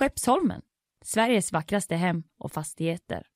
Skeppsholmen, 0.00 0.62
Sveriges 1.04 1.52
vackraste 1.52 1.96
hem 1.96 2.22
och 2.38 2.52
fastigheter. 2.52 3.26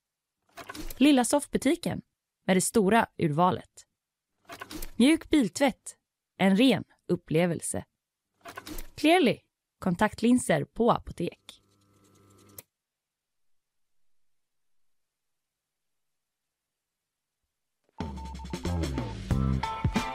Lilla 0.97 1.25
soffbutiken 1.25 2.01
med 2.47 2.57
det 2.57 2.61
stora 2.61 3.07
urvalet. 3.17 3.85
Mjuk 4.95 5.29
biltvätt, 5.29 5.97
en 6.37 6.57
ren 6.57 6.83
upplevelse. 7.07 7.85
Clearly, 8.95 9.39
kontaktlinser 9.79 10.63
på 10.63 10.91
apotek. 10.91 11.61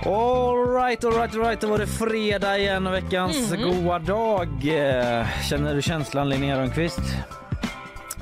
Alright, 0.07 1.05
alright, 1.05 1.35
alright. 1.35 1.61
Då 1.61 1.67
var 1.69 1.79
det 1.79 1.87
fredag 1.87 2.59
igen, 2.59 2.91
veckans 2.93 3.53
Mm. 3.53 3.85
goa 3.85 3.99
dag. 3.99 4.49
Eh, 4.49 5.27
Känner 5.51 5.75
du 5.75 5.83
känslan 5.83 6.29
Linnea 6.29 6.59
Rönnqvist? 6.59 7.01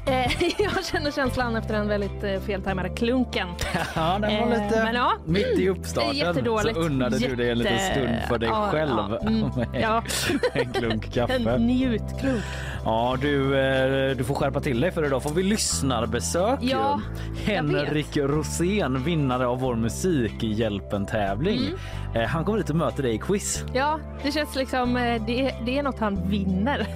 Eh, 0.06 0.32
jag 0.59 0.84
känner 0.84 1.10
känslan 1.10 1.56
efter 1.56 1.74
den 1.74 1.88
väldigt 1.88 2.24
eh, 2.24 2.41
feltajmade 2.41 2.88
klunken. 2.88 3.48
Ja, 3.95 4.18
den 4.20 4.20
var 4.48 4.56
Eh, 4.56 4.62
lite 4.64 4.84
men 4.84 4.95
ja. 4.95 5.12
mitt 5.24 5.59
i 5.59 5.68
uppstarten. 5.68 6.16
Jättedåligt. 6.16 6.77
Så 6.78 6.82
unnade 6.84 7.18
du 7.18 7.37
dig 7.37 7.51
en 7.51 7.59
liten 7.59 7.74
Jätte- 7.77 7.92
stund 8.01 8.09
för 8.29 8.38
dig 8.38 8.48
ja, 8.48 8.68
själv 8.73 8.90
ja, 8.98 9.18
mm, 9.23 9.40
med 9.56 9.80
ja. 9.82 10.02
en 10.52 10.73
klunk 10.73 11.12
kaffe. 11.15 11.34
En 11.34 11.66
njutklunk. 11.66 12.42
Ja, 12.88 13.16
du, 13.20 13.59
eh, 13.59 14.16
du 14.16 14.24
får 14.24 14.34
skärpa 14.34 14.60
till 14.60 14.80
dig 14.80 14.91
för 14.91 15.06
idag 15.06 15.23
får 15.23 15.30
vi 15.30 15.42
lyssnarbesök. 15.42 16.59
Ja, 16.62 17.01
ju. 17.46 17.52
Henrik 17.52 18.16
Rosén, 18.16 19.05
vinnare 19.05 19.46
av 19.46 19.60
vår 19.60 19.74
Musikhjälpen-tävling. 19.74 21.59
Mm. 21.59 21.77
Eh, 22.23 22.29
Han 22.29 22.45
kommer 22.45 22.59
hit 22.59 22.70
och 22.70 22.77
möter 22.77 23.02
dig 23.02 23.15
i 23.15 23.19
quiz. 23.19 23.65
Ja, 23.74 23.98
det 24.23 24.32
känns 24.32 24.55
liksom, 24.56 24.96
eh, 24.96 25.23
det, 25.27 25.55
det 25.66 25.79
är 25.79 25.82
något 25.82 25.98
han 25.98 26.29
vinner. 26.29 26.79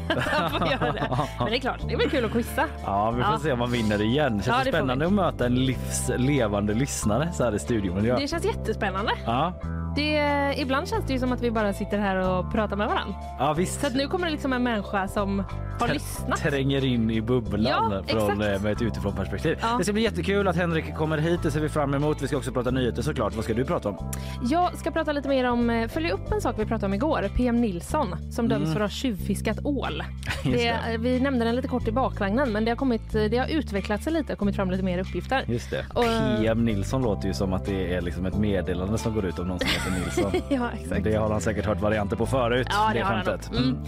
göra 0.71 0.93
det. 0.93 1.19
Men 1.39 1.47
det 1.51 1.57
är 1.57 1.61
klart, 1.61 1.81
det 1.89 1.97
väl 1.97 2.11
kul 2.11 2.25
att 2.25 2.33
quizza. 2.33 2.65
Ja, 2.85 3.11
vi 3.11 3.23
får 3.23 3.33
Ja. 3.33 3.39
se 3.43 3.53
om 3.53 3.59
man 3.59 3.71
vinner 3.71 4.03
igen. 4.03 4.33
Känns 4.33 4.47
Ja, 4.47 4.59
det 4.59 4.65
får 4.65 4.71
spännande 4.79 5.07
att 5.07 5.13
möta 5.13 5.47
en 5.47 5.55
livslevande 5.65 6.75
lyssnare 6.75 7.29
så 7.33 7.45
här 7.45 7.55
i 7.55 7.59
studion. 7.59 8.05
Ja. 8.05 8.19
Det 8.19 8.29
känns 8.29 8.45
jättespännande. 8.45 9.13
Ja, 9.27 9.53
Det, 9.97 10.55
ibland 10.57 10.89
känns 10.89 11.05
det 11.07 11.13
ju 11.13 11.19
som 11.19 11.33
att 11.33 11.41
vi 11.43 11.51
bara 11.51 11.73
sitter 11.73 11.99
här 11.99 12.17
och 12.17 12.53
pratar 12.53 12.77
med 12.77 12.87
varandra. 12.89 13.15
ja 13.39 13.53
visst. 13.53 13.81
Så 13.81 13.87
att 13.87 13.95
nu 13.95 14.09
kommer 14.09 14.27
det 14.27 14.33
liksom 14.33 14.53
en 14.53 14.63
människa 14.63 15.09
som 15.09 15.45
har 15.81 15.89
lyssnat. 15.89 16.39
tränger 16.39 16.85
in 16.85 17.11
i 17.11 17.21
bubblan 17.21 17.65
Ja, 17.91 18.03
från, 18.09 18.21
exakt. 18.31 18.31
eh, 18.57 18.63
med 18.63 18.73
ett 18.73 18.83
utifrån 18.83 19.13
perspektiv. 19.17 19.59
Ja. 19.63 19.75
Det 19.79 19.85
ska 19.85 19.93
bli 19.93 20.03
jättekul 20.03 20.49
att 20.49 20.57
Henrik 20.57 20.95
kommer 20.95 21.19
hit. 21.19 21.43
Det 21.43 21.51
ser 21.51 21.61
vi 21.61 21.69
fram 21.69 21.95
emot. 21.95 22.23
Vi 22.23 22.27
ska 22.29 22.37
också 22.37 22.53
prata 22.53 22.71
nyheter 22.71 23.03
såklart. 23.03 23.35
Vad 23.35 23.45
ska 23.45 23.55
du 23.55 23.65
prata 23.65 23.89
om? 23.89 24.11
Jag 24.51 24.79
ska 24.79 24.91
prata 24.91 25.13
lite 25.13 25.29
mer 25.29 25.45
om, 25.51 25.71
eh, 25.71 25.89
följa 25.89 26.13
upp 26.13 26.33
en 26.33 26.41
sak 26.41 26.55
vi 26.59 26.67
pratade 26.67 26.87
om 26.87 26.95
igår. 26.95 27.31
PM 27.37 27.61
Nilsson 27.61 28.33
som 28.33 28.49
döms 28.49 28.73
för 28.73 28.81
att 28.81 28.91
ha 28.91 28.97
tjuvfiskat 28.97 29.59
ål. 29.65 30.03
Mm. 30.45 30.57
Det, 30.59 30.65
det. 30.91 30.99
vi 30.99 31.21
nämnde 31.21 31.45
den 31.45 31.57
lite 31.57 31.69
kort 31.69 31.89
i 31.89 31.93
bakvagnen 31.93 32.53
men 32.53 32.65
det 32.65 32.71
har, 32.71 32.77
kommit, 32.77 33.13
det 33.13 33.37
har 33.39 33.47
utvecklat 33.47 34.03
sig 34.03 34.13
lite 34.13 34.33
och 34.33 34.39
kommit 34.39 34.57
fram 34.57 34.71
lite 34.71 34.83
mer 34.83 34.99
uppgifter. 34.99 35.45
Just 35.47 35.71
det. 35.71 35.87
Och- 35.95 36.05
PM 36.41 36.65
Nilsson 36.65 37.03
låter 37.03 37.29
ju 37.29 37.35
som 37.35 37.53
att 37.53 37.67
det 37.67 37.95
är 37.95 38.01
liksom 38.01 38.27
ett 38.27 38.37
meddelande 38.39 38.99
som 38.99 39.15
går 39.15 39.25
ut 39.25 39.39
om 39.39 39.49
någon 39.49 39.59
som 39.59 39.69
heter 39.85 40.01
Nilsson. 40.05 40.33
Ja, 40.49 40.71
exakt. 40.83 41.05
Det 41.05 41.15
har 41.15 41.31
han 41.31 41.41
säkert 41.41 41.67
hört 41.67 41.81
varianter 41.81 42.17
på 42.17 42.27
förut. 42.27 42.67
Ja, 42.71 42.89
det, 42.93 42.99
det 42.99 43.05
har 43.05 43.15
han 43.15 43.25
skämtet. 43.25 43.51
nog. 43.53 43.61
Mm. 43.63 43.79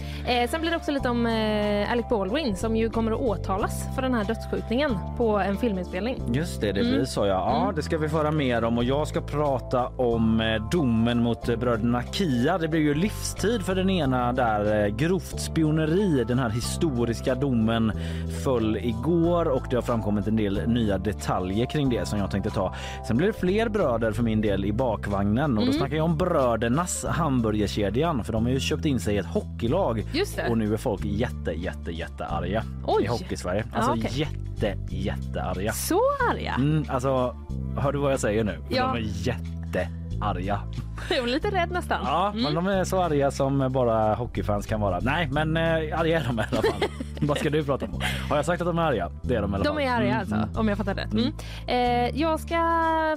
Eh, 0.43 0.49
sen 0.49 0.61
blir 0.61 0.71
det 0.71 0.77
också 0.77 0.91
lite 0.91 1.09
om 1.09 1.25
eh, 1.25 1.91
Alec 1.91 2.05
Baldwin 2.09 2.55
som 2.55 2.75
ju 2.75 2.89
kommer 2.89 3.11
att 3.11 3.19
åtalas 3.19 3.83
för 3.95 4.01
den 4.01 4.13
här 4.13 4.23
dödsskjutningen 4.23 4.97
på 5.17 5.37
en 5.39 5.57
filminspelning. 5.57 6.21
Just 6.33 6.61
det, 6.61 6.71
det 6.71 6.79
Mm. 6.79 6.93
blir 6.93 7.05
så 7.05 7.19
ja. 7.25 7.25
Ja, 7.65 7.71
det 7.75 7.81
ska 7.81 7.97
vi 7.97 8.09
föra 8.09 8.31
mer 8.31 8.63
om 8.63 8.77
och 8.77 8.83
jag 8.83 9.07
ska 9.07 9.21
prata 9.21 9.87
om 9.87 10.41
eh, 10.41 10.69
domen 10.71 11.23
mot 11.23 11.49
eh, 11.49 11.55
bröderna 11.55 12.03
Kia. 12.11 12.57
Det 12.57 12.67
blir 12.67 12.79
ju 12.81 12.93
livstid 12.93 13.61
för 13.61 13.75
den 13.75 13.89
ena 13.89 14.33
där 14.33 14.83
eh, 14.85 14.95
grovt 14.95 15.39
spioneri. 15.41 16.23
Den 16.27 16.39
här 16.39 16.49
historiska 16.49 17.35
domen 17.35 17.91
föll 18.43 18.77
igår 18.77 19.47
och 19.47 19.63
det 19.69 19.75
har 19.75 19.81
framkommit 19.81 20.27
en 20.27 20.35
del 20.35 20.61
nya 20.67 20.97
detaljer 20.97 21.65
kring 21.65 21.89
det 21.89 22.05
som 22.07 22.19
jag 22.19 22.31
tänkte 22.31 22.49
ta. 22.49 22.73
Sen 23.07 23.17
blir 23.17 23.27
det 23.27 23.33
fler 23.33 23.69
bröder 23.69 24.11
för 24.11 24.23
min 24.23 24.41
del 24.41 24.65
i 24.65 24.71
bakvagnen 24.73 25.57
och 25.57 25.65
då 25.65 25.71
Mm. 25.75 25.79
Snackar 25.85 25.97
jag 25.97 26.05
om 26.05 26.17
Brödernas 26.17 27.05
hamburgerkedjan 27.05 28.23
för 28.23 28.33
de 28.33 28.45
har 28.45 28.51
ju 28.51 28.59
köpt 28.59 28.85
in 28.85 28.99
sig 28.99 29.15
i 29.15 29.17
ett 29.17 29.25
hockeylag 29.25 30.03
och 30.49 30.57
nu 30.57 30.73
är 30.73 30.77
folk 30.77 31.05
jätte 31.05 31.51
jätte 31.51 31.91
jätte 31.91 32.25
arga 32.25 32.63
Oj. 32.87 33.03
i 33.03 33.07
hockeysverige. 33.07 33.65
Alltså 33.73 33.91
okej. 33.91 34.11
jätte 34.13 34.77
jättearga. 34.89 35.71
Så 35.71 36.01
arga? 36.31 36.53
Mm, 36.53 36.85
alltså, 36.87 37.35
hör 37.77 37.91
du 37.91 37.99
vad 37.99 38.11
jag 38.11 38.19
säger 38.19 38.43
nu? 38.43 38.57
Ja. 38.69 38.87
De 38.93 38.97
är 38.97 39.03
jättearga. 40.15 40.59
Jag 41.09 41.21
var 41.21 41.27
lite 41.27 41.49
rädd 41.51 41.71
nästan. 41.71 41.99
Ja, 42.03 42.33
men 42.35 42.55
de 42.55 42.67
är 42.67 42.83
så 42.83 43.01
arga 43.03 43.31
som 43.31 43.71
bara 43.71 44.15
hockeyfans 44.15 44.65
kan 44.65 44.81
vara. 44.81 44.99
Nej, 44.99 45.27
men 45.31 45.57
eh, 45.57 45.99
arga 45.99 46.19
är 46.19 46.23
de 46.27 46.39
i 46.39 46.43
alla 46.51 46.61
fall. 46.61 46.89
vad 47.21 47.37
ska 47.37 47.49
du 47.49 47.63
prata 47.63 47.85
om? 47.85 48.01
Har 48.29 48.35
jag 48.35 48.45
sagt 48.45 48.61
att 48.61 48.67
de 48.67 48.79
är 48.79 48.83
arga? 48.83 49.11
Det 49.21 49.35
är 49.35 49.41
de 49.41 49.51
i 49.51 49.55
alla 49.55 49.63
De 49.63 49.73
fall. 49.75 49.83
är 49.83 49.91
arga 49.91 50.05
Mm, 50.05 50.19
alltså, 50.19 50.35
mm. 50.35 50.49
om 50.55 50.67
jag 50.67 50.77
fattar 50.77 50.95
rätt. 50.95 51.13
Mm. 51.13 51.33
Eh, 51.67 52.21
jag 52.21 52.39
ska 52.39 52.55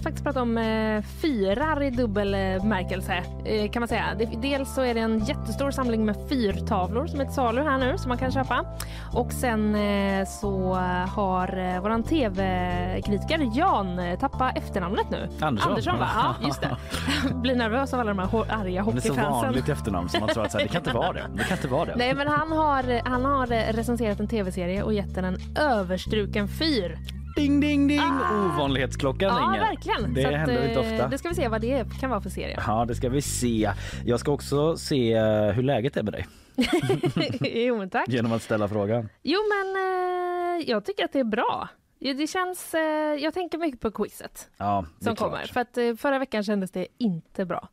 faktiskt 0.02 0.24
prata 0.24 0.42
om 0.42 0.58
eh, 0.58 1.02
fyrar 1.22 1.82
i 1.82 1.90
dubbel 1.90 2.30
bemärkelse 2.62 3.22
eh, 3.44 3.70
kan 3.70 3.80
man 3.80 3.88
säga. 3.88 4.04
Dels 4.42 4.74
så 4.74 4.82
är 4.82 4.94
det 4.94 5.00
en 5.00 5.18
jättestor 5.24 5.70
samling 5.70 6.04
med 6.04 6.16
fyrtavlor 6.28 7.06
som 7.06 7.20
är 7.20 7.24
till 7.24 7.34
salu 7.34 7.62
här 7.62 7.78
nu 7.78 7.98
som 7.98 8.08
man 8.08 8.18
kan 8.18 8.32
köpa. 8.32 8.64
Och 9.12 9.32
sen 9.32 9.74
eh, 9.74 10.26
så 10.26 10.74
har 11.08 11.58
eh, 11.74 11.80
våran 11.82 12.02
tv-kritiker 12.02 13.50
Jan 13.58 14.00
tappat 14.20 14.56
efternamnet 14.58 15.10
nu. 15.10 15.28
Andersson. 15.40 15.70
Andersson 15.70 15.98
va? 15.98 16.08
Ja, 16.40 16.46
just 16.46 16.60
det. 16.60 16.76
Blir 17.42 17.56
nervös 17.56 17.94
av 17.94 18.00
alla 18.00 18.14
de 18.14 18.18
här 18.18 18.44
arga 18.48 18.64
Det 18.64 18.78
är 18.78 18.82
så 18.82 18.90
hockeyfansen. 18.90 19.24
vanligt 19.32 19.68
efternamn 19.68 20.08
som 20.08 20.20
man 20.20 20.28
tror 20.28 20.44
att 20.44 20.52
så 20.52 20.58
här, 20.58 20.64
det 20.64 20.70
kan 20.72 20.80
inte 20.80 20.92
vara 20.92 21.12
det. 21.12 21.26
Det 21.36 21.44
kan 21.44 21.56
inte 21.56 21.68
vara 21.68 21.84
det. 21.84 21.94
Nej 21.96 22.14
men 22.14 22.28
han 22.28 22.52
har, 22.52 23.08
han 23.08 23.24
har 23.24 23.52
eh, 23.52 23.72
recenserat 23.72 24.20
en 24.20 24.28
tv-serie 24.28 24.82
och 24.82 24.92
gett 24.94 25.14
den 25.14 25.24
en 25.24 25.38
överstruken 25.58 26.48
fyr. 26.48 26.98
Ding, 27.36 27.60
ding, 27.60 27.88
ding! 27.88 28.00
Ah. 28.00 28.54
Ovanlighetsklockan 28.54 29.28
Ja, 29.28 29.40
ringer. 29.42 29.60
verkligen. 29.60 30.14
Det 30.14 30.22
Så 30.22 30.28
att, 30.28 30.34
händer 30.34 30.68
inte 30.68 30.80
eh, 30.80 30.92
ofta. 30.94 31.08
Det 31.08 31.18
ska 31.18 31.28
vi 31.28 31.34
se 31.34 31.48
vad 31.48 31.60
det 31.60 31.86
kan 32.00 32.10
vara 32.10 32.20
för 32.20 32.30
serie. 32.30 32.60
Ja, 32.66 32.84
det 32.88 32.94
ska 32.94 33.08
vi 33.08 33.22
se. 33.22 33.70
Jag 34.04 34.20
ska 34.20 34.32
också 34.32 34.76
se 34.76 35.12
eh, 35.12 35.22
hur 35.50 35.62
läget 35.62 35.96
är 35.96 36.02
med 36.02 36.12
dig 36.12 36.26
jo, 37.40 37.78
men 37.78 37.90
tack. 37.90 38.08
genom 38.08 38.32
att 38.32 38.42
ställa 38.42 38.68
frågan. 38.68 39.08
Jo, 39.22 39.38
men 39.48 39.76
eh, 39.76 40.70
jag 40.70 40.84
tycker 40.84 41.04
att 41.04 41.12
det 41.12 41.20
är 41.20 41.24
bra. 41.24 41.68
Ja, 41.98 42.14
Det 42.14 42.26
känns, 42.26 42.74
eh, 42.74 42.80
jag 43.22 43.34
tänker 43.34 43.58
mycket 43.58 43.80
på 43.80 43.90
quizet 43.90 44.50
Ja, 44.56 44.84
som 45.00 45.16
klart. 45.16 45.30
kommer. 45.30 45.44
För 45.46 45.60
att 45.60 45.78
eh, 45.78 45.94
förra 45.94 46.18
veckan 46.18 46.42
kändes 46.44 46.70
det 46.70 46.86
inte 46.98 47.44
bra 47.44 47.68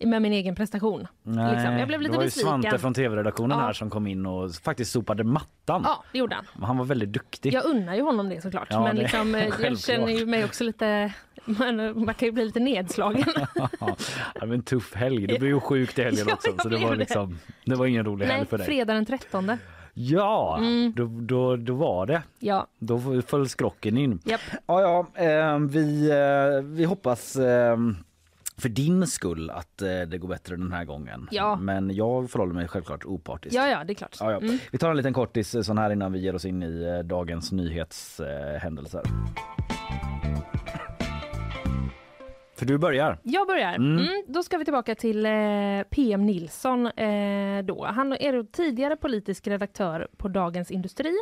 med 0.00 0.22
min 0.22 0.32
egen 0.32 0.54
prestation. 0.54 1.06
Nej, 1.22 1.52
liksom. 1.54 1.72
Jag 1.78 1.88
blev 1.88 2.00
lite 2.00 2.12
det 2.12 2.16
var 2.18 2.24
besviken. 2.24 2.48
Svante 2.62 2.78
från 2.78 2.94
tv-redaktionen 2.94 3.58
Ja. 3.58 3.64
här 3.64 3.72
som 3.72 3.90
kom 3.90 4.06
in 4.06 4.26
och 4.26 4.54
faktiskt 4.54 4.92
sopade 4.92 5.24
mattan. 5.24 5.82
Ja, 5.84 6.04
det 6.12 6.18
gjorde 6.18 6.34
han. 6.34 6.46
Han 6.62 6.78
var 6.78 6.84
väldigt 6.84 7.12
duktig. 7.12 7.52
Jag 7.54 7.64
unnar 7.64 7.94
ju 7.94 8.02
honom 8.02 8.28
det 8.28 8.40
såklart. 8.40 8.66
Ja, 8.70 8.82
men 8.82 8.96
det- 8.96 9.02
liksom, 9.02 9.34
eh, 9.34 9.48
jag 9.62 9.78
känner 9.78 10.08
ju 10.08 10.26
mig 10.26 10.44
också 10.44 10.64
lite... 10.64 11.12
Man, 11.44 12.04
man 12.04 12.14
kan 12.14 12.26
ju 12.26 12.32
bli 12.32 12.44
lite 12.44 12.60
nedslagen. 12.60 13.24
Ja, 13.54 13.68
det 14.40 14.46
var 14.46 14.54
en 14.54 14.62
tuff 14.62 14.94
helg. 14.94 15.26
Du 15.26 15.38
blev 15.38 15.50
ju 15.50 15.60
sjuk 15.60 15.98
i 15.98 16.02
helgen 16.02 16.26
också. 16.32 16.54
Så 16.58 16.68
det 16.68 16.76
var 16.78 16.96
liksom, 16.96 17.38
det 17.64 17.74
var 17.74 17.86
ingen 17.86 18.04
rolig 18.04 18.26
helg 18.26 18.38
Nej, 18.38 18.46
för 18.46 18.58
dig. 18.58 18.66
fredag 18.66 18.94
den 18.94 19.06
13. 19.06 19.58
Ja, 19.94 20.56
Mm. 20.58 20.92
då, 20.96 21.04
då, 21.20 21.56
då 21.56 21.74
var 21.74 22.06
det. 22.06 22.22
Ja, 22.38 22.66
Då 22.78 23.22
föll 23.26 23.48
skrocken 23.48 23.96
in. 23.96 24.20
japp. 24.24 24.40
Ja, 24.66 24.80
ja, 25.14 25.22
eh, 25.24 25.58
vi, 25.58 26.10
eh, 26.10 26.62
vi 26.64 26.84
hoppas 26.84 27.36
eh, 27.36 27.76
för 28.56 28.68
din 28.68 29.06
skull 29.06 29.50
att 29.50 29.82
eh, 29.82 29.88
det 29.88 30.18
går 30.18 30.28
bättre 30.28 30.56
den 30.56 30.72
här 30.72 30.84
gången. 30.84 31.28
Ja. 31.30 31.56
Men 31.56 31.94
jag 31.94 32.30
förhåller 32.30 32.54
mig 32.54 32.68
självklart 32.68 33.04
opartiskt. 33.04 33.54
Ja, 33.56 33.68
ja, 33.68 33.84
det 33.84 33.92
är 33.92 33.94
klart. 33.94 34.16
Ja, 34.20 34.30
ja. 34.32 34.38
Mm. 34.38 34.58
Vi 34.72 34.78
tar 34.78 34.90
en 34.90 34.96
liten 34.96 35.12
kortis 35.12 35.54
eh, 35.54 35.62
sån 35.62 35.78
här 35.78 35.90
innan 35.90 36.12
vi 36.12 36.18
ger 36.18 36.34
oss 36.34 36.44
in 36.44 36.62
i 36.62 36.82
eh, 36.82 36.98
dagens 37.06 37.52
nyhetshändelser. 37.52 39.02
För 42.62 42.66
du 42.66 42.78
börjar. 42.78 43.18
Jag 43.22 43.46
börjar. 43.46 43.74
Mm. 43.74 43.98
Mm. 43.98 44.22
då 44.26 44.42
ska 44.42 44.58
vi 44.58 44.64
tillbaka 44.64 44.94
till 44.94 45.26
eh, 45.26 45.32
PM 45.90 46.26
Nilsson. 46.26 46.86
Eh, 46.86 47.62
då. 47.64 47.84
Han 47.86 48.12
är 48.12 48.42
tidigare 48.52 48.96
politisk 48.96 49.46
redaktör 49.46 50.08
på 50.16 50.28
Dagens 50.28 50.70
Industri 50.70 51.12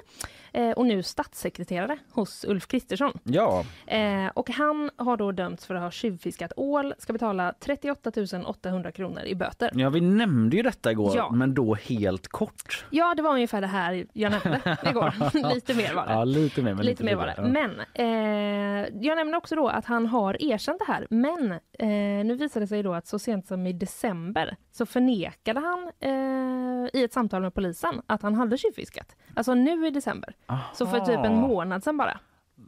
eh, 0.53 0.71
och 0.71 0.87
nu 0.87 1.03
statssekreterare 1.03 1.99
hos 2.13 2.45
Ulf 2.49 2.67
Kristersson. 2.67 3.13
Ja, 3.25 3.65
Eh, 3.87 4.27
och 4.35 4.51
han 4.51 4.91
har 4.97 5.17
då 5.17 5.33
dömts 5.33 5.67
för 5.67 5.75
att 5.75 5.83
ha 5.83 5.91
tjuvfiskat 5.91 6.53
ål, 6.57 6.95
ska 6.99 7.13
betala 7.13 7.55
38 7.61 8.11
800 8.47 8.93
kronor 8.93 9.23
i 9.25 9.35
böter. 9.35 9.71
ja, 9.75 9.91
vi 9.91 10.01
nämnde 10.01 10.57
ju 10.57 10.63
detta 10.63 10.91
igår, 10.93 11.13
Ja. 11.17 11.31
men 11.33 11.55
då 11.55 11.75
helt 11.75 12.29
kort. 12.29 12.85
Ja, 12.91 13.15
det 13.15 13.23
var 13.23 13.33
ungefär 13.35 13.61
det 13.61 13.67
här 13.67 14.07
jag 14.13 14.31
nämnde 14.33 14.77
igår. 14.91 15.15
Lite 15.55 15.75
mer 15.75 15.95
var 15.95 16.07
det. 16.07 16.13
Ja, 16.13 16.25
lite 16.25 16.63
mer. 16.63 16.75
Men 16.75 16.87
Lite 16.87 17.05
mer 17.05 17.15
var 17.17 17.27
lite. 17.27 17.43
det. 17.43 17.49
Men 17.49 17.81
eh, 17.95 18.89
jag 19.01 19.17
nämner 19.17 19.37
också 19.39 19.57
då 19.57 19.69
att 19.69 19.85
han 19.85 20.07
har 20.07 20.43
erkänt 20.43 20.79
det 20.87 20.93
här. 20.93 21.07
Men 21.39 21.53
eh, 21.79 22.25
nu 22.25 22.35
visade 22.35 22.65
det 22.65 22.69
sig 22.69 22.83
då 22.83 22.95
att 22.95 23.07
så 23.07 23.19
sent 23.19 23.47
som 23.47 23.67
i 23.67 23.73
december 23.73 24.57
så 24.73 24.87
förnekade 24.87 25.61
han 25.61 25.91
eh, 26.01 27.01
i 27.01 27.05
ett 27.05 27.13
samtal 27.13 27.43
med 27.43 27.55
polisen 27.55 28.03
att 28.07 28.23
han 28.23 28.35
hade 28.35 28.59
tjuvfiskat. 28.59 29.17
Alltså 29.35 29.55
nu 29.55 29.87
i 29.87 29.91
december. 29.91 30.35
Så 30.75 30.87
för 30.87 31.01
typ 31.01 31.19
en 31.19 31.33
Aha. 31.33 31.49
månad 31.49 31.85
sedan 31.85 31.97
bara. 31.97 32.21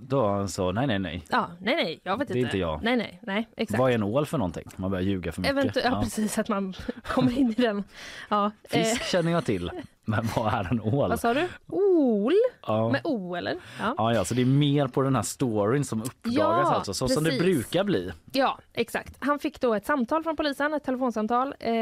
Då 0.08 0.26
han 0.28 0.48
sa 0.48 0.72
nej 0.72 0.86
nej 0.86 0.98
nej. 0.98 1.24
Ja, 1.30 1.48
nej, 1.60 1.74
nej, 1.76 2.00
jag 2.04 2.16
vet 2.18 2.28
Det 2.28 2.34
är 2.34 2.36
inte. 2.36 2.46
inte 2.48 2.58
jag. 2.58 2.82
Nej, 2.82 2.96
nej, 2.96 3.18
nej, 3.22 3.48
exakt. 3.56 3.78
Vad 3.80 3.90
är 3.90 3.94
en 3.94 4.02
ål 4.02 4.26
för 4.26 4.38
någonting? 4.38 4.64
Man 4.76 4.90
börjar 4.90 5.02
ljuga 5.04 5.32
för 5.32 5.40
mycket. 5.40 5.52
Eventuellt, 5.56 5.86
ja, 5.94 6.00
precis, 6.02 6.38
att 6.38 6.48
man 6.48 6.74
kommer 7.02 7.38
in 7.38 7.50
i 7.50 7.62
den. 7.62 7.84
Ja, 8.30 8.46
eh, 8.70 8.82
Fisk 8.82 9.04
känner 9.04 9.32
jag 9.32 9.44
till. 9.44 9.70
Men 10.04 10.28
vad 10.36 10.54
är 10.54 10.68
en 10.70 10.80
ål? 10.80 11.08
vad 11.10 11.20
sa 11.20 11.34
du? 11.34 11.48
Ol? 11.68 12.32
Ja. 12.66 12.88
Med 12.90 13.00
O 13.04 13.34
eller? 13.36 13.56
Ja. 13.80 13.94
Ja, 13.98 14.14
ja, 14.14 14.24
så 14.24 14.34
det 14.34 14.42
är 14.42 14.46
mer 14.46 14.86
på 14.88 15.02
den 15.02 15.14
här 15.16 15.22
storyn 15.22 15.84
som 15.84 16.02
uppdagas 16.02 16.36
Ja, 16.38 16.74
alltså, 16.74 16.94
så 16.94 17.08
som 17.08 17.24
det 17.24 17.30
precis. 17.30 17.42
brukar 17.44 17.84
bli. 17.84 18.12
Ja, 18.32 18.58
exakt. 18.72 19.16
Han 19.18 19.38
fick 19.38 19.60
då 19.60 19.74
ett 19.74 19.86
samtal 19.86 20.22
från 20.22 20.36
polisen, 20.36 20.74
ett 20.74 20.84
telefonsamtal. 20.84 21.54
Eh, 21.60 21.72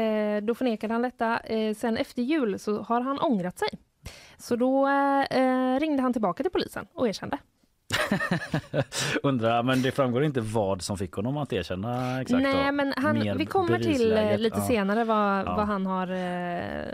då 0.43 0.55
förnekade 0.55 0.93
han 0.93 1.01
detta. 1.01 1.39
Eh, 1.39 1.75
sen 1.75 1.97
efter 1.97 2.21
jul 2.21 2.59
så 2.59 2.81
har 2.81 3.01
han 3.01 3.19
ångrat 3.19 3.59
sig. 3.59 3.69
Så 4.37 4.55
då 4.55 4.87
eh, 5.29 5.79
ringde 5.79 6.01
han 6.01 6.13
tillbaka 6.13 6.43
till 6.43 6.51
polisen 6.51 6.85
och 6.93 7.07
erkände. 7.07 7.37
Undrar, 9.23 9.63
men 9.63 9.81
det 9.81 9.91
framgår 9.91 10.23
inte 10.23 10.41
vad 10.41 10.81
som 10.81 10.97
fick 10.97 11.13
honom 11.13 11.37
att 11.37 11.53
erkänna 11.53 12.21
exakt. 12.21 12.43
Nej, 12.43 12.71
men 12.71 12.93
han, 12.97 13.37
vi 13.37 13.45
kommer 13.45 13.79
till 13.79 14.11
eh, 14.17 14.37
lite 14.37 14.57
Ja. 14.59 14.67
senare 14.67 15.03
vad, 15.03 15.39
Ja. 15.47 15.55
vad 15.55 15.67
han 15.67 15.85
har 15.85 16.07
eh, 16.11 16.85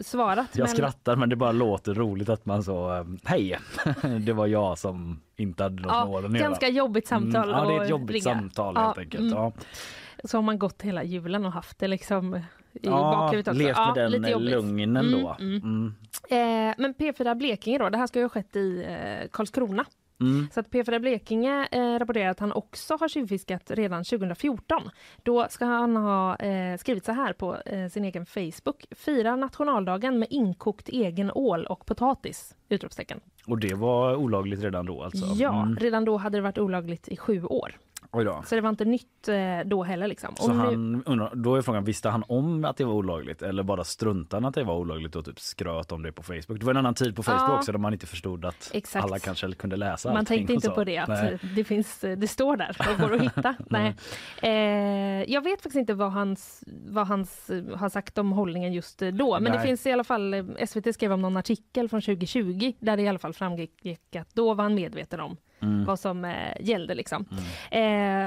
svarat. 0.00 0.46
Jag 0.52 0.58
men, 0.66 0.68
skrattar 0.68 1.16
men 1.16 1.28
det 1.28 1.36
bara 1.36 1.52
låter 1.52 1.94
roligt 1.94 2.28
att 2.28 2.46
man 2.46 2.62
så 2.64 2.94
eh, 2.96 3.04
hej, 3.24 3.58
det 4.20 4.32
var 4.32 4.46
jag 4.46 4.78
som 4.78 5.20
inte 5.36 5.62
hade 5.62 5.82
något 5.82 5.90
med 5.90 5.94
Ja, 5.94 6.18
att 6.18 6.32
göra. 6.34 6.48
ganska 6.48 6.68
jobbigt 6.68 7.06
samtal. 7.08 7.48
Mm, 7.48 7.60
ja, 7.62 7.68
det 7.70 7.74
är 7.76 7.82
ett 7.82 7.90
jobbigt 7.90 8.10
ringa. 8.14 8.22
samtal 8.36 8.72
Ja, 8.76 8.82
helt 8.86 8.98
enkelt. 8.98 9.20
mm. 9.20 9.34
Ja. 9.34 9.52
Så 10.24 10.36
har 10.36 10.42
man 10.42 10.58
gått 10.58 10.82
hela 10.82 11.04
julen 11.04 11.44
och 11.46 11.52
haft 11.52 11.78
det 11.78 11.88
liksom 11.88 12.34
i 12.34 12.40
Ja, 12.82 13.30
levt 13.32 13.46
med 13.56 13.66
ja, 13.76 13.92
den 13.94 14.10
lite 14.10 14.30
jobbigt. 14.30 14.50
lugnen 14.50 14.96
Mm, 14.96 15.12
då. 15.22 15.36
mm. 15.40 15.56
Mm. 15.62 15.94
Eh, 16.30 16.74
men 16.78 16.94
P4 16.94 17.34
Blekinge 17.34 17.78
då, 17.78 17.88
det 17.88 17.98
här 17.98 18.06
ska 18.06 18.18
ju 18.18 18.24
ha 18.24 18.28
skett 18.30 18.56
i 18.56 18.84
eh, 18.88 19.28
Karlskrona. 19.32 19.84
Mm. 20.20 20.46
Så 20.52 20.60
att 20.60 20.70
P4 20.70 20.98
Blekinge 20.98 21.68
eh, 21.72 21.98
rapporterar 21.98 22.30
att 22.30 22.40
han 22.40 22.52
också 22.52 22.96
har 23.00 23.08
tjuvfiskat 23.08 23.70
redan 23.70 24.04
2014. 24.04 24.82
Då 25.22 25.46
ska 25.50 25.64
han 25.64 25.96
ha 25.96 26.36
eh, 26.36 26.76
skrivit 26.78 27.04
så 27.04 27.12
här 27.12 27.32
på 27.32 27.56
eh, 27.56 27.88
sin 27.88 28.04
egen 28.04 28.26
Facebook. 28.26 28.84
Fira 28.90 29.36
nationaldagen 29.36 30.18
med 30.18 30.28
inkokt 30.30 30.88
egen 30.88 31.30
ål 31.34 31.66
och 31.66 31.86
potatis! 31.86 32.54
Utropstecken. 32.68 33.20
Och 33.46 33.58
det 33.58 33.74
var 33.74 34.16
olagligt 34.16 34.62
redan 34.62 34.86
då 34.86 35.02
alltså? 35.02 35.26
Ja, 35.34 35.62
Mm. 35.62 35.76
redan 35.76 36.04
då 36.04 36.16
hade 36.16 36.38
det 36.38 36.42
varit 36.42 36.58
olagligt 36.58 37.08
i 37.08 37.16
sju 37.16 37.44
år. 37.44 37.76
Så 38.46 38.54
det 38.54 38.60
var 38.60 38.68
inte 38.70 38.84
nytt 38.84 39.28
eh, 39.28 39.34
då 39.64 39.82
heller 39.82 40.06
liksom. 40.06 40.34
Så 40.36 40.52
nu- 40.52 40.58
han, 40.58 41.02
undrar, 41.06 41.34
då 41.34 41.54
är 41.56 41.62
frågan, 41.62 41.84
visste 41.84 42.08
han 42.08 42.24
om 42.28 42.64
att 42.64 42.76
det 42.76 42.84
var 42.84 42.94
olagligt 42.94 43.42
eller 43.42 43.62
bara 43.62 43.84
struntade 43.84 44.36
han 44.42 44.48
att 44.48 44.54
det 44.54 44.64
var 44.64 44.74
olagligt 44.76 45.16
och 45.16 45.24
typ 45.24 45.40
skröt 45.40 45.92
om 45.92 46.02
det 46.02 46.12
på 46.12 46.22
Facebook? 46.22 46.60
Det 46.60 46.64
var 46.64 46.70
en 46.70 46.76
annan 46.76 46.94
tid 46.94 47.16
på 47.16 47.22
Facebook 47.22 47.50
Ja. 47.50 47.58
också 47.58 47.72
där 47.72 47.78
man 47.78 47.92
inte 47.92 48.06
förstod 48.06 48.44
att 48.44 48.70
Exakt. 48.74 49.04
alla 49.04 49.18
kanske 49.18 49.52
kunde 49.52 49.76
läsa 49.76 50.12
Man 50.12 50.24
tänkte 50.26 50.52
inte 50.52 50.70
på 50.70 50.84
det, 50.84 50.98
att 50.98 51.08
Nej. 51.08 51.38
det, 51.56 51.64
finns, 51.64 52.00
det 52.00 52.28
står 52.30 52.56
där 52.56 52.76
och 52.92 53.00
går 53.00 53.14
att 53.16 53.22
hitta. 53.22 53.54
Nej. 53.70 53.94
Eh, 54.42 55.32
jag 55.32 55.40
vet 55.44 55.62
faktiskt 55.62 55.76
inte 55.76 55.94
vad 55.94 56.12
hans, 56.12 56.64
vad 56.86 57.06
hans 57.06 57.50
har 57.74 57.88
sagt 57.88 58.18
om 58.18 58.32
hållningen 58.32 58.72
just 58.72 59.02
eh, 59.02 59.08
då, 59.08 59.32
men 59.40 59.52
det 59.52 59.58
Nej. 59.58 59.66
finns 59.66 59.86
i 59.86 59.92
alla 59.92 60.04
fall, 60.04 60.34
eh, 60.34 60.44
SVT 60.66 60.94
skrev 60.94 61.12
om 61.12 61.22
någon 61.22 61.36
artikel 61.36 61.88
från 61.88 62.00
2020 62.02 62.72
där 62.80 62.96
det 62.96 63.02
i 63.02 63.08
alla 63.08 63.18
fall 63.18 63.32
framgick 63.32 63.86
att 64.16 64.34
då 64.34 64.54
var 64.54 64.62
han 64.64 64.74
medveten 64.74 65.20
om 65.20 65.36
Mm. 65.62 65.84
vad 65.84 66.00
som 66.00 66.24
eh, 66.24 66.52
gällde. 66.60 66.94
Liksom. 66.94 67.24
Eh, 67.70 67.80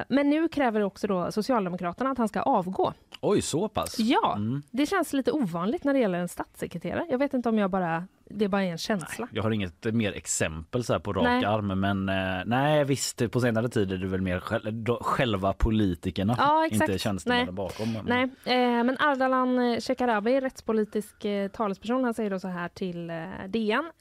men 0.10 0.30
nu 0.30 0.48
kräver 0.48 0.82
också 0.82 1.08
då 1.08 1.32
Socialdemokraterna 1.32 2.10
att 2.12 2.18
han 2.18 2.28
ska 2.28 2.42
avgå. 2.42 2.94
Oj, 3.22 3.42
så 3.42 3.68
pass? 3.70 4.00
Ja, 4.00 4.34
Mm. 4.38 4.62
det 4.72 4.86
känns 4.86 5.14
lite 5.14 5.32
ovanligt 5.32 5.84
när 5.84 5.94
det 5.94 6.00
gäller 6.00 6.20
en 6.20 6.28
statssekreterare. 6.30 7.06
Jag 7.10 7.18
vet 7.18 7.34
inte 7.34 7.50
om 7.50 7.58
jag 7.58 7.70
bara, 7.70 8.08
det 8.30 8.48
bara 8.48 8.64
är 8.64 8.72
en 8.72 8.78
känsla. 8.78 9.28
Jag 9.32 9.44
har 9.44 9.52
inget 9.52 9.86
mer 9.94 10.14
exempel 10.14 10.84
så 10.84 11.00
på 11.00 11.14
rak 11.14 11.24
Nej. 11.24 11.46
arm 11.46 11.80
men 11.80 12.10
eh, 12.10 12.44
nej 12.46 12.84
visst 12.84 13.32
på 13.32 13.42
senare 13.42 13.70
tid 13.70 13.92
är 13.92 13.98
det 13.98 14.08
väl 14.08 14.22
mer 14.22 14.40
själ- 14.40 14.84
då- 14.84 15.00
själva 15.04 15.54
politikerna 15.54 16.36
Ja, 16.38 16.68
inte 16.72 17.00
tjänstemännen 17.00 17.46
Nej. 17.46 17.54
bakom. 17.54 17.94
Men- 17.94 18.06
Nej, 18.06 18.24
eh, 18.56 18.84
men 18.84 18.98
Ardalan 19.00 19.82
Shekarabi, 19.82 20.42
rättspolitisk 20.42 21.26
eh, 21.26 21.48
talesperson, 21.48 22.04
han 22.04 22.14
säger 22.14 22.30
då 22.30 22.40
så 22.40 22.48
här 22.48 22.70
till 22.70 23.10
eh, 23.10 23.16
DN 23.48 23.92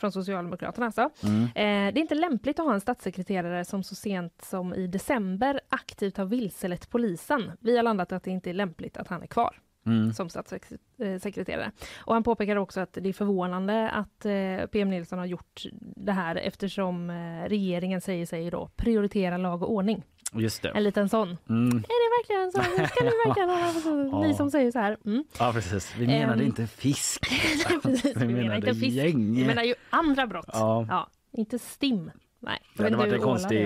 från 0.00 0.12
Socialdemokraterna. 0.12 0.86
Alltså. 0.86 1.10
Mm. 1.22 1.48
Det 1.54 1.60
är 1.62 1.98
inte 1.98 2.14
lämpligt 2.14 2.58
att 2.58 2.66
ha 2.66 2.74
en 2.74 2.80
statssekreterare 2.80 3.64
som 3.64 3.82
så 3.82 3.94
sent 3.94 4.44
som 4.44 4.74
i 4.74 4.86
december 4.86 5.60
aktivt 5.68 6.16
har 6.16 6.24
vilselett 6.24 6.90
polisen. 6.90 7.52
Vi 7.60 7.76
har 7.76 7.82
landat 7.82 8.12
att 8.12 8.22
det 8.22 8.30
inte 8.30 8.50
är 8.50 8.54
lämpligt 8.54 8.96
att 8.96 9.08
han 9.08 9.22
är 9.22 9.26
kvar 9.26 9.56
Mm. 9.86 10.12
som 10.12 10.28
statssekreterare. 10.28 11.70
Och 11.98 12.14
han 12.14 12.22
påpekar 12.22 12.56
också 12.56 12.80
att 12.80 12.92
det 12.92 13.08
är 13.08 13.12
förvånande 13.12 13.90
att 13.90 14.26
eh, 14.26 14.66
PM 14.72 14.90
Nilsson 14.90 15.18
har 15.18 15.26
gjort 15.26 15.62
det 15.96 16.12
här 16.12 16.36
eftersom 16.36 17.10
eh, 17.10 17.48
regeringen 17.48 18.00
säger 18.00 18.26
sig 18.26 18.50
då 18.50 18.70
prioritera 18.76 19.36
lag 19.36 19.62
och 19.62 19.72
ordning. 19.72 20.02
Just 20.32 20.62
det. 20.62 20.68
En 20.68 20.84
liten 20.84 21.08
sån. 21.08 21.28
Mm. 21.48 21.68
Är 21.68 21.80
det 21.80 22.18
verkligen 22.22 22.52
så? 22.52 22.62
Ska 22.94 23.04
ni 23.04 23.10
verkligen 23.26 23.48
ha 23.50 23.72
så? 24.12 24.22
Ni 24.22 24.34
som 24.34 24.50
säger 24.50 24.70
så 24.72 24.78
här. 24.78 24.96
Mm. 25.06 25.24
Ja 25.38 25.52
precis, 25.52 25.94
vi 25.98 26.06
menade 26.06 26.40
Ehm. 26.40 26.46
inte 26.46 26.66
fisk. 26.66 27.26
Precis, 27.82 28.16
vi 28.16 28.26
menar 28.34 28.56
inte 28.56 28.74
fisk. 28.74 28.96
gäng. 28.96 29.34
Vi 29.34 29.46
menar 29.46 29.62
ju 29.62 29.74
andra 29.90 30.26
brott. 30.26 30.50
Ja. 30.52 30.86
Ja, 30.88 31.08
inte 31.32 31.58
STIM. 31.58 32.10
Nej, 32.46 32.58
Det 32.76 32.82
jag 32.82 32.84
hade 32.84 32.96
varit 32.96 33.12
en 33.12 33.20
konstig 33.20 33.62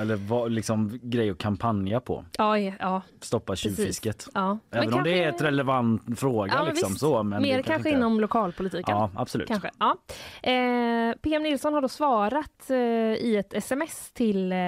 eller 0.00 0.16
vad, 0.28 0.52
liksom, 0.52 0.98
grej 1.02 1.30
att 1.30 1.38
kampanja 1.38 2.00
på. 2.00 2.24
Ja, 2.38 2.58
ja, 2.58 3.02
Stoppa 3.20 3.56
tjuvfisket. 3.56 4.26
Ja. 4.34 4.58
Men 4.70 4.82
Även 4.82 4.94
om 4.94 5.04
det 5.04 5.10
är 5.10 5.22
ett 5.22 5.28
kanske- 5.30 5.46
relevant 5.46 6.20
fråga. 6.20 6.52
Ja, 6.52 6.58
men 6.58 6.66
liksom, 6.66 6.88
visst. 6.88 7.00
så, 7.00 7.22
men 7.22 7.42
Mer 7.42 7.56
det 7.56 7.62
kanske 7.62 7.88
inte- 7.88 7.98
inom 7.98 8.20
lokalpolitiken. 8.20 8.96
Ja, 8.96 9.10
absolut. 9.16 9.48
Kanske. 9.48 9.70
Ja. 9.78 9.96
Eh, 10.42 11.12
PM 11.22 11.42
Nilsson 11.42 11.74
har 11.74 11.80
då 11.82 11.88
svarat 11.88 12.70
eh, 12.70 12.76
i 12.76 13.36
ett 13.38 13.54
sms 13.54 14.10
till 14.12 14.52
eh, 14.52 14.58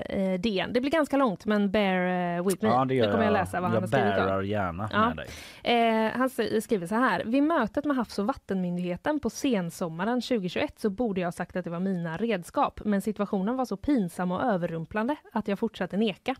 eh, 0.00 0.40
DN. 0.40 0.70
Det 0.72 0.80
blir 0.80 0.90
ganska 0.90 1.16
långt, 1.16 1.46
men 1.46 1.70
bear 1.70 2.36
eh, 2.38 2.44
with 2.46 2.62
me. 2.64 2.68
Ja, 2.68 2.84
det 2.84 2.94
gör 2.94 3.06
Då 3.06 3.10
kommer 3.12 3.24
jag 3.24 3.32
jag. 3.34 3.38
läsa 3.40 3.60
vad 3.60 3.70
han 3.70 3.74
jag 3.74 3.80
har 3.80 3.88
skrivit. 3.88 4.14
bärar 4.14 4.42
gärna 4.42 4.88
Ja. 4.92 5.08
med 5.08 5.16
dig. 5.16 5.26
Eh, 6.06 6.12
han 6.18 6.30
skriver 6.60 6.86
så 6.86 6.94
här. 6.94 7.22
Vid 7.24 7.42
mötet 7.42 7.84
med 7.84 7.96
Havs 7.96 8.18
och 8.18 8.26
vattenmyndigheten 8.26 9.20
på 9.20 9.30
sensommaren 9.30 10.20
2021 10.22 10.80
så 10.80 10.90
borde 10.90 11.20
jag 11.20 11.26
ha 11.26 11.32
sagt 11.32 11.56
att 11.56 11.64
det 11.64 11.70
var 11.70 11.80
mina 11.80 12.16
redskap. 12.16 12.73
Men 12.84 13.00
situationen 13.02 13.56
var 13.56 13.64
så 13.64 13.76
pinsam 13.76 14.32
och 14.32 14.42
överrumplande 14.42 15.16
att 15.32 15.48
jag 15.48 15.58
fortsatte 15.58 15.96
neka. 15.96 16.34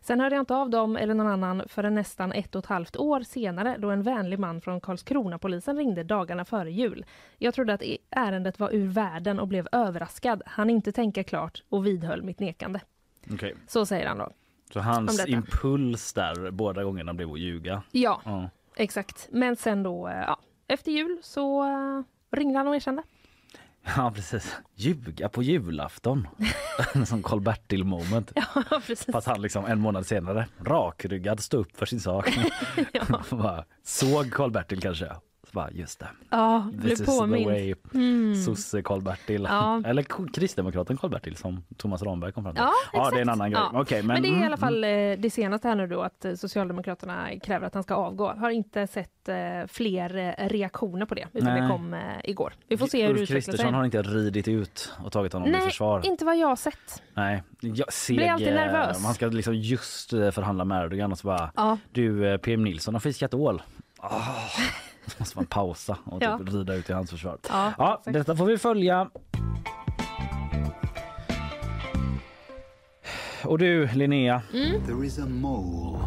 Sen 0.00 0.20
hörde 0.20 0.34
jag 0.36 0.42
inte 0.42 0.54
av 0.54 0.70
dem 0.70 0.96
eller 0.96 1.14
någon 1.14 1.26
annan 1.26 1.62
förrän 1.68 1.94
nästan 1.94 2.32
ett 2.32 2.54
och 2.54 2.58
ett 2.58 2.66
halvt 2.68 2.96
år 2.96 3.20
senare 3.20 3.76
då 3.78 3.90
en 3.90 4.02
vänlig 4.02 4.38
man 4.38 4.60
från 4.60 4.80
Karlskronapolisen 4.80 5.76
ringde 5.76 6.02
dagarna 6.04 6.44
före 6.44 6.70
jul. 6.72 7.04
Jag 7.38 7.54
trodde 7.54 7.74
att 7.74 7.82
ärendet 8.10 8.58
var 8.58 8.74
ur 8.74 8.88
världen 8.88 9.40
och 9.40 9.48
blev 9.48 9.68
överraskad. 9.72 10.42
Han 10.46 10.70
inte 10.70 10.92
tänka 10.92 11.24
klart 11.24 11.62
och 11.68 11.86
vidhöll 11.86 12.22
mitt 12.22 12.40
nekande. 12.40 12.80
Okej. 13.32 13.54
Så 13.66 13.86
säger 13.86 14.06
han 14.08 14.18
då. 14.18 14.30
Så 14.72 14.80
hans 14.80 15.26
impuls 15.28 16.12
där 16.12 16.50
båda 16.50 16.84
gångerna 16.84 17.14
blev 17.14 17.32
att 17.32 17.38
ljuga. 17.38 17.82
Ja, 17.90 18.20
Ja. 18.24 18.50
exakt. 18.76 19.28
Men 19.30 19.56
sen 19.56 19.82
då, 19.82 20.08
eh, 20.08 20.14
ja, 20.16 20.36
efter 20.68 20.92
jul 20.92 21.18
så 21.22 21.64
eh, 21.64 22.02
ringde 22.36 22.58
han 22.58 22.68
och 22.68 22.76
erkände. 22.76 23.02
ja, 23.96 24.12
precis. 24.14 24.56
Ljuga 24.76 25.28
på 25.28 25.42
julafton. 25.42 26.28
Som 27.06 27.22
Karl-Bertil 27.22 27.84
moment. 27.84 28.32
Ja, 28.54 28.80
precis. 28.86 29.12
Fast 29.12 29.26
han 29.26 29.42
liksom 29.42 29.64
en 29.66 29.80
månad 29.80 30.06
senare 30.06 30.46
rakryggad 30.60 31.40
stå 31.40 31.56
upp 31.56 31.76
för 31.76 31.86
sin 31.86 32.00
sak. 32.00 32.38
Ja. 32.92 33.64
Såg 33.84 34.30
Karl-Bertil 34.32 34.80
kanske? 34.80 35.12
Bara, 35.52 35.70
just 35.70 35.98
det. 35.98 36.08
Ja, 36.30 36.70
This 36.82 36.92
is 36.92 36.98
the 36.98 37.04
påmind. 37.04 37.46
way. 37.46 37.74
Mm. 37.94 38.34
Sosse 38.36 38.82
Karl-Bertil. 38.82 39.46
Ja. 39.50 39.82
Eller 39.86 40.02
kristdemokraten 40.32 40.96
Karl-Bertil 40.96 41.36
som 41.36 41.64
Thomas 41.76 42.02
Ramberg 42.02 42.32
kom 42.32 42.44
fram 42.44 42.54
till. 42.54 42.62
Ja, 42.62 42.72
ja, 42.92 43.10
det 43.10 43.16
är 43.16 43.22
en 43.22 43.28
annan 43.28 43.50
grej. 43.50 43.62
Ja. 43.72 43.80
Okej, 43.80 44.02
Men, 44.02 44.06
men, 44.06 44.22
det 44.22 44.28
är 44.28 44.30
i 44.30 44.34
mm, 44.34 44.46
alla 44.46 44.56
fall 44.56 44.84
eh, 44.84 44.88
det 45.18 45.32
senaste 45.32 45.68
här 45.68 45.74
nu 45.74 45.86
då 45.86 46.02
att 46.02 46.26
Socialdemokraterna 46.36 47.28
kräver 47.42 47.66
att 47.66 47.74
han 47.74 47.82
ska 47.82 47.94
avgå. 47.94 48.32
Har 48.32 48.50
inte 48.50 48.86
sett 48.86 49.28
eh, 49.28 49.36
fler 49.68 50.34
eh, 50.38 50.48
reaktioner 50.48 51.06
på 51.06 51.14
det 51.14 51.26
utan 51.32 51.52
Nej. 51.52 51.62
det 51.62 51.68
kom 51.68 51.96
igår. 52.24 52.52
Vi 52.68 52.76
får 52.76 52.86
se 52.86 53.06
hur 53.06 53.18
Ulf. 53.18 53.28
Kristersson 53.28 53.74
har 53.74 53.84
inte 53.84 54.02
ridit 54.02 54.48
ut 54.48 54.92
och 55.04 55.12
tagit 55.12 55.32
honom 55.32 55.48
i 55.48 55.52
Nej, 55.52 55.60
försvar. 55.60 56.06
inte 56.06 56.24
vad 56.24 56.36
jag 56.38 56.48
har 56.48 56.56
sett. 56.56 57.02
Nej, 57.14 57.42
jag 57.60 57.92
seg, 57.92 58.16
Blir 58.16 58.28
alltid 58.28 58.54
nervös. 58.54 59.02
Man 59.02 59.14
ska 59.14 59.26
liksom 59.26 59.54
just 59.54 60.10
förhandla 60.10 60.64
med 60.64 60.84
Erdogan 60.84 61.12
och 61.12 61.18
så 61.18 61.26
bara 61.26 61.52
Ja. 61.56 61.78
Du 61.92 62.38
PM 62.38 62.64
Nilsson 62.64 62.94
har 62.94 63.00
fiskat 63.00 63.34
ål. 63.34 63.62
Oh, 63.98 64.28
måste 65.18 65.38
man 65.38 65.46
pausa 65.46 65.98
och 66.04 66.22
Ja. 66.22 66.38
typ 66.38 66.48
rida 66.54 66.74
ut 66.74 66.90
i 66.90 66.92
hans 66.92 67.10
försvar. 67.10 67.38
Ja, 67.48 67.72
Ja, 67.78 68.02
detta 68.04 68.36
får 68.36 68.46
vi 68.46 68.58
följa. 68.58 69.10
Och 73.44 73.58
du 73.58 73.88
Linnea, 73.94 74.42
There 74.86 75.06
is 75.06 75.18
a 75.18 75.26
mole. 75.26 75.98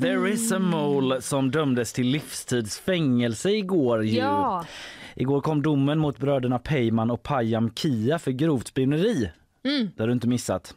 there 0.00 0.30
is 0.30 0.52
a 0.52 0.58
mole 0.58 1.22
som 1.22 1.50
dömdes 1.50 1.92
till 1.92 2.06
livstidsfängelse 2.06 3.50
igår 3.50 4.04
ju. 4.04 4.18
Ja, 4.18 4.64
Igår 5.18 5.40
kom 5.40 5.62
domen 5.62 5.98
mot 5.98 6.18
bröderna 6.18 6.58
Peyman 6.58 7.10
och 7.10 7.22
Payam 7.22 7.70
Kia 7.74 8.18
för 8.18 8.30
grovt 8.30 8.66
spioneri. 8.66 9.30
Det 9.96 10.02
har 10.02 10.06
du 10.06 10.12
inte 10.12 10.28
missat. 10.28 10.74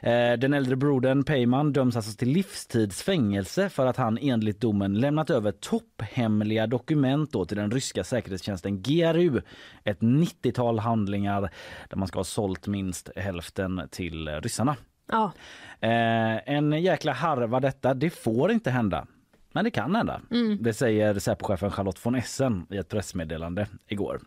Eh, 0.00 0.32
den 0.32 0.54
äldre 0.54 0.76
brodern 0.76 1.24
Peyman 1.24 1.72
döms 1.72 1.96
alltså 1.96 2.16
till 2.16 2.28
livstidsfängelse 2.28 3.68
för 3.68 3.86
att 3.86 3.96
han 3.96 4.18
enligt 4.20 4.60
domen 4.60 4.94
lämnat 4.94 5.30
över 5.30 5.52
topphemliga 5.52 6.66
dokument 6.66 7.30
till 7.48 7.56
den 7.56 7.70
ryska 7.70 8.04
säkerhetstjänsten 8.04 8.82
GRU. 8.82 9.40
Ett 9.84 10.00
90-tal 10.00 10.78
handlingar 10.78 11.40
där 11.88 11.96
man 11.96 12.08
ska 12.08 12.18
ha 12.18 12.24
sålt 12.24 12.66
minst 12.66 13.10
hälften 13.16 13.82
till 13.90 14.28
ryssarna. 14.28 14.76
Ja. 15.10 15.32
Eh, 15.80 16.54
en 16.54 16.72
jäkla 16.72 17.12
harva 17.12 17.60
detta. 17.60 17.94
Det 17.94 18.10
får 18.10 18.52
inte 18.52 18.70
hända. 18.70 19.06
Men 19.52 19.64
det 19.64 19.70
kan 19.70 19.94
hända. 19.94 20.20
Det 20.60 20.72
säger 20.72 21.18
Säpochefen 21.18 21.70
Charlotte 21.70 22.06
von 22.06 22.14
Essen 22.14 22.66
i 22.70 22.76
ett 22.76 22.88
pressmeddelande 22.88 23.66
igår. 23.88 24.20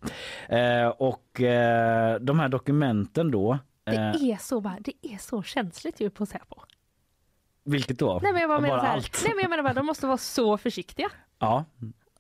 Eh, 0.50 0.88
och 0.88 1.42
eh, 1.42 2.20
de 2.20 2.40
här 2.40 2.50
dokumenten 2.50 3.32
då. 3.32 3.60
Det 3.86 3.96
eh, 3.96 4.24
är 4.24 4.38
så, 4.38 4.62
bara, 4.62 4.78
det 4.80 4.94
är 5.02 5.18
så 5.18 5.44
känsligt 5.44 6.00
ju 6.00 6.10
på 6.10 6.26
Säpo. 6.26 6.62
vilket 7.64 8.00
då? 8.00 8.20
Nej 8.24 8.32
men 8.34 8.42
jag 8.42 8.50
bara 8.50 8.60
menar, 8.60 8.80
så 8.80 8.86
här, 8.86 8.94
allt? 8.94 9.22
nej, 9.26 9.34
men 9.36 9.42
jag 9.42 9.50
menar 9.50 9.64
bara, 9.64 9.74
de 9.74 9.86
måste 9.86 10.08
vara 10.08 10.18
så 10.18 10.58
försiktiga. 10.58 11.10
Ja. 11.40 11.66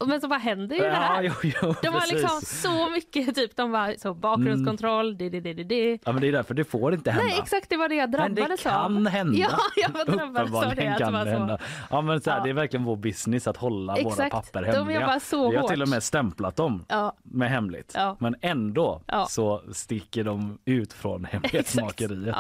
Men 0.06 0.22
så 0.22 0.28
bara 0.28 0.40
händer 0.40 0.75
ju 0.75 0.82
det 0.82 0.90
här. 0.90 1.24
Ja, 1.24 1.32
jo, 1.44 1.52
jo, 1.62 1.75
de 1.82 1.88
har. 1.88 1.96
Mm. 1.98 2.10
liksom 2.12 2.42
så 2.42 2.90
mycket, 2.90 3.36
typ 3.36 3.56
de 3.56 3.72
var 3.72 3.96
så 3.98 4.14
bakgrundskontroll, 4.14 5.18
det, 5.18 5.30
det, 5.30 5.40
det, 5.40 5.54
det, 5.54 5.64
det. 5.64 6.00
Ja 6.06 6.12
men 6.12 6.22
det 6.22 6.28
är 6.28 6.32
därför 6.32 6.54
det 6.54 6.64
får 6.64 6.94
inte 6.94 7.12
hända. 7.12 7.28
Nej 7.30 7.40
exakt 7.44 7.70
det 7.70 7.78
var 7.78 7.90
det 7.90 7.96
jag 7.96 8.10
men 8.12 8.36
det 8.36 8.42
drabbades 8.42 8.66
av. 8.66 8.70
kan 8.72 9.08
hända. 9.08 9.38
Ja, 9.38 9.50
jag 9.75 9.90
var 9.90 10.06
drabbades 10.06 10.54
av 10.54 10.62
det. 10.62 10.75
Det 10.75 10.96
kan 11.00 11.14
det 11.14 11.30
hända. 11.32 11.58
Ja 11.90 12.02
men 12.02 12.22
så 12.22 12.30
här, 12.32 12.38
Ja. 12.38 12.44
det 12.44 12.50
är 12.50 12.54
verkligen 12.54 12.84
vår 12.86 12.96
business 12.96 13.48
att 13.48 13.58
hålla 13.58 13.94
våra 13.94 14.02
Exakt. 14.08 14.32
papper 14.32 14.62
De 14.62 14.72
hemliga. 14.78 15.02
jobbar 15.02 15.20
så 15.20 15.50
Vi 15.50 15.56
har 15.56 15.62
hårt. 15.62 15.72
till 15.72 15.82
och 15.82 15.90
med 15.90 16.04
stämplat 16.04 16.56
dem 16.56 16.86
Ja. 16.88 17.16
med 17.24 17.50
hemligt. 17.50 17.92
Ja. 17.96 18.18
Men 18.20 18.36
ändå 18.42 19.02
så 19.30 19.62
sticker 19.72 20.24
de 20.24 20.58
ut 20.66 20.94
från 20.94 21.25
hemlighetsmakeriet. 21.32 22.36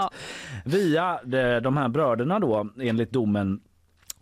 Via 0.65 1.19
de, 1.23 1.59
de 1.59 1.77
här 1.77 1.87
bröderna 1.89 2.39
då 2.39 2.69
enligt 2.81 3.11
domen 3.11 3.59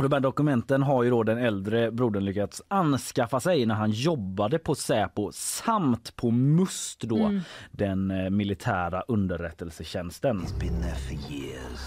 och 0.03 0.09
de 0.09 0.15
här 0.15 0.21
dokumenten 0.21 0.83
har 0.83 1.03
ju 1.03 1.09
då 1.09 1.23
den 1.23 1.37
äldre 1.37 1.91
brodern 1.91 2.25
lyckats 2.25 2.61
anskaffa 2.67 3.39
sig 3.39 3.65
när 3.65 3.75
han 3.75 3.91
jobbade 3.91 4.59
på 4.59 4.75
Säpo 4.75 5.31
samt 5.33 6.15
på 6.15 6.31
MUST 6.31 7.01
då, 7.01 7.17
Mm. 7.25 7.41
den 7.71 8.11
eh, 8.11 8.29
militära 8.29 9.01
underrättelsetjänsten. 9.07 10.37
Been 10.59 10.81
there 10.81 10.95
for 10.95 11.33
years. 11.33 11.79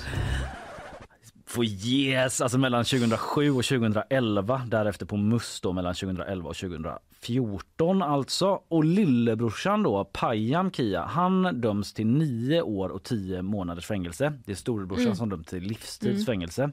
For 1.57 1.65
yes, 1.65 2.41
alltså 2.41 2.59
mellan 2.59 2.85
2007 2.85 3.51
och 3.51 3.65
2011, 3.65 4.63
därefter 4.67 5.07
på 5.07 5.17
MUST 5.17 5.63
då 5.63 5.73
mellan 5.73 5.95
2011 5.95 6.49
och 6.49 6.57
2014 6.57 8.03
alltså. 8.03 8.61
Och 8.69 8.85
lillebrorsan 8.85 9.83
då, 9.83 10.05
Payam 10.05 10.71
Kia, 10.71 11.03
han 11.05 11.61
döms 11.61 11.93
till 11.93 12.07
nio 12.07 12.63
år 12.63 12.89
och 12.89 13.03
tio 13.03 13.43
månaders 13.43 13.87
fängelse. 13.87 14.33
Det 14.45 14.53
är 14.53 14.57
storebrorsan 14.57 15.17
som 15.17 15.29
döms 15.29 15.47
till 15.47 15.63
livstids 15.63 16.27
fängelse. 16.27 16.71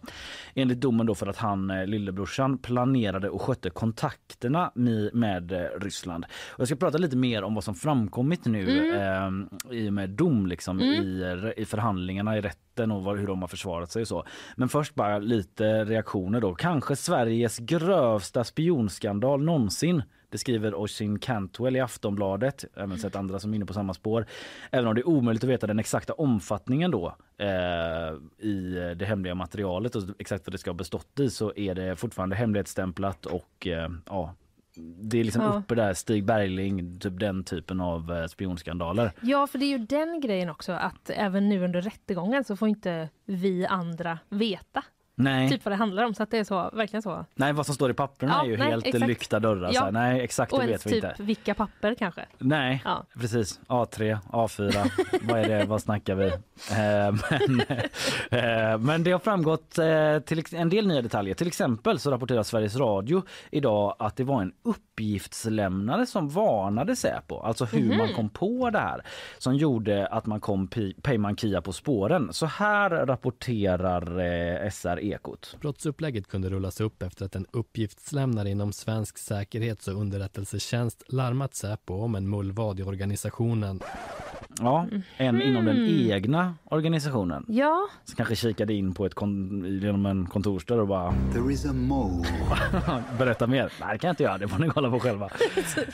Enligt 0.54 0.82
domen 0.82 1.06
då 1.06 1.16
för 1.16 1.28
att 1.28 1.38
han, 1.38 1.70
eh, 1.70 1.86
lillebrorsan, 1.86 2.58
planerade 2.58 3.30
och 3.30 3.42
skötte 3.42 3.70
kontakterna 3.70 4.72
med, 4.76 5.16
med 5.16 5.52
eh, 5.52 5.80
Ryssland. 5.82 6.26
Och 6.50 6.60
jag 6.60 6.68
ska 6.68 6.76
prata 6.76 6.98
lite 6.98 7.16
mer 7.16 7.44
om 7.44 7.56
vad 7.56 7.64
som 7.64 7.76
framkommit 7.76 8.46
nu 8.46 8.96
eh, 8.96 9.30
i 9.72 9.90
och 9.90 9.94
med 9.94 10.10
dom 10.10 10.48
liksom, 10.48 10.82
i, 10.82 11.22
eh, 11.22 11.62
i 11.64 11.66
förhandlingarna 11.66 12.38
i 12.38 12.42
rätten 12.74 12.92
och 12.92 13.04
vad, 13.04 13.18
hur 13.18 13.28
de 13.28 13.42
har 13.42 13.48
försvarat 13.48 13.92
sig 13.92 14.02
och 14.02 14.08
så. 14.08 14.26
Men 14.56 14.70
först 14.70 14.96
bara 14.96 15.20
lite 15.20 15.86
reaktioner 15.86 16.42
då. 16.42 16.56
Kanske 16.56 16.96
Sveriges 16.96 17.58
grövsta 17.60 18.44
spionskandal 18.44 19.44
någonsin. 19.44 20.04
Det 20.30 20.38
skriver 20.38 20.76
Oisin 20.76 21.20
Cantwell 21.20 21.76
i 21.76 21.80
Aftonbladet. 21.80 22.66
Även 22.76 22.98
sett 22.98 23.16
andra 23.16 23.40
som 23.40 23.52
är 23.52 23.56
inne 23.56 23.66
på 23.66 23.74
samma 23.74 23.94
spår. 23.94 24.26
Även 24.72 24.88
om 24.88 24.96
det 24.96 25.02
är 25.02 25.08
omöjligt 25.08 25.44
att 25.44 25.50
veta 25.50 25.68
den 25.68 25.80
exakta 25.80 26.14
omfattningen 26.14 26.92
då 26.92 27.16
eh, 27.38 28.48
i 28.48 28.94
det 28.96 29.06
hemliga 29.06 29.36
materialet 29.36 29.96
och 29.96 30.04
exakt 30.20 30.48
vad 30.48 30.54
det 30.54 30.58
ska 30.58 30.70
ha 30.70 30.76
bestått 30.76 31.20
i 31.20 31.30
så 31.30 31.54
är 31.56 31.76
det 31.76 31.96
fortfarande 31.96 32.36
hemlighetsstämplat 32.36 33.26
och 33.26 33.68
eh, 33.68 33.90
ja 34.06 34.34
det 34.78 35.20
är 35.20 35.24
liksom 35.24 35.42
Ja. 35.42 35.54
uppe 35.58 35.76
där, 35.76 35.94
Stig 35.94 36.26
Bergling, 36.26 37.00
typ 37.00 37.20
den 37.20 37.44
typen 37.44 37.82
av 37.82 38.12
eh, 38.12 38.26
spionskandaler. 38.26 39.12
Ja, 39.22 39.48
för 39.48 39.58
det 39.60 39.66
är 39.66 39.70
ju 39.70 39.78
den 39.78 40.22
grejen 40.22 40.50
också 40.50 40.72
att 40.72 41.10
även 41.10 41.50
nu 41.50 41.64
under 41.64 41.82
rättegången 41.82 42.44
så 42.44 42.56
får 42.56 42.68
inte 42.68 43.10
vi 43.26 43.66
andra 43.66 44.20
veta 44.30 44.84
Nej, 45.16 45.50
typ 45.50 45.66
vad 45.66 45.72
det 45.72 45.76
handlar 45.76 46.04
om. 46.04 46.14
Så 46.14 46.24
att 46.24 46.32
det 46.32 46.38
är 46.38 46.44
så, 46.44 46.70
verkligen 46.74 47.02
så. 47.02 47.26
nej 47.36 47.54
vad 47.54 47.66
som 47.66 47.76
står 47.76 47.92
i 47.92 47.94
papperna 47.94 48.34
Ja, 48.38 48.44
är 48.46 48.50
ju 48.50 48.58
nej, 48.58 48.70
helt 48.70 48.86
exakt. 48.88 49.08
lyckta 49.08 49.40
dörrar. 49.40 49.72
Ja. 49.74 49.80
Så 49.80 49.86
här, 49.86 49.92
nej 49.92 50.22
exakt 50.22 50.54
Och 50.54 50.60
det 50.60 50.68
vet 50.68 50.86
vi 50.86 50.92
typ 50.92 51.04
inte. 51.04 51.24
vilka 51.24 51.54
papper 51.54 51.96
kanske. 51.96 52.26
Nej, 52.38 52.82
Ja. 52.86 53.06
precis. 53.20 53.60
A3, 53.68 54.18
A4, 54.32 54.90
vad 55.30 55.40
är 55.40 55.50
det, 55.50 55.66
vad 55.66 55.82
snackar 55.82 56.16
vi? 56.16 56.26
Eh, 56.28 57.16
men, 57.30 57.62
eh, 58.72 58.78
men 58.78 59.04
det 59.04 59.12
har 59.12 59.20
framgått 59.20 59.78
eh, 59.78 60.20
till 60.20 60.44
en 60.56 60.70
del 60.70 60.88
nya 60.88 61.02
detaljer. 61.02 61.34
Till 61.36 61.48
exempel 61.48 62.00
så 62.00 62.12
rapporterar 62.12 62.44
Sveriges 62.44 62.76
Radio 62.76 63.24
idag 63.52 63.96
att 64.00 64.16
det 64.16 64.24
var 64.24 64.42
en 64.42 64.54
uppgiftslämnare 64.64 66.06
som 66.06 66.30
varnade 66.30 66.96
Säpo, 66.96 67.40
alltså 67.40 67.66
hur 67.66 67.88
Mhm. 67.90 67.98
man 67.98 68.14
kom 68.14 68.30
på 68.30 68.70
det 68.70 68.80
här, 68.80 69.02
som 69.38 69.56
gjorde 69.56 70.08
att 70.08 70.26
man 70.26 70.40
kom 70.40 70.68
Peyman 71.02 71.38
Kia 71.38 71.62
på 71.62 71.74
spåren. 71.74 72.30
Så 72.34 72.46
här 72.46 72.90
rapporterar 72.90 74.20
SR 74.70 75.03
Ekot. 75.04 75.58
Brottsupplägget 75.62 76.28
kunde 76.28 76.50
rullas 76.50 76.82
upp 76.82 77.04
efter 77.04 77.26
att 77.26 77.36
en 77.36 77.46
uppgiftslämnare 77.52 78.50
inom 78.50 78.74
svensk 78.74 79.18
säkerhets 79.18 79.88
och 79.88 80.02
underrättelsetjänst 80.02 81.04
larmat 81.08 81.56
Säpo 81.56 81.94
om 81.94 82.16
en 82.16 82.30
mullvad 82.30 82.80
i 82.80 82.84
organisationen. 82.84 83.80
Ja, 84.60 84.88
en 85.18 85.42
inom 85.42 85.66
den 85.66 85.84
Mhm. 85.84 86.12
egna 86.12 86.56
organisationen. 86.64 87.46
Ja, 87.48 87.88
som 88.06 88.16
kanske 88.16 88.36
kikade 88.36 88.74
in 88.74 88.94
på 88.94 89.06
ett 89.06 89.14
kon- 89.14 89.80
genom 89.82 90.06
en 90.06 90.26
kontorsdörr 90.26 90.80
och 90.80 90.88
bara 90.88 91.14
There 91.34 91.54
is 91.54 91.66
a 91.66 91.74
mole. 91.74 92.28
berätta 93.18 93.48
mer. 93.48 93.74
Nej 93.82 93.90
det 93.94 93.98
kan 93.98 94.08
jag 94.08 94.12
inte 94.12 94.24
göra, 94.24 94.38
det 94.38 94.48
får 94.48 94.60
ni 94.60 94.70
kolla 94.70 94.90
på 94.90 95.00
själva. 95.00 95.26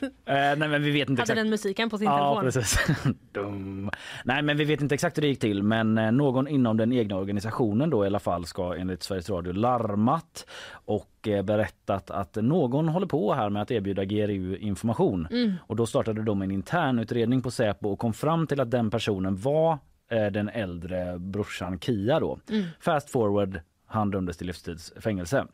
eh, 0.01 0.11
nej 0.25 0.57
men 0.57 0.83
vi 0.83 0.91
vet 0.91 1.09
inte 1.09 1.21
hade 1.21 1.33
exakt. 1.33 1.35
den 1.37 1.49
musiken 1.49 1.89
på 1.89 1.97
sin 1.97 2.07
Ja 2.07 2.41
telefon. 2.41 2.61
precis. 2.61 2.95
Dum. 3.31 3.89
Nej 4.25 4.41
men 4.41 4.57
vi 4.57 4.65
vet 4.65 4.81
inte 4.81 4.95
exakt 4.95 5.17
hur 5.17 5.21
det 5.21 5.27
gick 5.27 5.39
till 5.39 5.63
men 5.63 5.97
eh, 5.97 6.11
någon 6.11 6.47
inom 6.47 6.77
den 6.77 6.93
egna 6.93 7.15
organisationen 7.15 7.89
då 7.89 8.03
i 8.03 8.07
alla 8.07 8.19
fall 8.19 8.45
ska 8.45 8.75
enligt 8.75 8.98
Sveriges 9.03 9.29
Radio 9.29 9.53
larmat 9.53 10.45
och 10.71 11.27
eh, 11.27 11.43
berättat 11.43 12.11
att 12.11 12.35
någon 12.35 12.89
håller 12.89 13.07
på 13.07 13.33
här 13.33 13.49
med 13.49 13.61
att 13.61 13.71
erbjuda 13.71 14.05
GRU 14.05 14.57
information. 14.57 15.27
Mm. 15.31 15.53
Och 15.67 15.75
då 15.75 15.85
startade 15.85 16.23
de 16.23 16.41
en 16.41 16.51
internutredning 16.51 17.41
på 17.41 17.51
Säpo 17.51 17.89
och 17.89 17.99
kom 17.99 18.13
fram 18.13 18.47
till 18.47 18.59
att 18.59 18.71
den 18.71 18.91
personen 18.91 19.35
var 19.35 19.77
eh, 20.11 20.25
den 20.25 20.49
äldre 20.49 21.19
brorsan 21.19 21.79
Kia 21.79 22.19
då. 22.19 22.39
Mm. 22.49 22.65
Fast 22.79 23.09
forward, 23.09 23.59
han 23.85 24.11
dömdes 24.11 24.37
till 24.37 24.47
livstids 24.47 24.93
fängelse. 24.99 25.47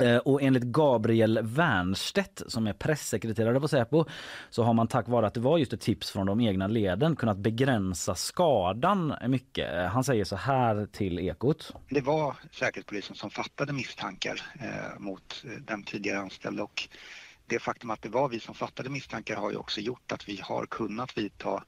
Eh, 0.00 0.16
Och 0.16 0.42
enligt 0.42 0.62
Gabriel 0.62 1.38
Wernstedt 1.42 2.42
som 2.46 2.66
är 2.66 2.72
pressekreterare 2.72 3.60
på 3.60 3.68
Säpo 3.68 4.04
så 4.50 4.62
har 4.62 4.74
man 4.74 4.88
tack 4.88 5.08
vare 5.08 5.26
att 5.26 5.34
det 5.34 5.40
var 5.40 5.58
just 5.58 5.72
ett 5.72 5.80
tips 5.80 6.10
från 6.10 6.26
de 6.26 6.40
egna 6.40 6.66
leden 6.66 7.16
kunnat 7.16 7.38
begränsa 7.38 8.14
skadan 8.14 9.14
mycket. 9.28 9.74
Eh, 9.74 9.84
Han 9.84 10.04
säger 10.04 10.24
så 10.24 10.36
här 10.36 10.86
till 10.86 11.18
Ekot. 11.18 11.74
Det 11.88 12.00
var 12.00 12.36
Säkerhetspolisen 12.52 13.16
som 13.16 13.30
fattade 13.30 13.72
misstankar 13.72 14.40
eh, 14.60 14.98
mot 15.00 15.44
eh, 15.44 15.50
den 15.50 15.82
tidigare 15.82 16.18
anställda 16.18 16.62
och 16.62 16.88
det 17.46 17.58
faktum 17.58 17.90
att 17.90 18.02
det 18.02 18.08
var 18.08 18.28
vi 18.28 18.40
som 18.40 18.54
fattade 18.54 18.90
misstankar 18.90 19.36
har 19.36 19.50
ju 19.50 19.56
också 19.56 19.80
gjort 19.80 20.12
att 20.12 20.28
vi 20.28 20.40
har 20.42 20.66
kunnat 20.66 21.18
vidta 21.18 21.64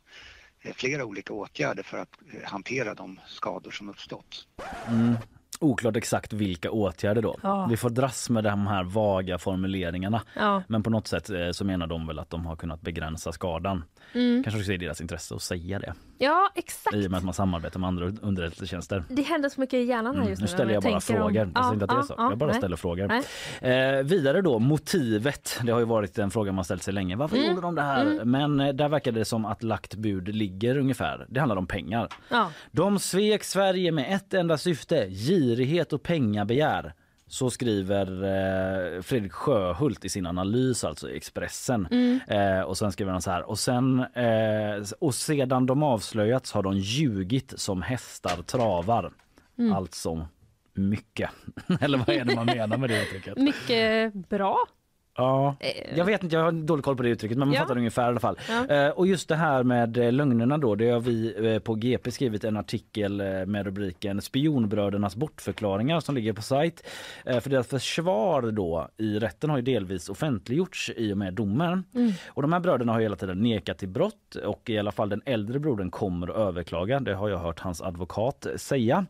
flera 0.74 1.04
olika 1.04 1.32
åtgärder 1.32 1.82
för 1.82 1.98
att 1.98 2.18
hantera 2.44 2.94
de 2.94 3.20
skador 3.26 3.70
som 3.70 3.88
uppstått. 3.88 4.46
Mm. 4.88 5.14
Oklart 5.62 5.96
exakt 5.96 6.32
vilka 6.32 6.70
åtgärder 6.70 7.22
då. 7.22 7.36
Ja. 7.42 7.66
Vi 7.70 7.76
får 7.76 7.90
dras 7.90 8.30
med 8.30 8.44
de 8.44 8.66
här 8.66 8.84
vaga 8.84 9.38
formuleringarna. 9.38 10.22
Ja. 10.36 10.62
Men 10.66 10.82
på 10.82 10.90
något 10.90 11.06
sätt 11.06 11.30
eh, 11.30 11.50
så 11.50 11.64
menar 11.64 11.86
de 11.86 12.06
väl 12.06 12.18
att 12.18 12.30
de 12.30 12.46
har 12.46 12.56
kunnat 12.56 12.80
begränsa 12.80 13.32
skadan. 13.32 13.84
Mm. 14.12 14.42
Kanske 14.44 14.60
också 14.60 14.72
i 14.72 14.76
deras 14.76 15.00
intresse 15.00 15.34
att 15.34 15.42
säga 15.42 15.78
det 15.78 15.94
ja, 16.22 16.50
exakt. 16.54 16.96
i 16.96 17.06
och 17.06 17.10
med 17.10 17.18
att 17.18 17.24
man 17.24 17.34
samarbetar 17.34 17.80
med 17.80 17.88
andra 17.88 18.06
underrättelsetjänster. 18.22 19.04
Det 19.08 19.22
händer 19.22 19.48
så 19.48 19.60
mycket 19.60 19.74
i 19.74 19.82
hjärnan 19.82 20.06
här 20.06 20.12
Mm, 20.14 20.28
just 20.28 20.40
nu 20.40 20.46
när 20.46 20.54
ställer 20.54 20.74
jag 20.74 20.82
bara 20.82 20.94
om- 20.94 21.00
frågor. 21.00 21.36
Jag 21.36 21.50
Ja, 21.54 21.62
säger 21.62 21.72
inte 21.72 21.84
att 21.84 21.90
det 21.90 21.94
är 21.94 21.98
ja, 21.98 22.02
så. 22.02 22.14
ja, 22.18 22.28
jag 22.30 22.38
bara 22.38 22.50
nej. 22.50 22.58
ställer 22.58 22.76
frågor. 22.76 23.12
Eh, 23.60 24.02
vidare 24.04 24.40
då, 24.42 24.58
motivet. 24.58 25.60
Det 25.62 25.72
har 25.72 25.78
ju 25.78 25.84
varit 25.86 26.18
en 26.18 26.30
fråga 26.30 26.52
man 26.52 26.64
ställt 26.64 26.82
sig 26.82 26.94
länge. 26.94 27.16
Varför 27.16 27.36
Mm, 27.36 27.48
gjorde 27.48 27.60
de 27.60 27.74
det 27.74 27.82
här? 27.82 28.24
Men 28.24 28.60
eh, 28.60 28.72
där 28.74 28.88
verkar 28.88 29.12
det 29.12 29.24
som 29.24 29.44
att 29.44 29.62
lagt 29.62 29.94
bud 29.94 30.28
ligger 30.34 30.76
ungefär. 30.78 31.26
Det 31.28 31.40
handlar 31.40 31.56
om 31.56 31.66
pengar. 31.66 32.08
Ja. 32.28 32.50
De 32.70 32.98
svek 32.98 33.44
Sverige 33.44 33.92
med 33.92 34.14
ett 34.14 34.34
enda 34.34 34.58
syfte, 34.58 35.08
girighet 35.10 35.92
och 35.92 36.02
pengabegär. 36.02 36.94
Så 37.32 37.50
skriver 37.50 38.06
eh, 38.24 39.02
Fredrik 39.02 39.32
Sjöhult 39.32 40.04
i 40.04 40.08
sin 40.08 40.26
analys 40.26 40.84
alltså 40.84 41.10
i 41.10 41.16
Expressen. 41.16 41.88
Mm. 41.90 42.20
Eh, 42.28 42.60
och 42.60 42.78
sen 42.78 42.92
skriver 42.92 43.12
han 43.12 43.22
så 43.22 43.30
här. 43.30 43.42
Och, 43.42 43.58
sen, 43.58 44.00
eh, 44.00 44.82
och 44.98 45.14
sedan 45.14 45.66
de 45.66 45.82
avslöjats 45.82 46.52
har 46.52 46.62
de 46.62 46.78
ljugit 46.78 47.52
som 47.56 47.82
hästar 47.82 48.42
travar. 48.42 49.12
Mm. 49.58 49.72
Alltså 49.72 50.28
mycket. 50.74 51.30
Eller 51.80 51.98
vad 51.98 52.08
är 52.08 52.24
det 52.24 52.34
man 52.34 52.46
menar 52.46 52.76
med 52.76 52.90
det 52.90 53.02
uttrycket? 53.02 53.38
Mycket 53.38 54.14
bra. 54.14 54.66
Ja, 55.16 55.56
Eh. 55.60 55.98
jag 55.98 56.04
vet 56.04 56.22
inte, 56.22 56.36
jag 56.36 56.42
har 56.44 56.52
dålig 56.52 56.84
koll 56.84 56.96
på 56.96 57.02
det 57.02 57.08
uttrycket 57.08 57.38
men 57.38 57.48
man 57.48 57.54
Ja. 57.54 57.60
fattar 57.60 57.76
ungefär 57.78 58.02
i 58.02 58.06
alla 58.06 58.20
fall. 58.20 58.38
Ja. 58.48 58.66
Eh, 58.76 58.90
och 58.90 59.06
just 59.06 59.28
det 59.28 59.36
här 59.36 59.62
med 59.62 59.96
eh, 59.98 60.12
lögnerna 60.12 60.58
då, 60.58 60.74
det 60.74 60.90
har 60.90 61.00
vi 61.00 61.34
eh, 61.54 61.58
på 61.58 61.74
GP 61.74 62.10
skrivit 62.10 62.44
en 62.44 62.56
artikel 62.56 63.16
med 63.46 63.64
rubriken 63.66 64.20
Spionbrödernas 64.22 65.16
bortförklaringar 65.16 66.00
som 66.00 66.14
ligger 66.14 66.32
på 66.32 66.42
sajt. 66.42 66.86
För 67.24 67.50
deras 67.50 67.66
försvar 67.66 68.42
då 68.42 68.88
i 68.96 69.18
rätten 69.18 69.50
har 69.50 69.56
ju 69.56 69.62
delvis 69.62 70.08
offentliggjorts 70.08 70.90
i 70.96 71.12
och 71.12 71.18
med 71.18 71.34
domen. 71.34 71.84
Och 72.28 72.42
de 72.42 72.52
här 72.52 72.60
bröderna 72.60 72.92
har 72.92 73.00
hela 73.00 73.16
tiden 73.16 73.38
nekat 73.42 73.78
till 73.78 73.88
brott 73.88 74.34
och 74.44 74.70
i 74.70 74.78
alla 74.78 74.92
fall 74.92 75.08
den 75.08 75.22
äldre 75.24 75.58
brodern 75.58 75.90
kommer 75.90 76.28
att 76.28 76.36
överklaga. 76.36 77.00
Det 77.00 77.14
har 77.14 77.28
jag 77.28 77.38
hört 77.38 77.60
hans 77.60 77.82
advokat 77.82 78.46
säga. 78.56 79.06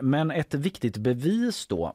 Men 0.00 0.30
ett 0.30 0.54
viktigt 0.54 0.96
bevis 0.96 1.66
då 1.66 1.92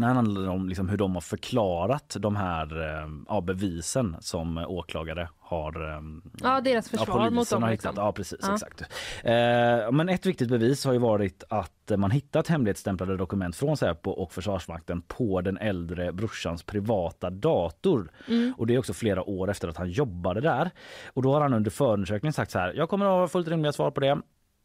det 0.00 0.06
handlar 0.14 0.48
om 0.50 0.68
liksom 0.68 0.88
hur 0.88 0.96
de 0.96 1.14
har 1.14 1.20
förklarat 1.20 2.16
de 2.20 2.36
här 2.36 2.82
eh, 2.82 3.08
ja, 3.28 3.40
bevisen 3.40 4.16
som 4.20 4.58
åklagare 4.58 5.28
har 5.38 5.88
eh, 5.96 6.00
Ja, 6.42 6.60
deras 6.60 6.88
försvar 6.88 7.06
polisen 7.06 7.34
mot 7.34 7.50
dem. 7.50 7.62
har 7.62 7.70
Liksom. 7.70 7.90
hittat. 7.90 8.04
Ja, 8.04 8.12
precis. 8.12 8.38
Ja. 8.42 8.52
Exakt. 8.54 8.80
Eh, 9.24 9.92
men 9.92 10.08
ett 10.08 10.26
viktigt 10.26 10.48
bevis 10.48 10.84
har 10.84 10.92
ju 10.92 10.98
varit 10.98 11.44
att 11.48 11.72
man 11.96 12.10
hittat 12.10 12.48
hemligstämplade 12.48 13.16
dokument 13.16 13.56
från 13.56 13.76
Säpo 13.76 14.10
och 14.10 14.32
Försvarsmakten 14.32 15.02
på 15.02 15.40
den 15.40 15.58
äldre 15.58 16.12
brorsans 16.12 16.62
privata 16.62 17.30
dator. 17.30 18.10
Mm. 18.28 18.54
Och 18.58 18.66
det 18.66 18.74
är 18.74 18.78
också 18.78 18.92
flera 18.92 19.22
år 19.22 19.50
efter 19.50 19.68
att 19.68 19.76
han 19.76 19.90
jobbade 19.90 20.40
där. 20.40 20.70
Och 21.12 21.22
då 21.22 21.32
har 21.32 21.40
han 21.40 21.54
under 21.54 21.70
förundersökningen 21.70 22.32
sagt 22.32 22.50
så 22.50 22.58
här. 22.58 22.72
Jag 22.74 22.88
kommer 22.88 23.06
att 23.06 23.10
ha 23.10 23.28
fullt 23.28 23.48
rimliga 23.48 23.72
svar 23.72 23.90
på 23.90 24.00
det 24.00 24.18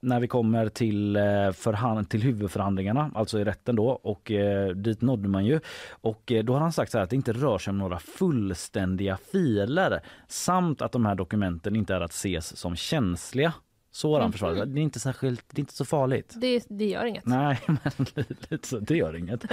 när 0.05 0.19
vi 0.19 0.27
kommer 0.27 0.69
till, 0.69 1.15
eh, 1.15 1.21
förhand- 1.51 2.09
till 2.09 2.21
huvudförhandlingarna, 2.21 3.11
alltså 3.15 3.39
i 3.39 3.43
rätten 3.43 3.75
då 3.75 3.87
och 3.87 4.31
eh, 4.31 4.69
dit 4.69 5.01
nådde 5.01 5.27
man 5.29 5.45
ju. 5.45 5.59
Och 5.89 6.31
eh, 6.31 6.43
då 6.43 6.53
har 6.53 6.59
han 6.59 6.71
sagt 6.71 6.91
så 6.91 6.97
här 6.97 7.03
att 7.03 7.09
det 7.09 7.15
inte 7.15 7.33
rör 7.33 7.57
sig 7.57 7.71
om 7.71 7.77
några 7.77 7.99
fullständiga 7.99 9.17
filer 9.31 9.99
samt 10.27 10.81
att 10.81 10.91
de 10.91 11.05
här 11.05 11.15
dokumenten 11.15 11.75
inte 11.75 11.95
är 11.95 12.01
att 12.01 12.11
ses 12.11 12.57
som 12.57 12.75
känsliga. 12.75 13.53
Så 13.95 14.13
har 14.13 14.21
han 14.21 14.31
försvarat 14.31 14.55
det. 14.57 14.65
Det 14.65 14.79
är 14.79 14.83
inte 14.83 14.99
särskilt, 14.99 15.45
det 15.49 15.57
är 15.57 15.59
inte 15.59 15.73
så 15.73 15.85
farligt. 15.85 16.33
Det, 16.37 16.65
det 16.69 16.85
gör 16.85 17.05
inget. 17.05 17.25
Nej, 17.25 17.59
men 17.67 18.05
lite 18.49 18.67
så, 18.67 18.79
det 18.79 18.95
gör 18.97 19.15
inget. 19.15 19.43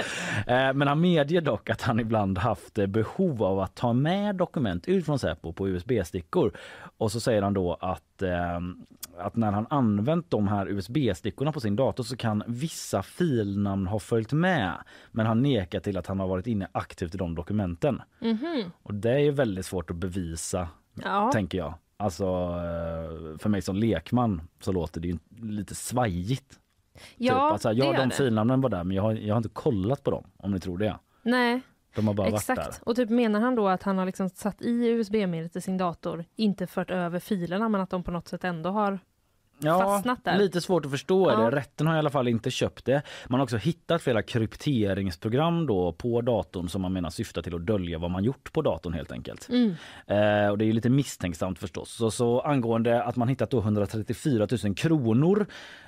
Eh, 0.46 0.72
Men 0.74 0.82
han 0.88 1.00
medger 1.00 1.40
dock 1.40 1.70
att 1.70 1.82
han 1.82 2.00
ibland 2.00 2.38
haft 2.38 2.78
eh, 2.78 2.86
behov 2.86 3.42
av 3.42 3.60
att 3.60 3.74
ta 3.74 3.92
med 3.92 4.36
dokument 4.36 4.88
ut 4.88 5.06
från 5.06 5.18
Säpo 5.18 5.52
på 5.52 5.68
USB-stickor. 5.68 6.52
Och 6.96 7.12
så 7.12 7.20
säger 7.20 7.42
han 7.42 7.54
då 7.54 7.74
att, 7.80 8.22
eh, 8.22 8.60
att 9.18 9.36
när 9.36 9.52
han 9.52 9.66
använt 9.70 10.30
de 10.30 10.48
här 10.48 10.66
USB-stickorna 10.68 11.52
på 11.52 11.60
sin 11.60 11.76
dator 11.76 12.04
så 12.04 12.16
kan 12.16 12.42
vissa 12.46 13.02
filnamn 13.02 13.86
ha 13.86 13.98
följt 13.98 14.32
med. 14.32 14.72
Men 15.12 15.26
han 15.26 15.42
nekar 15.42 15.80
till 15.80 15.96
att 15.96 16.06
han 16.06 16.20
har 16.20 16.28
varit 16.28 16.46
inne 16.46 16.68
aktivt 16.72 17.14
i 17.14 17.18
de 17.18 17.34
dokumenten. 17.34 18.02
Och 18.82 18.94
det 18.94 19.10
är 19.10 19.18
ju 19.18 19.30
väldigt 19.30 19.66
svårt 19.66 19.90
att 19.90 19.96
bevisa, 19.96 20.68
Ja. 21.02 21.30
tänker 21.32 21.58
jag. 21.58 21.74
Alltså 22.02 22.24
eh, 22.24 23.38
för 23.38 23.48
mig 23.48 23.62
som 23.62 23.76
lekman 23.76 24.42
så 24.60 24.72
låter 24.72 25.00
det 25.00 25.08
ju 25.08 25.18
lite 25.40 25.74
svajigt. 25.74 26.58
Ja, 27.16 27.32
typ. 27.32 27.52
alltså, 27.52 27.72
ja, 27.72 27.92
de 27.92 28.10
filnamnen 28.10 28.60
var 28.60 28.70
där 28.70 28.84
men 28.84 28.96
jag 28.96 29.02
har, 29.02 29.12
jag 29.12 29.34
har 29.34 29.36
inte 29.36 29.48
kollat 29.48 30.02
på 30.02 30.10
dem 30.10 30.24
om 30.36 30.52
ni 30.52 30.60
tror 30.60 30.78
det. 30.78 30.98
Nej, 31.22 31.60
De 31.94 32.06
har 32.06 32.14
bara 32.14 32.30
varit 32.30 32.40
exakt. 32.40 32.60
där. 32.60 32.88
Och 32.88 32.96
typ 32.96 33.10
menar 33.10 33.40
han 33.40 33.54
då 33.54 33.68
att 33.68 33.82
han 33.82 33.98
har 33.98 34.06
liksom 34.06 34.28
satt 34.28 34.62
i 34.62 34.88
USB-minnet 34.88 35.56
i 35.56 35.60
sin 35.60 35.78
dator, 35.78 36.24
inte 36.36 36.66
fört 36.66 36.90
över 36.90 37.18
filerna 37.18 37.68
men 37.68 37.80
att 37.80 37.90
de 37.90 38.02
på 38.02 38.10
något 38.10 38.28
sätt 38.28 38.44
ändå 38.44 38.70
har 38.70 38.98
Ja, 39.64 39.78
fastnat 39.78 40.24
där. 40.24 40.38
lite 40.38 40.60
svårt 40.60 40.84
att 40.84 40.90
förstå 40.90 41.30
Ja. 41.30 41.36
det. 41.36 41.56
Rätten 41.56 41.86
har 41.86 41.94
i 41.94 41.98
alla 41.98 42.10
fall 42.10 42.28
inte 42.28 42.50
köpt 42.50 42.84
det. 42.84 43.02
Man 43.28 43.40
har 43.40 43.44
också 43.44 43.56
hittat 43.56 44.02
flera 44.02 44.22
krypteringsprogram 44.22 45.66
då 45.66 45.92
på 45.92 46.20
datorn 46.20 46.68
som 46.68 46.82
man 46.82 46.92
menar 46.92 47.10
syftar 47.10 47.42
till 47.42 47.54
att 47.54 47.66
dölja 47.66 47.98
vad 47.98 48.10
man 48.10 48.24
gjort 48.24 48.52
på 48.52 48.62
datorn 48.62 48.92
helt 48.92 49.12
enkelt. 49.12 49.48
Mm. 49.48 49.74
Eh, 50.06 50.48
och 50.50 50.58
det 50.58 50.64
är 50.64 50.72
lite 50.72 50.90
misstänksamt 50.90 51.58
förstås. 51.58 51.90
Så, 51.92 52.10
så 52.10 52.40
angående 52.40 53.02
att 53.02 53.16
man 53.16 53.28
hittat 53.28 53.50
då 53.50 53.58
134 53.58 54.46
000 54.64 54.74
kronor 54.74 55.46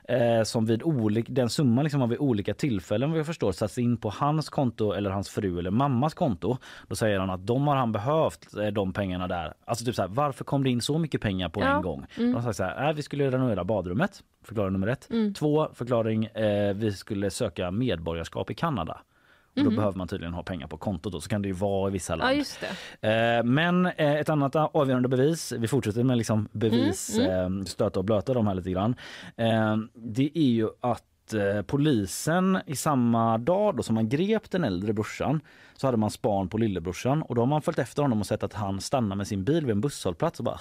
eh, 0.08 0.42
som 0.42 0.66
vid 0.66 0.82
olika, 0.82 1.32
den 1.32 1.50
summan 1.50 1.84
liksom 1.84 2.00
har 2.00 2.08
vid 2.08 2.18
olika 2.18 2.54
tillfällen 2.54 3.10
vad 3.10 3.18
jag 3.18 3.26
förstår 3.26 3.52
satts 3.52 3.78
in 3.78 3.96
på 3.96 4.10
hans 4.10 4.48
konto 4.48 4.92
eller 4.92 5.10
hans 5.10 5.28
fru 5.30 5.58
eller 5.58 5.70
mammas 5.70 6.14
konto. 6.14 6.56
Då 6.88 6.96
säger 6.96 7.18
han 7.18 7.30
att 7.30 7.46
de 7.46 7.66
har 7.68 7.76
han 7.76 7.92
behövt 7.92 8.56
eh, 8.56 8.66
de 8.66 8.92
pengarna 8.92 9.28
där. 9.28 9.54
Alltså 9.64 9.84
typ 9.84 9.94
så 9.94 10.02
här, 10.02 10.08
varför 10.08 10.44
kom 10.44 10.64
det 10.64 10.70
in 10.70 10.80
så 10.80 10.98
mycket 10.98 11.20
pengar 11.20 11.48
på 11.48 11.60
Ja. 11.60 11.76
en 11.76 11.82
gång? 11.82 12.06
De 12.16 12.34
har 12.34 12.42
sagt 12.42 12.56
så 12.56 12.64
här, 12.64 12.88
äh, 12.88 12.94
vi 12.94 13.02
skulle 13.02 13.30
renovera 13.30 13.64
badrummet. 13.64 14.20
Förklaring 14.42 14.72
nummer 14.72 14.86
ett. 14.86 15.10
Mm. 15.10 15.34
Två, 15.34 15.68
förklaring, 15.74 16.24
eh, 16.24 16.74
vi 16.74 16.92
skulle 16.92 17.30
söka 17.30 17.70
medborgarskap 17.70 18.50
i 18.50 18.54
Kanada. 18.54 19.00
Och 19.56 19.64
då 19.64 19.70
behöver 19.70 19.98
man 19.98 20.08
tydligen 20.08 20.34
ha 20.34 20.42
pengar 20.42 20.66
på 20.66 20.76
kontot 20.76 21.12
då, 21.12 21.20
så 21.20 21.28
kan 21.28 21.42
det 21.42 21.48
ju 21.48 21.54
vara 21.54 21.88
i 21.88 21.92
vissa 21.92 22.14
land. 22.16 22.36
Mhm. 22.36 22.44
Ja. 23.00 23.08
Eh, 23.08 23.44
Men 23.44 23.86
eh, 23.86 24.14
ett 24.14 24.28
annat 24.28 24.56
avgörande 24.56 25.08
bevis, 25.08 25.52
vi 25.58 25.68
fortsätter 25.68 26.04
med 26.04 26.18
liksom 26.18 26.48
bevis, 26.52 27.18
Mm, 27.18 27.60
eh, 27.60 27.64
stöta 27.64 27.98
och 27.98 28.04
blöta 28.04 28.34
de 28.34 28.46
här 28.46 28.54
lite 28.54 28.70
grann. 28.70 28.94
Det 29.94 30.30
är 30.38 30.42
ju 30.50 30.68
att 30.80 31.04
polisen 31.66 32.58
i 32.66 32.76
samma 32.76 33.38
dag 33.38 33.76
då 33.76 33.82
som 33.82 33.94
man 33.94 34.08
grep 34.08 34.50
den 34.50 34.64
äldre 34.64 34.92
brorsan 34.92 35.40
så 35.76 35.86
hade 35.86 35.96
man 35.96 36.10
span 36.10 36.48
på 36.48 36.58
lillebrorsan 36.58 37.22
och 37.22 37.34
då 37.34 37.40
har 37.42 37.46
man 37.46 37.62
följt 37.62 37.78
efter 37.78 38.02
honom 38.02 38.20
och 38.20 38.26
sett 38.26 38.42
att 38.42 38.52
han 38.52 38.80
stannar 38.80 39.16
med 39.16 39.26
sin 39.26 39.44
bil 39.44 39.64
vid 39.66 39.70
en 39.72 39.80
busshållplats 39.80 40.38
och 40.38 40.44
bara 40.44 40.58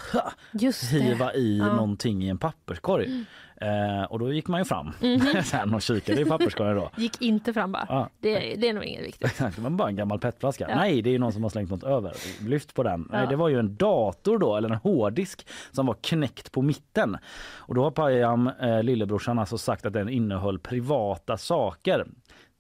hiva 0.92 1.34
i 1.34 1.58
Ja. 1.58 1.74
någonting 1.76 2.24
i 2.24 2.30
en 2.30 2.38
papperskorg. 2.38 3.26
Eh, 3.62 4.04
och 4.04 4.20
då 4.20 4.34
gick 4.34 4.48
man 4.48 4.62
ju 4.62 4.66
fram 4.66 4.92
Mhm. 5.02 5.20
sen 5.44 5.74
och 5.74 5.82
kikade 5.82 6.22
i 6.22 6.26
papperskorgen 6.26 6.76
då. 6.76 6.90
Gick 7.02 7.22
inte 7.22 7.54
fram 7.54 7.72
bara. 7.72 7.86
Ja. 7.90 8.10
Det, 8.20 8.56
det 8.56 8.70
är 8.70 8.74
nog 8.74 8.84
inget 8.84 9.04
viktigt. 9.06 9.38
Det 9.56 9.60
var 9.60 9.70
bara 9.70 9.88
en 9.90 9.96
gammal 9.96 10.20
petflaska. 10.20 10.66
Ja. 10.70 10.76
Nej, 10.76 11.02
det 11.02 11.10
är 11.10 11.12
ju 11.12 11.18
någon 11.20 11.34
som 11.34 11.44
har 11.44 11.50
slängt 11.50 11.70
något 11.70 11.84
över. 11.84 12.14
Lyft 12.42 12.74
på 12.74 12.84
den. 12.84 13.08
Nej, 13.12 13.24
Ja. 13.24 13.30
det 13.30 13.36
var 13.36 13.50
ju 13.50 13.60
en 13.60 13.76
dator 13.76 14.38
då, 14.40 14.56
eller 14.58 14.70
en 14.70 14.76
hårddisk 14.76 15.48
som 15.72 15.86
var 15.86 15.96
knäckt 16.02 16.52
på 16.52 16.62
mitten. 16.62 17.18
Och 17.56 17.76
då 17.76 17.84
har 17.84 17.92
Payam, 17.92 18.48
eh, 18.62 18.84
lillebrorsan, 18.84 19.40
alltså 19.40 19.58
sagt 19.58 19.86
att 19.86 19.94
den 19.94 20.10
innehöll 20.10 20.60
privata 20.60 21.38
saker. 21.38 22.06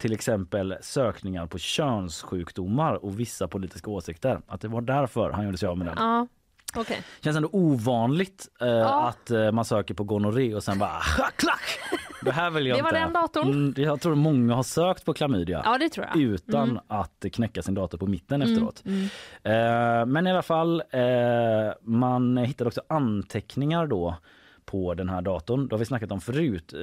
Till 0.04 0.13
exempel 0.13 0.76
sökningar 0.82 1.46
på 1.48 1.58
könssjukdomar 1.58 3.06
och 3.06 3.20
vissa 3.20 3.48
politiska 3.48 3.92
åsikter. 3.92 4.42
Att 4.48 4.62
det 4.62 4.68
var 4.68 4.82
därför 4.82 5.30
han 5.32 5.46
gjorde 5.46 5.58
sig 5.58 5.70
av 5.70 5.78
med 5.78 5.88
den. 5.88 5.96
Ja, 5.98 6.28
okej. 6.76 7.02
Känns 7.24 7.38
ändå 7.38 7.50
ovanligt 7.52 8.48
eh, 8.62 8.68
Ja. 8.68 9.08
att 9.08 9.32
eh, 9.32 9.52
man 9.52 9.66
söker 9.66 9.94
på 9.94 10.04
gonorré 10.04 10.56
och 10.56 10.63
sen 10.63 10.80
bara 10.80 10.89
"Ha, 10.89 11.28
klack! 11.36 11.80
Det 12.24 12.32
här 12.32 12.50
vill 12.50 12.68
jag 12.68 12.78
Det 12.78 12.82
var 12.82 12.89
inte. 12.89 13.00
den 13.00 13.13
datorn. 13.13 13.48
Mm, 13.52 13.74
jag 13.78 14.02
tror 14.02 14.16
många 14.16 14.56
har 14.56 14.63
sökt 14.63 15.06
på 15.06 15.13
klamydia 15.13 15.62
Ja, 15.66 15.78
det 15.78 15.89
tror 15.89 16.06
jag. 16.13 16.18
utan 16.22 16.80
att 16.88 17.26
knäcka 17.34 17.62
sin 17.62 17.74
dator 17.74 17.98
på 17.98 18.08
mitten 18.08 18.42
efteråt. 18.42 18.84
mm. 18.86 19.04
Eh, 19.44 20.06
men 20.06 20.28
i 20.28 20.32
alla 20.32 20.42
fall, 20.42 20.84
eh, 20.89 21.02
man 21.82 22.38
hittade 22.38 22.68
också 22.68 22.82
anteckningar 22.89 23.88
då 23.88 24.16
på 24.65 24.93
den 24.93 25.10
här 25.10 25.21
datorn. 25.21 25.67
Det 25.67 25.73
har 25.73 25.80
vi 25.80 25.86
snackat 25.86 26.12
om 26.12 26.21
förut 26.21 26.73
eh, 26.73 26.80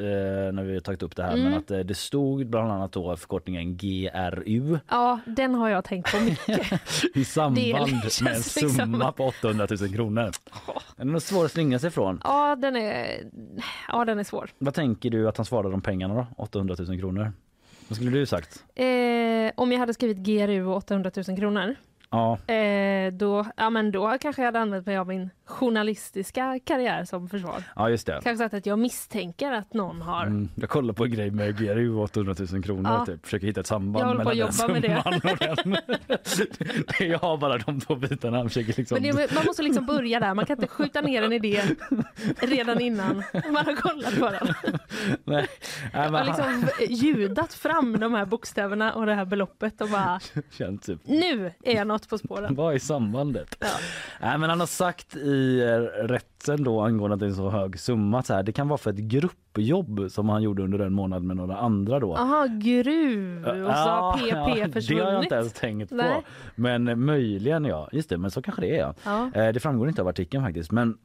när 0.53 0.63
vi 0.63 0.75
har 0.75 0.81
tagit 0.81 1.03
upp 1.03 1.17
det 1.17 1.23
här. 1.23 1.33
Mm. 1.33 1.45
Men 1.45 1.55
att 1.59 1.71
eh, 1.71 1.79
det 1.79 1.95
stod 1.95 2.47
bland 2.47 2.73
annat 2.73 2.93
då 2.93 3.17
förkortningen 3.17 3.77
GRU 3.77 4.79
Ja, 4.89 5.19
den 5.27 5.55
har 5.55 5.69
jag 5.69 5.85
tänkt 5.85 6.13
på 6.13 6.21
mycket. 6.21 6.81
i 7.15 7.25
samband 7.25 7.67
med 7.67 7.81
en 7.83 8.01
liksom- 8.05 8.69
summa 8.71 9.13
på 9.13 9.25
800 9.25 9.67
000 9.81 9.93
kronor. 9.95 10.31
Den 10.97 11.15
är 11.15 11.19
svår 11.19 11.45
att 11.45 11.51
slingra 11.53 11.79
sig 11.79 11.89
ifrån. 11.89 12.21
Ja, 12.25 12.57
den 12.57 12.77
är, 12.77 13.07
ja, 13.89 14.05
den 14.05 14.19
är 14.19 14.25
svår. 14.25 14.51
Vad 14.59 14.75
tänker 14.75 15.11
du 15.11 15.29
att 15.29 15.37
han 15.37 15.47
svarade 15.47 15.75
om 15.75 15.83
pengarna 15.83 16.15
då? 16.15 16.27
800 16.37 16.77
000 16.79 17.01
kronor? 17.01 17.33
Vad 17.89 17.97
skulle 17.97 18.11
du 18.11 18.27
sagt? 18.27 18.65
Eh, 18.75 18.87
om 19.55 19.73
jag 19.73 19.79
hade 19.79 19.95
skrivit 19.95 20.17
GRU 20.17 20.67
och 20.67 20.77
800 20.77 21.11
000 21.29 21.37
kronor, 21.37 21.75
Ja, 22.11 22.39
eh, 22.55 23.13
då, 23.13 23.47
ja, 23.57 23.71
men 23.71 23.93
då 23.93 24.17
kanske 24.21 24.43
jag 24.43 24.47
hade 24.47 24.61
använt 24.61 24.87
mig 24.87 24.97
av 24.99 25.07
min 25.07 25.31
journalistiska 25.51 26.59
karriär 26.65 27.05
som 27.05 27.29
försvar. 27.29 27.63
ja 27.77 27.91
just 27.91 28.07
det. 28.07 28.21
Kanske 28.23 28.45
att 28.45 28.67
jag 28.67 28.79
misstänker 28.79 29.53
att 29.53 29.75
någon 29.75 30.03
har... 30.03 30.27
Mm, 30.27 30.49
jag 30.55 30.69
kollar 30.71 30.95
på 30.95 31.05
en 31.05 31.11
grej 31.11 31.31
med 31.31 31.59
GRU 31.59 31.97
800 31.97 32.35
000 32.53 32.63
kronor. 32.63 32.93
Ja. 32.93 33.07
Typ. 33.07 33.25
Försöker 33.25 33.47
hitta 33.47 33.61
ett 33.61 33.67
samband 33.67 34.07
mellan 34.07 34.37
den 34.37 34.73
med 34.73 34.83
det. 34.83 35.03
summan 35.03 35.15
och 35.15 35.39
den. 35.39 35.77
jag 37.11 37.19
har 37.19 37.37
bara 37.37 37.59
de 37.59 37.81
två 37.81 37.95
bitarna. 37.95 38.45
Försöker 38.49 38.75
liksom... 38.77 38.99
Men 39.03 39.17
det, 39.17 39.35
man 39.35 39.45
måste 39.47 39.63
liksom 39.63 39.87
börja 39.87 40.21
där, 40.21 40.35
man 40.35 40.47
kan 40.47 40.57
inte 40.57 40.69
skjuta 40.69 41.01
ner 41.01 41.23
en 41.23 41.33
idé 41.33 41.63
redan 42.39 42.81
innan 42.81 43.23
man 43.33 43.67
har 43.67 43.77
kollat 43.77 44.19
på 44.19 44.31
den. 44.31 44.55
Nej, 45.25 45.47
nej, 45.95 46.11
han 46.11 46.27
liksom 46.27 46.69
ljudat 46.89 47.55
fram 47.55 48.01
de 48.01 48.15
här 48.15 48.25
bokstäverna 48.25 48.93
och 48.93 49.07
det 49.07 49.15
här 49.15 49.25
beloppet 49.25 49.81
och 49.81 49.89
bara 49.89 50.21
känns 50.51 50.81
typ... 50.81 51.01
nu 51.05 51.53
är 51.63 51.77
jag 51.77 51.87
något 51.87 52.09
på 52.09 52.19
spåren. 52.19 52.55
Vad 52.55 52.75
är 52.75 52.79
sambandet? 52.79 53.57
Ja. 53.61 53.67
Nej, 54.21 54.39
men 54.39 54.51
han 54.51 54.61
har 54.61 54.67
sagt 54.67 55.17
i 55.17 55.40
eh, 55.63 55.81
rätten 56.09 56.65
då 56.65 56.81
angående 56.81 57.15
att 57.15 57.21
det 57.21 57.27
är 57.27 57.31
en 57.31 57.35
så 57.37 57.51
hög 57.51 57.79
summa 57.81 58.23
så 58.23 58.35
här, 58.35 58.43
det 58.43 58.53
kan 58.53 58.69
vara 58.69 58.79
för 58.79 58.91
ett 58.91 58.97
gruppjobb 58.97 60.07
som 60.11 60.29
han 60.29 60.43
gjorde 60.43 60.63
under 60.63 60.79
en 60.79 60.93
månad 60.93 61.23
med 61.23 61.37
några 61.37 61.57
andra 61.57 62.01
då. 62.01 62.17
Aha, 62.17 62.47
gruv 62.47 63.45
och 63.47 63.75
så 63.77 63.91
har 63.91 64.13
PP 64.19 64.27
ja, 64.29 64.35
Det 64.35 64.41
har 64.51 64.57
jag 64.59 64.73
försvunnit. 64.73 65.23
inte 65.23 65.35
ens 65.35 65.53
tänkt 65.53 65.89
på. 65.89 65.95
Nej. 65.97 66.23
Men 66.55 66.89
eh, 66.89 66.97
möjligen 66.97 67.65
ja, 67.65 67.89
just 67.93 68.09
det, 68.09 68.19
men 68.19 68.31
så 68.31 68.43
kanske 68.43 68.63
det 68.63 68.79
är. 68.79 68.95
Ja. 69.05 69.31
Eh, 69.35 69.53
Det 69.53 69.61
framgår 69.61 69.89
inte 69.89 70.03
av 70.03 70.09
artikeln 70.09 70.45
faktiskt. 70.45 70.73
Men 70.73 70.99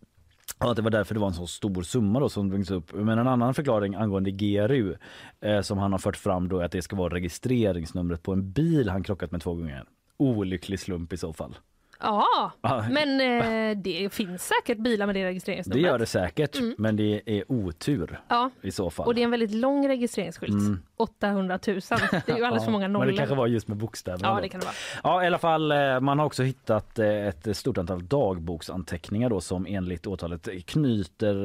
Ja, 0.60 0.70
att 0.72 0.76
det 0.76 0.82
var 0.82 0.90
därför 0.92 1.14
det 1.14 1.20
var 1.20 1.28
en 1.28 1.34
så 1.34 1.48
stor 1.48 1.82
summa 1.82 2.20
då 2.20 2.30
som 2.30 2.50
drogs 2.50 2.72
upp. 2.72 2.94
Men 2.94 3.20
en 3.20 3.28
annan 3.28 3.54
förklaring 3.54 3.96
angående 3.96 4.32
GRU 4.32 4.96
eh, 5.42 5.62
som 5.62 5.78
han 5.78 5.92
har 5.92 6.00
fört 6.00 6.18
fram 6.18 6.48
då 6.48 6.60
är 6.60 6.66
att 6.66 6.72
det 6.72 6.82
ska 6.82 6.96
vara 6.96 7.14
registreringsnumret 7.14 8.24
på 8.24 8.34
en 8.34 8.52
bil 8.52 8.90
han 8.90 9.04
krockat 9.04 9.32
med 9.32 9.42
två 9.42 9.54
gånger. 9.54 9.84
olycklig 10.18 10.80
slump 10.80 11.14
i 11.14 11.18
så 11.18 11.34
fall. 11.34 11.56
Ja, 12.00 12.52
men 12.92 13.22
eh, 13.22 13.78
det 13.78 14.14
finns 14.14 14.48
säkert 14.48 14.78
bilar 14.84 15.06
med 15.06 15.16
det 15.16 15.20
Det 15.22 15.28
registreringsnumret. 15.28 15.86
gör 15.86 16.00
det 16.00 16.06
säkert, 16.06 16.58
men 16.78 16.96
det 16.96 17.22
är 17.26 17.52
otur 17.52 18.20
Ja, 18.28 18.50
i 18.62 18.72
så 18.72 18.90
fall. 18.90 19.06
och 19.08 19.16
det 19.16 19.22
är 19.22 19.24
en 19.26 19.32
väldigt 19.32 19.52
lång 19.52 19.88
registreringsskylt. 19.88 20.54
800 20.98 21.60
000. 21.68 21.80
Det 22.26 22.30
är 22.32 22.38
ju 22.38 22.44
alldeles 22.44 22.64
för 22.66 22.72
många 22.72 22.86
Mm. 22.86 22.92
Men 22.92 23.00
nollor. 23.02 23.12
det 23.12 23.18
kanske 23.18 23.36
var 23.36 23.48
just 23.48 23.68
med 23.68 23.78
bokstäverna. 23.78 24.28
Ja, 24.28 24.36
då. 24.36 24.42
det 24.42 24.50
kan 24.50 24.60
det 24.60 24.66
vara. 24.66 24.76
Ja, 25.04 25.24
i 25.24 25.28
alla 25.28 25.38
fall. 25.38 25.72
eh, 25.72 26.00
Man 26.00 26.20
har 26.20 26.26
också 26.26 26.44
hittat 26.44 27.00
eh, 27.00 27.08
ett 27.28 27.58
stort 27.58 27.78
antal 27.78 28.08
dagboksanteckningar 28.08 29.30
då 29.30 29.42
som 29.42 29.66
enligt 29.70 30.08
åtalet 30.08 30.48
knyter, 30.66 31.36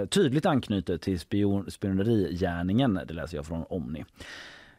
eh, 0.00 0.06
tydligt 0.06 0.46
anknyter 0.46 0.96
till 0.98 1.20
spion, 1.20 1.70
spionerigärningen. 1.70 3.00
Det 3.08 3.14
läser 3.14 3.36
jag 3.36 3.46
från 3.46 3.64
Omni. 3.68 4.04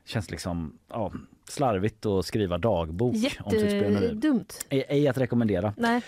Känns 0.05 0.31
liksom 0.31 0.73
ja, 0.89 1.11
slarvigt 1.51 2.05
att 2.05 2.25
skriva 2.25 2.57
dagbok 2.57 3.15
om 3.43 3.51
sitt 3.51 3.71
spioneri. 3.71 4.15
Ej, 4.69 4.85
ej 4.89 5.07
att 5.07 5.17
rekommendera. 5.17 5.73
Nej, 5.77 6.01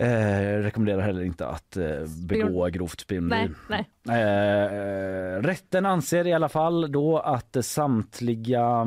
Eh, 0.00 0.58
rekommenderar 0.62 1.00
heller 1.00 1.22
inte 1.22 1.46
att 1.46 1.76
eh, 1.76 1.86
begå 2.28 2.66
grovt 2.66 3.00
spioneri. 3.00 3.50
nej, 3.68 3.84
nej. 4.02 4.22
Eh, 4.22 5.42
rätten 5.42 5.86
anser 5.86 6.26
i 6.26 6.32
alla 6.32 6.48
fall 6.48 6.92
då 6.92 7.18
att 7.18 7.56
samtliga 7.60 8.86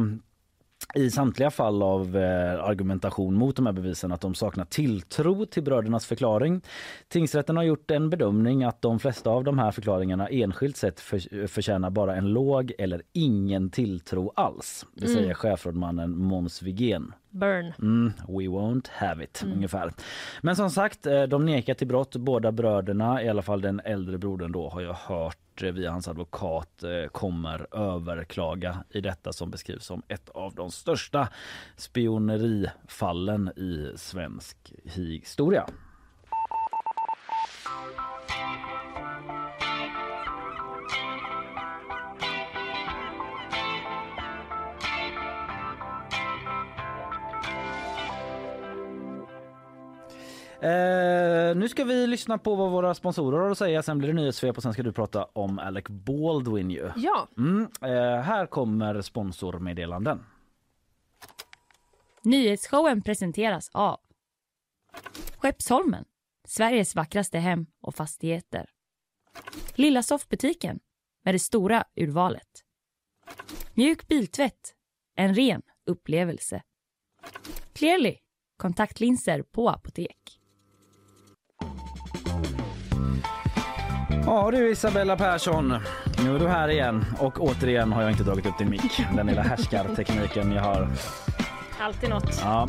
i 0.95 1.09
samtliga 1.09 1.51
fall 1.51 1.83
av 1.83 2.17
eh, 2.17 2.63
argumentation 2.63 3.33
mot 3.33 3.55
de 3.55 3.65
här 3.65 3.73
bevisen 3.73 4.11
att 4.11 4.21
de 4.21 4.35
saknar 4.35 4.65
tilltro 4.65 5.45
till 5.45 5.63
brödernas 5.63 6.05
förklaring. 6.05 6.61
Tingsrätten 7.07 7.57
har 7.57 7.63
gjort 7.63 7.91
en 7.91 8.09
bedömning 8.09 8.63
att 8.63 8.81
de 8.81 8.99
flesta 8.99 9.29
av 9.29 9.43
de 9.43 9.59
här 9.59 9.71
förklaringarna 9.71 10.27
enskilt 10.27 10.77
sett 10.77 10.99
för, 10.99 11.47
förtjänar 11.47 11.89
bara 11.89 12.15
en 12.15 12.27
låg 12.27 12.71
eller 12.77 13.01
ingen 13.13 13.69
tilltro 13.69 14.31
alls. 14.35 14.85
Det 14.93 15.07
säger 15.07 15.33
chefrådmannen 15.33 16.17
Måns 16.17 16.61
Wigén. 16.61 17.13
Burn. 17.31 17.73
Mm, 17.79 18.13
we 18.27 18.47
won't 18.47 18.87
have 18.89 19.23
it, 19.23 19.43
ungefär. 19.45 19.93
Men 20.41 20.55
som 20.55 20.69
sagt, 20.69 21.05
eh, 21.05 21.23
de 21.23 21.45
nekar 21.45 21.73
till 21.73 21.87
brott, 21.87 22.15
båda 22.15 22.51
bröderna. 22.51 23.23
I 23.23 23.29
alla 23.29 23.41
fall 23.41 23.61
den 23.61 23.79
äldre 23.79 24.17
brodern 24.17 24.51
då 24.51 24.69
har 24.69 24.81
jag 24.81 24.93
hört 24.93 25.63
eh, 25.63 25.71
via 25.71 25.91
hans 25.91 26.07
advokat 26.07 26.83
eh, 26.83 27.09
kommer 27.11 27.75
överklaga 27.75 28.83
i 28.89 29.01
detta 29.01 29.33
som 29.33 29.51
beskrivs 29.51 29.85
som 29.85 30.01
ett 30.07 30.29
av 30.29 30.55
de 30.55 30.71
största 30.71 31.27
spionerifallen 31.75 33.47
i 33.47 33.93
svensk 33.95 34.73
historia. 34.83 35.65
Eh, 50.61 51.55
nu 51.55 51.69
ska 51.69 51.83
vi 51.83 52.07
lyssna 52.07 52.37
på 52.37 52.55
vad 52.55 52.71
våra 52.71 52.93
sponsorer 52.93 53.39
har 53.39 53.49
att 53.49 53.57
säga. 53.57 53.83
Sen 53.83 53.97
blir 53.97 54.07
det 54.07 54.13
nyhetssvep 54.13 54.57
och 54.57 54.63
sen 54.63 54.73
ska 54.73 54.83
du 54.83 54.91
prata 54.91 55.25
om 55.25 55.59
Alec 55.59 55.85
Baldwin 55.87 56.71
ju. 56.71 56.91
Ja, 56.95 57.27
Mm, 57.37 57.67
eh, 57.81 58.21
här 58.21 58.45
kommer 58.45 59.01
sponsormeddelanden. 59.01 60.25
Nyhetsshowen 62.21 63.01
presenteras 63.01 63.69
av 63.73 63.99
Skeppsholmen, 65.37 66.05
Sveriges 66.47 66.95
vackraste 66.95 67.37
hem 67.39 67.65
och 67.81 67.95
fastigheter. 67.95 68.69
Lilla 69.75 70.03
soffbutiken 70.03 70.79
med 71.23 71.35
det 71.35 71.39
stora 71.39 71.83
urvalet. 71.95 72.47
Mjuk 73.73 74.07
biltvätt, 74.07 74.73
en 75.15 75.35
ren 75.35 75.61
upplevelse. 75.85 76.61
Clearly, 77.73 78.17
kontaktlinser 78.57 79.41
på 79.41 79.69
apotek. 79.69 80.40
Ja 84.31 84.51
du 84.51 84.71
Isabella 84.71 85.17
Persson, 85.17 85.73
nu 86.23 86.35
är 86.35 86.39
du 86.39 86.47
här 86.47 86.67
igen 86.67 87.05
och 87.19 87.39
återigen 87.39 87.91
har 87.91 88.01
jag 88.01 88.11
inte 88.11 88.23
dragit 88.23 88.45
upp 88.45 88.57
din 88.57 88.69
mick. 88.69 89.01
Den 89.15 89.27
lilla 89.27 89.41
härskartekniken 89.41 90.51
jag 90.51 90.61
har. 90.61 90.87
alltid 91.79 92.09
något. 92.09 92.39
Ja. 92.43 92.67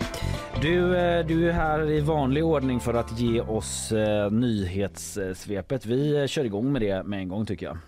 Du, 0.61 0.97
eh, 0.97 1.27
du 1.27 1.49
är 1.49 1.53
här 1.53 1.91
i 1.91 2.01
vanlig 2.01 2.45
ordning 2.45 2.81
för 2.81 2.95
att 2.95 3.19
ge 3.19 3.41
oss 3.41 3.93
eh, 3.93 4.31
nyhetssvepet. 4.31 5.87
Vi 5.87 6.21
eh, 6.21 6.27
kör 6.27 6.45
igång 6.45 6.73
med 6.73 6.83
det 6.83 7.03
med 7.03 7.19
en 7.19 7.29
gång 7.29 7.47
tycker 7.47 7.67
jag. 7.67 7.79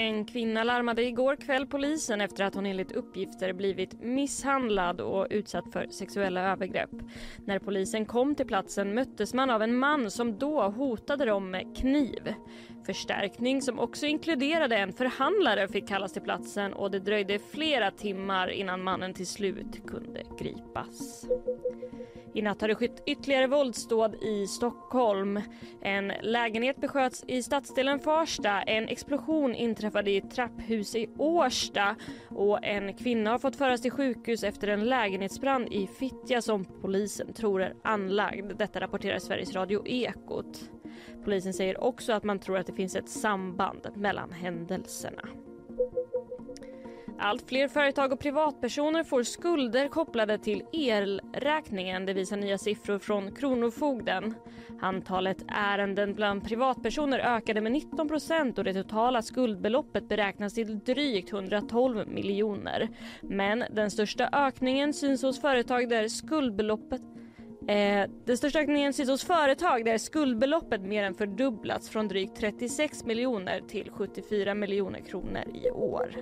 En 0.00 0.24
kvinna 0.24 0.64
larmade 0.64 1.04
igår 1.04 1.36
kväll 1.36 1.66
polisen 1.66 2.20
efter 2.20 2.44
att 2.44 2.54
hon 2.54 2.66
enligt 2.66 2.92
uppgifter 2.92 3.52
blivit 3.52 4.00
misshandlad 4.00 5.00
och 5.00 5.26
utsatt 5.30 5.72
för 5.72 5.86
sexuella 5.90 6.40
övergrepp. 6.52 6.90
När 7.46 7.58
polisen 7.58 8.06
kom 8.06 8.34
till 8.34 8.46
platsen 8.46 8.94
möttes 8.94 9.34
man 9.34 9.50
av 9.50 9.62
en 9.62 9.76
man 9.76 10.10
som 10.10 10.38
då 10.38 10.62
hotade 10.62 11.24
dem 11.24 11.50
med 11.50 11.76
kniv. 11.76 12.34
Förstärkning 12.90 13.62
som 13.62 13.78
också 13.78 14.06
inkluderade 14.06 14.76
en 14.76 14.92
förhandlare 14.92 15.68
fick 15.68 15.88
kallas 15.88 16.12
till 16.12 16.22
platsen 16.22 16.72
och 16.72 16.90
det 16.90 16.98
dröjde 16.98 17.38
flera 17.38 17.90
timmar 17.90 18.48
innan 18.48 18.82
mannen 18.82 19.14
till 19.14 19.26
slut 19.26 19.86
kunde 19.86 20.22
gripas. 20.38 21.26
I 22.34 22.42
natt 22.42 22.60
har 22.60 22.68
det 22.68 22.74
skett 22.74 23.02
ytterligare 23.06 23.46
våldsdåd 23.46 24.14
i 24.14 24.46
Stockholm. 24.46 25.40
En 25.80 26.12
lägenhet 26.22 26.76
besköts 26.76 27.24
i 27.26 27.42
stadsdelen 27.42 28.00
Farsta, 28.00 28.62
en 28.62 28.88
explosion 28.88 29.54
inträffade 29.54 30.10
i 30.10 30.16
ett 30.16 30.30
trapphus 30.30 30.94
i 30.94 31.08
Årsta 31.18 31.96
och 32.28 32.64
en 32.64 32.94
kvinna 32.94 33.30
har 33.30 33.38
fått 33.38 33.56
föras 33.56 33.82
till 33.82 33.90
sjukhus 33.90 34.44
efter 34.44 34.68
en 34.68 34.84
lägenhetsbrand 34.84 35.72
i 35.72 35.86
Fittja 35.86 36.42
som 36.42 36.64
polisen 36.64 37.32
tror 37.32 37.62
är 37.62 37.74
anlagd. 37.84 38.58
Detta 38.58 38.80
rapporterar 38.80 39.18
Sveriges 39.18 39.54
Radio 39.54 39.86
Ekot. 39.86 40.70
Polisen 41.24 41.52
säger 41.54 41.84
också 41.84 42.12
att 42.12 42.24
man 42.24 42.38
tror 42.38 42.58
att 42.58 42.66
det 42.66 42.72
finns 42.72 42.96
ett 42.96 43.08
samband 43.08 43.88
mellan 43.94 44.32
händelserna. 44.32 45.28
Allt 47.22 47.48
fler 47.48 47.68
företag 47.68 48.12
och 48.12 48.20
privatpersoner 48.20 49.04
får 49.04 49.22
skulder 49.22 49.88
kopplade 49.88 50.38
till 50.38 50.62
elräkningen. 50.72 52.06
Det 52.06 52.12
visar 52.12 52.36
nya 52.36 52.58
siffror 52.58 52.98
från 52.98 53.34
Kronofogden. 53.34 54.34
Antalet 54.80 55.44
ärenden 55.48 56.14
bland 56.14 56.48
privatpersoner 56.48 57.18
ökade 57.18 57.60
med 57.60 57.72
19 57.72 58.08
procent 58.08 58.58
och 58.58 58.64
det 58.64 58.74
totala 58.74 59.22
skuldbeloppet 59.22 60.08
beräknas 60.08 60.54
till 60.54 60.78
drygt 60.78 61.32
112 61.32 62.08
miljoner. 62.08 62.88
Men 63.20 63.64
den 63.70 63.90
största 63.90 64.28
ökningen 64.32 64.92
syns 64.92 65.22
hos 65.22 65.40
företag 65.40 65.88
där 65.88 66.08
skuldbeloppet 66.08 67.02
Eh, 67.68 68.10
den 68.24 68.36
största 68.36 68.58
ökningen 68.58 68.92
syns 68.92 69.10
hos 69.10 69.24
företag 69.24 69.84
där 69.84 69.98
skuldbeloppet 69.98 70.80
mer 70.80 71.04
än 71.04 71.14
fördubblats 71.14 71.88
från 71.90 72.08
drygt 72.08 72.36
36 72.36 73.04
miljoner 73.04 73.60
till 73.68 73.90
74 73.90 74.54
miljoner 74.54 75.00
kronor 75.00 75.44
i 75.54 75.70
år. 75.70 76.16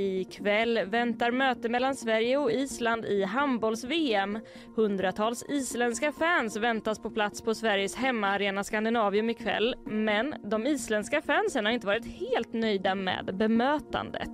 I 0.00 0.24
kväll 0.24 0.80
väntar 0.86 1.30
möte 1.30 1.68
mellan 1.68 1.96
Sverige 1.96 2.36
och 2.36 2.52
Island 2.52 3.04
i 3.04 3.24
handbolls-VM. 3.24 4.38
Hundratals 4.76 5.44
isländska 5.48 6.12
fans 6.12 6.56
väntas 6.56 6.98
på 6.98 7.10
plats 7.10 7.42
på 7.42 7.54
Sveriges 7.54 7.96
hemmaarena 7.96 8.64
Skandinavium 8.64 9.30
ikväll. 9.30 9.74
Men 9.84 10.34
de 10.44 10.66
isländska 10.66 11.22
fansen 11.22 11.64
har 11.64 11.72
inte 11.72 11.86
varit 11.86 12.06
helt 12.06 12.52
nöjda 12.52 12.94
med 12.94 13.36
bemötandet. 13.36 14.30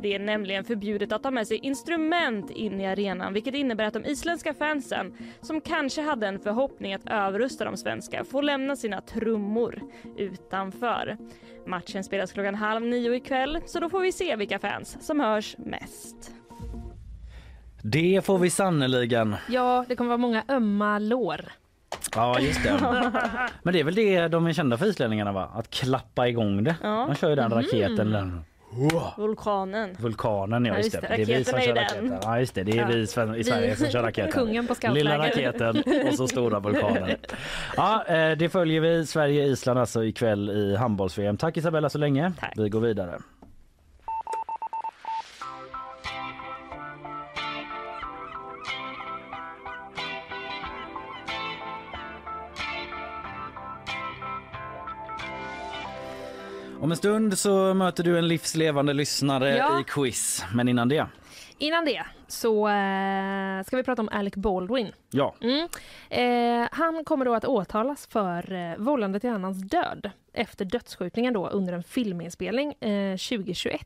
Det 0.00 0.14
är 0.14 0.18
nämligen 0.18 0.64
förbjudet 0.64 1.12
att 1.12 1.22
ta 1.22 1.30
med 1.30 1.46
sig 1.46 1.56
instrument 1.56 2.50
in 2.50 2.80
i 2.80 2.86
arenan 2.86 3.32
vilket 3.32 3.54
innebär 3.54 3.84
att 3.84 3.94
de 3.94 4.04
isländska 4.04 4.54
fansen, 4.54 5.12
som 5.40 5.60
kanske 5.60 6.02
hade 6.02 6.26
en 6.26 6.38
förhoppning 6.40 6.94
att 6.94 7.06
överrusta 7.06 7.64
de 7.64 7.76
svenska, 7.76 8.24
får 8.24 8.42
lämna 8.42 8.76
sina 8.76 9.00
trummor 9.00 9.82
utanför. 10.16 11.16
Matchen 11.66 12.04
spelas 12.04 12.32
klockan 12.32 12.54
halv 12.54 12.82
nio 12.82 13.14
ikväll 13.14 13.60
så 13.66 13.80
då 13.80 13.88
får 13.88 14.00
vi 14.00 14.12
se 14.12 14.36
vilka 14.36 14.58
fans 14.58 14.96
som 15.00 15.20
hörs 15.20 15.56
mest. 15.58 16.32
Det 17.82 18.24
får 18.24 18.38
vi 18.38 18.50
sannoliken. 18.50 19.36
Ja, 19.48 19.84
det 19.88 19.96
kommer 19.96 20.08
vara 20.08 20.18
många 20.18 20.44
ömma 20.48 20.98
lår. 20.98 21.44
Ja 22.14 22.40
just 22.40 22.62
det. 22.62 22.80
Men 23.62 23.74
det 23.74 23.80
är 23.80 23.84
väl 23.84 23.94
det 23.94 24.28
de 24.28 24.46
är 24.46 24.52
kända 24.52 24.76
för 24.76 24.86
islänningarna 24.86 25.32
va? 25.32 25.50
Att 25.54 25.70
klappa 25.70 26.28
igång 26.28 26.64
det. 26.64 26.76
Ja. 26.82 27.06
Man 27.06 27.16
kör 27.16 27.30
ju 27.30 27.36
den 27.36 27.50
raketen. 27.50 28.42
Vulkanen. 29.16 29.96
Vulkanen 29.98 30.64
ja 30.64 30.72
Ja, 30.72 30.78
just 30.78 30.92
det. 30.92 31.00
det. 31.00 31.22
Är 31.22 31.26
vi 31.26 31.44
som 31.44 31.60
kör 31.60 31.74
raketen. 31.74 32.18
Ja 32.22 32.40
just 32.40 32.54
det. 32.54 32.62
Det 32.64 32.78
är 32.78 32.86
vi 32.86 32.94
i 32.98 33.06
Sverige 33.06 33.76
som 33.76 33.90
kör 33.90 34.02
raketen. 34.02 34.32
Kungen 34.32 34.66
på 34.66 34.74
Lilla 34.92 35.10
scoutläger. 35.24 35.52
raketen 35.52 36.08
och 36.08 36.14
så 36.14 36.28
stora 36.28 36.60
vulkanen. 36.60 37.10
Ja, 37.76 38.04
eh, 38.06 38.36
det 38.36 38.48
följer 38.48 38.80
vi. 38.80 39.06
Sverige-Island 39.06 39.78
alltså 39.80 40.04
ikväll 40.04 40.50
i 40.50 40.76
handbolls-VM. 40.76 41.36
Tack 41.36 41.56
Isabella 41.56 41.88
så 41.90 41.98
länge. 41.98 42.32
Tack. 42.40 42.52
Vi 42.56 42.68
går 42.68 42.80
vidare. 42.80 43.18
Om 56.80 56.90
en 56.90 56.96
stund 56.96 57.38
så 57.38 57.74
möter 57.74 58.04
du 58.04 58.18
en 58.18 58.28
livslevande 58.28 58.92
lyssnare 58.92 59.56
Ja. 59.56 59.80
i 59.80 59.84
quiz. 59.84 60.44
Men 60.54 60.68
innan 60.68 60.88
det. 60.88 61.06
Innan 61.58 61.84
det 61.84 62.04
så 62.28 62.68
eh, 62.68 63.64
ska 63.66 63.76
vi 63.76 63.82
prata 63.84 64.02
om 64.02 64.08
Alec 64.12 64.34
Baldwin. 64.34 64.92
Ja, 65.10 65.34
Mm. 65.40 65.68
Eh, 66.10 66.68
han 66.72 67.04
kommer 67.04 67.24
då 67.24 67.34
att 67.34 67.44
åtalas 67.44 68.06
för 68.06 68.52
eh, 68.52 68.76
vållande 68.78 69.20
till 69.20 69.30
annans 69.30 69.62
död 69.62 70.10
efter 70.32 70.64
dödsskjutningen 70.64 71.34
då 71.34 71.48
under 71.48 71.72
en 71.72 71.82
filminspelning 71.82 72.72
eh, 72.72 73.16
2021. 73.16 73.80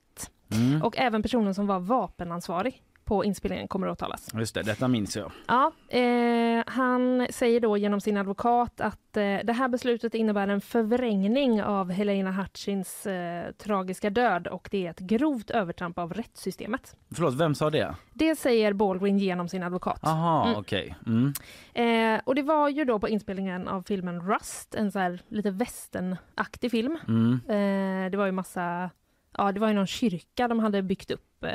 mm. 0.53 0.83
Och 0.83 0.99
även 0.99 1.23
personen 1.23 1.55
som 1.55 1.67
var 1.67 1.79
vapenansvarig 1.81 2.83
på 3.13 3.25
inspelningen 3.25 3.69
kommer 3.69 3.87
att 3.87 3.93
åtalas. 4.03 4.29
just 4.35 4.55
det. 4.55 4.63
Detta 4.63 4.89
minns 4.89 5.17
jag. 5.17 5.33
Ja, 5.47 5.73
eh, 5.89 6.63
han 6.67 7.27
säger 7.31 7.61
då 7.61 7.77
genom 7.77 8.01
sin 8.01 8.17
advokat 8.17 8.81
att 8.81 9.17
eh, 9.17 9.39
det 9.45 9.53
här 9.53 9.69
beslutet 9.69 10.15
innebär 10.15 10.49
en 10.49 10.61
förvrängning 10.61 11.63
av 11.63 11.91
Helena 11.91 12.33
Hutchins 12.33 13.07
eh, 13.07 13.53
tragiska 13.53 14.11
död 14.11 14.47
och 14.47 14.69
det 14.71 14.87
är 14.87 14.91
ett 14.91 14.99
grovt 14.99 15.51
övertramp 15.51 15.99
av 15.99 16.13
rättssystemet. 16.13 16.97
Förlåt, 17.15 17.35
vem 17.35 17.55
sa 17.55 17.71
det? 17.71 17.95
Det 18.13 18.37
säger 18.37 18.73
Baldwin 18.73 19.19
genom 19.19 19.49
sin 19.49 19.63
advokat. 19.63 20.01
Aha, 20.03 20.47
Mm. 20.47 20.59
okej. 20.59 20.97
Mm. 21.07 21.33
Eh, 21.75 22.21
och 22.25 22.35
det 22.35 22.43
var 22.43 22.69
ju 22.69 22.85
då 22.85 22.99
på 22.99 23.09
inspelningen 23.09 23.69
av 23.69 23.83
filmen 23.83 24.21
Rust, 24.33 24.75
en 24.75 24.93
så 24.93 24.99
här 24.99 25.21
lite 25.29 25.51
westernaktig 25.51 26.71
film. 26.71 26.99
Mm. 27.09 27.33
Eh, 27.49 28.11
det 28.11 28.17
var 28.17 28.27
ju 28.27 28.33
massa, 28.33 28.91
ja 29.39 29.53
det 29.53 29.61
var 29.61 29.69
ju 29.69 29.75
någon 29.75 29.87
kyrka 29.87 30.49
de 30.49 30.59
hade 30.59 30.83
byggt 30.83 31.11
upp 31.11 31.45
eh, 31.45 31.51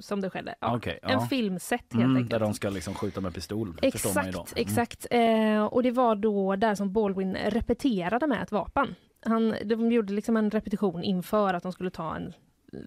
som 0.00 0.20
det 0.20 0.30
skedde. 0.30 0.54
Ja, 0.60 0.80
En 0.84 0.98
ja. 1.02 1.20
filmset 1.26 1.80
helt 1.80 1.94
Mm, 1.94 2.16
enkelt. 2.16 2.30
där 2.30 2.40
de 2.40 2.54
ska 2.54 2.70
liksom 2.70 2.94
skjuta 2.94 3.20
med 3.20 3.34
pistol. 3.34 3.78
Exakt, 3.82 4.52
exakt. 4.56 5.06
Eh, 5.10 5.64
och 5.64 5.82
det 5.82 5.90
var 5.90 6.16
då 6.16 6.56
där 6.56 6.74
som 6.74 6.92
Baldwin 6.92 7.34
repeterade 7.36 8.26
med 8.26 8.42
ett 8.42 8.52
vapen. 8.52 8.94
Han, 9.26 9.54
de 9.64 9.92
gjorde 9.92 10.12
liksom 10.12 10.36
en 10.36 10.50
repetition 10.50 11.02
inför 11.04 11.54
att 11.54 11.62
de 11.62 11.72
skulle 11.72 11.90
ta 11.90 12.16
en 12.16 12.32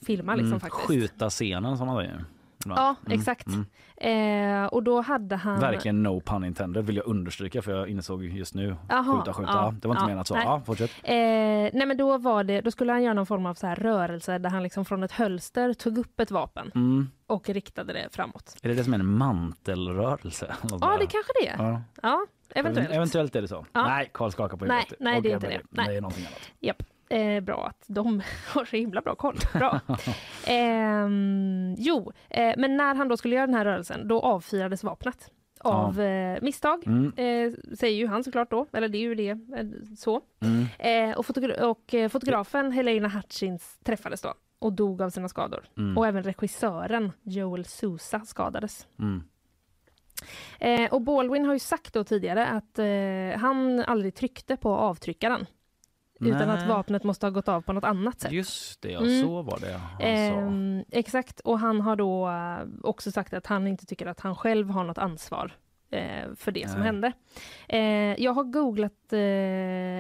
filma 0.06 0.36
liksom 0.36 0.48
Mm, 0.48 0.60
faktiskt. 0.60 0.88
Skjuta 0.88 1.30
scenen 1.30 1.78
som 1.78 1.88
man 1.88 1.98
säger. 1.98 2.26
Ja, 2.66 2.96
Mm, 3.06 3.20
exakt. 3.20 3.48
mm. 3.48 3.66
Eh, 3.98 4.66
och 4.66 4.84
då 4.84 5.02
hade 5.02 5.36
han... 5.36 5.60
Verkligen 5.60 6.04
no 6.04 6.22
pun 6.22 6.44
intended 6.46 6.86
vill 6.86 6.96
jag 6.98 7.08
understryka 7.08 7.62
för 7.62 7.72
jag 7.72 7.90
insåg 7.90 8.24
just 8.24 8.56
nu. 8.56 8.76
Jaha, 8.90 9.04
skjuta, 9.20 9.34
skjuta. 9.34 9.52
ja, 9.52 9.74
det 9.82 9.88
var 9.88 9.96
inte 9.96 10.04
ja, 10.04 10.08
menat 10.08 10.28
så. 10.28 10.34
nej. 10.36 10.44
Ja, 10.46 10.62
fortsätt. 10.66 10.92
Eh, 11.04 11.14
nej 11.14 11.86
men 11.86 11.98
då 11.98 12.18
var 12.18 12.44
det, 12.44 12.62
då 12.62 12.72
skulle 12.72 12.92
han 12.92 13.04
göra 13.04 13.14
någon 13.14 13.26
form 13.26 13.46
av 13.46 13.54
så 13.54 13.68
här 13.68 13.76
rörelse 13.76 14.38
där 14.38 14.50
han 14.50 14.64
liksom 14.64 14.86
från 14.86 15.04
ett 15.04 15.12
hölster 15.12 15.74
tog 15.74 15.98
upp 15.98 16.20
ett 16.20 16.32
vapen 16.32 16.72
Mm. 16.76 17.10
och 17.28 17.50
riktade 17.50 17.94
det 17.94 18.08
framåt. 18.12 18.56
Är 18.62 18.70
det 18.70 18.76
det 18.76 18.84
som 18.84 18.94
är 18.94 19.00
en 19.00 19.18
mantelrörelse? 19.18 20.56
Ja, 20.82 20.98
det 21.00 21.08
kanske 21.08 21.32
det 21.42 21.48
är. 21.48 21.58
Ja. 21.64 21.82
Ja, 22.02 22.26
eventuellt. 22.56 22.90
Eventuellt 22.92 23.36
är 23.36 23.42
det 23.42 23.48
så. 23.48 23.66
Nej, 23.74 24.10
Karl 24.14 24.30
skakar 24.32 24.58
på 24.58 24.66
Nej, 24.66 24.78
huvudet. 24.78 24.98
nej, 25.00 25.22
det 25.22 25.30
är 25.32 25.34
inte 25.36 25.48
det. 25.48 25.62
Det 25.70 25.82
Nej. 25.82 25.98
är 25.98 26.02
någonting 26.02 26.26
annat. 26.26 26.40
Japp. 26.60 26.84
Eh, 27.14 27.42
bra 27.44 27.68
att 27.68 27.84
de 27.88 28.22
har 28.54 28.66
så 28.66 28.76
himla 28.76 29.02
bra 29.02 29.16
koll. 29.16 29.38
Bra. 29.54 29.80
Ehm, 30.48 31.76
jo, 31.78 32.12
eh, 32.30 32.54
men 32.58 32.78
när 32.78 32.96
han 32.96 33.08
då 33.08 33.18
skulle 33.18 33.36
göra 33.36 33.46
den 33.48 33.56
här 33.56 33.66
rörelsen, 33.66 34.08
då 34.08 34.20
avfyrades 34.22 34.84
vapnet. 34.84 35.30
Av 35.60 36.02
eh, 36.02 36.38
misstag, 36.42 36.88
Mm. 36.88 37.14
eh, 37.16 37.76
säger 37.76 37.98
ju 37.98 38.08
han 38.08 38.24
såklart 38.24 38.52
då. 38.52 38.66
Eller 38.74 38.88
det 38.88 38.98
är 38.98 39.02
ju 39.02 39.16
det, 39.16 39.30
eh, 39.30 39.66
så. 39.98 40.22
Mm. 40.42 40.66
Eh, 41.12 41.18
och, 41.18 41.26
fotogra- 41.26 41.62
och 41.64 41.94
eh, 41.94 42.10
fotografen 42.10 42.72
Helena 42.72 43.08
Hutchins 43.08 43.80
träffades 43.84 44.22
då 44.22 44.34
och 44.60 44.74
dog 44.74 45.02
av 45.02 45.10
sina 45.10 45.30
skador. 45.30 45.66
Mm. 45.78 45.98
Och 45.98 46.08
även 46.08 46.24
regissören 46.24 47.12
Joel 47.24 47.66
Sousa 47.66 48.20
skadades. 48.20 48.88
Mm. 49.00 49.24
Eh, 50.60 50.94
och 50.94 51.02
Baldwin 51.02 51.46
har 51.46 51.54
ju 51.54 51.60
sagt 51.60 51.94
då 51.94 52.04
tidigare 52.04 52.48
att 52.48 52.80
eh, 52.80 53.40
han 53.42 53.80
aldrig 53.80 54.16
tryckte 54.16 54.58
på 54.58 54.70
avtryckaren. 54.76 55.46
Utan 56.20 56.50
att 56.50 56.68
vapnet 56.68 57.04
måste 57.04 57.26
ha 57.26 57.32
gått 57.32 57.48
av 57.48 57.62
på 57.62 57.74
något 57.74 57.84
annat 57.84 58.20
sätt. 58.22 58.32
Just 58.32 58.82
det, 58.82 58.92
ja, 58.92 59.00
Mm. 59.00 59.22
så 59.22 59.42
var 59.42 59.60
det 59.60 59.72
han 59.74 59.98
sa. 60.00 60.04
Ehm, 60.04 60.84
exakt, 60.92 61.40
och 61.40 61.60
han 61.60 61.82
har 61.82 61.96
då 61.96 62.30
eh, 62.30 62.68
också 62.84 63.12
sagt 63.12 63.34
att 63.34 63.48
han 63.48 63.68
inte 63.68 63.86
tycker 63.86 64.06
att 64.06 64.20
han 64.20 64.36
själv 64.36 64.70
har 64.70 64.84
något 64.84 64.98
ansvar 64.98 65.52
för 66.36 66.52
det 66.52 66.70
som 66.70 66.80
Nej. 66.80 66.86
hände. 66.86 67.12
Eh, 67.70 68.24
jag 68.24 68.34
har 68.34 68.44
googlat 68.44 69.14
eh, 69.14 69.20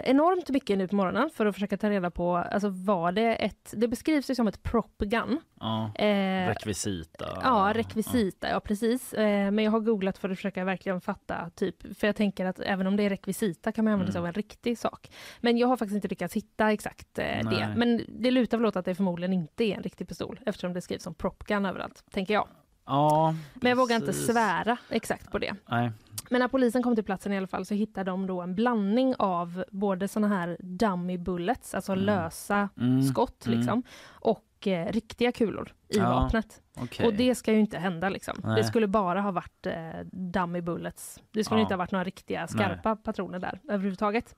enormt 0.10 0.50
mycket 0.50 0.78
nu 0.78 0.88
på 0.88 0.96
morgonen 0.96 1.30
för 1.34 1.46
att 1.46 1.56
försöka 1.56 1.78
ta 1.78 1.90
reda 1.90 2.12
på, 2.12 2.36
alltså 2.38 2.70
var 2.70 3.12
det 3.12 3.36
ett, 3.36 3.74
det 3.78 3.88
beskrivs 3.88 4.30
ju 4.30 4.36
som 4.36 4.48
ett 4.48 4.64
prop 4.64 4.98
gun. 4.98 5.40
Ja. 5.60 5.92
Eh, 5.96 6.48
Rekvisita. 6.48 7.40
Ja, 7.44 7.72
rekvisita, 7.76 8.50
ja 8.50 8.60
precis. 8.60 9.14
Eh, 9.14 9.52
men 9.52 9.66
jag 9.66 9.72
har 9.72 9.80
googlat 9.80 10.18
för 10.18 10.30
att 10.30 10.38
försöka 10.38 10.64
verkligen 10.66 11.02
fatta, 11.02 11.50
typ, 11.56 11.98
för 12.00 12.08
jag 12.08 12.16
tänker 12.16 12.46
att 12.46 12.60
även 12.60 12.88
om 12.88 12.96
det 12.96 13.04
är 13.04 13.10
rekvisita 13.10 13.72
kan 13.72 13.86
man 13.86 13.94
använda 13.94 14.12
sig 14.12 14.20
Mm. 14.20 14.24
av 14.24 14.28
en 14.28 14.34
riktig 14.34 14.78
sak. 14.78 15.12
Men 15.42 15.58
jag 15.58 15.68
har 15.68 15.78
faktiskt 15.78 15.96
inte 15.96 16.08
lyckats 16.08 16.34
hitta 16.34 16.72
exakt 16.72 17.20
eh, 17.20 17.50
det. 17.50 17.74
Men 17.78 18.02
det 18.08 18.32
lutar 18.32 18.58
väl 18.58 18.66
åt 18.66 18.76
att 18.76 18.86
det 18.86 18.96
förmodligen 18.96 19.34
inte 19.34 19.64
är 19.64 19.76
en 19.78 19.84
riktig 19.84 20.08
pistol 20.08 20.40
eftersom 20.46 20.74
det 20.74 20.82
skrivs 20.82 21.04
som 21.04 21.14
propgun 21.14 21.66
överallt, 21.66 22.04
tänker 22.12 22.34
jag. 22.34 22.48
Ja, 22.86 23.36
Men 23.54 23.70
jag 23.70 23.76
vågar 23.78 23.96
inte 23.96 24.08
precis. 24.08 24.26
svära 24.28 24.78
exakt 24.90 25.32
på 25.32 25.40
det. 25.40 25.56
Nej. 25.66 25.92
Men 26.30 26.40
när 26.40 26.48
polisen 26.48 26.84
kom 26.84 26.96
till 26.96 27.04
platsen 27.04 27.34
i 27.34 27.38
alla 27.38 27.48
fall 27.48 27.66
så 27.66 27.74
hittade 27.74 28.12
de 28.12 28.28
då 28.28 28.42
en 28.42 28.56
blandning 28.56 29.16
av 29.20 29.64
både 29.72 30.08
såna 30.08 30.28
här 30.28 30.58
dummy 30.60 31.18
bullets, 31.18 31.76
alltså 31.76 31.92
Mm. 31.92 32.06
lösa 32.06 32.70
Mm. 32.78 33.04
skott 33.04 33.46
Mm. 33.46 33.58
liksom, 33.60 33.84
och 34.10 34.68
eh, 34.68 34.92
riktiga 34.92 35.32
kulor 35.32 35.74
i 35.90 35.98
Ja, 35.98 36.10
vapnet. 36.10 36.62
Okej. 36.78 37.06
Och 37.08 37.14
det 37.14 37.36
ska 37.36 37.52
ju 37.54 37.60
inte 37.60 37.78
hända 37.78 38.10
liksom. 38.10 38.38
Nej. 38.44 38.56
Det 38.56 38.64
skulle 38.64 38.88
bara 38.88 39.22
ha 39.22 39.32
varit 39.32 39.66
eh, 39.66 40.00
dummy 40.12 40.62
bullets. 40.62 41.22
Det 41.32 41.44
skulle 41.44 41.60
Ja. 41.60 41.62
inte 41.62 41.74
ha 41.74 41.78
varit 41.78 41.92
några 41.92 42.04
riktiga 42.04 42.48
skarpa 42.48 42.96
patroner 42.96 43.40
där 43.40 43.60
överhuvudtaget. 43.70 44.36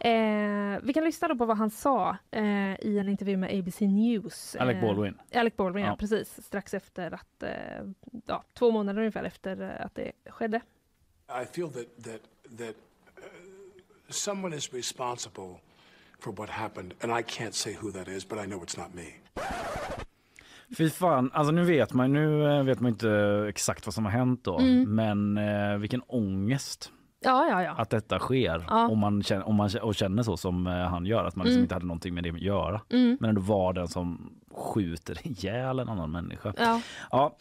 Eh, 0.00 0.10
vi 0.82 0.92
kan 0.94 1.04
lyssna 1.04 1.28
då 1.28 1.36
på 1.36 1.44
vad 1.46 1.56
han 1.56 1.70
sa 1.70 2.16
eh, 2.30 2.74
i 2.80 2.98
en 3.00 3.08
intervju 3.08 3.36
med 3.36 3.58
ABC 3.58 3.80
News. 3.80 4.56
Alec 4.60 4.74
Eh, 4.76 4.80
Baldwin. 4.82 5.14
Alec 5.34 5.56
Baldwin, 5.56 5.84
ja. 5.84 5.90
Ja. 5.90 5.96
precis. 5.96 6.42
Strax 6.46 6.74
efter 6.74 7.14
att, 7.14 7.42
eh, 7.42 7.50
ja, 8.26 8.42
två 8.58 8.70
månader 8.70 8.98
ungefär 9.00 9.24
efter 9.24 9.82
att 9.82 9.94
det 9.94 10.12
skedde. 10.30 10.60
I 11.28 11.44
feel 11.52 11.68
that 11.70 11.86
that 12.04 12.20
that 12.58 12.74
uh, 13.18 13.22
someone 14.10 14.56
is 14.56 14.72
responsible 14.74 15.60
for 16.20 16.32
what 16.32 16.50
happened, 16.50 16.94
and 17.02 17.12
I 17.20 17.22
can't 17.22 17.54
say 17.54 17.76
who 17.82 17.90
that 17.92 18.08
is, 18.08 18.28
but 18.28 18.38
I 18.38 18.46
know 18.46 18.62
it's 18.64 18.78
not 18.78 18.94
me. 18.94 19.06
Fy 20.76 20.90
fan, 20.90 21.30
alltså 21.34 21.52
nu 21.52 21.64
vet 21.64 21.92
man 21.92 22.12
nu 22.12 22.44
eh, 22.58 22.62
vet 22.62 22.80
man 22.80 22.92
inte 22.92 23.10
exakt 23.48 23.86
vad 23.86 23.94
som 23.94 24.04
har 24.04 24.12
hänt 24.12 24.44
då, 24.44 24.58
Mm. 24.58 24.94
men 24.94 25.38
eh, 25.38 25.76
vilken 25.78 26.02
ångest 26.06 26.92
Ja, 27.20 27.48
ja, 27.48 27.62
ja. 27.62 27.70
att 27.78 27.90
detta 27.90 28.18
sker 28.18 28.64
Ja. 28.68 28.88
om 28.88 28.98
man 28.98 29.22
känner, 29.22 29.48
om 29.48 29.54
man 29.54 29.70
och 29.82 29.94
känner 29.94 30.22
så 30.22 30.36
som 30.36 30.66
eh, 30.66 30.72
han 30.72 31.06
gör, 31.06 31.24
att 31.24 31.36
man 31.36 31.44
liksom 31.44 31.56
Mm. 31.58 31.64
inte 31.64 31.74
hade 31.74 31.86
någonting 31.86 32.14
med 32.14 32.24
det 32.24 32.30
att 32.30 32.40
göra. 32.40 32.80
Mm. 32.90 33.16
Men 33.20 33.28
ändå 33.28 33.40
var 33.40 33.72
den 33.72 33.88
som 33.88 34.32
skjuter 34.50 35.26
ihjäl 35.26 35.78
en 35.78 35.88
annan 35.88 36.10
människa. 36.10 36.52
ja. 36.56 36.80
Ja, 37.10 37.36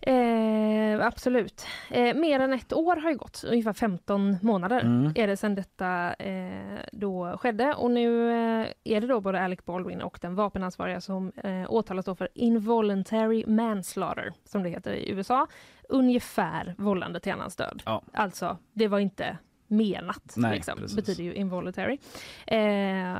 Eh, 0.00 1.06
absolut. 1.06 1.66
Eh, 1.90 2.14
mer 2.16 2.40
än 2.40 2.52
ett 2.52 2.72
år 2.72 2.96
har 2.96 3.12
gått, 3.12 3.44
ungefär 3.46 3.72
15 3.72 4.36
månader 4.42 4.80
Mm. 4.80 5.12
är 5.14 5.26
det 5.26 5.36
sedan 5.36 5.54
detta 5.54 6.14
eh, 6.14 6.78
då 6.92 7.38
skedde. 7.40 7.74
Och 7.74 7.90
nu 7.90 8.30
eh, 8.30 8.66
är 8.84 9.00
det 9.00 9.06
då 9.06 9.20
både 9.20 9.40
Alec 9.44 9.64
Baldwin 9.64 10.00
och 10.02 10.18
den 10.22 10.34
vapenansvariga 10.34 11.00
som 11.00 11.32
eh, 11.36 11.64
åtalas 11.68 12.04
då 12.04 12.14
för 12.14 12.28
involuntary 12.34 13.44
manslaughter, 13.46 14.32
som 14.44 14.62
det 14.62 14.68
heter 14.68 14.92
i 14.92 15.10
USA. 15.10 15.46
Ungefär 15.88 16.74
vållande 16.78 17.20
till 17.20 17.32
annans 17.32 17.56
död. 17.56 17.82
Ja. 17.86 18.02
Alltså, 18.12 18.56
det 18.72 18.88
var 18.88 18.98
inte 18.98 19.38
menat, 19.68 20.34
Nej, 20.36 20.54
liksom, 20.54 20.78
precis. 20.78 20.96
betyder 20.96 21.24
ju 21.24 21.34
involuntary. 21.34 21.98
Eh, 22.46 23.14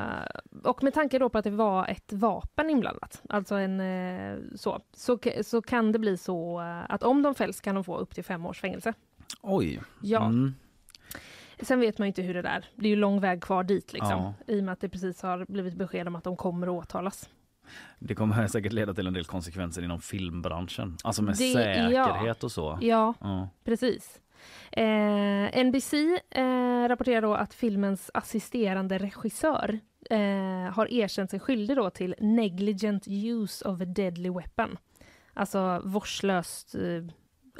och 0.64 0.82
med 0.82 0.94
tanke 0.94 1.18
då 1.18 1.28
på 1.28 1.38
att 1.38 1.44
det 1.44 1.50
var 1.50 1.86
ett 1.88 2.12
vapen 2.12 2.70
inblandat, 2.70 3.22
alltså 3.28 3.54
en 3.54 3.80
eh, 3.80 4.36
så, 4.54 4.80
så, 4.92 5.18
så 5.42 5.62
kan 5.62 5.92
det 5.92 5.98
bli 5.98 6.16
så 6.16 6.60
eh, 6.60 6.84
att 6.94 7.02
om 7.02 7.22
de 7.22 7.34
fälls 7.34 7.60
kan 7.60 7.74
de 7.74 7.84
få 7.84 7.96
upp 7.98 8.14
till 8.14 8.24
fem 8.24 8.46
års 8.46 8.60
fängelse. 8.60 8.92
oj. 9.42 9.80
Ja. 10.02 10.24
Mm. 10.26 10.54
Sen 11.62 11.80
vet 11.80 11.98
man 11.98 12.06
ju 12.06 12.08
inte 12.08 12.22
hur 12.22 12.34
det 12.34 12.42
där, 12.42 12.64
det 12.74 12.86
är 12.86 12.90
ju 12.90 12.96
lång 12.96 13.20
väg 13.20 13.42
kvar 13.42 13.64
dit 13.64 13.92
liksom, 13.92 14.10
Ja. 14.10 14.34
i 14.46 14.60
och 14.60 14.64
med 14.64 14.72
att 14.72 14.80
det 14.80 14.88
precis 14.88 15.22
har 15.22 15.44
blivit 15.52 15.74
besked 15.74 16.08
om 16.08 16.16
att 16.16 16.24
de 16.24 16.36
kommer 16.36 16.66
att 16.66 16.72
åtalas. 16.84 17.28
Det 17.98 18.14
kommer 18.14 18.46
säkert 18.48 18.72
leda 18.72 18.94
till 18.94 19.06
en 19.06 19.12
del 19.14 19.24
konsekvenser 19.24 19.82
inom 19.82 20.00
filmbranschen. 20.00 20.96
Alltså 21.04 21.22
med 21.22 21.32
Det- 21.38 21.52
säkerhet 21.52 22.44
och 22.44 22.52
så. 22.52 22.78
Ja, 22.80 23.14
Ja. 23.20 23.48
precis. 23.64 24.20
Eh, 24.72 25.64
NBC 25.64 25.94
eh, 26.30 26.88
rapporterar 26.88 27.22
då 27.22 27.34
att 27.34 27.54
filmens 27.54 28.10
assisterande 28.14 28.98
regissör 28.98 29.78
eh, 30.10 30.72
har 30.74 30.92
erkänt 30.92 31.30
sig 31.30 31.40
skyldig 31.40 31.76
då 31.76 31.90
till 31.90 32.14
negligent 32.18 33.04
use 33.08 33.68
of 33.68 33.80
a 33.80 33.84
deadly 33.84 34.30
weapon. 34.30 34.78
Alltså 35.34 35.82
vårdslöst 35.84 36.74
eh, 36.74 36.82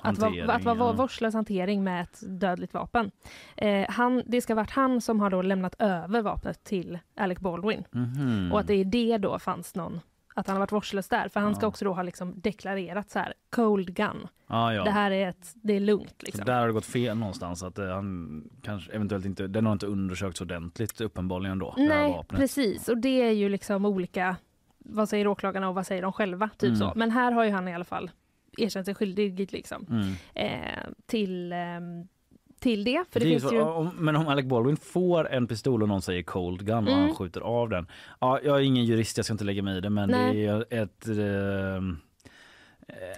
att 0.03 0.19
vara, 0.19 0.53
att 0.53 0.65
vara 0.65 0.93
vårdslös 0.93 1.35
hantering 1.35 1.85
med 1.85 2.03
ett 2.03 2.41
dödligt 2.41 2.75
vapen. 2.75 3.11
Eh, 3.57 3.91
han, 3.91 4.23
det 4.27 4.41
ska 4.41 4.53
ha 4.53 4.63
varit 4.63 4.71
han 4.71 5.01
som 5.01 5.21
har 5.21 5.31
då 5.31 5.43
lämnat 5.43 5.75
över 5.79 6.23
vapnet 6.23 6.65
till 6.65 6.99
Alec 7.17 7.39
Baldwin. 7.39 7.85
Mhm. 7.91 8.53
Och 8.53 8.61
att 8.61 8.67
det 8.67 8.75
i 8.75 8.85
det 8.85 9.19
då 9.19 9.39
fanns 9.39 9.75
någon, 9.75 10.01
att 10.39 10.47
han 10.47 10.57
har 10.57 10.61
varit 10.61 10.73
vårdslös 10.73 11.09
där. 11.09 11.29
För 11.29 11.41
han 11.41 11.55
ska 11.55 11.67
också 11.67 11.85
då 11.85 11.93
ha 11.93 12.03
liksom 12.03 12.41
deklarerat 12.41 13.11
så 13.11 13.19
här, 13.19 13.35
cold 13.51 13.95
gun. 13.95 14.29
ja, 14.47 14.75
ja. 14.75 14.85
Det 14.85 14.91
här 14.91 15.11
är 15.11 15.29
ett, 15.29 15.53
det 15.55 15.73
är 15.77 15.81
lugnt 15.81 16.15
Så 16.21 16.27
liksom. 16.27 16.45
där 16.45 16.61
har 16.61 16.67
det 16.67 16.73
gått 16.73 16.87
fel 16.87 17.17
någonstans. 17.19 17.63
Att 17.63 17.79
eh, 17.79 17.87
han 17.89 18.49
kanske 18.63 18.93
eventuellt 18.93 19.25
inte, 19.27 19.47
den 19.47 19.67
har 19.67 19.73
inte 19.73 19.87
undersökts 19.87 20.41
ordentligt 20.41 21.01
uppenbarligen 21.01 21.59
då. 21.59 21.75
Nej, 21.77 22.25
precis. 22.29 22.89
Och 22.89 22.99
det 22.99 23.23
är 23.23 23.31
ju 23.33 23.49
liksom 23.49 23.85
olika, 23.85 24.37
vad 24.79 25.09
säger 25.09 25.27
åklagarna 25.27 25.69
och 25.69 25.75
vad 25.75 25.87
säger 25.87 26.03
de 26.03 26.13
själva? 26.13 26.49
Typ 26.59 26.69
Mm. 26.69 26.77
så. 26.79 26.93
Men 26.97 27.11
här 27.11 27.33
har 27.33 27.45
ju 27.45 27.51
han 27.51 27.69
i 27.69 27.75
alla 27.75 27.85
fall 27.85 28.11
erkänt 28.59 28.85
sig 28.87 28.95
skyldig 28.95 29.53
liksom, 29.53 29.87
Mm. 29.91 30.13
eh, 30.35 30.89
till, 31.07 31.53
ehm, 31.53 32.09
till 32.67 32.85
det. 32.85 33.05
För 33.11 33.21
det, 33.21 33.27
Det 33.27 33.41
finns 33.41 33.53
ju... 33.53 33.61
om, 33.61 33.91
men 33.99 34.17
om 34.17 34.29
Alec 34.29 34.47
Baldwin 34.47 34.77
får 34.77 35.29
en 35.33 35.47
pistol 35.47 35.83
och 35.83 35.89
någon 35.89 36.03
säger 36.03 36.23
cold 36.23 36.67
gun 36.67 36.77
och 36.87 36.93
Mm. 36.93 37.01
han 37.05 37.15
skjuter 37.15 37.41
av 37.41 37.69
den. 37.69 37.87
Ja, 38.21 38.41
jag 38.45 38.57
är 38.57 38.61
ingen 38.63 38.85
jurist, 38.85 39.17
jag 39.17 39.25
ska 39.25 39.33
inte 39.35 39.45
lägga 39.45 39.63
mig 39.63 39.79
i 39.79 39.81
det 39.81 39.91
men 39.91 40.09
Nej. 40.11 40.35
det 40.37 40.47
är 40.47 40.83
ett 40.83 41.07
eh, 41.09 41.97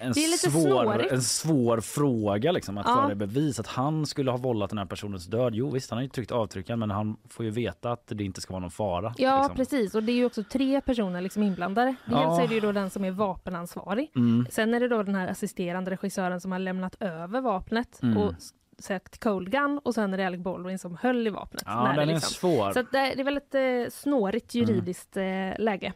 en, 0.01 0.15
svår, 0.15 0.51
snårigt. 0.85 1.13
en 1.13 1.23
svår 1.23 1.81
fråga 1.81 2.53
liksom, 2.53 2.79
att 2.79 2.87
Ja. 2.89 2.95
föra 3.07 3.15
bevis 3.15 3.61
att 3.61 3.67
han 3.67 4.07
skulle 4.07 4.31
ha 4.31 4.39
vållat 4.39 4.71
den 4.71 4.79
här 4.79 4.87
personens 4.87 5.27
död. 5.27 5.55
Jo 5.55 5.71
visst, 5.71 5.91
han 5.91 5.97
har 5.97 6.03
ju 6.03 6.09
tryckt 6.09 6.33
avtryckaren 6.33 6.79
men 6.79 6.91
han 6.91 7.17
får 7.29 7.45
ju 7.45 7.51
veta 7.51 7.93
att 7.93 8.03
det 8.07 8.25
inte 8.25 8.41
ska 8.41 8.53
vara 8.53 8.61
någon 8.61 8.71
fara. 8.71 9.15
Ja, 9.19 9.39
liksom. 9.39 9.57
precis. 9.57 9.95
Och 9.95 10.03
det 10.03 10.13
är 10.13 10.17
ju 10.17 10.25
också 10.25 10.43
tre 10.45 10.81
personer 10.81 11.21
liksom 11.21 11.43
inblandade. 11.43 11.87
Dels 12.05 12.19
Ja. 12.21 12.43
är 12.43 12.49
det 12.49 12.55
ju 12.55 12.61
då 12.61 12.73
den 12.73 12.91
som 12.91 13.05
är 13.05 13.11
vapenansvarig. 13.11 14.11
Mm. 14.17 14.47
Sen 14.51 14.75
är 14.75 14.81
det 14.81 14.89
då 14.89 15.03
den 15.03 15.15
här 15.15 15.29
assisterande 15.29 15.91
regissören 15.91 16.41
som 16.41 16.53
har 16.53 16.59
lämnat 16.59 16.97
över 17.03 17.41
vapnet 17.41 18.03
Mm. 18.03 18.19
och 18.19 18.33
s- 18.79 18.85
sagt 18.85 19.19
cold 19.25 19.51
gun 19.51 19.81
och 19.85 19.95
sen 19.95 20.15
är 20.15 20.19
det 20.19 20.27
Alec 20.27 20.41
Baldwin 20.41 20.79
som 20.79 20.97
höll 20.97 21.27
i 21.27 21.31
vapnet. 21.31 21.63
Ja, 21.67 21.83
när 21.85 21.93
det 21.93 22.01
den 22.01 22.09
är 22.09 22.13
liksom- 22.15 22.31
svår. 22.35 22.63
Mm. 22.63 22.73
Så 22.73 22.81
att 22.81 22.93
det, 22.93 22.99
det 23.15 23.21
är 23.21 23.25
väl 23.25 23.37
ett 23.37 23.55
eh, 23.55 23.91
snårigt 23.91 24.55
juridiskt 24.55 25.17
eh, 25.17 25.25
läge. 25.59 25.93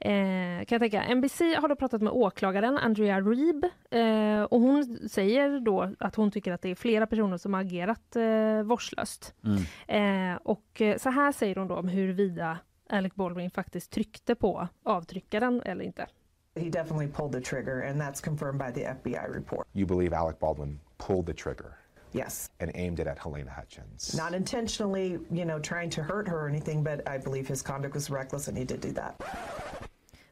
Eh, 0.00 0.64
kan 0.64 0.66
jag 0.68 0.80
tänka. 0.80 1.14
NBC 1.14 1.40
har 1.40 1.68
då 1.68 1.76
pratat 1.76 2.02
med 2.02 2.12
åklagaren 2.12 2.78
Andrea 2.78 3.20
Reeb 3.20 3.64
eh, 3.90 4.42
och 4.44 4.60
hon 4.60 4.98
säger 5.08 5.60
då 5.60 5.92
att 5.98 6.14
hon 6.16 6.30
tycker 6.30 6.52
att 6.52 6.62
det 6.62 6.68
är 6.70 6.74
flera 6.74 7.06
personer 7.06 7.36
som 7.36 7.54
har 7.54 7.60
agerat 7.60 8.16
eh, 8.16 8.62
vårdslöst. 8.62 9.34
Mm. 9.88 10.32
Eh, 10.32 10.38
och 10.44 10.80
eh, 10.80 10.96
så 10.96 11.10
här 11.10 11.32
säger 11.32 11.56
hon 11.56 11.68
då 11.68 11.74
om 11.76 11.88
huruvida 11.88 12.58
Alec 12.90 13.14
Baldwin 13.14 13.50
faktiskt 13.50 13.92
tryckte 13.92 14.34
på 14.34 14.68
avtryckaren 14.82 15.62
eller 15.64 15.84
inte. 15.84 16.06
He 16.56 16.68
definitely 16.70 17.08
pulled 17.12 17.32
the 17.32 17.40
trigger, 17.50 17.90
and 17.90 18.02
that's 18.02 18.24
confirmed 18.24 18.58
by 18.66 18.80
the 18.80 18.86
FBI 18.86 19.28
report. 19.34 19.66
You 19.72 19.86
believe 19.86 20.16
Alec 20.16 20.38
Baldwin 20.38 20.80
pulled 21.06 21.26
the 21.26 21.34
trigger 21.42 21.66
Yes. 22.14 22.50
and 22.60 22.70
aimed 22.74 23.00
it 23.00 23.06
at 23.06 23.18
Helena 23.18 23.50
Hutchins? 23.50 24.14
Not 24.16 24.34
intentionally, 24.34 25.18
you 25.30 25.44
know, 25.44 25.60
trying 25.60 25.90
to 25.90 26.02
hurt 26.02 26.28
her 26.28 26.36
or 26.36 26.48
anything, 26.48 26.84
but 26.84 27.00
I 27.08 27.18
believe 27.18 27.48
his 27.48 27.62
conduct 27.62 27.94
was 27.94 28.10
reckless 28.10 28.48
and 28.48 28.58
he 28.58 28.64
did 28.64 28.80
do 28.80 28.92
that. 28.92 29.22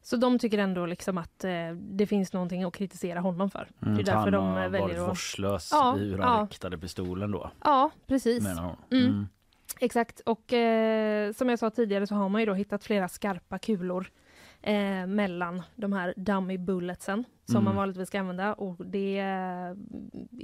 Så 0.02 0.16
de 0.16 0.38
tycker 0.38 0.58
ändå 0.58 0.86
liksom 0.86 1.18
att 1.18 1.44
eh, 1.44 1.70
det 1.76 2.06
finns 2.06 2.32
någonting 2.32 2.64
att 2.64 2.74
kritisera 2.74 3.20
honom 3.20 3.50
för. 3.50 3.68
Mm, 3.82 3.94
det 3.94 4.00
är 4.00 4.02
att 4.02 4.08
han 4.08 4.24
därför 4.24 4.30
de 4.30 4.48
eh, 4.48 4.54
varit 4.54 4.72
väljer 4.72 5.02
att... 5.02 5.08
vårdslös 5.08 5.68
Ja, 5.72 5.98
i 5.98 6.10
hur 6.10 6.18
han 6.18 6.38
ja. 6.38 6.46
riktade 6.50 6.78
pistolen 6.78 7.30
då. 7.30 7.50
Ja, 7.64 7.90
precis. 8.06 8.42
Menar 8.42 8.62
hon. 8.62 8.76
Mm. 9.00 9.12
Mm. 9.12 9.28
Exakt. 9.80 10.20
Och 10.20 10.52
eh, 10.52 11.32
som 11.32 11.48
jag 11.48 11.58
sa 11.58 11.70
tidigare 11.70 12.06
så 12.06 12.14
har 12.14 12.28
man 12.28 12.40
ju 12.40 12.46
då 12.46 12.54
hittat 12.54 12.84
flera 12.84 13.08
skarpa 13.08 13.58
kulor 13.58 14.10
eh, 14.62 15.06
mellan 15.06 15.62
de 15.76 15.92
här 15.92 16.14
dummy 16.16 16.58
bulletsen 16.58 17.24
som 17.44 17.56
Mm. 17.56 17.64
man 17.64 17.76
vanligtvis 17.76 18.08
ska 18.08 18.20
använda 18.20 18.52
och 18.54 18.86
det 18.86 19.18
eh, 19.18 19.26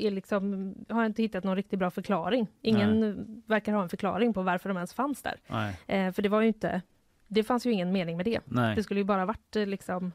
är 0.06 0.10
liksom, 0.10 0.74
har 0.88 1.00
jag 1.02 1.06
inte 1.10 1.22
hittat 1.22 1.44
någon 1.44 1.56
riktigt 1.56 1.78
bra 1.78 1.90
förklaring. 1.90 2.46
Ingen 2.62 3.16
verkar 3.46 3.72
ha 3.72 3.82
en 3.82 3.88
förklaring 3.88 4.34
på 4.34 4.42
varför 4.42 4.68
de 4.68 4.76
ens 4.78 4.94
fanns 4.94 5.22
där. 5.22 5.34
Nej. 5.46 5.76
Eh, 5.86 6.12
för 6.12 6.22
det 6.22 6.28
var 6.28 6.40
ju 6.40 6.46
inte, 6.48 6.82
det 7.28 7.44
fanns 7.44 7.66
ju 7.66 7.72
ingen 7.72 7.92
mening 7.92 8.16
med 8.16 8.24
det. 8.26 8.40
Nej. 8.44 8.76
Det 8.76 8.82
skulle 8.82 9.00
ju 9.00 9.04
bara 9.04 9.26
varit 9.26 9.56
eh, 9.56 9.66
liksom 9.66 10.12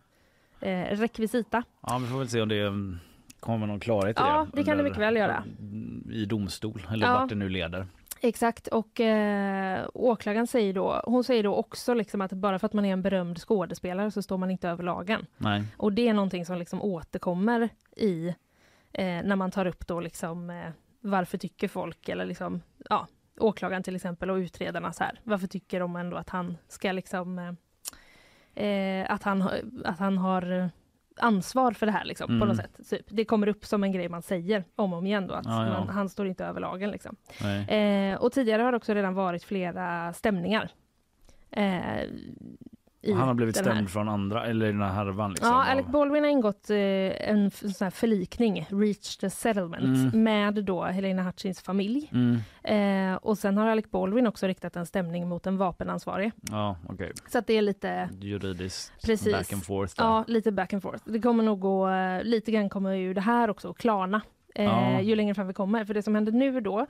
eh, 0.60 0.82
rekvisita. 0.84 1.64
Ja, 1.82 1.98
vi 1.98 2.08
får 2.08 2.20
väl 2.20 2.28
se 2.30 2.42
om 2.42 2.50
det 2.50 2.60
mm, 2.62 3.00
kommer 3.40 3.68
någon 3.68 3.80
klarhet 3.80 4.18
i 4.20 4.22
det. 4.22 4.28
Ja, 4.28 4.48
det 4.54 4.64
kan 4.64 4.78
det 4.78 4.84
mycket 4.84 5.00
väl 5.00 5.16
göra. 5.16 5.44
I 6.12 6.26
domstol, 6.26 6.88
eller 6.92 7.08
Ja. 7.08 7.14
vart 7.14 7.30
det 7.30 7.36
nu 7.36 7.50
leder. 7.50 7.88
Exakt, 8.26 8.68
och 8.68 9.00
eh, 9.00 9.88
åklagaren 9.94 10.48
säger 10.48 10.74
då, 10.74 11.02
hon 11.06 11.24
säger 11.24 11.44
då 11.44 11.56
också 11.56 11.94
liksom 11.94 12.22
att 12.22 12.34
bara 12.34 12.60
för 12.60 12.66
att 12.66 12.74
man 12.74 12.86
är 12.86 12.94
en 12.94 13.02
berömd 13.02 13.40
skådespelare 13.40 14.12
så 14.12 14.22
står 14.22 14.38
man 14.38 14.52
inte 14.52 14.70
över 14.70 14.84
lagen. 14.84 15.26
Nej. 15.38 15.64
Och 15.78 15.94
det 15.94 16.08
är 16.08 16.14
någonting 16.14 16.46
som 16.46 16.58
liksom 16.58 16.82
återkommer 16.82 17.70
i 17.96 18.28
eh, 18.92 19.24
när 19.24 19.36
man 19.36 19.52
tar 19.52 19.66
upp 19.66 19.88
då 19.88 20.00
liksom 20.00 20.50
eh, 20.50 20.70
varför 21.00 21.38
tycker 21.38 21.68
folk 21.68 22.10
eller 22.10 22.26
liksom 22.26 22.62
ja, 22.90 23.08
åklagaren 23.40 23.84
till 23.84 23.96
exempel 23.96 24.30
och 24.30 24.36
utredarna 24.36 24.94
så 24.94 25.04
här. 25.04 25.20
Varför 25.24 25.48
tycker 25.48 25.80
de 25.80 25.96
ändå 25.96 26.18
att 26.18 26.30
han 26.30 26.58
ska 26.68 26.92
liksom 26.92 27.40
eh, 27.40 28.66
eh, 28.66 29.06
att 29.10 29.24
han 29.24 29.50
att 29.86 30.00
han 30.00 30.18
har 30.18 30.70
ansvar 31.20 31.72
för 31.72 31.86
det 31.86 31.92
här 31.92 32.06
liksom 32.06 32.28
på 32.28 32.34
Mm. 32.34 32.48
något 32.48 32.58
sätt. 32.58 32.90
Typ. 32.90 33.06
Det 33.10 33.26
kommer 33.26 33.48
upp 33.48 33.66
som 33.66 33.84
en 33.84 33.92
grej 33.92 34.10
man 34.10 34.22
säger 34.22 34.64
om 34.76 34.94
och 34.94 35.00
om 35.00 35.06
igen 35.06 35.28
då 35.28 35.34
att 35.34 35.46
Ja, 35.46 35.66
ja. 35.68 35.80
Man, 35.80 35.90
han 35.90 36.10
står 36.10 36.28
inte 36.28 36.46
över 36.46 36.62
lagen 36.62 36.92
liksom. 36.92 37.16
Eh, 37.70 38.16
och 38.22 38.32
tidigare 38.32 38.62
har 38.62 38.72
det 38.72 38.78
också 38.78 38.94
redan 38.94 39.14
varit 39.14 39.44
flera 39.44 40.14
stämningar. 40.14 40.70
Eh, 41.52 42.04
i 43.04 43.12
Han 43.14 43.28
har 43.28 43.34
blivit 43.34 43.58
stämd 43.58 43.90
från 43.90 44.10
andra, 44.10 44.46
eller 44.46 44.66
i 44.66 44.72
den 44.72 44.82
här 44.82 44.94
härvan 44.94 45.30
liksom. 45.32 45.50
Ja, 45.50 45.64
Alec 45.72 45.86
Baldwin 45.88 46.24
har 46.24 46.32
ingått 46.32 46.70
eh, 46.70 46.78
en 47.30 47.52
sån 47.52 47.92
förlikning, 47.92 48.66
reached 48.70 49.28
a 49.28 49.30
settlement, 49.30 49.84
Mm. 49.84 50.24
med 50.24 50.64
då 50.64 50.84
Helena 50.84 51.24
Hutchins 51.24 51.62
familj. 51.62 52.10
Mm. 52.12 52.40
Eh, 52.64 53.16
och 53.16 53.38
sen 53.38 53.58
har 53.58 53.68
Alec 53.68 53.92
Baldwin 53.92 54.28
också 54.28 54.48
riktat 54.48 54.76
en 54.76 54.86
stämning 54.86 55.28
mot 55.30 55.48
en 55.48 55.58
vapenansvarig. 55.58 56.32
Ja, 56.42 56.78
okej. 56.90 57.12
Så 57.30 57.38
att 57.38 57.48
det 57.48 57.54
är 57.58 57.62
lite, 57.62 58.10
Juridiskt 58.22 58.94
Precis. 59.06 59.34
back 59.34 59.54
and 59.54 59.64
forth. 59.64 59.94
Där. 59.98 60.06
ja, 60.06 60.24
lite 60.28 60.52
back 60.52 60.74
and 60.74 60.82
forth. 60.82 61.04
Det 61.06 61.20
kommer 61.20 61.44
nog 61.44 61.60
gå, 61.60 61.90
eh, 61.90 62.24
lite 62.24 62.52
grann 62.52 62.70
kommer 62.70 62.94
ju 62.94 63.14
det 63.14 63.22
här 63.22 63.50
också 63.50 63.70
att 63.70 63.78
klarna. 63.78 64.22
Eh, 64.56 64.66
Ja. 64.66 65.02
Ju 65.02 65.16
längre 65.16 65.34
fram 65.36 65.48
vi 65.48 65.54
kommer. 65.54 65.86
För 65.86 65.94
det 65.94 66.04
som 66.04 66.16
händer 66.16 66.32
nu 66.32 66.60
då, 66.62 66.80
eh, 66.80 66.86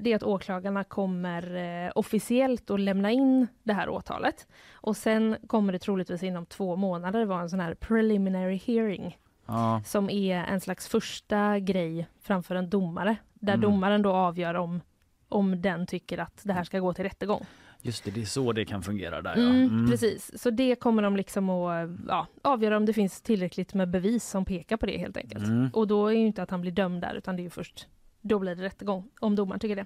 det 0.00 0.06
är 0.12 0.16
att 0.16 0.22
åklagarna 0.22 0.84
kommer 0.84 1.56
eh, 1.86 1.92
officiellt 1.94 2.70
att 2.70 2.80
lämna 2.80 3.10
in 3.10 3.46
det 3.62 3.72
här 3.72 3.88
åtalet. 3.88 4.46
Och 4.72 4.96
sen 4.96 5.36
kommer 5.46 5.72
det 5.72 5.78
troligtvis 5.78 6.22
inom 6.22 6.46
två 6.46 6.76
månader 6.76 7.24
vara 7.24 7.40
en 7.40 7.50
sån 7.50 7.60
här 7.60 7.74
preliminary 7.74 8.56
hearing. 8.66 9.18
Ja. 9.48 9.82
som 9.86 10.10
är 10.10 10.36
en 10.44 10.60
slags 10.60 10.88
första 10.88 11.58
grej 11.58 12.06
framför 12.22 12.54
en 12.54 12.70
domare. 12.70 13.16
Där 13.34 13.54
Mm. 13.54 13.60
domaren 13.70 14.02
då 14.02 14.12
avgör 14.12 14.54
om, 14.54 14.80
om 15.28 15.62
den 15.62 15.86
tycker 15.86 16.18
att 16.18 16.40
det 16.44 16.52
här 16.52 16.64
ska 16.64 16.78
gå 16.78 16.92
till 16.92 17.04
rättegång. 17.04 17.46
Just 17.86 18.04
det, 18.04 18.10
det 18.10 18.20
är 18.22 18.24
så 18.24 18.52
det 18.52 18.64
kan 18.64 18.82
fungera 18.82 19.22
där 19.22 19.36
ja. 19.36 19.42
Mm, 19.42 19.66
Mm. 19.68 19.90
Precis, 19.90 20.42
så 20.42 20.50
det 20.50 20.74
kommer 20.74 21.02
de 21.02 21.16
liksom 21.16 21.50
att 21.50 21.90
ja, 22.08 22.26
avgöra 22.42 22.76
om 22.76 22.86
det 22.86 22.92
finns 22.92 23.20
tillräckligt 23.22 23.74
med 23.74 23.90
bevis 23.90 24.24
som 24.28 24.44
pekar 24.44 24.76
på 24.76 24.86
det 24.86 24.98
helt 24.98 25.16
enkelt. 25.16 25.44
Mm. 25.44 25.70
Och 25.72 25.86
då 25.86 26.06
är 26.06 26.12
ju 26.12 26.26
inte 26.26 26.42
att 26.42 26.50
han 26.50 26.60
blir 26.60 26.72
dömd 26.72 27.00
där 27.00 27.14
utan 27.14 27.36
det 27.36 27.46
är 27.46 27.50
först 27.50 27.86
då 28.28 28.38
blir 28.38 28.54
det 28.54 28.62
rättegång 28.62 29.08
om 29.20 29.36
domaren 29.36 29.60
tycker 29.60 29.76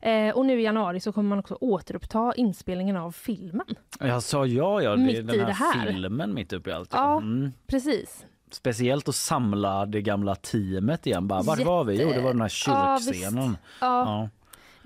det. 0.00 0.10
Eh, 0.10 0.34
och 0.36 0.46
nu 0.46 0.60
i 0.60 0.64
januari 0.64 1.00
så 1.00 1.12
kommer 1.12 1.28
man 1.28 1.38
också 1.38 1.58
återuppta 1.60 2.32
inspelningen 2.36 2.96
av 2.96 3.12
filmen. 3.12 3.66
Jag 4.00 4.22
sa 4.22 4.46
ja, 4.46 4.82
ja. 4.82 4.90
Det 4.90 4.96
Mitt 4.96 5.18
är 5.18 5.22
den 5.22 5.40
här, 5.40 5.52
här. 5.52 5.92
filmen 5.92 6.34
mitt 6.34 6.52
uppe 6.52 6.70
i 6.70 6.72
allt. 6.72 6.90
Ja. 6.92 7.16
Mm. 7.16 7.52
Precis. 7.66 8.26
Speciellt 8.50 9.08
att 9.08 9.14
samla 9.14 9.86
det 9.86 10.02
gamla 10.02 10.34
teamet 10.34 11.06
igen. 11.06 11.28
Bara, 11.28 11.42
var 11.42 11.64
var 11.64 11.84
vi? 11.84 12.02
Jo, 12.02 12.08
det 12.08 12.20
var 12.20 12.32
den 12.32 12.40
här 12.40 12.48
kyrkscenen. 12.48 13.56
Ja, 13.80 13.86
Ja. 14.04 14.28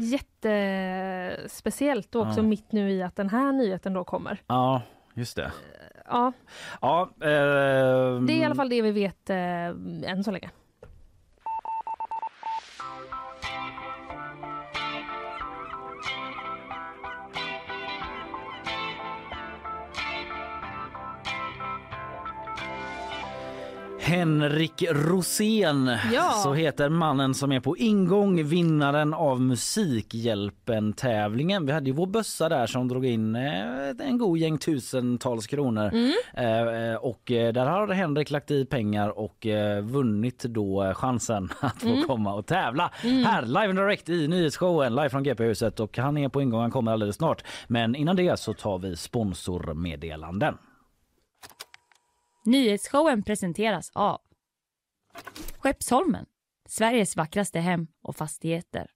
Jättespeciellt 0.00 2.14
och 2.14 2.22
också 2.22 2.38
Ja. 2.40 2.42
mitt 2.42 2.72
nu 2.72 2.90
i 2.90 3.02
att 3.02 3.16
den 3.16 3.28
här 3.28 3.52
nyheten 3.52 3.92
då 3.92 4.04
kommer. 4.04 4.42
ja, 4.46 4.82
just 5.14 5.36
det. 5.36 5.52
Ja, 6.08 6.32
Ja, 6.80 7.10
eh, 7.20 7.26
det 8.20 8.32
är 8.32 8.40
i 8.40 8.44
alla 8.44 8.54
fall 8.54 8.68
det 8.68 8.82
vi 8.82 8.90
vet 8.92 9.30
eh, 9.30 9.66
än 10.12 10.24
så 10.24 10.30
länge. 10.30 10.50
Henrik 24.10 24.84
Rosén, 24.90 25.90
Ja. 26.12 26.30
så 26.42 26.54
heter 26.54 26.88
mannen 26.88 27.34
som 27.34 27.52
är 27.52 27.60
på 27.60 27.76
ingång, 27.76 28.44
vinnaren 28.44 29.14
av 29.14 29.40
Musikhjälpen-tävlingen. 29.40 31.66
Vi 31.66 31.72
hade 31.72 31.86
ju 31.86 31.92
vår 31.92 32.06
bössa 32.06 32.48
där 32.48 32.66
som 32.66 32.88
drog 32.88 33.06
in 33.06 33.36
eh, 33.36 33.88
en 34.08 34.18
god 34.18 34.38
gäng 34.38 34.58
tusentals 34.58 35.46
kronor. 35.46 35.90
Mm. 35.94 36.12
Eh, 36.34 36.94
och 36.96 37.30
eh, 37.30 37.52
där 37.52 37.66
har 37.66 37.88
Henrik 37.88 38.30
lagt 38.30 38.50
i 38.50 38.64
pengar 38.64 39.18
och 39.18 39.46
vunnit 39.82 40.42
då 40.42 40.92
chansen 40.96 41.48
att 41.60 41.82
få 41.82 41.88
Mm. 41.90 42.06
komma 42.06 42.34
och 42.34 42.46
tävla 42.46 42.90
här 43.02 43.42
live 43.46 43.68
and 43.68 43.78
direct 43.78 44.08
i 44.08 44.28
nyhetsshowen 44.28 44.94
live 44.94 45.08
från 45.10 45.22
GP-huset 45.22 45.80
och 45.80 45.98
han 45.98 46.18
är 46.18 46.28
på 46.28 46.42
ingång, 46.42 46.60
han 46.60 46.70
kommer 46.70 46.92
alldeles 46.92 47.16
snart. 47.16 47.44
Men 47.68 47.94
innan 47.94 48.16
det 48.16 48.38
så 48.40 48.52
tar 48.52 48.78
vi 48.78 48.96
sponsormeddelanden. 48.96 50.54
Nyhetsshowen 52.44 53.22
presenteras 53.22 53.90
av 53.94 54.20
Skeppsholmen, 55.58 56.26
Sveriges 56.68 57.16
vackraste 57.16 57.60
hem 57.60 57.86
och 58.02 58.16
fastigheter. 58.16 58.90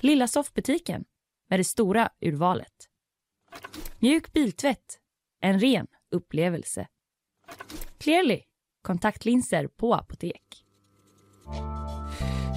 Lilla 0.00 0.28
soffbutiken 0.28 1.04
med 1.48 1.60
det 1.60 1.64
stora 1.64 2.10
urvalet. 2.20 2.90
Mjuk 3.98 4.32
biltvätt, 4.32 4.98
en 5.40 5.60
ren 5.60 5.86
upplevelse. 6.10 6.88
Clearly, 7.98 8.42
kontaktlinser 8.82 9.66
på 9.66 9.94
apotek. 9.94 10.64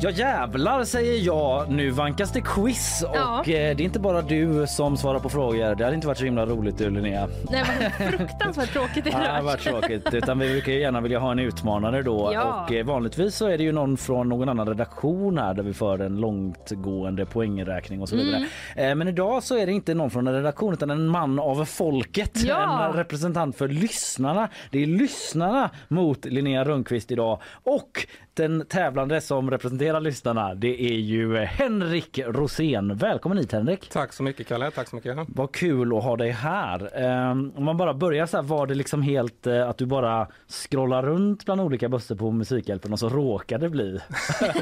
Ja 0.02 0.10
jävlar 0.10 0.84
säger 0.84 1.26
jag. 1.26 1.70
Nu 1.72 1.90
vankas 1.90 2.32
det 2.32 2.42
quiz 2.42 3.04
och 3.10 3.16
Ja. 3.16 3.40
eh, 3.40 3.46
det 3.46 3.54
är 3.54 3.82
inte 3.82 4.00
bara 4.00 4.22
du 4.22 4.68
som 4.68 4.98
svarar 4.98 5.20
på 5.20 5.30
frågor. 5.30 5.76
Det 5.76 5.84
hade 5.84 5.96
inte 5.96 6.08
varit 6.08 6.18
så 6.18 6.26
himla 6.26 6.46
roligt 6.46 6.78
du 6.78 6.90
Linnea. 6.90 7.28
Nej, 7.52 7.64
vad 8.00 8.10
fruktansvärt 8.12 8.74
tråkigt 8.74 9.04
det 9.06 9.12
hade 9.14 9.42
varit 9.42 9.60
tråkigt. 9.62 10.14
Utan 10.14 10.40
vi 10.40 10.50
brukar 10.52 10.72
ju 10.72 10.80
gärna 10.80 11.02
vilja 11.02 11.20
ha 11.20 11.32
en 11.32 11.40
utmanare 11.40 12.02
då. 12.02 12.32
Ja. 12.34 12.64
Och 12.66 12.72
eh, 12.74 12.86
vanligtvis 12.86 13.36
så 13.36 13.48
är 13.48 13.58
det 13.58 13.64
ju 13.64 13.72
någon 13.72 13.98
från 13.98 14.30
någon 14.30 14.50
annan 14.50 14.68
redaktion 14.68 15.38
här 15.38 15.54
där 15.54 15.64
vi 15.64 15.74
för 15.74 16.00
en 16.00 16.16
långtgående 16.16 17.26
poängräkning 17.26 18.02
och 18.02 18.10
så 18.10 18.16
vidare. 18.16 18.46
Mm. 18.76 18.90
Eh, 18.92 18.96
Men 18.96 19.08
idag 19.08 19.44
så 19.44 19.58
är 19.58 19.66
det 19.66 19.72
inte 19.72 19.94
någon 19.94 20.10
från 20.12 20.28
en 20.28 20.34
redaktion 20.34 20.74
utan 20.74 20.90
en 20.90 21.08
man 21.08 21.40
av 21.40 21.66
folket. 21.66 22.32
Ja. 22.44 22.86
En 22.88 22.94
representant 22.94 23.58
för 23.58 23.68
lyssnarna. 23.68 24.50
Det 24.72 24.84
är 24.84 24.88
lyssnarna 24.88 25.70
mot 25.88 26.26
Linnea 26.26 26.64
Rönnqvist 26.66 27.12
idag. 27.12 27.42
Och 27.64 28.08
den 28.38 28.66
tävlande 28.66 29.22
som 29.22 29.52
representerar 29.52 30.00
lyssnarna 30.00 30.56
det 30.56 30.82
är 30.82 30.98
ju 30.98 31.38
Henrik 31.38 32.20
Rosén. 32.26 32.98
Välkommen 32.98 33.38
hit 33.38 33.52
Henrik. 33.52 33.90
Tack 33.90 34.14
så 34.14 34.24
mycket 34.24 34.48
Kalle, 34.48 34.72
tack 34.72 34.88
så 34.88 34.96
mycket. 34.96 35.18
Vad 35.28 35.52
kul 35.52 35.98
att 35.98 36.04
ha 36.04 36.16
dig 36.18 36.32
här. 36.32 37.00
Ehm, 37.02 37.52
om 37.56 37.64
man 37.64 37.78
bara 37.78 37.94
börjar 37.94 38.26
så 38.26 38.38
här, 38.38 38.44
var 38.44 38.68
det 38.68 38.76
liksom 38.76 39.02
helt 39.02 39.48
eh, 39.48 39.70
att 39.70 39.78
du 39.78 39.86
bara 39.86 40.28
scrollar 40.48 41.04
runt 41.04 41.46
bland 41.46 41.62
olika 41.62 41.90
bössor 41.90 42.16
på 42.16 42.32
Musikhjälpen 42.32 42.94
och 42.94 43.00
så 43.00 43.10
råkade 43.10 43.66
det 43.66 43.70
bli 43.70 44.00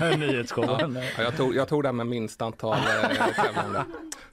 nyhetsshowen? 0.17 0.99
Ja, 1.17 1.23
jag, 1.23 1.37
tog, 1.37 1.55
jag 1.55 1.67
tog 1.67 1.83
den 1.83 1.95
med 1.95 2.07
minst 2.07 2.41
antal 2.41 2.73
eh, 2.73 3.43
tävlande 3.43 3.83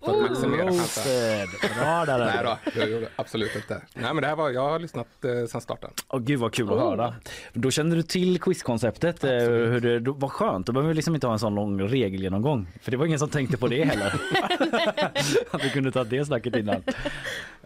för 0.05 0.13
att 0.25 0.31
maximera 0.31 0.63
chansen. 0.65 1.03
Roasted. 1.05 1.49
Bra 1.79 2.05
där. 2.05 2.19
Nej 2.19 2.45
då, 2.45 2.59
det 2.75 2.87
gjorde 2.87 3.03
jag 3.03 3.11
absolut 3.17 3.57
inte. 3.57 3.83
Nej 3.95 4.15
men 4.15 4.23
det 4.23 4.27
här 4.27 4.37
var, 4.37 4.51
jag 4.51 4.69
har 4.71 4.79
lyssnat 4.79 5.07
eh, 5.25 5.47
sedan 5.47 5.61
starten. 5.61 5.91
Åh, 6.09 6.21
gud 6.21 6.41
vad 6.41 6.53
kul 6.53 6.73
att 6.73 6.79
höra. 6.79 7.15
Då 7.53 7.71
kände 7.71 7.97
du 7.97 8.03
till 8.03 8.41
quizkonceptet. 8.41 9.25
Hur 9.41 9.81
det, 9.81 10.01
då, 10.01 10.13
vad 10.13 10.31
skönt, 10.31 10.67
då 10.67 10.73
behöver 10.73 10.89
vi 10.89 10.95
liksom 10.95 11.15
inte 11.15 11.27
ha 11.27 11.33
en 11.33 11.39
sån 11.39 11.55
lång 11.55 11.81
regelgenomgång. 11.81 12.67
För 12.81 12.91
det 12.91 12.97
var 12.97 13.07
ingen 13.07 13.19
som 13.19 13.29
tänkte 13.29 13.57
på 13.57 13.69
det 13.69 13.85
heller. 13.85 14.15
att 15.51 15.65
vi 15.65 15.71
kunde 15.71 15.93
ta 15.93 16.05
det 16.05 16.25
snacket 16.25 16.57
innan. 16.57 16.83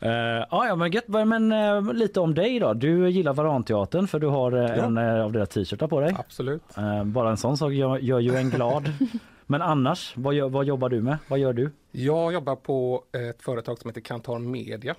Uh, 0.03 0.09
ja, 0.51 0.67
ja, 0.67 0.77
men 0.77 0.91
gött. 0.91 1.09
Men 1.09 1.53
eh, 1.53 1.93
lite 1.93 2.21
om 2.21 2.35
dig 2.35 2.59
då. 2.59 2.75
Du 2.75 3.11
gillar 3.11 3.35
Varanteatern 3.35 4.07
för 4.07 4.19
du 4.19 4.27
har 4.27 4.53
eh, 4.53 4.85
en 4.85 4.99
uh, 4.99 5.25
av 5.25 5.33
deras 5.33 5.49
t-shirtar 5.49 5.89
på 5.89 6.01
dig. 6.01 6.17
Absolut. 6.19 6.63
Bara 7.05 7.31
en 7.31 7.37
sån 7.37 7.57
sak 7.57 7.73
gör, 7.73 7.99
gör 7.99 8.21
ju 8.21 8.35
en 8.37 8.51
glad. 8.51 8.93
men 9.47 9.63
annars, 9.63 10.13
vad, 10.17 10.35
gör, 10.35 10.49
vad 10.49 10.65
jobbar 10.65 10.89
du 10.89 11.03
med? 11.03 11.19
Vad 11.29 11.39
gör 11.39 11.53
du? 11.53 11.71
Jag 11.91 12.33
jobbar 12.33 12.57
på 12.57 13.05
ett 13.13 13.43
företag 13.43 13.79
som 13.79 13.91
heter 13.91 14.01
Kantar 14.01 14.39
Media. 14.39 14.95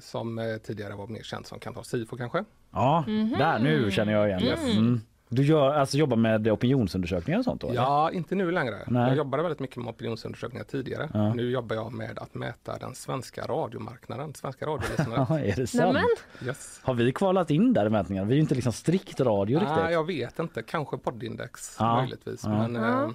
Som 0.00 0.58
tidigare 0.66 0.94
var 0.94 1.06
mer 1.06 1.22
känt 1.22 1.46
som 1.46 1.58
Kantar 1.58 1.82
Sifo 1.82 2.16
kanske. 2.16 2.44
Ja, 2.72 3.04
där 3.38 3.58
nu 3.58 3.90
känner 3.90 4.12
jag 4.12 4.28
igen 4.28 4.40
det. 4.44 4.70
Mm. 4.70 5.00
Du 5.28 5.42
gör, 5.42 5.74
alltså, 5.74 5.96
jobbar 5.96 6.16
med 6.16 6.48
opinionsundersökningar 6.48 7.38
och 7.38 7.44
sånt 7.44 7.60
då? 7.60 7.68
eller? 7.68 7.80
Ja, 7.82 8.10
inte 8.12 8.34
nu 8.34 8.50
längre. 8.50 8.76
Nej. 8.86 9.08
Jag 9.08 9.16
jobbade 9.16 9.42
väldigt 9.42 9.60
mycket 9.60 9.76
med 9.76 9.88
opinionsundersökningar 9.88 10.64
tidigare. 10.64 11.08
Ja. 11.14 11.34
Nu 11.34 11.50
jobbar 11.50 11.76
jag 11.76 11.92
med 11.92 12.18
att 12.18 12.34
mäta 12.34 12.78
den 12.78 12.94
svenska 12.94 13.46
radiomarknaden, 13.46 14.34
svenska 14.34 14.66
radiolyssnare. 14.66 15.26
Ja, 15.28 15.38
är 15.40 15.56
det 15.56 15.66
sant? 15.66 15.98
Yes. 16.46 16.80
Har 16.82 16.94
vi 16.94 17.12
kvalat 17.12 17.50
in 17.50 17.72
där 17.72 17.86
i 17.86 17.90
mätningarna? 17.90 18.26
Vi 18.28 18.32
är 18.32 18.36
ju 18.36 18.42
inte 18.42 18.54
liksom 18.54 18.72
strikt 18.72 19.20
radio 19.20 19.58
riktigt. 19.58 19.76
Nej, 19.76 19.92
jag 19.92 20.06
vet 20.06 20.38
inte. 20.38 20.62
Kanske 20.62 20.98
poddindex 20.98 21.76
Ja. 21.78 21.96
möjligtvis. 21.96 22.40
Ja. 22.44 22.68
Men, 22.68 22.76
eh, 22.76 23.10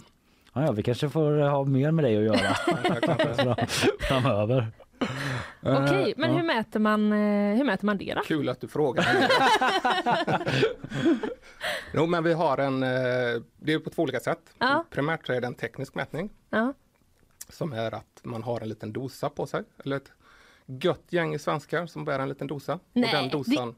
Ja, 0.56 0.66
ja, 0.66 0.72
vi 0.72 0.84
kanske 0.84 1.10
får 1.10 1.50
ha 1.50 1.64
mer 1.64 1.92
med 1.92 2.06
dig 2.06 2.18
att 2.18 2.24
göra 2.24 2.54
framöver. 4.00 4.72
Okej, 5.62 6.14
men 6.18 6.30
ja. 6.32 6.38
hur, 6.38 6.44
mäter 6.44 6.80
man, 6.80 7.12
eh, 7.14 7.58
hur 7.58 7.64
mäter 7.64 7.86
man 7.86 7.98
det 7.98 8.14
då? 8.14 8.22
Kul 8.22 8.50
att 8.50 8.62
du 8.62 8.68
frågar. 8.68 9.06
jo, 11.94 12.06
men 12.06 12.24
vi 12.24 12.34
har 12.34 12.58
en, 12.58 12.84
eh, 12.84 12.90
det 13.58 13.74
är 13.74 13.80
på 13.80 13.90
två 13.90 14.02
olika 14.02 14.20
sätt. 14.20 14.40
Ja. 14.60 14.86
Primärt 14.90 15.30
är 15.30 15.42
det 15.42 15.48
en 15.48 15.56
teknisk 15.56 15.96
mätning 15.96 16.30
Ja. 16.50 16.74
som 17.50 17.74
är 17.74 17.94
att 17.94 18.20
man 18.24 18.44
har 18.44 18.62
en 18.62 18.70
liten 18.70 18.94
dosa 18.94 19.30
på 19.30 19.46
sig. 19.48 19.64
Eller 19.86 19.96
ett 19.98 20.12
gött 20.66 21.04
gäng 21.10 21.34
i 21.34 21.40
svenskar 21.40 21.86
som 21.86 22.06
bär 22.06 22.20
en 22.20 22.30
liten 22.30 22.48
dosa. 22.48 22.80
Nej, 22.94 23.04
och 23.16 23.22
den 23.22 23.30
dosan 23.30 23.76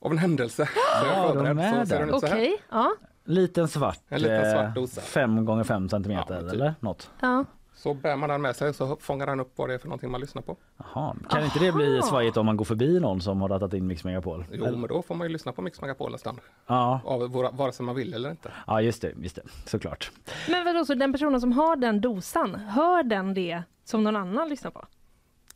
av 0.00 0.12
en 0.12 0.18
händelse. 0.18 0.66
så 1.00 1.06
jag 1.06 1.16
är 1.16 1.22
Ja, 1.26 1.34
de 1.34 1.58
är 1.58 1.84
så 1.84 1.94
den. 1.94 2.14
Okej, 2.14 2.62
ja. 2.70 2.94
Liten 3.24 3.68
svart, 3.68 3.98
En 4.08 4.20
liten 4.22 4.44
eh, 4.46 4.52
svart 4.52 4.74
dosa. 4.74 5.00
fem 5.00 5.44
gånger 5.44 5.64
fem 5.64 5.88
centimeter 5.88 6.34
Ja, 6.34 6.40
typ. 6.42 6.52
eller 6.52 6.74
något. 6.80 7.10
ja. 7.20 7.44
Så 7.80 7.94
bär 7.94 8.16
man 8.16 8.28
den 8.28 8.42
med 8.42 8.56
sig 8.56 8.74
så 8.74 8.96
fångar 8.96 9.26
den 9.26 9.40
upp 9.40 9.52
vad 9.56 9.68
det 9.68 9.74
är 9.74 9.78
för 9.78 9.88
någonting 9.88 10.10
man 10.10 10.20
lyssnar 10.20 10.42
på. 10.42 10.56
Jaha. 10.76 11.16
Kan 11.30 11.44
inte 11.44 11.58
det 11.58 11.72
bli 11.72 12.00
svajigt 12.02 12.36
om 12.36 12.46
man 12.46 12.56
går 12.56 12.64
förbi 12.64 13.00
någon 13.00 13.20
som 13.20 13.40
har 13.40 13.48
ratat 13.48 13.74
in 13.74 13.86
Mix 13.86 14.04
Megapol? 14.04 14.44
Jo, 14.52 14.76
men 14.76 14.88
då 14.88 15.02
får 15.02 15.14
man 15.14 15.26
ju 15.26 15.32
lyssna 15.32 15.52
på 15.52 15.62
Mix 15.62 15.80
Megapol 15.80 16.12
nästan. 16.12 16.40
Ja, 16.66 17.00
Av 17.04 17.20
våra, 17.30 17.50
vare 17.50 17.72
sig 17.72 17.86
man 17.86 17.94
vill 17.94 18.14
eller 18.14 18.30
inte. 18.30 18.52
ja 18.66 18.80
just 18.82 19.02
det, 19.02 19.12
just 19.22 19.36
det, 19.36 19.42
såklart. 19.66 20.10
Men 20.48 20.64
vadå, 20.64 20.84
så 20.84 20.94
den 20.94 21.12
personen 21.12 21.40
som 21.40 21.52
har 21.52 21.76
den 21.76 22.00
dosan, 22.00 22.54
hör 22.54 23.02
den 23.02 23.34
det 23.34 23.62
som 23.84 24.04
någon 24.04 24.16
annan 24.16 24.48
lyssnar 24.48 24.70
på? 24.70 24.84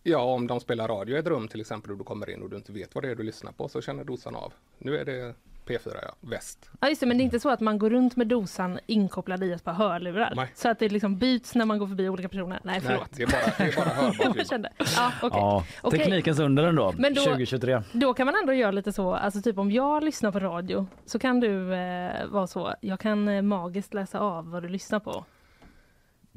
Ja, 0.03 0.19
om 0.23 0.47
de 0.47 0.61
spelar 0.61 0.89
radio 0.89 1.17
i 1.17 1.19
ett 1.19 1.27
rum 1.27 1.49
till 1.49 1.61
exempel 1.61 1.91
och 1.93 1.99
du 1.99 2.05
kommer 2.05 2.31
in 2.31 2.43
och 2.43 2.51
du 2.51 2.57
inte 2.57 2.73
vet 2.73 2.95
vad 2.95 3.05
det 3.05 3.11
är 3.11 3.15
du 3.15 3.23
lyssnar 3.23 3.53
på 3.53 3.69
så 3.69 3.81
känner 3.81 4.05
dosan 4.05 4.37
av. 4.37 4.53
Nu 4.79 4.99
är 4.99 5.05
det 5.05 5.35
P4, 5.67 5.99
ja, 6.03 6.15
väst. 6.21 6.71
Ja 6.81 6.89
just 6.89 7.01
det, 7.01 7.07
men 7.07 7.17
det 7.19 7.23
är 7.23 7.25
inte 7.25 7.41
så 7.41 7.51
att 7.51 7.61
man 7.61 7.79
går 7.79 7.91
runt 7.91 8.17
med 8.17 8.27
dosan 8.27 8.79
inkopplad 8.87 9.43
i 9.45 9.53
ett 9.53 9.65
par 9.65 9.73
hörlurar? 9.73 10.33
Nej. 10.37 10.53
Så 10.55 10.69
att 10.69 10.79
det 10.79 10.89
liksom 10.89 11.19
byts 11.19 11.55
när 11.55 11.65
man 11.65 11.79
går 11.79 11.87
förbi 11.87 12.09
olika 12.09 12.29
personer? 12.29 12.61
Nej, 12.65 12.75
Nej, 12.75 12.81
förlåt. 12.81 13.09
det 13.11 13.23
är 13.23 13.27
bara, 13.27 13.41
det 13.59 13.73
är 13.73 13.77
bara 13.77 14.13
hörbart 14.25 14.49
kände. 14.49 14.73
Ja, 14.97 15.13
okej. 15.23 15.41
Ja, 15.41 15.65
Okej. 15.83 15.99
teknikens 15.99 16.39
under 16.39 16.65
ändå, 16.65 16.93
Men 16.99 17.15
då- 17.15 17.21
2023. 17.25 17.83
Då 17.93 18.15
kan 18.15 18.27
man 18.27 18.35
ändå 18.41 18.53
göra 18.53 18.71
lite 18.71 18.93
så, 18.93 19.15
alltså 19.15 19.43
typ 19.43 19.59
om 19.59 19.71
jag 19.71 20.05
lyssnar 20.05 20.33
på 20.33 20.39
radio 20.39 20.87
så 21.07 21.19
kan 21.19 21.41
du 21.41 21.75
eh, 21.75 22.27
vara 22.27 22.47
så, 22.47 22.75
jag 22.81 23.01
kan 23.01 23.29
eh, 23.29 23.43
magiskt 23.43 23.95
läsa 23.95 24.21
av 24.21 24.51
vad 24.51 24.63
du 24.63 24.69
lyssnar 24.69 25.01
på. 25.01 25.25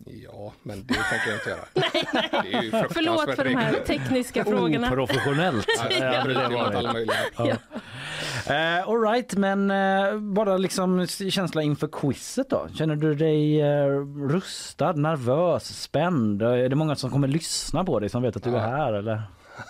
Ja, 0.06 0.54
men 0.64 0.84
det 0.88 0.94
tänker 0.94 1.28
jag 1.30 1.36
inte 1.38 1.50
göra. 1.50 2.42
Det 2.44 2.54
är 2.54 2.62
ju 2.64 2.72
Förlåt 2.72 3.36
för 3.36 3.44
de 3.44 3.56
här 3.56 3.74
tekniska 3.74 4.46
frågorna. 4.46 4.88
Oprofessionellt. 4.88 5.66
Ja, 5.78 6.06
hade 6.06 6.18
det 6.18 6.24
bryter 6.24 6.50
mot 6.50 6.60
varit. 6.62 6.76
alla 6.76 6.94
möjliga. 6.94 7.16
All 8.86 9.02
right, 9.02 9.36
men 9.36 9.72
eh, 9.72 10.20
bara 10.20 10.58
liksom 10.58 11.08
känsla 11.08 11.62
inför 11.62 11.88
quizet 11.88 12.50
då. 12.50 12.68
Känner 12.74 12.96
du 12.96 13.16
dig 13.16 13.62
eh, 13.62 13.88
rustad, 14.30 14.92
nervös, 14.94 15.82
spänd? 15.82 16.42
Är 16.42 16.70
det 16.70 16.76
många 16.76 16.96
som 16.96 17.10
kommer 17.12 17.28
lyssna 17.28 17.84
på 17.84 18.00
dig 18.00 18.10
som 18.10 18.22
vet 18.22 18.36
att 18.36 18.44
du 18.44 18.56
är 18.56 18.60
här 18.60 18.94
eller? 18.94 19.24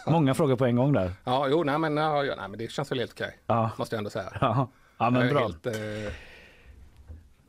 Många 0.08 0.34
frågor 0.34 0.56
på 0.56 0.66
en 0.66 0.76
gång 0.76 0.94
där. 0.94 1.12
Ja, 1.24 1.48
jo, 1.50 1.64
nej 1.64 1.78
men, 1.80 1.98
ja, 1.98 2.22
nej, 2.22 2.36
men 2.50 2.58
det 2.58 2.72
känns 2.72 2.92
väl 2.92 3.00
helt 3.00 3.12
okej. 3.14 3.38
Ja, 3.48 3.72
Måste 3.78 3.96
jag 3.96 3.98
ändå 3.98 4.10
säga. 4.10 4.30
ja, 4.42 4.70
ja 4.98 5.10
men 5.10 5.30
bra. 5.30 5.40
helt, 5.40 5.68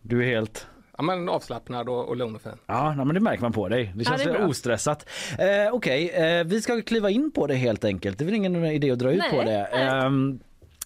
Du 0.02 0.22
är 0.24 0.26
helt 0.34 0.66
ja, 0.98 1.02
men 1.02 1.28
avslappnad 1.28 1.88
och, 1.88 2.08
och 2.08 2.16
lugn 2.16 2.34
och 2.34 2.42
fin. 2.42 2.52
Ja, 2.66 2.94
nej, 2.96 3.06
men 3.06 3.14
det 3.14 3.20
märker 3.20 3.42
man 3.42 3.52
på 3.52 3.68
dig. 3.68 3.92
Det 3.94 4.02
Ja, 4.04 4.10
känns 4.10 4.24
det 4.24 4.30
är 4.30 4.38
bra. 4.38 4.46
ostressat. 4.46 5.08
Eh, 5.38 5.72
Okej, 5.74 6.08
eh, 6.10 6.44
vi 6.44 6.62
ska 6.62 6.82
kliva 6.82 7.10
in 7.10 7.30
på 7.30 7.46
det 7.46 7.54
helt 7.54 7.84
enkelt. 7.84 8.18
Det 8.18 8.24
är 8.24 8.26
väl 8.26 8.34
ingen 8.34 8.64
idé 8.64 8.90
att 8.90 8.98
dra 8.98 9.12
ut 9.12 9.18
Nej, 9.18 9.30
på 9.30 9.42
det. 9.42 9.68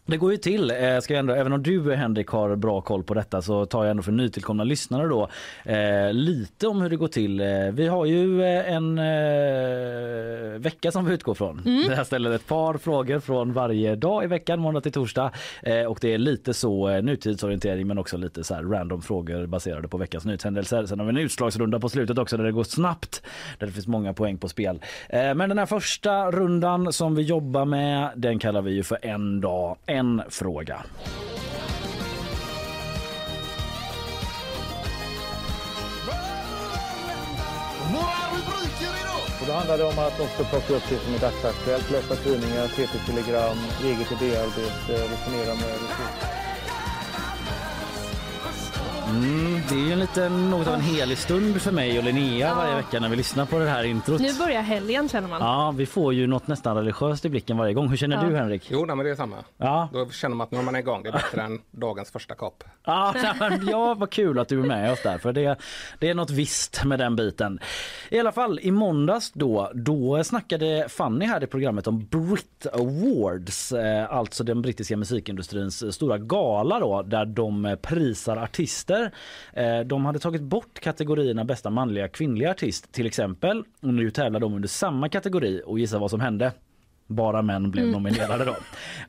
Det 0.07 0.17
går 0.17 0.31
ju 0.33 0.37
till, 0.37 0.71
eh, 0.71 0.99
ska 1.01 1.15
jag 1.15 1.19
ändå, 1.19 1.35
även 1.35 1.53
om 1.53 1.63
du 1.63 1.95
Henrik 1.95 2.29
har 2.29 2.57
bra 2.57 2.81
koll 2.81 3.03
på 3.03 3.15
detta 3.15 3.43
så 3.43 3.67
tar 3.67 3.85
jag 3.85 3.91
ändå 3.91 4.03
för 4.03 4.13
nytillkomna 4.13 4.65
lyssnare 4.65 5.09
då 5.09 5.29
eh, 5.65 6.13
lite 6.13 6.67
om 6.69 6.83
hur 6.83 6.91
det 6.91 6.97
går 6.97 7.09
till. 7.09 7.41
Eh, 7.41 7.47
vi 7.73 7.87
har 7.87 8.07
ju 8.07 8.43
eh, 8.43 8.73
en 8.73 8.99
eh, 8.99 10.59
vecka 10.59 10.93
som 10.93 11.05
vi 11.05 11.15
utgår 11.15 11.35
från. 11.35 11.63
Mm. 11.67 11.93
Här 11.93 12.05
ställer 12.05 12.31
ett 12.31 12.47
par 12.47 12.75
frågor 12.75 13.21
från 13.21 13.53
varje 13.53 13.97
dag 13.97 14.25
i 14.25 14.27
veckan, 14.27 14.61
måndag 14.61 14.81
till 14.81 14.93
torsdag. 14.93 15.31
Eh, 15.63 15.85
och 15.85 15.99
det 16.01 16.15
är 16.15 16.19
lite 16.19 16.55
så 16.55 16.89
eh, 16.89 17.03
nutidsorientering 17.03 17.87
men 17.87 17.99
också 17.99 18.17
lite 18.17 18.45
så 18.45 18.55
random 18.55 19.03
frågor 19.03 19.47
baserade 19.47 19.89
på 19.89 19.97
veckans 19.97 20.25
nyhetshändelser. 20.25 20.87
Sen 20.87 20.99
har 20.99 21.07
vi 21.07 21.11
en 21.11 21.19
utslagsrunda 21.19 21.81
på 21.81 21.89
slutet 21.89 22.19
också 22.19 22.37
där 22.37 22.45
det 22.45 22.53
går 22.53 22.65
snabbt, 22.65 23.23
där 23.59 23.67
det 23.67 23.73
finns 23.73 23.87
många 23.87 24.13
poäng 24.13 24.39
på 24.39 24.49
spel. 24.49 24.81
Men 25.11 25.39
den 25.39 25.59
här 25.59 25.67
första 25.67 26.31
rundan 26.31 26.93
som 26.93 27.15
vi 27.15 27.23
jobbar 27.23 27.65
med, 27.65 28.11
den 28.17 28.39
kallar 28.39 28.63
vi 28.63 28.73
ju 28.73 28.83
för 28.83 28.99
en 29.03 29.41
dag, 29.41 29.77
en 29.93 30.23
fråga. 30.29 30.83
Och 39.41 39.49
då 39.49 39.53
handlar 39.53 39.79
det 39.79 39.85
om 39.85 39.99
att 39.99 40.19
de 40.19 40.29
ska 40.29 40.45
plocka 40.45 40.75
upp 40.75 40.83
det 40.89 40.99
som 40.99 41.15
är 41.15 41.19
dagsaktuellt, 41.19 41.91
läsa 41.91 42.17
tidningar, 42.17 42.69
TT-telegram, 42.69 43.59
eget 43.85 44.13
idéarbete, 44.13 44.93
resonera 45.13 45.55
med 45.55 45.73
resurser. 45.83 46.42
Mm, 49.17 49.61
det 49.69 49.75
är 49.75 49.79
ju 49.87 49.93
en 49.93 49.99
liten, 49.99 50.51
något 50.51 50.67
av 50.67 50.75
en 50.75 50.81
helig 50.81 51.19
stund 51.19 51.61
för 51.63 51.73
mig 51.73 51.99
och 51.99 52.05
Linnea 52.05 52.49
Ja. 52.49 52.55
varje 52.55 52.75
vecka 52.75 53.01
när 53.01 53.09
vi 53.09 53.17
lyssnar 53.17 53.47
på 53.47 53.59
det 53.59 53.69
här 53.69 53.85
introt. 53.85 54.21
Nu 54.21 54.35
börjar 54.39 54.63
helgen 54.63 55.09
känner 55.09 55.29
man. 55.29 55.41
Ja, 55.41 55.75
vi 55.77 55.87
får 55.87 56.15
ju 56.15 56.27
något 56.27 56.47
nästan 56.47 56.77
religiöst 56.77 57.25
i 57.25 57.29
blicken 57.29 57.57
varje 57.57 57.75
gång. 57.75 57.89
Hur 57.89 57.97
känner 57.97 58.17
Ja. 58.17 58.23
du 58.31 58.37
Henrik? 58.37 58.69
Jo, 58.71 58.85
nej, 58.87 58.97
men 58.97 59.07
det 59.07 59.13
är 59.13 59.15
samma. 59.17 59.37
Ja, 59.57 59.89
Då 59.93 60.11
känner 60.11 60.37
man 60.37 60.45
att 60.45 60.51
nu 60.51 60.59
är 60.59 60.63
man 60.63 60.77
igång. 60.77 61.03
Det 61.03 61.09
är 61.09 61.13
bättre 61.13 61.43
än 61.43 61.61
dagens 61.71 62.11
första 62.11 62.35
kopp. 62.35 62.65
Ja, 62.85 63.15
nej, 63.23 63.35
men 63.41 63.67
ja, 63.69 63.95
vad 63.95 64.11
kul 64.11 64.39
att 64.39 64.49
du 64.49 64.61
är 64.61 64.67
med 64.67 64.93
oss 64.93 65.03
där 65.03 65.19
för 65.19 65.33
det, 65.33 65.57
det 65.99 66.09
är 66.09 66.15
något 66.15 66.31
visst 66.31 66.85
med 66.85 66.99
den 66.99 67.17
biten. 67.17 67.59
I 68.11 68.19
alla 68.21 68.33
fall 68.33 68.59
i 68.63 68.71
måndags 68.71 69.33
då, 69.33 69.71
då 69.75 70.25
snackade 70.25 70.87
Fanny 70.89 71.27
här 71.27 71.45
i 71.45 71.47
programmet 71.47 71.87
om 71.87 72.07
Brit 72.07 72.67
Awards, 72.73 73.73
eh, 73.73 74.13
alltså 74.13 74.45
den 74.45 74.63
brittiska 74.63 74.97
musikindustrins 74.97 75.95
stora 75.95 76.19
gala 76.19 76.81
då 76.81 77.03
där 77.03 77.25
de 77.25 77.77
prisar 77.83 78.37
artister 78.37 79.02
artister. 79.07 79.81
Eh, 79.81 79.81
de 79.87 80.05
hade 80.07 80.19
tagit 80.19 80.43
bort 80.43 80.81
kategorierna 80.81 81.45
bästa 81.45 81.71
manliga 81.71 82.09
kvinnliga 82.09 82.51
artist 82.51 82.93
till 82.93 83.07
exempel. 83.07 83.65
Och 83.83 83.95
nu 83.95 84.11
tävlar 84.11 84.41
de 84.41 84.55
under 84.55 84.69
samma 84.69 85.09
kategori 85.09 85.63
och 85.67 85.79
gissa 85.79 85.99
vad 85.99 86.11
som 86.11 86.21
hände. 86.21 86.53
Bara 87.07 87.43
män 87.43 87.71
blev 87.71 87.85
Mm. 87.85 87.93
nominerade 87.93 88.45
då. 88.45 88.57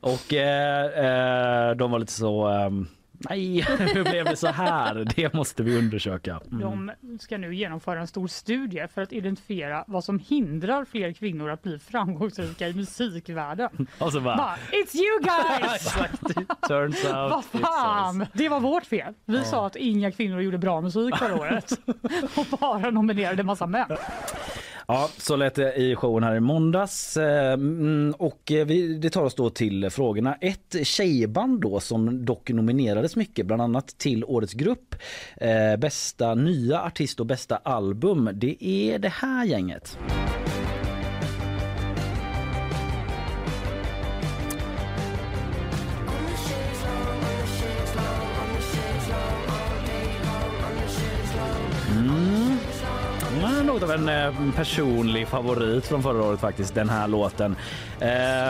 Och 0.00 0.34
eh, 0.34 1.70
eh, 1.70 1.76
de 1.76 1.90
var 1.90 1.98
lite 1.98 2.12
så 2.12 2.46
ehm, 2.48 2.86
Nej, 3.30 3.60
hur 3.78 4.04
blev 4.04 4.24
det 4.24 4.36
så 4.36 4.46
här? 4.48 5.04
Det 5.16 5.34
måste 5.34 5.62
vi 5.62 5.78
undersöka. 5.78 6.40
Mm. 6.52 6.60
De 6.60 7.18
ska 7.18 7.38
nu 7.38 7.54
genomföra 7.54 8.00
en 8.00 8.06
stor 8.06 8.26
studie 8.26 8.86
för 8.94 9.02
att 9.02 9.12
identifiera 9.12 9.84
vad 9.86 10.04
som 10.04 10.18
hindrar 10.18 10.84
fler 10.84 11.12
kvinnor 11.12 11.50
att 11.50 11.62
bli 11.62 11.78
framgångsrika 11.78 12.68
i 12.68 12.74
musikvärlden. 12.74 13.86
Och 13.98 14.12
så 14.12 14.20
bara, 14.20 14.36
Bara, 14.36 14.56
It's 14.72 14.96
you 14.96 15.20
guys! 15.22 15.94
Turns 16.68 17.04
out 17.04 17.12
Vad 17.30 17.44
fan! 17.62 18.26
Det 18.32 18.48
var 18.48 18.60
vårt 18.60 18.84
fel. 18.86 19.14
Vi 19.24 19.36
Ja. 19.36 19.44
sa 19.44 19.66
att 19.66 19.76
inga 19.76 20.10
kvinnor 20.12 20.40
gjorde 20.40 20.58
bra 20.58 20.80
musik 20.80 21.16
förra 21.16 21.34
året 21.34 21.72
och 22.36 22.46
bara 22.60 22.90
nominerade 22.90 23.42
massa 23.42 23.66
män. 23.66 23.86
Ja, 24.88 25.10
så 25.18 25.36
lät 25.36 25.54
det 25.54 25.74
i 25.74 25.96
showen 25.96 26.24
här 26.24 26.34
i 26.34 26.40
måndags. 26.40 27.16
Eh, 27.16 27.52
mm, 27.52 28.14
och 28.18 28.52
eh, 28.52 28.66
vi, 28.66 28.94
det 28.94 29.10
tar 29.10 29.22
oss 29.22 29.34
då 29.34 29.50
till 29.50 29.90
frågorna. 29.90 30.36
Ett 30.40 30.76
tjejband 30.82 31.60
då 31.60 31.80
som 31.80 32.24
dock 32.24 32.50
nominerades 32.50 33.16
mycket, 33.16 33.46
bland 33.46 33.62
annat 33.62 33.86
till 33.98 34.24
Årets 34.24 34.52
grupp, 34.52 34.94
eh, 35.36 35.76
bästa 35.76 36.34
nya 36.34 36.82
artist 36.82 37.20
och 37.20 37.26
bästa 37.26 37.56
album, 37.56 38.30
det 38.32 38.64
är 38.64 38.98
det 38.98 39.08
här 39.08 39.44
gänget. 39.44 39.98
Av 53.84 53.90
en 53.90 54.08
eh, 54.08 54.34
personlig 54.56 55.28
favorit 55.28 55.86
från 55.86 56.02
förra 56.02 56.24
året 56.24 56.40
faktiskt, 56.40 56.74
den 56.74 56.88
här 56.88 57.08
låten. 57.08 57.56
Eh, 58.00 58.08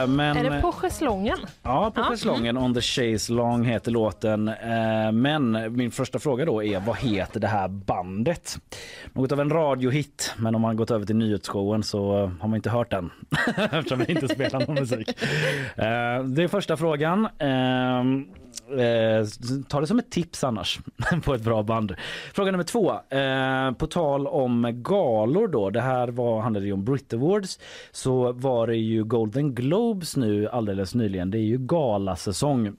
men... 0.08 0.20
Är 0.36 0.50
det 0.50 0.60
på 0.60 0.72
schäslongen? 0.72 1.38
Ja, 1.62 1.90
på 1.94 2.00
Ja. 2.00 2.04
schäslongen 2.04 2.56
On 2.58 2.74
the 2.74 2.80
Chase 2.80 3.32
Long 3.32 3.64
heter 3.64 3.90
låten. 3.90 4.48
Eh, 4.48 5.12
Men 5.12 5.74
min 5.76 5.90
första 5.90 6.18
fråga 6.18 6.44
då 6.44 6.62
är 6.64 6.80
vad 6.80 6.96
heter 6.96 7.40
det 7.40 7.46
här 7.46 7.68
bandet? 7.68 8.58
Något 9.12 9.32
av 9.32 9.40
en 9.40 9.50
radiohit, 9.50 10.34
men 10.36 10.54
om 10.54 10.60
man 10.62 10.76
gått 10.76 10.90
över 10.90 11.06
till 11.06 11.16
nyhetsshowen 11.16 11.82
så 11.82 12.30
har 12.40 12.48
man 12.48 12.54
inte 12.56 12.70
hört 12.70 12.90
den 12.90 13.10
eftersom 13.72 13.98
vi 13.98 14.12
inte 14.12 14.28
spelar 14.28 14.66
någon 14.66 14.74
musik. 14.74 15.18
Det 16.36 16.42
är 16.42 16.48
första 16.48 16.76
frågan. 16.76 17.28
Eh, 18.70 19.26
Ta 19.68 19.80
det 19.80 19.86
som 19.86 19.98
ett 19.98 20.10
tips 20.10 20.44
annars 20.44 20.80
på 21.24 21.34
ett 21.34 21.42
bra 21.42 21.62
band. 21.62 21.94
Fråga 22.34 22.50
nummer 22.50 22.64
två. 22.64 22.92
Eh, 23.16 23.72
På 23.72 23.86
tal 23.86 24.26
om 24.26 24.82
galor 24.82 25.48
då, 25.48 25.70
det 25.70 25.80
här 25.80 26.08
var, 26.08 26.40
handlade 26.40 26.66
ju 26.66 26.72
om 26.72 26.84
Brit 26.84 27.12
Awards, 27.14 27.58
så 27.92 28.32
var 28.32 28.66
det 28.66 28.76
ju 28.76 29.04
Golden 29.04 29.54
Globes 29.54 30.16
nu 30.16 30.48
alldeles 30.48 30.94
nyligen. 30.94 31.30
Det 31.30 31.38
är 31.38 31.42
ju 31.42 31.58
galasäsong. 31.58 32.72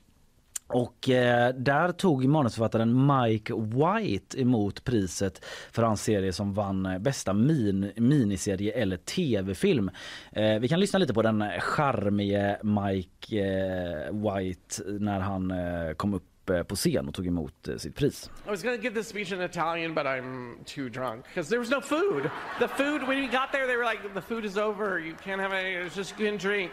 Och 0.67 1.09
eh, 1.09 1.53
där 1.55 1.91
tog 1.91 2.25
manusförfattaren 2.25 3.07
Mike 3.07 3.53
White 3.53 4.41
emot 4.41 4.83
priset 4.83 5.45
för 5.71 5.83
hans 5.83 6.03
serie 6.03 6.33
som 6.33 6.53
vann 6.53 6.85
eh, 6.85 6.99
bästa 6.99 7.33
min 7.33 7.91
miniserie 7.95 8.71
eller 8.71 8.97
tv-film. 8.97 9.91
Eh, 10.31 10.59
vi 10.59 10.67
kan 10.67 10.79
lyssna 10.79 10.99
lite 10.99 11.13
på 11.13 11.21
den 11.21 11.43
charmige 11.59 12.57
Mike 12.63 13.39
eh, 13.39 14.13
White 14.13 14.83
när 14.99 15.19
han 15.19 15.51
eh, 15.51 15.93
kom 15.93 16.13
upp 16.13 16.34
eh, 16.49 16.63
på 16.63 16.75
scen 16.75 17.07
och 17.07 17.13
tog 17.13 17.27
emot 17.27 17.67
eh, 17.67 17.77
sitt 17.77 17.95
pris. 17.95 18.29
I 18.47 18.49
was 18.49 18.61
to 18.61 18.83
give 18.83 18.95
this 18.95 19.07
speech 19.07 19.31
in 19.31 19.41
Italian, 19.41 19.93
but 19.93 20.05
I'm 20.05 20.55
too 20.65 20.89
drunk 20.89 21.25
because 21.27 21.49
there 21.49 21.59
was 21.59 21.69
no 21.69 21.81
food. 21.81 22.29
The 22.59 22.67
food, 22.67 23.01
when 23.07 23.21
we 23.21 23.27
got 23.27 23.51
there, 23.51 23.67
they 23.67 23.77
were 23.77 23.85
like, 23.91 24.13
the 24.13 24.21
food 24.21 24.45
is 24.45 24.57
over. 24.57 24.99
You 24.99 25.15
can't 25.23 25.41
have 25.41 25.53
any, 25.53 25.85
it's 25.85 25.97
just 25.97 26.19
you 26.19 26.37
drink. 26.37 26.71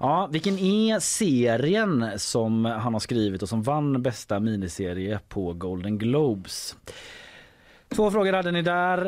Ja, 0.00 0.28
vilken 0.32 0.58
är 0.58 0.98
serien 0.98 2.18
som 2.18 2.64
han 2.64 2.92
har 2.92 3.00
skrivit 3.00 3.42
och 3.42 3.48
som 3.48 3.62
vann 3.62 4.02
bästa 4.02 4.40
miniserie 4.40 5.20
på 5.28 5.52
Golden 5.52 5.98
Globes? 5.98 6.76
Två 7.96 8.10
frågor 8.10 8.32
hade 8.32 8.50
ni 8.50 8.62
där. 8.62 8.98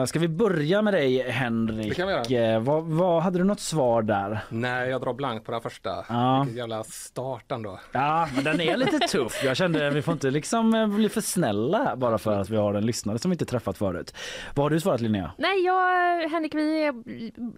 Eh, 0.00 0.04
ska 0.04 0.18
vi 0.18 0.28
börja 0.28 0.82
med 0.82 0.94
dig 0.94 1.30
Henrik? 1.30 1.88
Det 1.88 1.94
kan 1.94 2.06
vi 2.28 2.34
göra. 2.38 2.54
Eh, 2.54 2.60
vad, 2.60 2.84
vad, 2.84 3.22
hade 3.22 3.38
du 3.38 3.44
något 3.44 3.60
svar 3.60 4.02
där? 4.02 4.40
Nej, 4.48 4.90
jag 4.90 5.00
drar 5.00 5.12
blankt 5.14 5.46
på 5.46 5.52
den 5.52 5.60
första. 5.60 5.90
Ja. 6.08 6.38
Vilken 6.44 6.58
jävla 6.58 6.84
start 6.84 7.52
ändå. 7.52 7.80
Ja, 7.92 8.28
men 8.34 8.44
den 8.44 8.60
är 8.60 8.76
lite 8.76 8.98
tuff. 8.98 9.44
Jag 9.44 9.56
kände 9.56 9.90
vi 9.90 10.02
får 10.02 10.12
inte 10.12 10.30
liksom 10.30 10.74
eh, 10.74 10.86
bli 10.86 11.08
för 11.08 11.20
snälla 11.20 11.96
bara 11.96 12.18
för 12.18 12.32
att 12.40 12.50
vi 12.50 12.56
har 12.56 12.74
en 12.74 12.86
lyssnare 12.86 13.18
som 13.18 13.30
vi 13.30 13.34
inte 13.34 13.44
träffat 13.44 13.78
förut. 13.78 14.14
Vad 14.54 14.64
har 14.64 14.70
du 14.70 14.80
svarat 14.80 15.00
Linnea? 15.00 15.30
Nej, 15.38 15.64
jag, 15.64 16.28
Henrik, 16.28 16.54
vi 16.54 16.92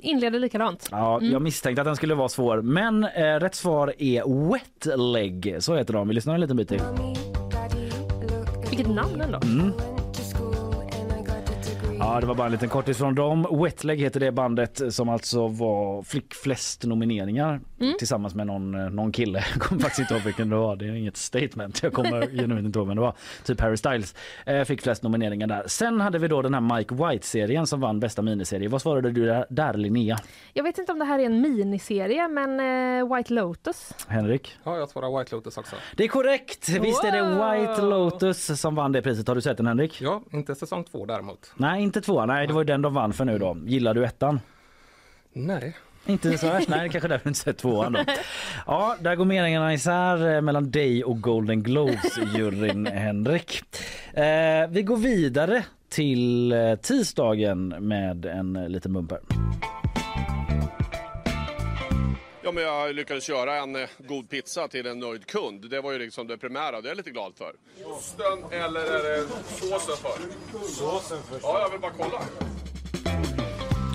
inleder 0.01 0.39
likadant. 0.39 0.89
Ja, 0.91 1.13
Mm. 1.19 1.33
jag 1.33 1.43
misstänkte 1.43 1.83
att 1.83 1.87
den 1.87 1.97
skulle 1.97 2.15
vara 2.15 2.29
svår, 2.29 2.63
men 2.63 3.05
eh, 3.05 3.23
rätt 3.25 3.55
svar 3.55 3.95
är 3.99 4.49
Wet 4.53 4.99
Leg. 4.99 5.57
Så 5.59 5.77
heter 5.77 5.93
de. 5.95 6.09
Vi 6.09 6.15
lyssnar 6.15 6.35
en 6.35 6.41
liten 6.41 6.57
bit 6.57 6.69
till. 6.69 6.81
Vilket 8.71 8.89
namn 8.95 9.21
ändå. 9.21 9.41
Mm. 9.43 9.73
Ja, 12.05 12.21
det 12.21 12.27
var 12.27 12.35
bara 12.35 12.47
en 12.47 12.53
liten 12.53 12.69
kortis 12.69 12.99
från 12.99 13.15
dem. 13.15 13.47
Wetleg 13.63 14.01
heter 14.01 14.21
det 14.21 14.33
bandet 14.33 14.95
som 14.95 15.09
alltså 15.09 15.49
var 15.49 16.03
fick 16.03 16.35
flest 16.35 16.85
nomineringar 16.85 17.61
Mm. 17.83 17.95
tillsammans 17.99 18.35
med 18.35 18.47
någon, 18.47 18.75
eh, 18.75 18.91
någon 18.91 19.13
kille. 19.13 19.39
Jag 19.53 19.63
kommer 19.63 19.81
faktiskt 19.81 19.99
inte 20.01 20.15
ihåg 20.15 20.23
vilken 20.23 20.49
det 20.49 20.57
var. 20.57 20.77
Det 20.77 20.85
är 20.85 20.93
inget 20.95 21.17
statement. 21.17 21.83
Jag 21.83 21.93
kommer 21.93 22.21
genuint 22.37 22.67
inte 22.67 22.79
ihåg 22.79 22.89
vem 22.89 22.97
det 22.97 23.03
var. 23.03 23.15
Typ 23.45 23.61
Harry 23.61 23.77
Styles 23.77 24.15
eh, 24.47 24.65
fick 24.65 24.83
flest 24.83 25.03
nomineringar 25.03 25.47
där. 25.47 25.63
Sen 25.67 26.01
hade 26.01 26.19
vi 26.19 26.29
då 26.29 26.43
den 26.43 26.55
här 26.55 26.77
Mike 26.77 26.95
White-serien 26.95 27.67
som 27.67 27.81
vann 27.81 28.01
bästa 28.01 28.23
miniserie. 28.23 28.69
Vad 28.69 28.83
svarade 28.83 29.11
du 29.11 29.27
där, 29.27 29.47
där 29.51 29.75
Linnea? 29.75 30.19
Jag 30.53 30.65
vet 30.65 30.79
inte 30.79 30.93
om 30.93 30.99
det 30.99 31.05
här 31.05 31.19
är 31.19 31.27
en 31.27 31.41
miniserie, 31.41 32.29
men 32.29 32.61
eh, 33.01 33.17
White 33.17 33.33
Lotus. 33.33 33.93
Henrik? 34.09 34.57
Ja, 34.65 34.77
jag 34.77 34.89
svarar 34.89 35.19
White 35.19 35.35
Lotus 35.35 35.57
också. 35.59 35.77
Det 35.97 36.05
är 36.05 36.09
korrekt! 36.09 36.69
Visst 36.69 37.05
är 37.05 37.13
det! 37.13 37.23
White 37.23 37.83
Lotus 37.83 38.61
som 38.61 38.75
vann 38.75 38.93
det 38.93 39.03
priset. 39.03 39.29
Har 39.29 39.35
du 39.35 39.41
sett 39.41 39.57
den 39.57 39.67
Henrik? 39.67 40.01
Ja, 40.01 40.23
inte 40.33 40.55
säsong 40.55 40.85
två 40.85 41.07
däremot. 41.07 41.53
Nej, 41.57 41.83
inte 41.83 42.01
tvåan. 42.01 42.29
Nej, 42.29 42.47
det 42.47 42.53
var 42.53 42.61
ju 42.61 42.65
den 42.65 42.83
de 42.83 42.95
vann 42.95 43.13
för 43.13 43.25
nu 43.25 43.39
då. 43.39 43.57
Gillar 43.65 43.95
du 43.95 44.05
ettan? 44.05 44.41
Nej. 45.33 45.77
Inte 46.07 46.39
så 46.39 46.47
värst. 46.47 46.69
Nej, 46.69 46.81
det 46.81 46.89
kanske 46.89 47.09
därför 47.09 47.25
du 47.25 47.29
inte 47.31 47.41
sett 47.41 47.59
tvåan 47.59 47.93
då. 47.93 48.05
Ja, 48.67 48.97
där 49.01 49.17
går 49.17 49.25
meningarna 49.25 49.75
isär 49.75 50.35
eh, 50.35 50.41
mellan 50.41 50.71
dig 50.71 51.05
och 51.05 51.21
Golden 51.21 51.63
Globes-juryn, 51.63 52.87
Henrik. 52.93 53.63
Eh, 54.15 54.69
vi 54.69 54.83
går 54.83 54.97
vidare 54.97 55.65
till 55.89 56.53
eh, 56.53 56.75
tisdagen 56.75 57.69
med 57.69 58.27
en 58.27 58.57
eh, 58.57 58.69
liten 58.69 58.93
bumper. 58.93 59.19
Ja, 62.45 62.53
men 62.53 62.63
jag 62.63 62.95
lyckades 62.95 63.29
göra 63.29 63.57
en 63.57 63.77
god 63.99 64.31
pizza 64.31 64.69
till 64.69 64.87
en 64.87 64.99
nöjd 64.99 65.27
kund. 65.27 65.71
Det 65.71 65.81
var 65.81 65.93
ju 65.93 65.99
liksom 65.99 66.27
det 66.27 66.39
primära. 66.39 66.81
Det 66.81 66.87
är 66.89 66.91
jag 66.91 66.97
lite 66.97 67.11
glad 67.11 67.33
för. 67.37 67.53
Osten 67.85 68.61
eller 68.61 68.81
är 68.81 69.03
det 69.03 69.27
såsen 69.61 69.97
för? 69.97 70.69
Såsen 70.69 71.19
först. 71.31 71.41
Ja, 71.43 71.61
jag 71.61 71.71
vill 71.71 71.81
bara 71.81 71.93
kolla. 71.99 72.23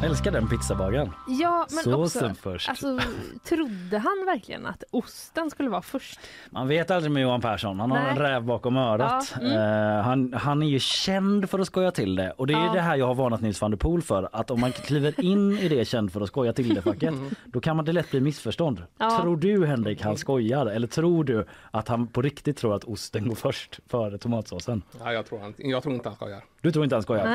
Jag 0.01 0.09
älskar 0.09 0.31
den 0.31 0.47
pizzabagaren. 0.47 1.11
Ja, 1.27 1.67
men 1.69 1.83
Såsen 1.83 2.25
också, 2.31 2.41
först. 2.41 2.69
Alltså, 2.69 2.99
trodde 3.43 3.97
han 3.97 4.25
verkligen 4.25 4.65
att 4.65 4.83
osten 4.91 5.49
skulle 5.49 5.69
vara 5.69 5.81
först? 5.81 6.19
Man 6.49 6.67
vet 6.67 6.91
aldrig 6.91 7.11
med 7.11 7.23
Johan 7.23 7.41
Persson. 7.41 7.79
Han 7.79 7.91
har 7.91 7.99
Nej. 7.99 8.11
en 8.11 8.17
räv 8.17 8.43
bakom 8.43 8.77
örat. 8.77 9.33
Ja, 9.35 9.41
mm. 9.41 9.97
Eh, 9.97 10.03
han, 10.03 10.33
han 10.33 10.63
är 10.63 10.67
ju 10.67 10.79
känd 10.79 11.49
för 11.49 11.59
att 11.59 11.67
skoja 11.67 11.91
till 11.91 12.15
det. 12.15 12.31
Och 12.31 12.47
det 12.47 12.53
är 12.53 12.65
Ja. 12.65 12.73
det 12.73 12.81
här 12.81 12.95
jag 12.95 13.07
har 13.07 13.15
varnat 13.15 13.41
Nils 13.41 13.61
van 13.61 13.71
der 13.71 13.77
Poel 13.77 14.01
för. 14.01 14.29
Att 14.31 14.51
om 14.51 14.59
man 14.59 14.71
kliver 14.71 15.21
in 15.25 15.51
i 15.57 15.67
det 15.69 15.85
känd 15.87 16.13
för 16.13 16.21
att 16.21 16.27
skoja 16.27 16.53
till 16.53 16.75
det 16.75 16.81
facket, 16.81 17.13
då 17.45 17.59
kan 17.59 17.75
man 17.75 17.85
det 17.85 17.91
lätt 17.93 18.11
bli 18.11 18.21
missförstånd. 18.21 18.83
Ja. 18.97 19.19
Tror 19.21 19.37
du 19.37 19.65
Henrik 19.65 20.01
han 20.01 20.17
skojar? 20.17 20.65
Eller 20.65 20.87
tror 20.87 21.23
du 21.23 21.45
att 21.71 21.87
han 21.87 22.07
på 22.07 22.21
riktigt 22.21 22.57
tror 22.57 22.75
att 22.75 22.83
osten 22.83 23.27
går 23.27 23.35
först 23.35 23.79
före 23.87 24.17
tomatsåsen? 24.17 24.81
Ja, 24.99 25.13
jag, 25.13 25.25
tror 25.25 25.39
han, 25.39 25.53
jag 25.57 25.83
tror 25.83 25.95
inte 25.95 26.09
han 26.09 26.15
skojar. 26.15 26.43
Du 26.61 26.71
tror 26.71 26.83
inte 26.83 26.95
han 26.95 27.03
skojar? 27.03 27.25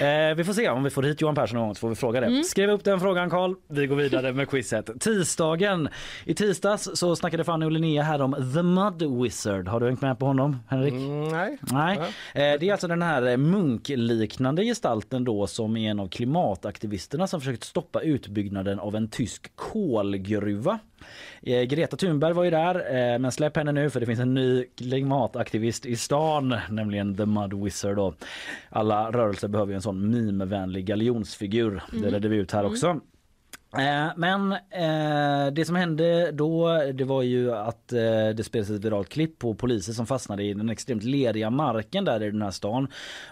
Eh, 0.00 0.34
vi 0.34 0.44
får 0.44 0.52
se 0.52 0.68
om 0.68 0.82
vi 0.84 0.90
får 0.90 1.02
hit 1.02 1.20
Johan 1.20 1.34
Persson 1.34 1.58
någon 1.58 1.66
gång 1.68 1.74
så 1.74 1.78
får 1.80 1.88
vi 1.88 1.94
fråga 2.02 2.20
det. 2.20 2.26
Mm. 2.26 2.44
Skriv 2.44 2.70
upp 2.70 2.84
den 2.84 3.00
frågan 3.00 3.30
Karl. 3.30 3.54
Vi 3.68 3.86
går 3.86 3.96
vidare 3.96 4.32
med 4.32 4.48
quizet. 4.48 5.00
Tisdagen. 5.00 5.88
I 6.24 6.34
tisdags 6.34 6.88
så 6.94 7.16
snackade 7.16 7.44
Fanny 7.44 7.66
och 7.66 7.72
Linnea 7.72 8.02
här 8.02 8.22
om 8.22 8.52
The 8.54 8.62
Mud 8.62 9.22
Wizard. 9.22 9.68
Har 9.68 9.80
du 9.80 9.86
hängt 9.86 10.00
med 10.00 10.18
på 10.18 10.26
honom 10.26 10.58
Henrik? 10.68 10.94
nej. 11.32 11.58
Nej. 11.60 11.98
Eh, 11.98 12.60
det 12.60 12.68
är 12.68 12.72
alltså 12.72 12.88
den 12.88 13.02
här 13.02 13.36
munkliknande 13.36 14.64
gestalten 14.64 15.24
då 15.24 15.46
som 15.46 15.76
är 15.76 15.90
en 15.90 16.00
av 16.00 16.08
klimataktivisterna 16.08 17.26
som 17.26 17.40
försökt 17.40 17.64
stoppa 17.64 18.00
utbyggnaden 18.00 18.78
av 18.78 18.96
en 18.96 19.08
tysk 19.08 19.56
kolgruva. 19.56 20.78
Eh, 21.42 21.62
Greta 21.62 21.96
Thunberg 21.96 22.32
var 22.32 22.44
ju 22.44 22.50
där, 22.50 22.74
eh, 23.14 23.18
men 23.18 23.32
släpp 23.32 23.56
henne 23.56 23.72
nu 23.72 23.90
för 23.90 24.00
det 24.00 24.06
finns 24.06 24.20
en 24.20 24.34
ny 24.34 24.64
klimataktivist 24.76 25.86
i 25.86 25.96
stan, 25.96 26.56
nämligen 26.70 27.16
The 27.16 27.26
Mud 27.26 27.54
Wizard. 27.54 27.96
Då. 27.96 28.14
Alla 28.70 29.10
rörelser 29.10 29.48
behöver 29.48 29.72
ju 29.72 29.76
en 29.76 29.82
sån 29.82 30.10
mimevänlig 30.10 30.86
galjonsfigur. 30.86 31.82
Det 31.90 31.96
Mm. 31.98 32.10
redde 32.10 32.28
vi 32.28 32.36
ut 32.36 32.52
här 32.52 32.60
Mm. 32.60 32.72
också. 32.72 33.00
Eh, 33.78 34.06
Men 34.16 34.52
eh, 34.52 35.52
det 35.52 35.64
som 35.64 35.76
hände 35.76 36.30
då 36.32 36.82
det 36.94 37.04
var 37.04 37.22
ju 37.22 37.52
att 37.54 37.92
eh, 37.92 37.98
det 38.34 38.44
spelades 38.44 38.70
ett 38.70 38.84
viralt 38.84 39.08
klipp 39.08 39.38
på 39.38 39.54
poliser 39.54 39.92
som 39.92 40.06
fastnade 40.06 40.42
i 40.42 40.54
den 40.54 40.70
extremt 40.70 41.02
leriga 41.02 41.50
marken 41.50 42.04
där 42.04 42.22
i 42.22 42.30
den 42.30 42.42
här 42.42 42.50
stan. 42.50 42.88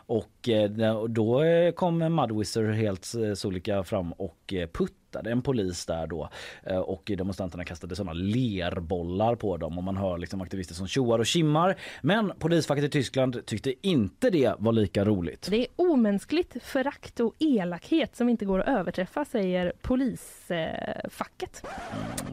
Och 0.06 0.48
eh, 0.48 0.70
då 1.08 1.42
kom 1.76 1.98
Mudwizzer 1.98 2.70
helt 2.72 3.12
solika 3.34 3.82
fram 3.84 4.12
och 4.12 4.52
eh, 4.54 4.66
puttade 5.10 5.30
en 5.30 5.42
polis 5.42 5.86
där 5.86 6.06
då. 6.06 6.28
Eh, 6.62 6.76
Och 6.78 7.12
demonstranterna 7.16 7.64
kastade 7.64 7.96
sådana 7.96 8.12
lerbollar 8.12 9.34
på 9.34 9.56
dem 9.56 9.78
och 9.78 9.84
man 9.84 9.96
hör 9.96 10.18
liksom 10.18 10.40
aktivister 10.40 10.74
som 10.74 10.86
tjoar 10.86 11.18
och 11.18 11.26
kimmar. 11.26 11.76
Men 12.02 12.32
polisfacket 12.38 12.84
i 12.84 12.88
Tyskland 12.88 13.46
tyckte 13.46 13.74
inte 13.86 14.30
det 14.30 14.54
var 14.58 14.72
lika 14.72 15.04
roligt. 15.04 15.46
Det 15.50 15.56
är 15.56 15.66
omänskligt 15.76 16.56
förakt 16.62 17.20
och 17.20 17.34
elakhet 17.38 18.16
som 18.16 18.28
inte 18.28 18.44
går 18.44 18.60
att 18.60 18.68
överträffa, 18.68 19.24
säger 19.24 19.72
polisfacket. 19.82 21.64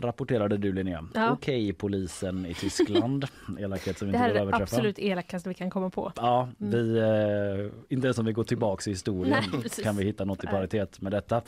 Rapporterade 0.02 0.58
du 0.58 0.74
Linnea. 0.74 1.06
Ja. 1.14 1.32
Okej 1.32 1.74
polisen 1.74 2.46
i 2.46 2.54
Tyskland. 2.54 3.26
Elakhet 3.60 3.98
som 3.98 4.08
Det 4.08 4.10
inte 4.10 4.20
här 4.20 4.30
går 4.30 4.36
är 4.36 4.42
att 4.42 4.48
det 4.52 4.56
överträffa. 4.56 4.64
absolut 4.76 5.00
elakaste 5.00 5.50
vi 5.50 5.56
kan 5.56 5.70
komma 5.70 5.90
på. 5.90 6.12
Ja, 6.16 6.50
Mm. 6.60 6.72
vi, 6.72 6.98
eh, 6.98 7.72
inte 7.90 8.08
ens 8.08 8.18
om 8.18 8.26
vi 8.26 8.32
går 8.32 8.44
tillbaks 8.44 8.88
i 8.88 8.92
historien 8.92 9.44
Nej, 9.54 9.70
kan 9.84 9.96
vi 9.98 10.04
hitta 10.06 10.26
något 10.26 10.44
i 10.44 10.48
paritet 10.48 11.02
med 11.02 11.12
detta. 11.12 11.42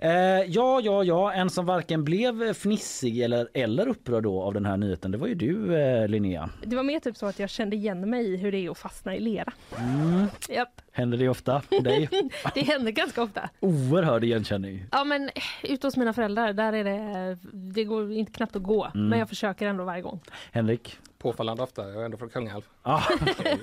Eh, 0.00 0.10
ja, 0.46 0.71
ja, 0.80 1.04
ja, 1.04 1.32
en 1.32 1.50
som 1.50 1.66
varken 1.66 2.04
blev 2.04 2.54
fnissig 2.54 3.20
eller, 3.20 3.48
eller 3.54 3.88
upprörd 3.88 4.22
då 4.22 4.42
av 4.42 4.54
den 4.54 4.66
här 4.66 4.76
nyheten, 4.76 5.10
det 5.10 5.18
var 5.18 5.26
ju 5.26 5.34
du 5.34 5.76
eh, 5.76 6.08
Linnea. 6.08 6.50
Det 6.64 6.76
var 6.76 6.82
mer 6.82 7.00
typ 7.00 7.16
så 7.16 7.26
att 7.26 7.38
jag 7.38 7.50
kände 7.50 7.76
igen 7.76 8.10
mig 8.10 8.32
i 8.32 8.36
hur 8.36 8.52
det 8.52 8.58
är 8.58 8.70
att 8.70 8.78
fastna 8.78 9.16
i 9.16 9.20
lera. 9.20 9.52
Mm. 9.78 10.26
Japp. 10.48 10.80
Händer 10.92 11.18
det 11.18 11.28
ofta 11.28 11.60
för 11.60 11.80
dig? 11.80 12.08
det 12.54 12.60
händer 12.60 12.92
ganska 12.92 13.22
ofta. 13.22 13.50
Oerhörd 13.60 14.24
igenkänning. 14.24 14.84
Ja 14.92 15.04
men 15.04 15.30
ute 15.62 15.86
hos 15.86 15.96
mina 15.96 16.12
föräldrar, 16.12 16.52
där 16.52 16.72
är 16.72 16.84
det, 16.84 17.38
det 17.52 17.84
går 17.84 18.12
inte 18.12 18.32
knappt 18.32 18.56
att 18.56 18.62
gå. 18.62 18.84
Mm. 18.94 19.08
Men 19.08 19.18
jag 19.18 19.28
försöker 19.28 19.66
ändå 19.66 19.84
varje 19.84 20.02
gång. 20.02 20.20
Henrik? 20.52 20.98
Påfallande 21.22 21.62
ofta, 21.62 21.88
jag 21.88 22.00
är 22.00 22.04
ändå 22.04 22.16
från 22.16 22.28
Kungälv. 22.28 22.62
Ah, 22.82 23.02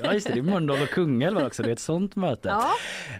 ja, 0.04 0.14
just 0.14 0.28
det, 0.28 0.34
det 0.34 0.40
är 0.40 0.44
Mölndal 0.44 0.82
och 0.82 0.90
Kungälv 0.90 1.38
också, 1.38 1.64
det 1.64 1.70
är 1.70 1.74
ett 1.74 1.80
sånt 1.80 2.16
möte. 2.16 2.50
Ja. 2.50 2.70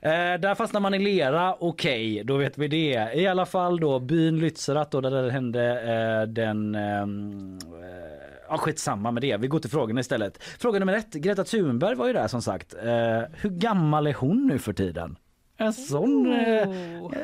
Eh, 0.10 0.40
där 0.40 0.56
fastnar 0.56 0.80
man 0.80 0.94
i 0.94 1.00
lera, 1.00 1.56
okej, 1.60 2.24
då 2.24 2.38
vet 2.38 2.58
vi 2.58 2.68
det. 2.68 3.12
I 3.16 3.28
alla 3.28 3.46
fall 3.46 3.80
då 3.80 4.00
byn 4.00 4.40
Lützerath 4.40 4.88
då 4.92 5.02
där 5.02 5.24
det 5.24 5.32
hände 5.32 5.82
eh, 5.82 6.28
den 6.28 6.76
ehm, 6.76 7.58
eh, 7.64 8.20
Ja, 8.50 8.58
skitsamma 8.58 9.12
med 9.12 9.24
det. 9.24 9.38
Vi 9.38 9.48
går 9.48 9.60
till 9.60 9.70
frågorna 9.70 10.00
istället. 10.00 10.44
Fråga 10.44 10.80
nummer 10.80 10.94
ett. 10.94 11.14
Greta 11.14 11.44
Thunberg 11.44 11.96
var 11.96 12.08
ju 12.08 12.14
där 12.14 12.28
som 12.28 12.42
sagt. 12.42 12.74
Eh, 12.74 13.22
hur 13.34 13.50
gammal 13.50 14.08
är 14.08 14.14
hon 14.14 14.48
nu 14.48 14.60
för 14.60 14.74
tiden? 14.74 15.18
En 15.62 15.74
sån... 15.74 16.34
Eh, 16.34 16.70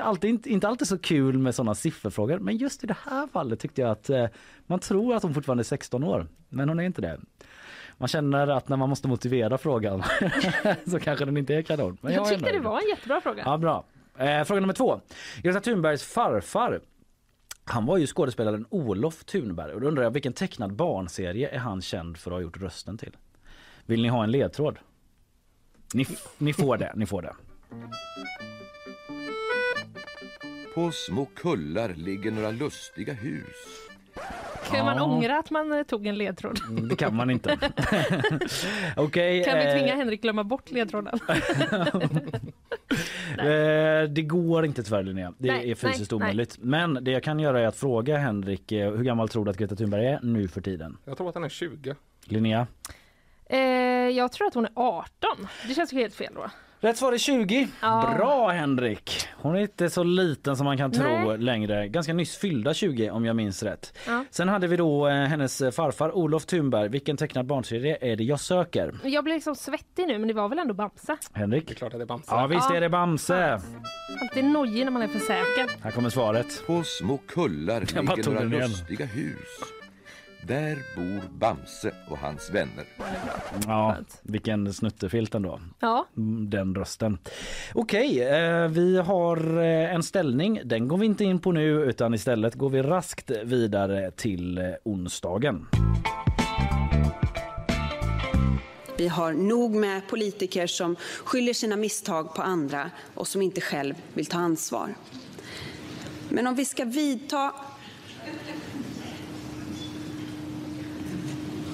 alltid, 0.01 0.47
inte, 0.47 0.67
alltid 0.67 0.87
så 0.87 0.97
kul 0.97 1.37
med 1.37 1.55
såna 1.55 1.75
sifferfrågor. 1.75 2.39
Men 2.39 2.57
just 2.57 2.83
i 2.83 2.87
det 2.87 2.97
här 3.05 3.27
fallet 3.27 3.59
tyckte 3.59 3.81
jag 3.81 3.91
att 3.91 4.09
eh, 4.09 4.25
man 4.67 4.79
tror 4.79 5.15
att 5.15 5.23
hon 5.23 5.33
fortfarande 5.33 5.61
är 5.61 5.65
16 5.65 6.03
år. 6.03 6.27
Men 6.49 6.69
hon 6.69 6.79
är 6.79 6.83
inte 6.83 7.01
det. 7.01 7.19
Man 7.97 8.07
känner 8.07 8.47
att 8.47 8.69
när 8.69 8.77
man 8.77 8.89
måste 8.89 9.07
motivera 9.07 9.57
frågan 9.57 10.03
så 10.87 10.99
kanske 10.99 11.25
den 11.25 11.37
inte 11.37 11.55
är 11.55 11.61
kanon. 11.61 11.97
Men 12.01 12.13
jag 12.13 12.27
är 12.27 12.35
tyckte 12.35 12.51
det 12.51 12.59
var 12.59 12.81
en 12.81 12.89
jättebra 12.89 13.21
fråga. 13.21 13.43
Ja, 13.45 13.57
bra. 13.57 13.85
Eh, 14.17 14.43
fråga 14.43 14.61
nummer 14.61 14.73
två. 14.73 14.99
Greta 15.41 15.59
Thunbergs 15.59 16.03
farfar 16.03 16.79
han 17.67 17.85
var 17.85 17.97
ju 17.97 18.07
skådespelaren 18.07 18.65
Olof 18.69 19.23
Thunberg 19.23 19.73
och 19.73 19.81
då 19.81 19.87
undrar 19.87 20.03
jag 20.03 20.11
vilken 20.11 20.33
tecknad 20.33 20.73
barnserie 20.73 21.49
är 21.49 21.57
han 21.57 21.81
känd 21.81 22.17
för 22.17 22.31
att 22.31 22.35
ha 22.35 22.41
gjort 22.41 22.57
rösten 22.57 22.97
till? 22.97 23.17
Vill 23.85 24.01
ni 24.01 24.07
ha 24.07 24.23
en 24.23 24.31
ledtråd? 24.31 24.79
Ni, 25.93 26.05
ni 26.37 26.53
får 26.53 26.77
det, 26.77 26.91
ni 26.95 27.05
får 27.05 27.21
det. 27.21 27.35
På 30.75 30.91
små 30.91 31.25
kullar 31.25 31.93
ligger 31.93 32.31
några 32.31 32.51
lustiga 32.51 33.13
hus. 33.13 33.55
Kan 34.71 34.85
man 34.85 34.97
Ja. 34.97 35.03
ångra 35.03 35.37
att 35.39 35.49
man 35.51 35.71
eh, 35.71 35.83
tog 35.83 36.07
en 36.07 36.17
ledtråd? 36.17 36.59
Mm, 36.69 36.87
Det 36.87 36.95
kan 36.95 37.15
man 37.15 37.29
inte. 37.29 37.57
Okej. 38.95 39.43
Kan 39.43 39.57
vi 39.59 39.65
eh, 39.65 39.71
tvinga 39.73 39.95
Henrik 39.95 40.21
glömma 40.21 40.43
bort 40.43 40.71
ledtråden? 40.71 41.19
Eh, 43.37 44.03
det 44.09 44.21
går 44.21 44.65
inte 44.65 44.83
tyvärr 44.83 45.03
Linnea. 45.03 45.33
Det 45.37 45.51
Nej, 45.51 45.71
är 45.71 45.75
fysiskt 45.75 46.11
nej, 46.11 46.19
nej. 46.19 46.25
omöjligt. 46.25 46.57
Men 46.59 46.93
det 47.03 47.11
jag 47.11 47.23
kan 47.23 47.39
göra 47.39 47.61
är 47.61 47.67
att 47.67 47.75
fråga 47.75 48.17
Henrik 48.17 48.71
eh, 48.71 48.91
hur 48.91 49.03
gammal 49.03 49.29
tror 49.29 49.45
du 49.45 49.51
att 49.51 49.57
Greta 49.57 49.75
Thunberg 49.75 50.05
är 50.05 50.19
nu 50.23 50.47
för 50.47 50.61
tiden? 50.61 50.97
Jag 51.05 51.17
tror 51.17 51.29
att 51.29 51.35
han 51.35 51.43
är 51.43 51.49
20. 51.49 51.95
Linnea? 52.25 52.67
Eh, 53.45 53.59
jag 54.09 54.31
tror 54.31 54.47
att 54.47 54.53
hon 54.53 54.65
är 54.65 54.71
18. 54.75 55.47
Det 55.67 55.73
känns 55.73 55.93
ju 55.93 55.97
helt 55.97 56.15
fel 56.15 56.33
då. 56.35 56.49
Rätt 56.79 56.97
svar 56.97 57.13
är 57.13 57.17
20. 57.17 57.67
Ja. 57.81 58.13
Bra 58.17 58.49
Henrik! 58.49 59.27
Hon 59.35 59.55
är 59.55 59.59
inte 59.59 59.89
så 59.89 60.03
liten 60.03 60.57
som 60.57 60.65
man 60.65 60.77
kan 60.77 60.91
tro 60.91 61.03
Nej. 61.27 61.37
längre. 61.37 61.87
Ganska 61.87 62.13
nyss 62.13 62.37
fyllda 62.37 62.73
20 62.73 63.09
om 63.09 63.25
jag 63.25 63.35
minns 63.35 63.63
rätt. 63.63 63.97
Ja. 64.07 64.25
Sen 64.31 64.49
hade 64.49 64.67
vi 64.67 64.77
då 64.77 65.07
eh, 65.07 65.13
hennes 65.13 65.57
farfar 65.57 66.15
Olof 66.15 66.45
Thunberg. 66.45 66.89
Vilken 66.89 67.17
tecknad 67.17 67.45
barnserie 67.45 67.97
är 68.01 68.15
det 68.15 68.23
jag 68.23 68.39
söker? 68.39 68.93
Jag 69.03 69.23
blev 69.23 69.35
liksom 69.35 69.55
svettig 69.55 70.07
nu 70.07 70.19
men 70.19 70.27
det 70.27 70.33
var 70.33 70.49
väl 70.49 70.59
ändå 70.59 70.73
Bamse. 70.73 71.17
Henrik? 71.33 71.67
Det 71.67 71.73
är 71.73 71.75
klart 71.75 71.93
att 71.93 71.99
det 71.99 72.03
är 72.03 72.07
Bamse. 72.07 72.31
Ja 72.35 72.47
visst 72.47 72.71
är 72.71 72.81
det 72.81 72.89
Bamse. 72.89 73.61
Alltid 74.21 74.45
nojig 74.45 74.85
när 74.85 74.91
man 74.91 75.01
är 75.01 75.07
för 75.07 75.19
säker. 75.19 75.83
Här 75.83 75.91
kommer 75.91 76.09
svaret. 76.09 76.63
På 76.67 76.83
små 76.83 77.17
kullar 77.27 77.79
ligger 77.79 78.31
några 78.31 78.59
lustiga 78.59 79.05
hus. 79.05 79.74
Där 80.47 80.77
bor 80.95 81.29
Bamse 81.39 81.91
och 82.09 82.17
hans 82.17 82.49
vänner. 82.49 82.85
Ja, 83.67 83.97
vilken 84.21 84.73
snuttefilt 84.73 85.35
ändå. 85.35 85.59
Ja. 85.79 86.07
Mm, 86.17 86.49
Den 86.49 86.75
rösten. 86.75 87.17
Okej, 87.73 88.23
eh, 88.23 88.67
vi 88.67 88.97
har 88.97 89.57
eh, 89.57 89.93
en 89.95 90.03
ställning. 90.03 90.61
Den 90.65 90.87
går 90.87 90.97
vi 90.97 91.05
inte 91.05 91.23
in 91.23 91.39
på 91.39 91.51
nu 91.51 91.69
utan 91.69 92.13
istället 92.13 92.55
går 92.55 92.69
vi 92.69 92.81
raskt 92.81 93.31
vidare 93.43 94.11
till 94.11 94.57
eh, 94.57 94.63
onsdagen. 94.83 95.67
Vi 98.97 99.07
har 99.07 99.33
nog 99.33 99.75
med 99.75 100.07
politiker 100.07 100.67
som 100.67 100.95
skyller 101.25 101.53
sina 101.53 101.75
misstag 101.75 102.35
på 102.35 102.41
andra 102.41 102.91
och 103.13 103.27
som 103.27 103.41
inte 103.41 103.61
själv 103.61 103.95
vill 104.13 104.25
ta 104.25 104.37
ansvar. 104.37 104.95
Men 106.29 106.47
om 106.47 106.55
vi 106.55 106.65
ska 106.65 106.85
vidta... 106.85 107.53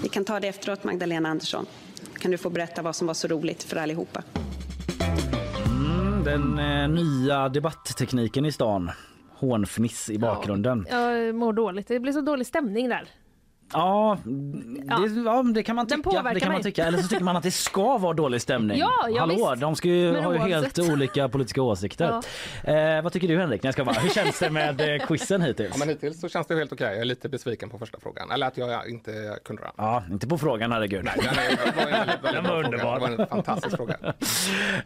Vi 0.04 0.10
kan 0.10 0.26
ta 0.26 0.40
det 0.40 0.48
efteråt, 0.48 0.84
Magdalena 0.84 1.30
Andersson. 1.30 1.66
Kan 2.20 2.32
du 2.32 2.38
få 2.38 2.50
berätta 2.50 2.82
vad 2.82 2.96
som 2.96 3.08
var 3.08 3.14
så 3.14 3.28
roligt 3.28 3.64
för 3.64 3.78
allihopa? 3.78 4.24
Mm, 5.66 6.24
den 6.24 6.60
eh, 6.60 6.90
nya 6.90 7.50
debatttekniken 7.50 8.46
i 8.46 8.52
stan. 8.52 8.92
Hånfniss 9.34 10.10
i 10.10 10.18
bakgrunden. 10.18 10.88
Jag 10.90 11.36
mår 11.36 11.54
dåligt. 11.54 11.88
Det 11.88 12.00
blir 12.00 12.14
så 12.14 12.22
dålig 12.22 12.48
stämning 12.48 12.90
där. 12.90 13.08
Ja, 13.74 14.18
det, 14.24 15.22
ja, 15.26 15.44
det 15.44 15.64
kan 15.64 15.76
man 15.76 15.88
Den 15.88 15.98
tycka. 16.00 16.10
påverkar 16.10 16.34
Det 16.34 16.40
kan 16.40 16.48
man 16.50 16.56
mig. 16.56 16.64
tycka. 16.64 16.86
Eller 16.86 16.98
så 16.98 17.08
tycker 17.08 17.24
man 17.24 17.36
att 17.38 17.44
det 17.44 17.52
ska 17.52 17.98
vara 17.98 18.14
dålig 18.14 18.42
stämning. 18.42 18.78
Ja, 18.80 18.92
ja, 19.10 19.20
Hallå, 19.20 19.50
visst. 19.50 19.62
de 19.62 19.76
ska 19.76 19.88
ju, 19.88 20.12
Men 20.12 20.24
har 20.24 20.34
ju 20.34 20.40
oavsett. 20.40 20.78
helt 20.78 20.92
olika 20.94 21.30
politiska 21.30 21.62
åsikter. 21.62 22.22
Eh, 22.64 23.02
vad 23.04 23.14
tycker 23.14 23.28
du 23.28 23.38
Henrik? 23.40 23.64
Nej, 23.64 23.68
Jag 23.68 23.74
ska 23.74 23.86
bara, 23.86 23.96
hur 24.00 24.10
känns 24.10 24.40
det 24.40 24.50
med 24.50 24.82
eh, 24.96 25.06
quizen 25.08 25.42
hittills? 25.42 25.70
Ja, 25.74 25.80
men 25.80 25.90
hittills 25.90 26.22
så 26.22 26.30
känns 26.30 26.48
det 26.48 26.56
helt 26.56 26.74
okej. 26.74 26.88
Jag 26.88 26.98
är 27.02 27.06
lite 27.06 27.30
besviken 27.30 27.70
på 27.70 27.78
första 27.78 28.00
frågan. 28.00 28.32
Eller 28.32 28.48
att 28.48 28.58
jag 28.58 28.90
inte 28.90 29.12
kunde 29.46 29.62
den. 29.62 29.72
Ja, 29.78 30.04
inte 30.12 30.28
på 30.28 30.38
frågan 30.38 30.72
herregud. 30.72 31.04
Nej, 31.04 31.14
den 31.18 31.28
är- 31.28 31.76
var 31.76 31.84
en 31.84 31.92
väldigt, 31.92 32.24
väldigt 32.24 32.34
Den 32.34 32.44
bra 32.44 32.52
var 32.52 32.62
fråga. 32.62 32.66
underbar. 32.68 33.00
Det 33.10 33.16
var 33.18 33.24
en 33.24 33.28
fantastisk 33.28 33.76
fråga. 33.78 33.96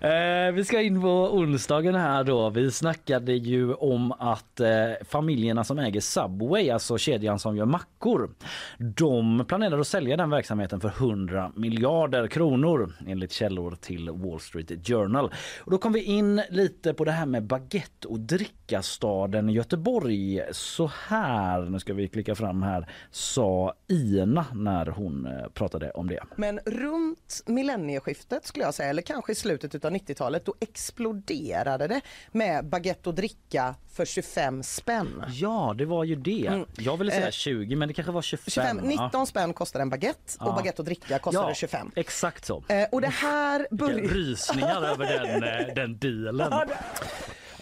Eh, 0.01 0.51
vi 0.53 0.65
ska 0.65 0.81
in 0.81 1.01
på 1.01 1.07
onsdagen 1.33 1.95
här 1.95 2.23
då. 2.23 2.49
Vi 2.49 2.71
snackade 2.71 3.33
ju 3.33 3.73
om 3.73 4.11
att 4.11 4.59
eh, 4.59 4.67
familjerna 5.09 5.63
som 5.63 5.79
äger 5.79 6.01
Subway, 6.01 6.69
alltså 6.69 6.97
kedjan 6.97 7.39
som 7.39 7.57
gör 7.57 7.65
mackor, 7.65 8.29
de 8.77 9.45
planerar 9.47 9.79
att 9.79 9.87
sälja 9.87 10.17
den 10.17 10.29
verksamheten 10.29 10.79
för 10.79 10.87
100 10.87 11.51
miljarder 11.55 12.27
kronor 12.27 12.93
enligt 13.07 13.31
källor 13.31 13.75
till 13.81 14.09
Wall 14.09 14.39
Street 14.39 14.87
Journal. 14.87 15.33
Och 15.59 15.71
då 15.71 15.77
kom 15.77 15.93
vi 15.93 16.03
in 16.03 16.41
lite 16.49 16.93
på 16.93 17.05
det 17.05 17.11
här 17.11 17.25
med 17.25 17.43
baguette 17.43 18.07
och 18.07 18.19
drickastaden 18.19 19.49
Göteborg. 19.49 20.41
Så 20.51 20.91
här, 21.07 21.61
nu 21.61 21.79
ska 21.79 21.93
vi 21.93 22.07
klicka 22.07 22.35
fram 22.35 22.63
här, 22.63 22.89
sa 23.11 23.73
Ina 23.87 24.45
när 24.53 24.85
hon 24.85 25.25
eh, 25.25 25.47
pratade 25.53 25.91
om 25.91 26.07
det. 26.07 26.19
Men 26.35 26.59
runt 26.65 27.41
millennieskiftet 27.45 28.45
skulle 28.45 28.65
jag 28.65 28.73
säga, 28.73 28.89
eller 28.89 29.01
kanske 29.01 29.31
i 29.31 29.35
slutet 29.35 29.85
av 29.85 29.91
90-talet, 29.91 30.45
då 30.45 30.55
exploderade 30.59 31.87
det 31.87 32.01
med 32.31 32.65
baguette 32.65 33.09
och 33.09 33.15
dricka 33.15 33.75
för 33.93 34.05
25 34.05 34.63
spänn. 34.63 35.23
Ja, 35.27 35.75
det 35.77 35.85
var 35.85 36.03
ju 36.03 36.15
det. 36.15 36.47
Mm. 36.47 36.65
Jag 36.77 36.97
ville 36.97 37.11
säga 37.11 37.25
Eh, 37.25 37.31
20 37.31 37.75
men 37.75 37.87
det 37.87 37.93
kanske 37.93 38.11
var 38.11 38.21
25. 38.21 38.51
25, 38.51 38.64
19 38.73 39.09
ja. 39.13 39.25
spänn 39.25 39.53
kostade 39.53 39.81
en 39.81 39.89
baguette 39.89 40.37
och 40.39 40.47
Ja. 40.47 40.51
baguette 40.55 40.81
och 40.81 40.85
dricka 40.85 41.19
kostade 41.19 41.47
Ja, 41.49 41.53
25. 41.53 41.91
Exakt 41.95 42.45
så. 42.45 42.63
Eh, 42.67 42.83
och 42.91 43.01
det 43.01 43.07
här 43.07 43.67
började... 43.71 44.01
rysningar 44.01 44.83
över 44.91 45.05
den, 45.05 45.43
eh, 45.43 45.73
den 45.75 45.97
dealen. 45.97 46.53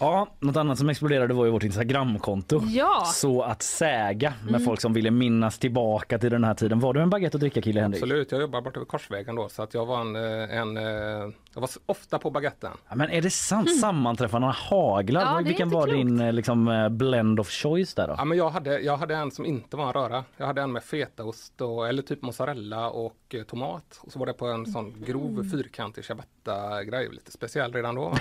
Ja, 0.00 0.28
något 0.40 0.56
annat 0.56 0.78
som 0.78 0.88
exploderade 0.88 1.34
var 1.34 1.44
ju 1.44 1.50
vårt 1.50 1.62
Instagramkonto. 1.62 2.62
Ja. 2.66 3.04
Så 3.14 3.42
att 3.42 3.62
säga 3.62 4.32
med 4.42 4.48
Mm. 4.48 4.64
folk 4.64 4.80
som 4.80 4.92
ville 4.92 5.10
minnas 5.10 5.58
tillbaka 5.58 6.18
till 6.18 6.30
den 6.30 6.44
här 6.44 6.54
tiden. 6.54 6.80
Var 6.80 6.92
du 6.94 7.00
en 7.00 7.10
baguette 7.10 7.36
och 7.36 7.40
dricka 7.40 7.62
kille 7.62 7.80
Henrik? 7.80 8.02
Absolut, 8.02 8.32
jag 8.32 8.40
jobbar 8.40 8.60
borta 8.60 8.78
vid 8.80 8.88
Korsvägen 8.88 9.34
då 9.34 9.48
så 9.48 9.62
att 9.62 9.74
jag 9.74 9.86
var 9.86 10.00
en, 10.00 10.16
eh, 10.16 10.56
en 10.58 10.76
eh, 10.76 11.30
Jag 11.54 11.60
var 11.60 11.70
ofta 11.86 12.18
på 12.18 12.30
baguetten. 12.30 12.72
Ja, 12.88 12.94
men 12.96 13.10
är 13.10 13.22
det 13.22 13.30
sant? 13.30 13.80
Sammanträffandena 13.80 14.52
haglar. 14.52 15.20
Ja, 15.20 15.40
Vilken 15.44 15.68
var 15.68 15.86
klokt. 15.86 15.96
din 15.96 16.20
eh, 16.20 16.32
liksom, 16.32 16.68
eh, 16.68 16.88
blend 16.88 17.40
of 17.40 17.50
choice 17.50 17.94
där 17.94 18.08
då? 18.08 18.14
Ja, 18.18 18.24
men 18.24 18.38
jag, 18.38 18.50
hade, 18.50 18.80
jag 18.80 18.96
hade 18.96 19.14
en 19.14 19.30
som 19.30 19.46
inte 19.46 19.76
var 19.76 19.86
en 19.86 19.92
röra. 19.92 20.24
Jag 20.36 20.46
hade 20.46 20.62
en 20.62 20.72
med 20.72 20.84
fetaost 20.84 21.60
och, 21.60 21.88
eller 21.88 22.02
typ 22.02 22.22
mozzarella 22.22 22.90
och 22.90 23.16
eh, 23.34 23.42
tomat. 23.42 24.00
Och 24.00 24.12
så 24.12 24.18
var 24.18 24.26
det 24.26 24.32
på 24.32 24.46
en 24.46 24.66
sån 24.66 25.04
grov 25.06 25.48
fyrkantig 25.52 26.04
ciabatta-grej. 26.04 27.08
Lite 27.12 27.32
speciell 27.32 27.72
redan 27.72 27.94
då. 27.94 28.14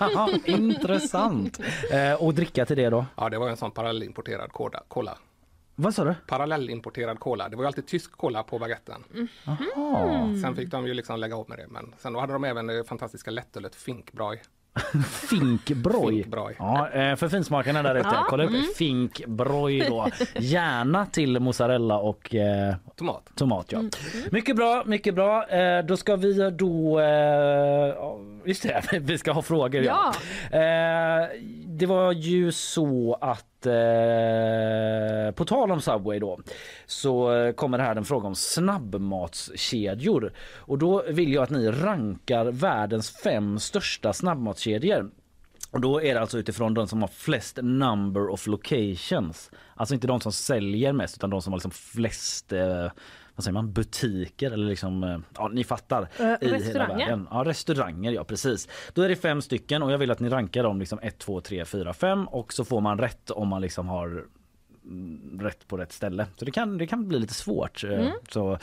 Intressant. 0.44 1.60
Eh, 1.90 2.22
och 2.22 2.34
dricka 2.34 2.66
till 2.66 2.76
det 2.76 2.90
då? 2.90 3.06
Ja, 3.16 3.28
det 3.28 3.38
var 3.38 3.48
en 3.48 3.56
sån 3.56 3.70
parallellimporterad 3.70 4.52
cola. 4.88 5.14
Vad 5.74 5.94
sa 5.94 6.04
du? 6.04 6.14
Parallellimporterad 6.26 7.20
cola. 7.20 7.48
Det 7.48 7.56
var 7.56 7.62
ju 7.62 7.66
alltid 7.66 7.86
tysk 7.86 8.12
cola 8.12 8.42
på 8.42 8.58
baguetten. 8.58 9.04
Jaha. 9.44 10.28
Sen 10.42 10.56
fick 10.56 10.70
de 10.70 10.86
ju 10.86 10.94
liksom 10.94 11.20
lägga 11.20 11.36
av 11.36 11.48
med 11.48 11.58
det. 11.58 11.66
Men 11.68 11.94
sen 11.98 12.12
då 12.12 12.20
hade 12.20 12.32
de 12.32 12.44
även 12.44 12.66
det 12.66 12.84
fantastiska 12.84 13.30
lättölet 13.30 13.74
Finkbroj. 13.74 14.42
Finkbroj. 15.30 16.14
Finkbroj. 16.22 16.56
Ja, 16.58 16.88
eh, 16.90 17.16
för 17.16 17.28
finsmakarna 17.28 17.82
där 17.82 17.94
ute, 17.94 18.08
Ja. 18.12 18.26
kolla 18.28 18.44
upp 18.44 18.50
Mm. 18.50 18.62
Finkbroj 18.76 19.80
då. 19.88 20.08
Gärna 20.34 21.06
till 21.06 21.40
mozzarella 21.40 21.98
och 21.98 22.34
eh, 22.34 22.74
tomat. 22.96 23.30
tomat 23.34 23.72
ja. 23.72 23.82
Mycket 24.30 24.56
bra, 24.56 24.82
mycket 24.86 25.14
bra. 25.14 25.48
Eh, 25.48 25.84
då 25.84 25.96
ska 25.96 26.16
vi 26.16 26.50
då... 26.50 27.00
Eh, 27.00 27.06
ja, 27.06 28.18
just 28.44 28.62
det, 28.62 28.82
vi 29.00 29.18
ska 29.18 29.32
ha 29.32 29.42
frågor. 29.42 29.82
Ja. 29.82 30.12
Eh, 30.52 31.28
det 31.66 31.86
var 31.86 32.12
ju 32.12 32.52
så 32.52 33.18
att 33.20 33.59
eh, 33.66 35.30
på 35.34 35.44
tal 35.44 35.70
om 35.72 35.80
Subway 35.80 36.18
då 36.18 36.40
så 36.86 37.34
eh, 37.34 37.52
kommer 37.52 37.78
här 37.78 37.96
en 37.96 38.04
fråga 38.04 38.26
om 38.26 38.34
snabbmatskedjor 38.34 40.32
och 40.56 40.78
då 40.78 41.04
vill 41.08 41.32
jag 41.32 41.42
att 41.42 41.50
ni 41.50 41.70
rankar 41.70 42.44
världens 42.44 43.10
fem 43.10 43.58
största 43.58 44.12
snabbmatskedjor. 44.12 45.10
Och 45.70 45.80
då 45.80 46.02
är 46.02 46.14
det 46.14 46.20
alltså 46.20 46.38
utifrån 46.38 46.74
de 46.74 46.88
som 46.88 47.00
har 47.00 47.08
flest 47.08 47.58
number 47.62 48.28
of 48.28 48.46
locations. 48.46 49.50
Alltså 49.74 49.94
inte 49.94 50.06
de 50.06 50.20
som 50.20 50.32
säljer 50.32 50.92
mest 50.92 51.16
utan 51.16 51.30
de 51.30 51.42
som 51.42 51.52
har 51.52 51.58
liksom 51.58 51.70
flest 51.70 52.52
eh, 52.52 52.86
vad 53.40 53.44
säger 53.44 53.52
man, 53.52 53.72
butiker 53.72 54.50
eller 54.50 54.66
liksom, 54.66 55.04
eh, 55.04 55.18
ja 55.36 55.48
ni 55.48 55.64
fattar. 55.64 56.08
Eh, 56.18 56.26
i 56.26 56.36
hela 56.40 56.56
restauranger. 56.56 56.98
världen. 56.98 57.28
Ja 57.30 57.44
restauranger 57.44 58.12
ja 58.12 58.24
precis. 58.24 58.68
Då 58.94 59.02
är 59.02 59.08
det 59.08 59.16
fem 59.16 59.42
stycken 59.42 59.82
och 59.82 59.92
jag 59.92 59.98
vill 59.98 60.10
att 60.10 60.20
ni 60.20 60.28
rankar 60.28 60.62
dem 60.62 60.78
liksom 60.80 60.98
1, 61.02 61.18
2, 61.18 61.40
3, 61.40 61.64
4, 61.64 61.92
5 61.92 62.28
och 62.28 62.52
så 62.52 62.64
får 62.64 62.80
man 62.80 62.98
rätt 62.98 63.30
om 63.30 63.48
man 63.48 63.60
liksom 63.62 63.88
har 63.88 64.24
mm, 64.84 65.40
rätt 65.42 65.68
på 65.68 65.76
rätt 65.76 65.92
ställe. 65.92 66.26
Så 66.36 66.44
det 66.44 66.50
kan, 66.50 66.78
det 66.78 66.86
kan 66.86 67.08
bli 67.08 67.18
lite 67.18 67.34
svårt. 67.34 67.84
Eh, 67.84 67.90
Mm. 67.90 68.12
Så, 68.30 68.52
eh, 68.52 68.58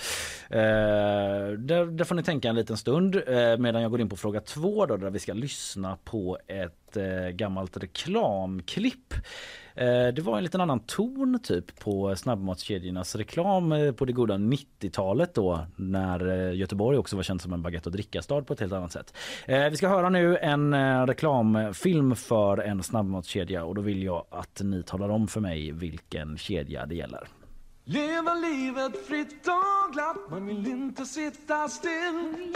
där, 1.57 1.85
där 1.85 2.05
får 2.05 2.15
ni 2.15 2.23
tänka 2.23 2.49
en 2.49 2.55
liten 2.55 2.77
stund 2.77 3.15
eh, 3.15 3.57
medan 3.57 3.81
jag 3.81 3.91
går 3.91 4.01
in 4.01 4.09
på 4.09 4.15
fråga 4.15 4.41
två 4.41 4.85
då, 4.85 4.97
där 4.97 5.09
vi 5.09 5.19
ska 5.19 5.33
lyssna 5.33 5.97
på 6.03 6.37
ett 6.47 6.97
eh, 6.97 7.29
gammalt 7.29 7.77
reklamklipp. 7.77 9.13
Eh, 9.77 10.13
det 10.13 10.21
var 10.21 10.37
en 10.37 10.43
liten 10.43 10.61
annan 10.61 10.79
ton 10.79 11.39
typ 11.43 11.79
på 11.79 12.15
snabbmatskedjornas 12.15 13.15
reklam 13.15 13.71
eh, 13.71 13.91
på 13.91 14.05
det 14.05 14.13
goda 14.13 14.35
90-talet 14.35 15.33
då 15.33 15.65
när 15.75 16.27
eh, 16.27 16.55
Göteborg 16.55 16.97
också 16.97 17.15
var 17.15 17.23
känt 17.23 17.41
som 17.41 17.53
en 17.53 17.61
baguette 17.61 17.89
och 17.89 17.93
drickastad 17.93 18.41
på 18.41 18.53
ett 18.53 18.59
helt 18.59 18.73
annat 18.73 18.91
sätt. 18.91 19.13
Vi 19.47 19.77
ska 19.77 19.87
höra 19.87 20.09
nu 20.09 20.37
en 20.37 21.07
reklamfilm 21.07 22.15
för 22.15 22.57
en 22.57 22.83
snabbmatskedja 22.83 23.65
och 23.65 23.75
då 23.75 23.81
vill 23.81 24.03
jag 24.03 24.25
att 24.29 24.61
ni 24.63 24.83
talar 24.83 25.09
om 25.09 25.27
för 25.27 25.41
mig 25.41 25.71
vilken 25.71 26.37
kedja 26.37 26.85
det 26.85 26.95
gäller. 26.95 27.27
Leva 27.83 28.33
livet 28.33 29.07
fritt 29.07 29.47
och 29.47 29.93
glatt, 29.93 30.29
man 30.29 30.45
vill 30.45 30.67
inte 30.67 31.05
sitta 31.05 31.67
still. 31.67 32.53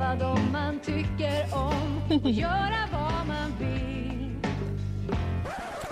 Träffa 0.00 0.16
dem 0.16 0.52
man 0.52 0.78
tycker 0.78 1.44
om 1.52 2.18
och 2.24 2.30
göra 2.30 2.88
vad 2.92 3.26
man 3.26 3.52
vill. 3.58 4.34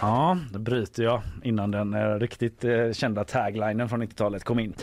Ja, 0.00 0.38
då 0.52 0.58
bryter 0.58 1.02
jag 1.02 1.22
innan 1.42 1.70
den 1.70 1.94
eh, 1.94 2.14
riktigt 2.14 2.64
eh, 2.64 2.92
kända 2.92 3.24
taglinen 3.24 3.88
från 3.88 4.02
90-talet 4.02 4.44
kom 4.44 4.58
in. 4.58 4.74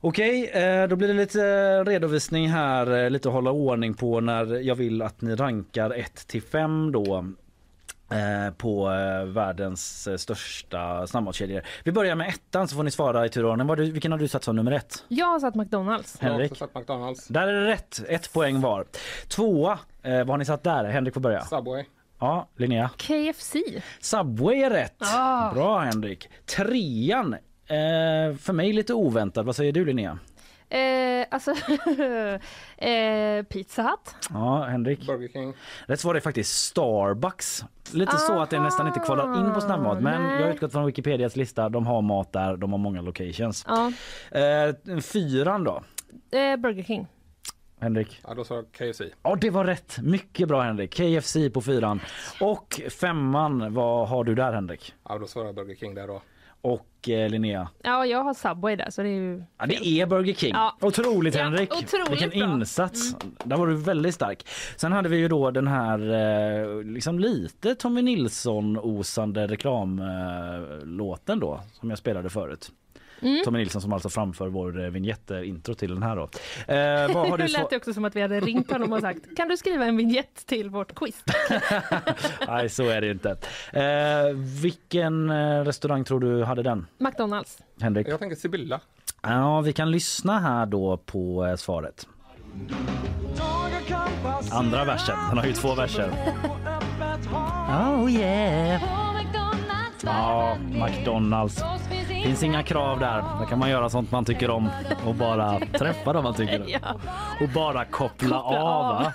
Okej, 0.00 0.50
eh, 0.50 0.88
då 0.88 0.96
blir 0.96 1.08
det 1.08 1.14
lite 1.14 1.84
redovisning 1.84 2.48
här, 2.48 3.10
lite 3.10 3.28
att 3.28 3.34
hålla 3.34 3.50
ordning 3.50 3.94
på 3.94 4.20
när 4.20 4.60
jag 4.60 4.74
vill 4.74 5.02
att 5.02 5.20
ni 5.20 5.34
rankar 5.34 5.90
1 5.90 6.26
till 6.26 6.42
5 6.42 6.92
då 6.92 7.26
på 8.56 8.90
eh, 8.90 9.24
världens 9.24 10.06
eh, 10.06 10.16
största 10.16 11.06
snabbmatskedjor. 11.06 11.62
Vi 11.84 11.92
börjar 11.92 12.14
med 12.14 12.28
ettan 12.28 12.68
så 12.68 12.76
får 12.76 12.82
ni 12.82 12.90
svara 12.90 13.26
i 13.26 13.28
tur 13.28 13.44
och 13.44 13.50
ordning. 13.50 13.66
Vad 13.66 13.78
du- 13.78 13.90
Vilken 13.90 14.12
har 14.12 14.18
du 14.18 14.28
satt 14.28 14.44
som 14.44 14.56
nummer 14.56 14.72
ett? 14.72 15.04
Jag 15.08 15.26
har 15.26 15.40
satt 15.40 15.54
McDonalds. 15.54 16.20
Henrik? 16.20 16.56
satt 16.56 16.74
McDonalds. 16.74 17.26
Där 17.28 17.48
är 17.48 17.52
det 17.60 17.66
rätt, 17.66 18.02
ett 18.08 18.32
poäng 18.32 18.60
var. 18.60 18.86
Tvåa, 19.28 19.78
eh, 20.02 20.18
vad 20.18 20.28
har 20.28 20.38
ni 20.38 20.44
satt 20.44 20.62
där? 20.64 20.84
Henrik 20.84 21.14
får 21.14 21.20
börja. 21.20 21.44
Subway. 21.44 21.84
Ja, 22.20 22.48
Linnea. 22.56 22.90
KFC. 22.96 23.56
Subway 24.00 24.62
är 24.62 24.70
rätt. 24.70 24.96
Ah. 25.14 25.52
Bra 25.54 25.78
Henrik. 25.78 26.28
Trean, 26.56 27.32
eh, 27.66 28.36
för 28.40 28.52
mig 28.52 28.72
lite 28.72 28.94
oväntat. 28.94 29.46
Vad 29.46 29.56
säger 29.56 29.72
du 29.72 29.84
Linnea? 29.84 30.18
Eh, 30.72 31.26
alltså, 31.30 31.50
eh, 32.76 33.42
Pizza 33.42 33.82
Hut. 33.82 34.16
Ja, 34.30 34.62
Henrik. 34.62 35.06
Burger 35.06 35.28
King. 35.28 35.54
Rätt 35.86 36.00
svar 36.00 36.14
är 36.14 36.20
faktiskt 36.20 36.64
Starbucks. 36.64 37.64
Lite 37.92 38.16
så 38.16 38.40
att 38.40 38.50
det 38.50 38.60
nästan 38.60 38.86
inte 38.86 39.00
kvalar 39.00 39.40
in 39.40 39.54
på 39.54 39.60
snabbmat. 39.60 40.02
Men 40.02 40.22
nej. 40.22 40.36
jag 40.36 40.46
har 40.46 40.54
utgått 40.54 40.72
från 40.72 40.86
Wikipedias 40.86 41.36
lista. 41.36 41.68
De 41.68 41.86
har 41.86 42.02
mat 42.02 42.32
där, 42.32 42.56
de 42.56 42.72
har 42.72 42.78
många 42.78 43.00
locations. 43.00 43.66
Ja. 43.68 43.92
Eh, 44.38 44.98
fyran 45.00 45.64
då? 45.64 45.82
Eh, 46.38 46.56
Burger 46.56 46.82
King. 46.82 47.06
Henrik? 47.80 48.20
Ja, 48.26 48.34
då 48.34 48.44
sa 48.44 48.54
jag 48.54 48.72
KFC. 48.72 49.02
Ja, 49.22 49.36
det 49.40 49.50
var 49.50 49.64
rätt. 49.64 49.98
Mycket 50.02 50.48
bra 50.48 50.62
Henrik. 50.62 50.94
KFC 50.94 51.36
på 51.54 51.60
fyran. 51.60 52.00
Och 52.40 52.80
femman, 53.00 53.74
vad 53.74 54.08
har 54.08 54.24
du 54.24 54.34
där 54.34 54.52
Henrik? 54.52 54.94
Ja, 55.08 55.18
då 55.18 55.26
svarar 55.26 55.46
jag 55.46 55.54
Burger 55.54 55.74
King 55.74 55.94
där 55.94 56.06
då. 56.06 56.22
Och 56.60 56.86
Linnea? 57.06 57.68
Ja, 57.82 58.06
jag 58.06 58.24
har 58.24 58.34
Subway 58.34 58.76
där 58.76 58.90
så 58.90 59.02
det 59.02 59.08
är 59.08 59.12
ju... 59.12 59.42
Ja, 59.58 59.66
det 59.66 59.86
är 59.88 60.06
Burger 60.06 60.34
King. 60.34 60.54
Ja. 60.54 60.76
Otroligt 60.80 61.34
Ja, 61.34 61.42
Henrik. 61.42 61.72
otroligt 61.72 62.10
Vilken 62.10 62.30
bra. 62.30 62.42
Mm. 62.48 62.60
insats. 62.60 63.16
Där 63.44 63.56
var 63.56 63.66
du 63.66 63.76
väldigt 63.76 64.14
stark. 64.14 64.46
Sen 64.76 64.92
hade 64.92 65.08
vi 65.08 65.16
ju 65.16 65.28
då 65.28 65.50
den 65.50 65.66
här 65.66 65.98
eh, 66.78 66.82
liksom 66.84 67.18
lite 67.18 67.74
Tommy 67.74 68.02
Nilsson-osande 68.02 69.46
reklamlåten 69.46 71.40
då 71.40 71.60
som 71.72 71.90
jag 71.90 71.98
spelade 71.98 72.30
förut. 72.30 72.70
Mm. 73.22 73.44
Tommy 73.44 73.58
Nilsson 73.58 73.82
som 73.82 73.92
alltså 73.92 74.08
framför 74.08 74.48
vår 74.48 74.84
eh, 74.84 74.90
vignett-intro 74.90 75.74
till 75.74 75.94
den 75.94 76.02
här 76.02 76.16
då. 76.16 76.22
Eh, 76.22 77.14
vad 77.14 77.28
har 77.30 77.38
du 77.38 77.44
det 77.44 77.52
lät 77.52 77.72
också 77.72 77.94
som 77.94 78.04
att 78.04 78.16
vi 78.16 78.20
hade 78.22 78.40
ringt 78.40 78.70
honom 78.70 78.92
och 78.92 79.00
sagt 79.00 79.36
kan 79.36 79.48
du 79.48 79.56
skriva 79.56 79.84
en 79.84 79.96
vignett 79.96 80.46
till 80.46 80.70
vårt 80.70 80.94
quiz? 80.94 81.24
Nej, 82.46 82.68
så 82.68 82.88
är 82.88 83.00
det 83.00 83.10
inte. 83.10 83.30
Eh, 83.72 84.36
vilken 84.62 85.30
eh, 85.30 85.64
restaurang 85.64 86.04
tror 86.04 86.20
du 86.20 86.44
hade 86.44 86.62
den? 86.62 86.86
McDonalds. 86.98 87.58
Henrik? 87.80 88.08
Jag 88.08 88.18
tänker 88.18 88.36
Sibylla. 88.36 88.80
Ja, 89.22 89.60
vi 89.60 89.72
kan 89.72 89.90
lyssna 89.90 90.38
här 90.38 90.66
då 90.66 90.96
på 90.96 91.46
eh, 91.46 91.56
svaret. 91.56 92.06
Andra 94.52 94.84
versen. 94.84 95.16
Den 95.28 95.38
har 95.38 95.46
ju 95.46 95.52
två 95.52 95.74
verser. 95.74 96.10
Oh 97.68 98.10
yeah. 98.10 98.82
Ja, 100.04 100.56
McDonalds. 100.60 101.62
Finns 102.22 102.42
inga 102.42 102.62
krav 102.62 102.98
där. 103.00 103.22
Där 103.38 103.46
kan 103.46 103.58
man 103.58 103.70
göra 103.70 103.90
sånt 103.90 104.10
man 104.12 104.24
tycker 104.24 104.50
om 104.50 104.68
och 105.06 105.14
bara 105.14 105.58
träffa 105.78 106.12
dem 106.12 106.24
man 106.24 106.34
tycker 106.34 106.60
om. 106.60 106.68
Ja. 106.68 106.78
Och 107.40 107.48
bara 107.54 107.84
koppla, 107.84 108.28
Koppla 108.28 108.62
av. 108.62 108.96
av. 108.96 109.06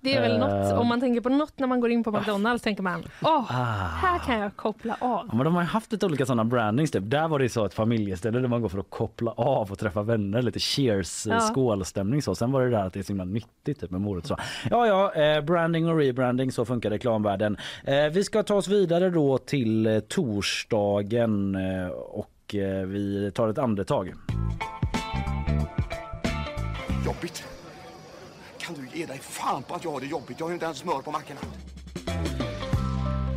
Det 0.00 0.14
är 0.16 0.20
väl 0.20 0.38
något, 0.38 0.72
Eh, 0.72 0.78
om 0.80 0.86
man 0.86 1.00
tänker 1.00 1.20
på 1.20 1.28
något 1.28 1.58
när 1.58 1.66
man 1.66 1.80
går 1.80 1.90
in 1.90 2.04
på 2.04 2.10
McDonalds 2.10 2.62
tänker 2.64 2.82
man 2.82 3.02
åh, 3.22 3.30
Ah. 3.60 3.88
här 4.02 4.18
kan 4.18 4.38
jag 4.40 4.56
koppla 4.56 4.96
av. 5.00 5.26
Ja, 5.28 5.34
men 5.34 5.44
de 5.44 5.54
har 5.54 5.62
haft 5.62 5.92
lite 5.92 6.06
olika 6.06 6.26
sådana 6.26 6.44
brandings. 6.44 6.90
Typ. 6.90 7.02
Där 7.06 7.28
var 7.28 7.38
det 7.38 7.48
så 7.48 7.64
ett 7.64 7.74
familjeställe 7.74 8.38
där 8.40 8.48
man 8.48 8.62
går 8.62 8.68
för 8.68 8.78
att 8.78 8.90
koppla 8.90 9.30
av 9.30 9.72
och 9.72 9.78
träffa 9.78 10.02
vänner. 10.02 10.42
Lite 10.42 10.58
cheers, 10.58 11.26
Ja. 11.26 11.34
ja. 11.34 11.40
skålstämning 11.40 12.22
så. 12.22 12.34
Sen 12.34 12.52
var 12.52 12.62
det 12.62 12.70
där 12.70 12.86
att 12.86 12.92
det 12.92 12.98
är 12.98 13.02
så 13.02 13.08
himla 13.12 13.24
nyttigt 13.24 13.80
typ, 13.80 13.90
med 13.90 14.00
morot. 14.00 14.26
Så. 14.26 14.36
Ja, 14.70 14.86
ja, 14.86 15.22
eh, 15.22 15.40
branding 15.40 15.88
och 15.88 15.96
rebranding, 15.98 16.52
så 16.52 16.64
funkar 16.64 16.90
reklamvärlden. 16.90 17.56
Eh, 17.84 17.94
vi 18.12 18.24
ska 18.24 18.42
ta 18.42 18.54
oss 18.54 18.68
vidare 18.68 19.10
då 19.10 19.38
till 19.38 19.86
eh, 19.86 19.98
torsdagen 20.00 21.54
eh, 21.54 21.90
och 22.48 22.54
eh, 22.54 22.86
vi 22.86 23.30
tar 23.34 23.48
ett 23.48 23.58
andetag. 23.58 24.14
Jobbigt. 27.06 27.44
Kan 28.58 28.74
du 28.74 28.98
ge 28.98 29.06
dig 29.06 29.18
fan 29.18 29.62
på 29.62 29.74
att 29.74 29.84
jag 29.84 29.90
har 29.90 30.00
det 30.00 30.06
jobbigt? 30.06 30.40
Jag 30.40 30.46
har 30.46 30.50
ju 30.50 30.54
inte 30.54 30.64
ens 30.64 30.78
smör 30.78 31.02
på 31.02 31.10
mackorna. 31.10 31.40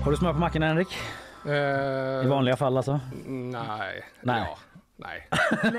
Har 0.04 0.12
du 0.12 0.18
smör 0.18 0.34
på 0.34 0.40
mackorna 0.40 0.68
Henrik? 0.68 0.88
I 2.26 2.28
vanliga 2.28 2.56
fall 2.56 2.78
alltså? 2.78 3.00
Nej. 3.26 4.04
Nej. 4.22 4.44
Ja. 4.48 4.58
Nej. 5.02 5.28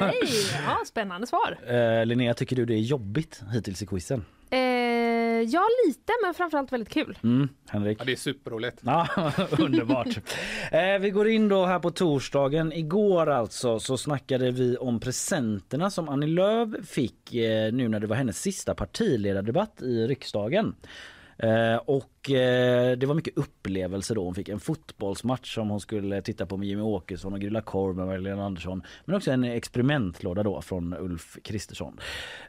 Nej, 0.01 0.21
ja, 0.67 0.79
spännande 0.87 1.27
svar. 1.27 1.59
Eh, 1.67 2.07
Linnea, 2.07 2.35
tycker 2.35 2.57
du 2.57 2.65
det 2.67 2.75
är 2.75 2.79
jobbigt 2.79 3.43
hittills 3.53 3.83
i 3.83 3.87
quizen? 3.87 4.25
Eh, 4.51 4.59
ja, 5.49 5.67
lite, 5.87 6.13
men 6.25 6.35
framförallt 6.35 6.73
väldigt 6.73 6.89
kul. 6.89 7.19
Mm, 7.23 7.49
Henrik? 7.69 8.01
Ja, 8.01 8.05
det 8.05 8.13
är 8.13 8.17
superroligt. 8.17 8.79
Ja, 8.85 9.09
underbart. 9.59 10.07
eh, 10.73 10.99
vi 11.01 11.11
går 11.11 11.29
in 11.29 11.49
då 11.49 11.67
här 11.67 11.79
på 11.79 11.91
torsdagen. 11.91 12.73
Igår 12.73 13.31
alltså 13.31 13.81
så 13.81 13.97
snackade 13.97 14.51
vi 14.51 14.77
om 14.77 15.01
presenterna 15.01 15.91
som 15.91 16.09
Annie 16.09 16.27
Lööf 16.27 16.69
fick 16.89 17.35
eh, 17.35 17.73
nu 17.73 17.89
när 17.89 18.01
det 18.01 18.07
var 18.07 18.17
hennes 18.17 18.41
sista 18.43 18.75
partiledardebatt 18.75 19.83
i 19.83 20.07
riksdagen. 20.07 20.75
Eh, 21.43 21.77
och 21.77 22.31
eh, 22.31 22.99
det 22.99 23.07
var 23.07 23.15
mycket 23.15 23.39
upplevelser 23.39 24.15
då. 24.15 24.25
Hon 24.25 24.35
fick 24.35 24.49
en 24.49 24.61
fotbollsmatch 24.61 25.55
som 25.55 25.71
hon 25.71 25.81
skulle 25.81 26.23
titta 26.23 26.47
på 26.47 26.57
med 26.57 26.69
Jimmy 26.69 26.83
Åkesson 26.83 27.33
och 27.33 27.41
grilla 27.41 27.61
korv 27.61 27.97
med 27.97 28.07
Magdalena 28.07 28.45
Andersson. 28.45 28.83
Men 29.05 29.17
också 29.17 29.31
en 29.31 29.45
experimentlåda 29.45 30.43
då 30.43 30.63
från 30.63 30.95
Ulf 30.95 31.39
Kristersson. 31.45 32.01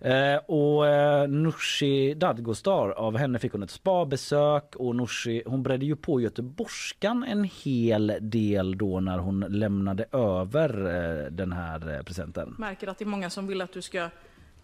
Eh, 0.01 0.35
och 0.35 0.87
eh, 0.87 1.27
Nooshi 1.27 2.13
Dadgostar, 2.13 2.89
av 2.89 3.17
henne 3.17 3.39
fick 3.39 3.51
hon 3.51 3.63
ett 3.63 3.71
spabesök 3.71 4.75
och 4.75 4.95
Nooshi, 4.95 5.43
hon 5.45 5.63
bredde 5.63 5.85
ju 5.85 5.95
på 5.95 6.21
göteborgskan 6.21 7.23
en 7.23 7.43
hel 7.43 8.17
del 8.21 8.77
då 8.77 8.99
när 8.99 9.17
hon 9.17 9.39
lämnade 9.39 10.05
över 10.11 10.69
eh, 10.69 11.31
den 11.31 11.51
här 11.51 11.95
eh, 11.95 12.03
presenten. 12.03 12.55
Märker 12.59 12.87
att 12.87 12.97
det 12.97 13.03
är 13.03 13.07
många 13.07 13.29
som 13.29 13.47
vill 13.47 13.61
att 13.61 13.73
du 13.73 13.81
ska 13.81 14.09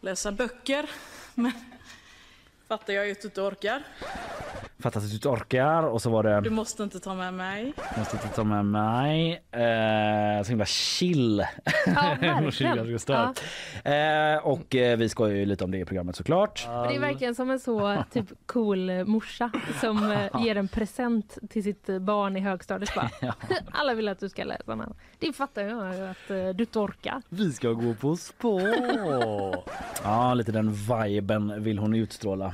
läsa 0.02 0.32
böcker. 0.32 0.90
Men 1.36 1.52
fattar 2.70 2.94
jag 2.94 3.06
ju 3.06 3.12
att 3.12 3.22
du 3.22 3.28
inte 3.28 3.42
orkar. 3.42 3.84
Fattas 4.80 5.04
att 5.04 5.10
du 5.10 5.16
inte 5.16 5.30
orkar 5.30 5.84
och 5.84 6.02
så 6.02 6.10
var 6.10 6.24
det 6.24 6.42
Du 6.42 6.50
måste 6.50 6.84
inte 6.84 7.00
ta 7.00 7.14
med 7.14 7.34
mig. 7.34 7.74
Måste 7.98 8.16
inte 8.18 8.28
ta 8.28 8.44
med 8.44 8.66
mig. 8.66 9.32
Eh, 9.52 10.44
så 10.44 10.50
himla 10.50 10.66
chill. 10.66 11.46
Ja, 11.86 12.18
verkligen. 12.22 12.78
Dadgostar. 12.78 13.34
eh, 13.84 14.38
och 14.44 14.76
eh, 14.76 14.98
vi 14.98 15.10
ska 15.10 15.30
ju 15.30 15.46
lite 15.46 15.64
om 15.64 15.72
det 15.72 15.78
i 15.78 15.86
programmet 15.86 16.16
såklart. 16.16 16.68
Det 16.68 16.96
är 16.96 17.00
verkligen 17.00 17.36
som 17.36 17.50
en 17.52 17.60
så 17.60 18.04
typ 18.12 18.26
cool 18.46 19.06
morsa 19.06 19.52
som 19.82 20.12
eh, 20.12 20.44
ger 20.46 20.56
en 20.56 20.68
present 20.68 21.38
till 21.50 21.64
sitt 21.64 21.88
barn 22.02 22.38
i 22.38 22.40
högstadiet. 22.40 22.96
Bara. 22.96 23.10
Alla 23.72 23.94
vill 23.94 24.08
att 24.08 24.20
du 24.20 24.30
ska 24.30 24.44
läsa 24.44 24.76
den. 24.76 24.94
Det 25.20 25.34
fattar 25.34 25.62
jag 25.62 25.96
ju 25.96 26.08
att 26.08 26.30
eh, 26.30 26.50
du 26.56 26.64
inte 26.64 26.80
orkar. 26.80 27.22
Vi 27.30 27.52
ska 27.52 27.70
gå 27.70 27.94
på 27.94 28.16
spå. 28.16 28.62
ja, 30.04 30.34
lite 30.34 30.52
den 30.52 30.74
viben 30.74 31.64
vill 31.64 31.80
hon 31.80 31.96
utstråla. 31.96 32.54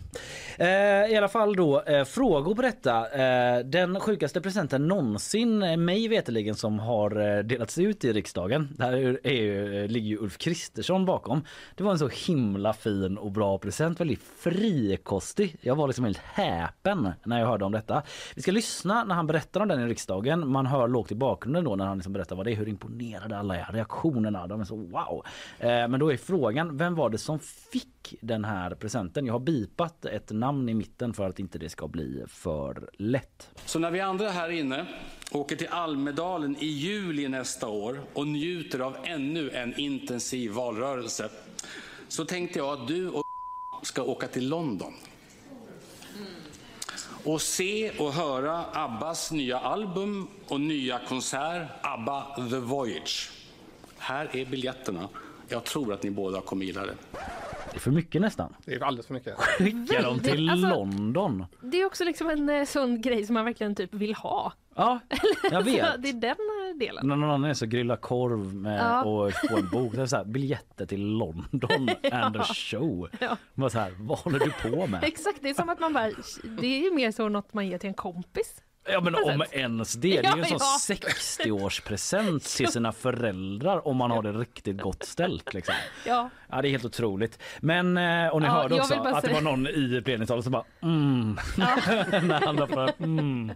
Eh, 0.57 1.11
I 1.11 1.15
alla 1.17 1.27
fall 1.27 1.55
då, 1.55 1.81
eh, 1.81 2.03
frågor 2.03 2.55
på 2.55 2.61
detta. 2.61 3.09
Eh, 3.09 3.59
den 3.59 3.99
sjukaste 3.99 4.41
presenten 4.41 4.87
någonsin, 4.87 5.63
eh, 5.63 5.77
mig 5.77 6.07
veterligen 6.07 6.55
som 6.55 6.79
har 6.79 7.37
eh, 7.37 7.43
delats 7.43 7.77
ut 7.77 8.05
i 8.05 8.13
riksdagen. 8.13 8.67
Där 8.77 8.93
är, 8.93 9.27
är, 9.27 9.83
eh, 9.83 9.87
ligger 9.87 10.09
ju 10.09 10.17
Ulf 10.17 10.37
Kristersson 10.37 11.05
bakom. 11.05 11.43
Det 11.75 11.83
var 11.83 11.91
en 11.91 11.99
så 11.99 12.07
himla 12.07 12.73
fin 12.73 13.17
och 13.17 13.31
bra 13.31 13.57
present, 13.57 13.99
väldigt 13.99 14.21
frikostig. 14.39 15.55
Jag 15.61 15.75
var 15.75 15.87
liksom 15.87 16.05
helt 16.05 16.17
häpen 16.17 17.09
när 17.23 17.39
jag 17.39 17.47
hörde 17.47 17.65
om 17.65 17.71
detta. 17.71 18.03
Vi 18.35 18.41
ska 18.41 18.51
lyssna 18.51 19.03
när 19.03 19.15
han 19.15 19.27
berättar 19.27 19.61
om 19.61 19.67
den 19.67 19.81
i 19.81 19.85
riksdagen. 19.85 20.47
Man 20.47 20.65
hör 20.65 20.87
lågt 20.87 21.11
i 21.11 21.15
bakgrunden 21.15 21.63
då 21.63 21.75
när 21.75 21.85
han 21.85 21.97
liksom 21.97 22.13
berättar 22.13 22.35
vad 22.35 22.45
det 22.45 22.51
är, 22.51 22.55
hur 22.55 22.69
imponerade 22.69 23.37
alla 23.37 23.57
är, 23.57 23.73
reaktionerna, 23.73 24.47
de 24.47 24.61
är 24.61 24.65
så 24.65 24.75
wow. 24.75 25.25
Eh, 25.59 25.67
men 25.67 25.99
då 25.99 26.13
är 26.13 26.17
frågan, 26.17 26.77
vem 26.77 26.95
var 26.95 27.09
det 27.09 27.17
som 27.17 27.39
fick 27.39 28.15
den 28.21 28.45
här 28.45 28.75
presenten? 28.75 29.25
Jag 29.25 29.33
har 29.33 29.39
bipat 29.39 30.00
ett 30.09 30.31
namn 30.31 30.69
i 30.69 30.73
mitten 30.73 31.13
för 31.13 31.29
att 31.29 31.39
inte 31.39 31.57
det 31.57 31.69
ska 31.69 31.87
bli 31.87 32.23
för 32.27 32.89
lätt. 32.93 33.49
Så 33.65 33.79
när 33.79 33.91
vi 33.91 33.99
andra 33.99 34.29
här 34.29 34.49
inne 34.49 34.85
åker 35.31 35.55
till 35.55 35.67
Almedalen 35.67 36.55
i 36.59 36.65
juli 36.65 37.27
nästa 37.27 37.67
år 37.67 38.01
och 38.13 38.27
njuter 38.27 38.79
av 38.79 38.95
ännu 39.03 39.49
en 39.49 39.79
intensiv 39.79 40.51
valrörelse 40.51 41.29
så 42.07 42.25
tänkte 42.25 42.59
jag 42.59 42.81
att 42.81 42.87
du 42.87 43.09
och 43.09 43.23
ska 43.83 44.03
åka 44.03 44.27
till 44.27 44.49
London 44.49 44.93
och 47.23 47.41
se 47.41 47.91
och 47.99 48.13
höra 48.13 48.65
Abbas 48.73 49.31
nya 49.31 49.59
album 49.59 50.27
och 50.47 50.61
nya 50.61 50.99
konsert 51.07 51.67
ABBA 51.81 52.35
The 52.49 52.57
Voyage. 52.57 53.31
Här 53.97 54.35
är 54.35 54.45
biljetterna. 54.45 55.09
Jag 55.47 55.63
tror 55.63 55.93
att 55.93 56.03
ni 56.03 56.11
båda 56.11 56.41
kommer 56.41 56.65
gilla 56.65 56.85
det. 56.85 56.95
Det 57.71 57.77
är 57.77 57.79
för 57.79 57.91
mycket 57.91 58.21
nästan. 58.21 58.53
Det 58.65 58.73
är 58.73 58.83
alldeles 58.83 59.07
för 59.07 59.13
mycket. 59.13 59.35
Skicka 59.37 60.01
dem 60.01 60.19
till 60.19 60.49
Alltså- 60.49 60.67
London. 60.69 61.45
Det 61.61 61.81
är 61.81 61.85
också 61.85 62.03
liksom 62.03 62.29
en 62.29 62.49
eh, 62.49 62.65
sån 62.65 63.01
grej 63.01 63.25
som 63.25 63.33
man 63.33 63.45
verkligen 63.45 63.75
typ 63.75 63.93
vill 63.93 64.15
ha. 64.15 64.53
Ja, 64.75 64.99
jag 65.51 65.61
vet. 65.63 66.01
Det 66.01 66.09
är 66.09 66.13
den 66.13 66.29
eh, 66.31 66.77
delen. 66.79 67.07
När 67.07 67.15
någon 67.15 67.29
annan 67.29 67.49
är 67.49 67.53
så 67.53 67.65
grilla 67.65 67.97
korv 67.97 68.55
med 68.55 68.79
Ja. 68.79 69.03
och 69.03 69.31
få 69.33 69.57
en 69.57 69.69
bok. 69.69 69.93
Det 69.95 70.01
är 70.01 70.05
så 70.05 70.15
här, 70.17 70.25
biljetter 70.25 70.85
till 70.85 71.01
London 71.05 71.89
and 72.11 72.37
a 72.37 72.43
show. 72.43 73.09
Ja. 73.19 73.37
Man 73.53 73.69
så 73.69 73.79
här, 73.79 73.93
vad 73.99 74.17
håller 74.19 74.39
du 74.39 74.51
på 74.69 74.87
med? 74.87 75.03
Exakt, 75.07 75.37
det 75.41 75.49
är 75.49 75.53
som 75.53 75.69
att 75.69 75.79
man 75.79 75.93
bara, 75.93 76.11
det 76.61 76.67
är 76.67 76.79
ju 76.83 76.91
mer 76.95 77.11
så 77.11 77.29
något 77.29 77.53
man 77.53 77.67
ger 77.67 77.77
till 77.77 77.87
en 77.87 77.93
kompis. 77.93 78.61
Ja 78.85 79.01
men 79.01 79.15
om 79.15 79.43
ens 79.51 79.93
det. 79.93 80.21
Det 80.21 80.27
är 80.27 80.35
ju 80.35 80.41
en 80.41 80.47
sån 80.47 80.57
ja. 80.59 80.77
60-årspresent 80.95 82.57
till 82.57 82.67
sina 82.67 82.91
föräldrar 82.91 83.87
om 83.87 83.97
man 83.97 84.11
har 84.11 84.23
det 84.23 84.31
riktigt 84.31 84.81
gott 84.81 85.03
ställt. 85.03 85.53
Liksom. 85.53 85.75
Ja. 86.05 86.29
Ja 86.49 86.61
det 86.61 86.67
är 86.67 86.69
helt 86.69 86.85
otroligt. 86.85 87.39
Men 87.59 87.97
eh, 87.97 88.27
och 88.27 88.41
ni 88.41 88.47
Ja, 88.47 88.53
hörde 88.53 88.75
också 88.75 88.95
bara 88.97 89.15
att 89.15 89.23
det 89.23 89.33
var 89.33 89.41
någon 89.41 89.67
i 89.67 90.01
plenisalen 90.05 90.43
som 90.43 90.51
bara 90.51 90.63
mm. 90.81 91.37
När 92.27 92.45
han 92.45 92.55
la 92.55 92.67
fram 92.67 92.89
mm. 92.99 93.51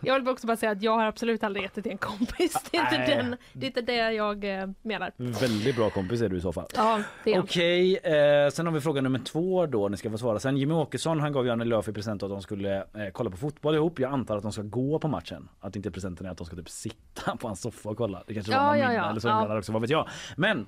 Jag 0.00 0.20
vill 0.20 0.28
också 0.28 0.46
bara 0.46 0.56
säga 0.56 0.72
att 0.72 0.82
jag 0.82 0.96
har 0.96 1.04
absolut 1.04 1.44
aldrig 1.44 1.62
gett 1.62 1.74
det 1.74 1.82
till 1.82 1.92
en 1.92 1.98
kompis. 1.98 2.56
Det 2.70 2.76
är 2.76 2.82
inte, 2.82 3.16
den, 3.16 3.36
det, 3.52 3.66
är 3.66 3.68
inte 3.68 3.82
det 3.82 4.12
jag 4.12 4.60
eh, 4.60 4.68
menar. 4.82 5.12
Väldigt 5.16 5.76
bra 5.76 5.90
kompis 5.90 6.20
är 6.20 6.28
du 6.28 6.36
i 6.36 6.40
så 6.40 6.52
fall. 6.52 6.66
Ja, 6.76 7.02
det 7.24 7.34
är. 7.34 7.40
Okej, 7.40 7.96
eh, 7.96 8.50
sen 8.50 8.66
har 8.66 8.72
vi 8.72 8.80
fråga 8.80 9.00
nummer 9.00 9.18
två 9.18 9.66
då. 9.66 9.88
Ni 9.88 9.96
ska 9.96 10.10
få 10.10 10.18
svara 10.18 10.38
sen. 10.40 10.56
Jimmy 10.56 10.74
Åkesson 10.74 11.20
han 11.20 11.32
gav 11.32 11.46
Janne 11.46 11.64
Lööf 11.64 11.88
i 11.88 11.92
present 11.92 12.22
att 12.22 12.30
de 12.30 12.42
skulle 12.42 12.76
eh, 12.76 12.84
kolla 13.12 13.30
på 13.30 13.36
fotboll 13.36 13.74
ihop. 13.74 13.98
Jag 13.98 14.12
antar 14.12 14.36
att 14.36 14.42
de 14.42 14.51
ska 14.52 14.62
gå 14.62 14.98
på 14.98 15.08
matchen. 15.08 15.48
Att 15.60 15.76
inte 15.76 15.90
presenten 15.90 16.26
är 16.26 16.30
att 16.30 16.38
de 16.38 16.46
ska 16.46 16.56
typ 16.56 16.68
sitta 16.70 17.36
på 17.36 17.46
hans 17.48 17.60
soffa 17.60 17.88
och 17.88 17.96
kolla. 17.96 18.22
Det 18.26 18.34
kanske 18.34 18.52
Ja, 18.52 18.58
var 18.62 18.66
någon 18.66 18.78
ja, 18.78 18.88
middag 18.88 19.02
ja. 19.02 19.10
eller 19.10 19.20
så 19.20 19.28
Ja. 19.28 19.58
också, 19.58 19.72
vad 19.72 19.80
vet 19.82 19.90
jag. 19.90 20.08
Men 20.36 20.66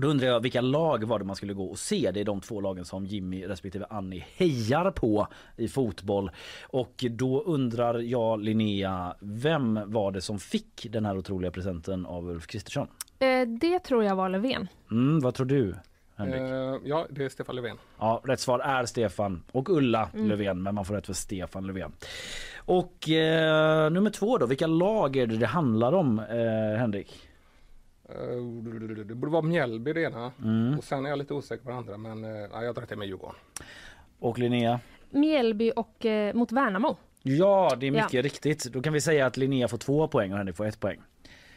då 0.00 0.08
undrar 0.08 0.28
jag 0.28 0.40
vilka 0.40 0.60
lag 0.60 1.04
var 1.04 1.18
det 1.18 1.24
man 1.24 1.36
skulle 1.36 1.52
gå 1.54 1.64
och 1.64 1.78
se? 1.78 2.10
Det 2.14 2.20
är 2.20 2.24
de 2.24 2.40
två 2.40 2.60
lagen 2.60 2.84
som 2.84 3.06
Jimmy 3.06 3.46
respektive 3.46 3.86
Annie 3.90 4.24
hejar 4.36 4.90
på 4.90 5.28
i 5.56 5.68
fotboll. 5.68 6.30
Och 6.68 7.04
då 7.10 7.42
undrar 7.42 7.98
jag 7.98 8.40
Linnea, 8.40 9.16
vem 9.20 9.80
var 9.86 10.12
det 10.12 10.20
som 10.20 10.38
fick 10.38 10.86
den 10.90 11.04
här 11.06 11.18
otroliga 11.18 11.50
presenten 11.50 12.06
av 12.06 12.28
Ulf 12.30 12.46
Kristersson? 12.46 12.86
Eh, 13.18 13.48
det 13.60 13.78
tror 13.78 14.04
jag 14.04 14.16
var 14.16 14.28
Löfven. 14.28 14.68
Mm, 14.90 15.20
vad 15.20 15.34
tror 15.34 15.46
du? 15.46 15.74
Henrik? 16.16 16.40
Eh, 16.40 16.88
ja, 16.88 17.06
det 17.10 17.24
är 17.24 17.28
Stefan 17.28 17.56
Löfven. 17.56 17.76
Ja, 17.98 18.20
rätt 18.24 18.40
svar 18.40 18.58
är 18.58 18.84
Stefan 18.86 19.42
och 19.52 19.68
Ulla 19.68 20.10
Mm. 20.14 20.28
Löfven, 20.28 20.62
men 20.62 20.74
man 20.74 20.84
får 20.84 20.94
rätt 20.94 21.06
för 21.06 21.12
Stefan 21.12 21.66
Löfven. 21.66 21.92
Och 22.68 23.08
eh, 23.08 23.90
nummer 23.90 24.10
två 24.10 24.38
då, 24.38 24.46
vilka 24.46 24.66
lag 24.66 25.16
är 25.16 25.26
det 25.26 25.36
det 25.36 25.46
handlar 25.46 25.92
om, 25.92 26.18
eh, 26.18 26.78
Henrik? 26.78 27.28
Eh, 28.08 28.14
Det 29.06 29.14
borde 29.14 29.32
vara 29.32 29.42
Mjällby 29.42 29.92
det 29.92 30.02
ena. 30.02 30.32
Mm. 30.44 30.78
Och 30.78 30.84
sen 30.84 31.06
är 31.06 31.10
jag 31.10 31.18
lite 31.18 31.34
osäker 31.34 31.64
på 31.64 31.70
det 31.70 31.76
andra 31.76 31.96
men 31.96 32.24
eh, 32.24 32.30
ja, 32.52 32.62
jag 32.62 32.74
drar 32.74 32.82
till 32.86 32.98
med 32.98 33.08
Djurgården. 33.08 33.34
Och 34.18 34.38
Linnea? 34.38 34.80
Mjällby 35.10 35.72
och 35.76 36.06
eh, 36.06 36.34
mot 36.34 36.52
Värnamo. 36.52 36.96
Ja, 37.22 37.76
det 37.80 37.86
är 37.86 37.90
mycket 37.90 38.12
Ja. 38.12 38.22
riktigt. 38.22 38.64
Då 38.64 38.82
kan 38.82 38.92
vi 38.92 39.00
säga 39.00 39.26
att 39.26 39.36
Linnea 39.36 39.68
får 39.68 39.78
två 39.78 40.08
poäng 40.08 40.32
och 40.32 40.38
Henrik 40.38 40.56
får 40.56 40.66
ett 40.66 40.80
poäng. 40.80 41.00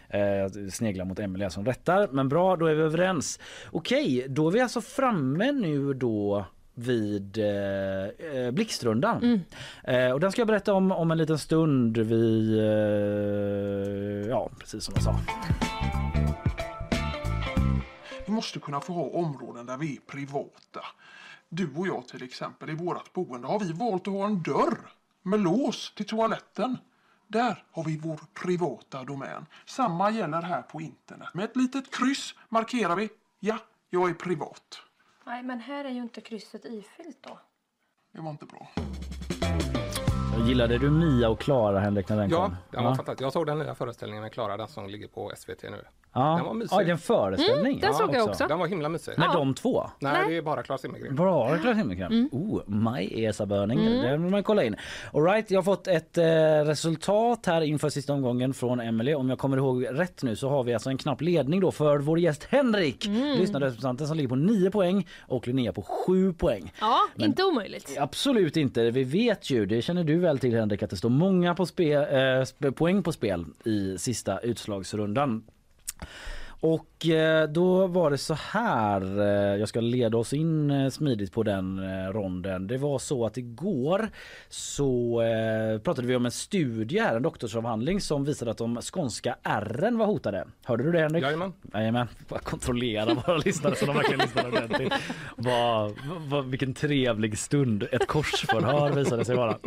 Eh, 0.10 0.70
sneglar 0.72 1.06
mot 1.06 1.20
Emelie 1.20 1.50
som 1.50 1.66
rättar. 1.66 2.08
Men 2.12 2.30
bra, 2.30 2.56
då 2.56 2.66
är 2.66 2.74
vi 2.76 2.82
överens. 2.82 3.40
Okej, 3.72 4.26
då 4.30 4.48
är 4.48 4.52
vi 4.52 4.62
alltså 4.62 4.82
framme 4.82 5.52
nu 5.52 5.94
då 5.94 6.46
vid 6.82 7.38
eh, 7.38 8.46
eh, 8.46 8.52
Blixtrundan. 8.52 9.42
Eh, 9.84 10.12
och 10.12 10.20
den 10.20 10.32
ska 10.32 10.42
jag 10.42 10.48
berätta 10.48 10.74
om 10.74 10.92
om 10.92 11.12
en 11.12 11.18
liten 11.18 11.40
stund. 11.40 11.98
Vi, 11.98 12.58
eh, 12.58 14.30
ja, 14.30 14.50
precis 14.60 14.84
som 14.84 14.94
jag 14.96 15.04
sa. 15.04 15.20
Vi 18.26 18.32
måste 18.34 18.60
kunna 18.60 18.82
få 18.82 18.94
ha 18.94 19.04
områden 19.04 19.66
där 19.66 19.78
vi 19.78 19.96
är 19.96 20.00
privata. 20.00 20.82
Du 21.50 21.70
och 21.76 21.88
jag 21.88 22.08
till 22.08 22.24
exempel, 22.24 22.70
i 22.70 22.76
vårt 22.76 23.14
boende 23.14 23.48
har 23.48 23.60
vi 23.60 23.72
valt 23.72 24.08
att 24.08 24.14
ha 24.14 24.26
en 24.26 24.44
dörr 24.44 24.78
med 25.24 25.40
lås 25.40 25.94
till 25.96 26.08
toaletten. 26.08 26.78
Där 27.28 27.64
har 27.72 27.84
vi 27.84 27.98
vår 27.98 28.20
privata 28.44 29.04
domän. 29.04 29.46
Samma 29.66 30.12
gäller 30.12 30.42
här 30.42 30.62
på 30.62 30.82
internet. 30.82 31.30
Med 31.34 31.46
ett 31.46 31.56
litet 31.56 31.96
kryss 31.96 32.36
markerar 32.50 32.96
vi, 32.96 33.10
ja, 33.40 33.58
jag 33.90 34.10
är 34.10 34.14
privat. 34.14 34.82
Nej, 35.26 35.44
men 35.44 35.60
här 35.60 35.86
är 35.86 35.90
ju 35.90 36.02
inte 36.02 36.22
krysset 36.22 36.66
ifyllt 36.66 37.24
då. 37.24 37.40
Det 38.12 38.22
var 38.22 38.32
inte 38.32 38.46
bra. 38.46 38.68
Gillade 40.48 40.78
du 40.78 40.90
Mia 40.90 41.30
och 41.30 41.40
Klara 41.40 41.80
Henrik 41.80 42.10
när 42.10 42.18
den 42.18 42.30
Ja, 42.30 42.44
kom? 42.44 42.56
den 42.72 42.84
var 42.84 42.96
fantastisk. 42.96 43.22
Jag 43.26 43.34
såg 43.34 43.46
den 43.46 43.60
nya 43.60 43.76
föreställningen 43.76 44.24
med 44.24 44.32
Klara, 44.34 44.58
den 44.58 44.68
som 44.68 44.90
ligger 44.90 45.08
på 45.08 45.32
SVT 45.38 45.64
nu. 45.64 45.78
Ja. 46.14 46.36
Den 46.38 46.46
var 46.46 46.54
mysig. 46.54 46.76
Ja, 46.76 46.80
det 46.84 46.86
är 46.90 46.92
en 46.92 46.98
föreställning. 46.98 47.72
Mm, 47.74 47.80
den 47.80 47.94
såg 47.94 48.16
jag 48.16 48.30
också. 48.30 48.48
Den 48.48 48.60
var 48.60 48.68
himla 48.68 48.90
mysig. 48.90 49.14
Med 49.18 49.28
Ja. 49.28 49.34
de 49.34 49.54
två? 49.54 49.90
Nej, 50.00 50.14
det 50.30 50.38
är 50.38 50.42
bara 50.42 50.64
Klara 50.64 50.78
Zimmergren. 50.78 51.16
Bra 51.16 51.58
Klara 51.58 51.76
Zimmergren. 51.76 52.12
Mm. 52.12 52.30
Oh, 52.32 52.62
my 52.66 53.24
ears 53.26 53.42
are 53.42 53.48
burning. 53.48 53.80
Mm. 53.86 54.02
Det 54.02 54.12
vill 54.18 54.32
man 54.32 54.44
kolla 54.44 54.64
in. 54.64 54.76
All 55.14 55.24
right, 55.24 55.52
jag 55.52 55.58
har 55.58 55.64
fått 55.64 55.88
ett 55.88 56.18
eh, 56.18 56.24
resultat 56.66 57.46
här 57.46 57.62
inför 57.62 57.90
sista 57.90 58.14
omgången 58.14 58.54
från 58.54 58.80
Emily. 58.80 59.14
Om 59.14 59.30
jag 59.30 59.38
kommer 59.40 59.58
ihåg 59.58 59.86
rätt 59.92 60.24
nu 60.24 60.36
så 60.36 60.50
har 60.50 60.64
vi 60.64 60.74
alltså 60.74 60.90
en 60.90 60.98
knapp 60.98 61.22
ledning 61.22 61.60
då 61.60 61.72
för 61.72 61.98
vår 61.98 62.20
gäst 62.20 62.44
Henrik. 62.50 63.06
Mm. 63.06 63.38
Lyssnarrepresentanten 63.40 64.08
som 64.08 64.18
ligger 64.18 64.30
på 64.30 64.36
9 64.36 64.72
poäng 64.72 65.08
och 65.22 65.48
Linnea 65.48 65.74
på 65.74 65.82
7 65.82 66.34
poäng. 66.34 66.74
Ja, 66.82 66.98
Men- 67.16 67.26
inte 67.26 67.44
omöjligt. 67.44 67.98
Absolut 68.00 68.58
inte. 68.58 68.92
Vi 68.92 69.04
vet 69.04 69.50
ju, 69.50 69.66
det 69.66 69.82
känner 69.82 70.04
du 70.04 70.18
väl 70.18 70.31
till 70.40 70.56
Henrik, 70.56 70.84
att 70.84 70.90
det 70.90 70.98
står 70.98 71.10
många 71.10 71.56
på 71.56 71.66
spe, 71.66 71.94
eh, 71.94 72.72
poäng 72.72 73.04
på 73.04 73.12
spel 73.12 73.46
i 73.66 73.98
sista 73.98 74.40
utslagsrundan. 74.40 75.44
Och 76.46 76.86
eh, 77.10 77.44
då 77.50 77.88
var 77.88 78.12
det 78.12 78.18
så 78.18 78.34
här, 78.34 79.20
eh, 79.20 79.60
jag 79.60 79.70
ska 79.70 79.82
leda 79.82 80.18
oss 80.18 80.34
in 80.34 80.72
eh, 80.72 80.90
smidigt 80.90 81.32
på 81.34 81.44
den 81.44 81.82
ronden. 82.14 82.68
Det 82.68 82.78
var 82.78 83.00
så 83.00 83.26
att 83.26 83.38
igår 83.38 84.10
så 84.50 85.22
pratade 85.84 86.08
vi 86.08 86.16
om 86.16 86.26
en 86.26 86.32
studie 86.32 87.00
här, 87.00 87.16
en 87.16 87.22
doktorsavhandling 87.22 88.02
som 88.02 88.26
visade 88.26 88.52
att 88.52 88.58
de 88.58 88.82
skånska 88.82 89.36
ärren 89.44 89.98
var 89.98 90.06
hotade. 90.06 90.48
Hörde 90.66 90.84
du 90.84 90.92
det 90.92 91.00
Henrik? 91.00 91.24
Jajamän. 91.24 91.54
Jajamän. 91.74 92.08
Bara 92.30 92.40
kontrollera 92.40 93.14
våra 93.14 93.38
lyssnare 93.38 93.76
så 93.76 93.86
de 93.86 93.96
verkligen 93.96 94.20
lyssnar 94.20 94.48
ordentligt. 94.48 94.94
Vad, 95.36 95.94
vad, 96.28 96.46
vilken 96.46 96.74
trevlig 96.74 97.38
stund. 97.38 97.88
Ett 97.92 98.08
korsförhör 98.08 98.92
visade 98.92 99.26
sig 99.26 99.36
vara. 99.36 99.58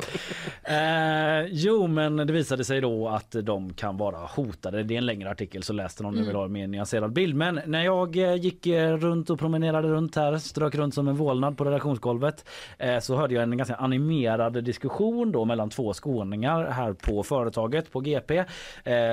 Eh, 0.62 1.46
jo, 1.50 1.86
men 1.86 2.16
det 2.16 2.32
visade 2.32 2.64
sig 2.64 2.80
då 2.80 3.08
att 3.08 3.36
de 3.42 3.72
kan 3.72 3.96
vara 3.96 4.16
hotade. 4.18 4.82
Det 4.82 4.94
är 4.94 4.98
en 4.98 5.06
längre 5.06 5.30
artikel 5.30 5.62
så 5.62 5.72
läs 5.72 5.94
den 5.94 6.06
om 6.06 6.14
Mm. 6.14 6.26
vill 6.26 6.36
ha 6.36 6.44
en 6.44 6.52
mer 6.52 6.66
nyanserad 6.66 7.12
bild. 7.12 7.23
Men 7.32 7.60
när 7.66 7.84
jag 7.84 8.16
eh, 8.16 8.34
gick 8.34 8.66
eh, 8.66 8.96
runt 8.96 9.30
och 9.30 9.38
promenerade 9.38 9.88
runt 9.88 10.16
här, 10.16 10.38
strök 10.38 10.74
runt 10.74 10.94
som 10.94 11.08
en 11.08 11.16
vålnad 11.16 11.56
på 11.56 11.64
redaktionsgolvet 11.64 12.44
eh, 12.78 12.98
så 12.98 13.16
hörde 13.16 13.34
jag 13.34 13.42
en 13.42 13.56
ganska 13.56 13.74
animerad 13.74 14.64
diskussion 14.64 15.32
då 15.32 15.44
mellan 15.44 15.70
två 15.70 15.92
skåningar 15.92 16.64
här 16.70 16.92
på 16.92 17.22
företaget 17.22 17.92
på 17.92 18.00
GP. 18.00 18.44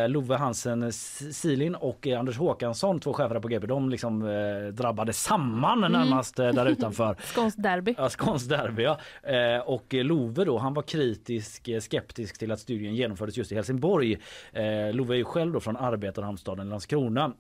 Love 0.07 0.36
Hansen 0.36 0.93
Silin 0.93 1.76
och 1.76 2.07
Anders 2.07 2.38
Håkansson, 2.38 2.99
två 2.99 3.14
chefer 3.14 3.39
på 3.39 3.47
GP, 3.47 3.68
de 3.68 3.89
liksom 3.89 4.20
drabbade 4.74 5.14
samman 5.14 5.82
närmast 5.91 6.39
eh, 6.39 6.49
där 6.49 6.66
utanför. 6.66 7.16
Skånskt 7.24 7.64
derby. 7.64 7.95
Ja, 7.97 8.09
Skåns 8.09 8.47
derby 8.47 8.84
ja. 8.84 8.97
Och 9.66 9.93
Love 9.93 10.45
då, 10.45 10.57
han 10.57 10.74
var 10.74 10.84
kritisk, 10.84 11.70
skeptisk 11.82 12.39
till 12.39 12.51
att 12.51 12.59
studien 12.59 12.95
genomfördes 12.95 13.38
just 13.38 13.51
i 13.51 13.55
Helsingborg. 13.55 14.18
Love 14.91 15.14
är 15.14 15.18
ju 15.18 15.24
själv 15.24 15.53
då 15.53 15.59
från 15.59 15.78
arbetarhamnstaden 15.78 16.70
Landskrona. 16.70 17.34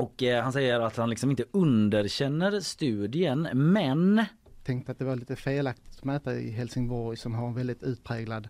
Och 0.00 0.22
eh, 0.22 0.42
han 0.42 0.52
säger 0.52 0.80
att 0.80 0.96
han 0.96 1.10
liksom 1.10 1.30
inte 1.30 1.44
underkänner 1.52 2.60
studien 2.60 3.48
men 3.52 4.24
tänkte 4.64 4.92
att 4.92 4.98
det 4.98 5.04
var 5.04 5.16
lite 5.16 5.36
felaktigt 5.36 5.98
att 5.98 6.04
mäta 6.04 6.34
i 6.34 6.50
Helsingborg 6.50 7.16
som 7.16 7.34
har 7.34 7.46
en 7.48 7.54
väldigt 7.54 7.82
utpräglad 7.82 8.48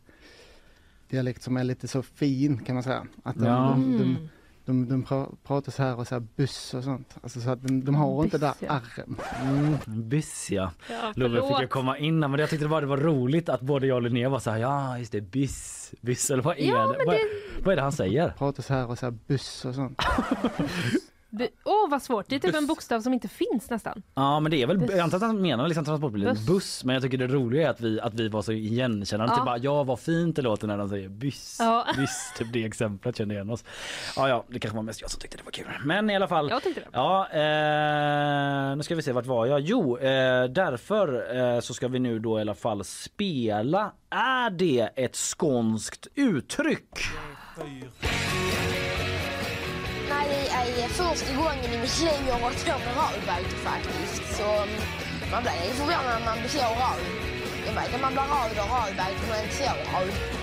dialekt 1.09 1.43
som 1.43 1.57
är 1.57 1.65
lite 1.65 1.89
så 1.89 2.03
fin 2.03 2.59
kan 2.59 2.75
man 2.75 2.83
säga. 2.83 3.07
Att 3.23 3.37
de, 3.39 3.45
Ja. 3.45 3.73
de, 3.77 3.99
de, 3.99 4.03
Mm. 4.05 4.29
de, 4.65 4.89
de 4.89 5.05
pra- 5.05 5.37
pratar 5.45 5.73
så 5.73 5.83
här 5.83 5.99
och 5.99 6.09
så 6.09 6.15
här 6.15 6.27
buss 6.37 6.75
och 6.75 6.85
sånt. 6.85 7.17
Alltså 7.23 7.41
så 7.41 7.51
att 7.51 7.63
de, 7.63 7.85
de 7.85 7.95
har 7.95 8.25
inte 8.25 8.39
där 8.39 8.49
Buss, 8.49 8.63
ja. 8.69 8.69
arren. 8.73 9.17
Mm, 9.43 9.77
byss 10.09 10.51
ja. 10.51 10.73
Ja, 10.91 11.13
Love 11.17 11.43
fick 11.49 11.51
jag 11.63 11.71
komma 11.71 11.99
in 11.99 12.19
men 12.21 12.35
jag 12.39 12.51
tyckte 12.51 12.65
det 12.65 12.69
var, 12.71 12.81
det 12.81 12.87
var 12.87 12.97
roligt 12.99 13.49
att 13.49 13.61
både 13.61 13.87
jag 13.87 13.97
och 13.97 14.03
Linnea 14.03 14.29
var 14.29 14.39
så 14.39 14.51
här 14.51 14.59
ja 14.59 14.99
just 14.99 15.13
det 15.13 15.21
byss, 15.21 15.95
byss 16.01 16.31
eller 16.31 16.43
vad 16.43 16.59
är 16.59 16.69
Ja, 16.69 16.79
det? 16.87 17.05
Vad, 17.07 17.15
det- 17.15 17.63
vad 17.65 17.73
är 17.73 17.77
det 17.77 17.83
han 17.83 17.93
säger? 17.93 18.29
Pratar 18.39 18.63
så 18.63 18.75
här 18.75 18.87
och 18.91 18.99
så 18.99 19.07
här 19.07 19.19
buss 19.27 19.65
och 19.65 19.75
sånt. 19.75 20.03
Åh 21.65 21.91
vad 21.91 22.03
svårt, 22.03 22.27
det 22.29 22.35
är 22.35 22.41
typ 22.41 22.55
en 22.55 22.67
bokstav 22.67 23.01
som 23.01 23.13
inte 23.15 23.29
finns 23.29 23.71
nästan. 23.71 24.03
Ja 24.15 24.41
men 24.41 24.51
det 24.51 24.63
är 24.63 24.67
väl, 24.67 24.79
Buss. 24.79 24.91
jag 24.91 25.01
antar 25.01 25.17
att 25.17 25.23
han 25.23 25.43
menar 25.43 25.69
liksom 25.69 25.85
transportbilen 25.85 26.35
Buss. 26.35 26.47
buss. 26.47 26.85
men 26.85 26.95
jag 26.95 27.03
tycker 27.03 27.19
det 27.19 27.27
roliga 27.27 27.67
är 27.67 27.71
att 27.71 27.81
vi, 27.81 28.01
att 28.01 28.15
vi 28.15 28.29
var 28.29 28.43
så 28.43 28.53
igenkännande. 28.53 29.33
Ja. 29.33 29.37
Typ 29.37 29.45
bara, 29.45 29.59
ja 29.59 29.83
vad 29.85 30.01
fint 30.01 30.37
det 30.37 30.43
låter 30.43 30.67
när 30.67 30.79
de 30.79 30.89
säger 30.89 31.09
byss. 31.09 31.57
Ja. 31.61 31.87
Byss, 31.97 32.33
typ 32.39 32.53
det 32.53 32.65
exemplet 32.65 33.17
kände 33.17 33.35
igen 33.35 33.51
oss. 33.51 33.65
Ja 34.17 34.29
ja, 34.29 34.45
det 34.49 34.59
kanske 34.59 34.77
var 34.77 34.83
mest 34.83 35.01
jag 35.01 35.11
som 35.11 35.21
tyckte 35.21 35.37
det 35.37 35.45
var 35.45 35.53
kul. 35.53 35.67
Men 35.85 36.11
i 36.11 36.17
alla 36.17 36.29
fall. 36.29 36.51
Jag 36.51 36.63
tyckte 36.63 36.81
det. 36.81 36.87
Ja, 36.93 37.29
eh, 37.31 38.77
nu 38.77 38.83
ska 38.83 38.95
vi 38.95 39.03
se 39.03 39.13
vart 39.13 39.27
var 39.27 39.47
jag? 39.47 39.61
Jo, 39.61 39.99
eh, 39.99 40.45
därför 40.45 41.37
eh, 41.57 41.61
så 41.61 41.75
ska 41.75 41.89
vi 41.89 41.99
nu 41.99 42.19
då 42.19 42.39
i 42.39 42.41
alla 42.41 42.55
fall 42.55 42.85
spela. 42.85 43.93
Är 44.11 44.51
det 44.51 44.91
ett 44.97 45.17
skånskt 45.17 46.07
uttryck? 46.15 46.89
Är 50.61 50.89
första 50.89 51.35
gången 51.35 51.65
i 51.65 51.79
mitt 51.79 52.01
liv 52.01 52.21
jag 52.29 52.39
varit 52.41 52.65
på 52.67 52.91
rödbete 53.01 53.57
faktiskt. 53.57 54.37
Så 54.37 54.43
mm, 54.43 54.69
man 55.33 55.43
blir 55.43 55.73
förvånad 55.75 56.19
när 56.19 56.25
man 56.25 56.39
blir 56.39 56.49
så 56.49 56.59
röd. 56.59 57.01
Jag 57.67 57.75
vet 57.75 57.95
att 57.95 58.01
man 58.01 58.13
blir 58.13 58.23
röd 58.23 58.59
av 58.65 58.69
rödbete 58.77 59.23
men 59.31 59.43
inte 59.45 59.57
så 59.57 59.65
röd. 59.65 60.41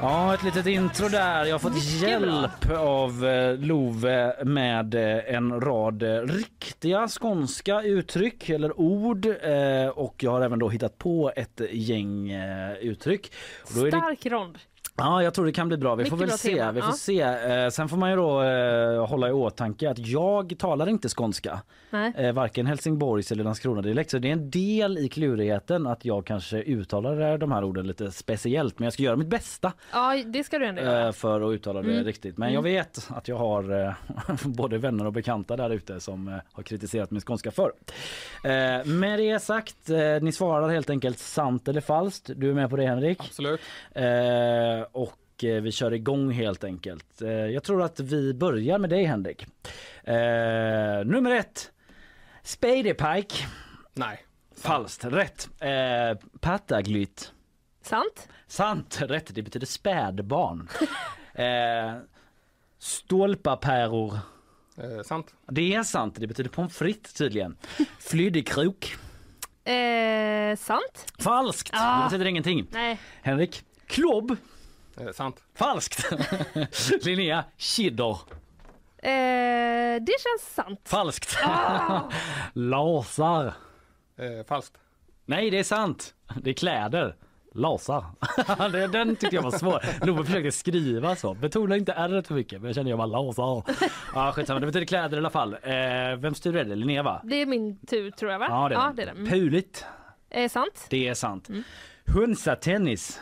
Ja, 0.00 0.34
ett 0.34 0.42
litet 0.42 0.66
intro 0.66 1.08
där. 1.08 1.44
Jag 1.44 1.54
har 1.54 1.58
fått 1.58 1.82
hjälp 1.82 2.70
av 2.70 3.26
eh, 3.26 3.58
Love 3.58 4.44
med 4.44 4.94
eh, 4.94 5.34
en 5.34 5.60
rad 5.60 6.02
eh, 6.02 6.22
riktiga 6.22 7.08
skånska 7.08 7.82
uttryck 7.82 8.48
eller 8.48 8.80
ord 8.80 9.26
och 9.94 10.14
jag 10.18 10.30
har 10.30 10.40
även 10.40 10.58
då 10.58 10.68
hittat 10.68 10.98
på 10.98 11.32
ett 11.36 11.60
gäng 11.70 12.32
uttryck. 12.80 13.32
Och 13.62 13.68
Stark 13.68 14.26
rond. 14.26 14.58
Ja, 14.98 15.22
jag 15.22 15.34
tror 15.34 15.46
det 15.46 15.52
kan 15.52 15.68
bli 15.68 15.76
bra. 15.76 15.94
Vi 15.94 16.02
Mycket 16.04 16.10
får 16.18 16.26
väl 16.26 16.30
se. 16.38 16.54
tema, 16.56 16.72
Vi 16.72 16.80
får 16.80 16.90
ja. 16.90 16.96
se. 16.96 17.20
Eh, 17.20 17.68
sen 17.68 17.88
får 17.88 17.96
man 17.96 18.10
ju 18.10 18.16
då 18.16 18.42
eh, 18.42 19.06
hålla 19.06 19.28
i 19.28 19.32
åtanke 19.32 19.90
att 19.90 19.98
jag 19.98 20.54
talar 20.58 20.88
inte 20.88 21.08
skånska. 21.08 21.60
Eh, 22.16 22.32
varken 22.32 22.66
Helsingborgs 22.66 23.32
eller 23.32 23.44
Landskrona 23.44 23.82
dialekt. 23.82 24.10
Så 24.10 24.18
det 24.18 24.28
är 24.28 24.32
en 24.32 24.50
del 24.50 24.98
i 24.98 25.08
klurigheten 25.08 25.86
att 25.86 26.04
jag 26.04 26.26
kanske 26.26 26.56
uttalar 26.62 27.38
de 27.38 27.52
här 27.52 27.64
orden 27.64 27.86
lite 27.86 28.10
speciellt. 28.12 28.78
Men 28.78 28.84
jag 28.86 28.92
ska 28.92 29.02
göra 29.02 29.16
mitt 29.16 29.28
bästa 29.28 29.72
Ja, 29.92 30.22
det 30.26 30.44
ska 30.44 30.58
du 30.58 30.66
ändå 30.66 30.82
göra. 30.82 31.06
eh, 31.06 31.12
för 31.12 31.40
att 31.40 31.54
uttala 31.54 31.82
det 31.82 31.92
Mm. 31.92 32.04
riktigt. 32.04 32.38
Men 32.38 32.46
Mm. 32.48 32.54
jag 32.54 32.62
vet 32.62 33.08
att 33.10 33.28
jag 33.28 33.36
har 33.36 33.84
eh, 33.86 33.92
både 34.44 34.78
vänner 34.78 35.06
och 35.06 35.12
bekanta 35.12 35.56
där 35.56 35.70
ute 35.70 36.00
som 36.00 36.28
eh, 36.28 36.34
har 36.52 36.62
kritiserat 36.62 37.10
min 37.10 37.20
skånska 37.20 37.50
för. 37.50 37.72
Eh, 38.44 38.84
med 38.86 39.18
det 39.18 39.42
sagt, 39.42 39.90
eh, 39.90 39.98
ni 40.20 40.32
svarar 40.32 40.68
helt 40.68 40.90
enkelt 40.90 41.18
sant 41.18 41.68
eller 41.68 41.80
falskt. 41.80 42.30
Du 42.36 42.50
är 42.50 42.54
med 42.54 42.70
på 42.70 42.76
det 42.76 42.86
Henrik? 42.86 43.20
Absolut. 43.20 43.60
Och 44.92 45.44
eh, 45.44 45.62
vi 45.62 45.72
kör 45.72 45.92
igång 45.92 46.30
helt 46.30 46.64
enkelt. 46.64 47.22
Eh, 47.22 47.30
jag 47.30 47.64
tror 47.64 47.82
att 47.82 48.00
vi 48.00 48.34
börjar 48.34 48.78
med 48.78 48.90
dig 48.90 49.04
Henrik. 49.04 49.46
Eh, 50.04 51.04
nummer 51.04 51.30
ett. 51.30 51.72
Spadepike. 52.42 53.34
Nej. 53.94 54.24
Falskt. 54.56 55.04
Rätt. 55.04 55.48
Eh, 55.60 56.28
Pataglyt. 56.40 57.32
Sant. 57.82 58.28
Sant. 58.46 58.98
Rätt. 59.02 59.34
Det 59.34 59.42
betyder 59.42 59.66
spädbarn. 59.66 60.68
eh, 61.34 61.94
stålpapäror. 62.78 64.18
Eh, 64.76 65.02
sant. 65.04 65.34
Det 65.46 65.74
är 65.74 65.82
sant. 65.82 66.14
Det 66.18 66.26
betyder 66.26 66.50
pommes 66.50 66.76
frites 66.76 67.12
tydligen. 67.12 67.56
Flyddekrok. 67.98 68.96
Eh, 69.64 70.56
sant. 70.56 71.12
Falskt. 71.18 71.70
Ah. 71.72 71.98
Det 71.98 72.04
betyder 72.04 72.26
ingenting. 72.26 72.66
Nej. 72.70 73.00
Henrik. 73.22 73.64
Klobb. 73.86 74.36
Eh, 75.00 75.12
sant. 75.12 75.42
Falskt. 75.54 76.10
Linnea. 77.04 77.44
Kidder. 77.56 78.10
Eh, 78.98 80.02
det 80.02 80.12
känns 80.20 80.54
sant. 80.54 80.80
Falskt. 80.84 81.38
Ah. 81.44 82.00
Lasar. 82.52 83.46
Eh, 84.18 84.46
falskt. 84.48 84.76
Nej, 85.26 85.50
det 85.50 85.58
är 85.58 85.64
sant. 85.64 86.14
Det 86.42 86.50
är 86.50 86.54
kläder. 86.54 87.14
Lasar. 87.54 88.04
Det- 88.72 88.86
Den 88.86 89.16
tyckte 89.16 89.36
jag 89.36 89.42
var 89.42 89.50
svår. 89.58 90.06
Love 90.06 90.24
försökte 90.24 90.52
skriva 90.52 91.16
så. 91.16 91.34
Betona 91.34 91.76
inte 91.76 91.92
r 91.92 92.22
för 92.26 92.34
mycket. 92.34 92.60
Men 92.60 92.68
jag 92.68 92.74
kände 92.74 92.90
jag 92.90 92.98
bara 92.98 93.06
lasar. 93.06 93.62
Ja, 94.14 94.32
skitsamma. 94.32 94.60
Det 94.60 94.66
betyder 94.66 94.86
kläder 94.86 95.16
i 95.16 95.20
alla 95.20 95.30
fall. 95.30 95.54
Eh, 95.62 96.16
vems 96.18 96.40
tur 96.40 96.56
är 96.56 96.64
det? 96.64 96.74
Linnea 96.74 97.02
va? 97.02 97.20
Det 97.24 97.34
är 97.42 97.46
min 97.46 97.78
tur 97.78 98.10
tror 98.10 98.32
jag 98.32 98.38
va? 98.38 98.46
Ja, 98.48 98.68
det 98.68 98.74
är 98.74 98.78
ja, 98.78 98.92
det. 98.96 99.02
är 99.02 99.06
det. 99.06 99.12
Mm. 99.12 99.26
Puligt. 99.30 99.84
Eh, 100.30 100.48
sant. 100.50 100.86
Det 100.90 101.08
är 101.08 101.14
sant. 101.14 101.48
Mm. 101.48 101.62
Hunsa-tennis. 102.06 103.20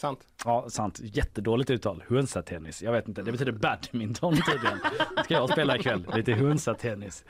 Sant. 0.00 0.20
Ja, 0.44 0.66
sant. 0.70 1.00
Jättedåligt 1.02 1.70
uttal. 1.70 2.04
Hunsa-tennis. 2.08 2.82
Jag 2.82 2.92
vet 2.92 3.08
inte. 3.08 3.22
Det 3.22 3.32
betyder 3.32 3.52
badminton 3.52 4.34
tydligen. 4.52 4.78
Ska 5.24 5.34
jag 5.34 5.50
spela 5.50 5.76
ikväll. 5.76 6.06
Lite 6.14 6.32
hunsa-tennis. 6.32 7.24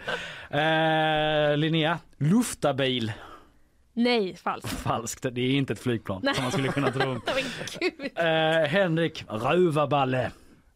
Eh, 0.50 1.56
Linnea. 1.56 1.98
Luftabil. 2.16 3.12
Nej, 3.92 4.36
falskt. 4.36 4.68
Falskt. 4.68 5.26
Det 5.32 5.40
är 5.40 5.50
inte 5.50 5.72
ett 5.72 5.78
flygplan 5.80 6.20
Nej. 6.24 6.34
som 6.34 6.42
man 6.44 6.52
skulle 6.52 6.68
kunna 6.68 6.90
tro. 6.90 7.06
Men 7.12 7.44
gud. 7.80 8.10
Eh, 8.14 8.68
Henrik. 8.68 9.24
Rövarballe. 9.28 10.30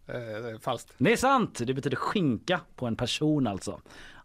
Eh, 0.06 0.60
falskt. 0.60 0.94
Det 0.98 1.12
är 1.12 1.16
sant! 1.16 1.60
Det 1.66 1.74
betyder 1.74 1.96
skinka 1.96 2.60
på 2.76 2.86
en 2.86 2.96
person 2.96 3.46
alltså. 3.46 3.80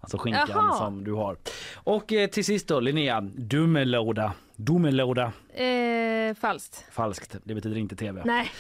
Alltså 0.08 0.18
skinkan 0.18 0.48
Jaha. 0.50 0.74
som 0.78 1.04
du 1.04 1.14
har. 1.14 1.38
Och 1.76 2.14
eh, 2.14 2.30
till 2.30 2.46
sist 2.46 2.68
då 2.68 2.80
Linnea, 2.80 3.22
dummelåda. 3.22 4.34
Dummelåda. 4.56 5.32
Eh, 5.54 6.36
falskt. 6.42 6.86
Falskt, 6.92 7.36
det 7.44 7.56
betyder 7.56 7.78
inte 7.78 7.96
tv. 7.96 8.22
Nej. 8.26 8.52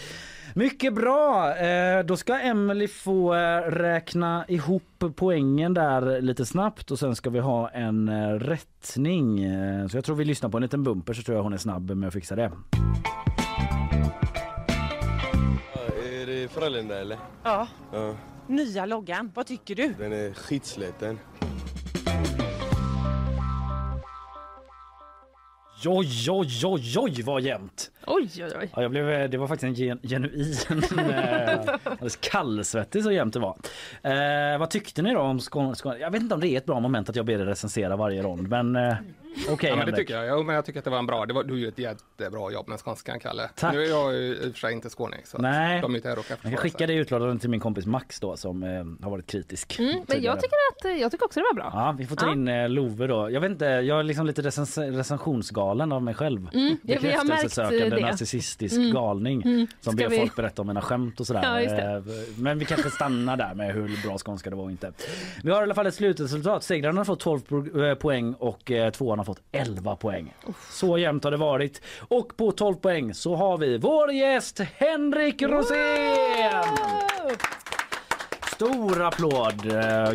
Mycket 0.55 0.93
bra! 0.93 1.55
Eh, 1.57 2.03
då 2.05 2.17
ska 2.17 2.39
Emily 2.39 2.87
få 2.87 3.35
eh, 3.35 3.61
räkna 3.61 4.45
ihop 4.47 5.03
poängen 5.15 5.73
där 5.73 6.21
lite 6.21 6.45
snabbt 6.45 6.91
och 6.91 6.99
sen 6.99 7.15
ska 7.15 7.29
vi 7.29 7.39
ha 7.39 7.69
en 7.69 8.09
eh, 8.09 8.29
rättning. 8.33 9.39
Så 9.89 9.97
jag 9.97 10.05
tror 10.05 10.15
vi 10.15 10.25
lyssnar 10.25 10.49
på 10.49 10.57
en 10.57 10.63
liten 10.63 10.83
bumper 10.83 11.13
så 11.13 11.23
tror 11.23 11.35
jag 11.37 11.43
hon 11.43 11.53
är 11.53 11.57
snabb 11.57 11.91
med 11.91 12.07
att 12.07 12.13
fixa 12.13 12.35
det. 12.35 12.51
Är 16.21 16.25
det 16.25 16.47
Frölunda 16.51 16.99
eller? 16.99 17.17
Ja, 17.43 17.67
Ja. 17.93 18.15
nya 18.47 18.85
loggan. 18.85 19.31
Vad 19.35 19.45
tycker 19.47 19.75
du? 19.75 19.93
Den 19.99 20.13
är 20.13 20.33
skitsliten. 20.33 21.19
Oj, 25.85 26.29
oj, 26.29 26.65
oj, 26.65 26.95
oj 26.97 27.21
vad 27.23 27.41
jämnt! 27.41 27.91
Oj, 28.05 28.29
oj, 28.37 28.51
oj. 28.59 28.69
Ja, 28.75 28.81
jag 28.81 28.91
blev, 28.91 29.29
det 29.29 29.37
var 29.37 29.47
faktiskt 29.47 29.63
en 29.63 29.73
gen, 29.73 29.99
genuin 30.03 30.55
eh, 31.09 31.59
alldeles 31.83 32.15
kallsvettig 32.15 33.03
så 33.03 33.11
jämnt 33.11 33.33
det 33.33 33.39
var. 33.39 33.57
Eh, 34.01 34.59
vad 34.59 34.69
tyckte 34.69 35.01
ni 35.01 35.13
då 35.13 35.19
om 35.19 35.39
Skåne? 35.39 35.75
Skåne? 35.75 35.97
Jag 35.97 36.11
vet 36.11 36.21
inte 36.21 36.35
om 36.35 36.41
det 36.41 36.47
är 36.47 36.57
ett 36.57 36.65
bra 36.65 36.79
moment 36.79 37.09
att 37.09 37.15
jag 37.15 37.25
ber 37.25 37.33
er 37.33 37.45
recensera 37.45 37.95
varje 37.95 38.21
rond 38.23 38.47
men 38.47 38.75
eh, 38.75 38.95
okej 39.49 39.69
ja, 39.69 39.75
men 39.75 39.85
det 39.85 39.91
tycker 39.95 40.13
jag. 40.15 40.25
Ja, 40.39 40.43
men 40.43 40.55
jag 40.55 40.65
tycker 40.65 40.79
att 40.79 40.83
det 40.85 40.91
var 40.91 40.99
en 40.99 41.05
bra. 41.05 41.25
Det 41.25 41.33
var, 41.33 41.43
du 41.43 41.59
gör 41.59 41.67
ett 41.69 41.79
jättebra 41.79 42.51
jobb 42.51 42.67
med 42.67 42.79
skånskan, 42.79 43.19
Kalle. 43.19 43.49
Tack. 43.55 43.73
Nu 43.73 43.83
är 43.83 43.89
jag 43.89 44.13
ju 44.13 44.19
i 44.35 44.39
och 44.49 44.51
för 44.53 44.59
sig 44.59 44.73
inte 44.73 44.89
skåning, 44.89 45.19
så 45.25 45.37
Nej. 45.37 45.81
de 45.81 45.91
är 45.91 45.95
inte 45.95 46.09
här 46.09 46.19
och 46.19 46.25
kan 46.25 46.33
Jag 46.33 46.41
kan 46.41 46.51
försvara 46.51 46.61
skicka 46.63 46.77
sig. 46.77 46.87
det 46.87 46.93
utlåtandet 46.93 47.41
till 47.41 47.49
min 47.49 47.59
kompis 47.59 47.85
Max 47.85 48.19
då 48.19 48.37
som 48.37 48.63
eh, 48.63 48.69
har 49.03 49.09
varit 49.11 49.27
kritisk. 49.27 49.79
Mm, 49.79 49.91
men 50.07 50.21
jag 50.23 50.41
tycker, 50.41 50.55
att, 50.71 50.85
eh, 50.85 50.91
jag 50.91 51.11
tycker 51.11 51.25
också 51.25 51.39
det 51.39 51.45
var 51.53 51.55
bra. 51.55 51.71
Ja, 51.73 51.95
vi 51.97 52.05
får 52.05 52.15
ta 52.15 52.25
Ja. 52.25 52.31
in 52.33 52.47
eh, 52.47 52.69
Love 52.69 53.07
då. 53.07 53.29
Jag 53.31 53.41
vet 53.41 53.51
inte, 53.51 53.65
jag 53.65 53.99
är 53.99 54.03
liksom 54.03 54.25
lite 54.25 54.41
recens- 54.41 54.91
recensionsgalen 54.97 55.91
av 55.91 56.03
mig 56.03 56.13
själv. 56.13 56.49
Mm, 56.53 56.77
ja, 56.83 56.97
vi 57.01 57.11
har 57.11 57.23
märkt, 57.23 57.23
Bekräftelsesökande, 57.27 57.85
eh, 57.85 57.89
det. 57.95 58.01
narcissistisk 58.01 58.75
Mm. 58.75 58.91
galning 58.93 59.41
Mm. 59.41 59.67
som 59.81 59.93
Ska 59.93 60.03
ber 60.03 60.09
vi- 60.09 60.17
folk 60.17 60.35
berätta 60.35 60.61
om 60.61 60.67
mina 60.67 60.81
skämt 60.81 61.19
och 61.19 61.27
sådär. 61.27 61.61
Ja. 61.63 61.97
Eh, 61.97 62.03
Men 62.37 62.59
vi 62.59 62.65
kanske 62.65 62.89
stannar 62.89 63.37
där 63.37 63.53
med 63.55 63.73
hur 63.73 64.07
bra 64.07 64.17
skånska 64.17 64.49
det 64.49 64.55
var 64.55 64.63
och 64.63 64.71
inte. 64.71 64.91
Vi 65.43 65.51
har 65.51 65.59
i 65.59 65.63
alla 65.63 65.73
fall 65.75 65.87
ett 65.87 65.95
slutresultat. 65.95 66.63
Segrarna 66.63 66.99
har 66.99 67.05
fått 67.05 67.19
12 67.19 67.39
pro- 67.39 67.83
eh, 67.85 67.95
poäng 67.95 68.33
och 68.33 68.71
eh, 68.71 68.91
tvåan 68.91 69.19
har 69.19 69.25
fått 69.27 69.41
11 69.51 69.95
poäng. 69.95 70.33
Så 70.69 70.97
jämnt 70.97 71.23
har 71.23 71.31
det 71.31 71.37
varit. 71.37 71.81
Och 71.99 72.37
på 72.37 72.51
12 72.51 72.75
poäng 72.75 73.13
så 73.13 73.35
har 73.35 73.57
vi 73.57 73.77
vår 73.77 74.11
gäst 74.11 74.59
Henrik 74.59 75.41
Rosén! 75.41 76.63
Stor 78.55 79.01
applåd! 79.01 79.65
Eh, 79.71 80.13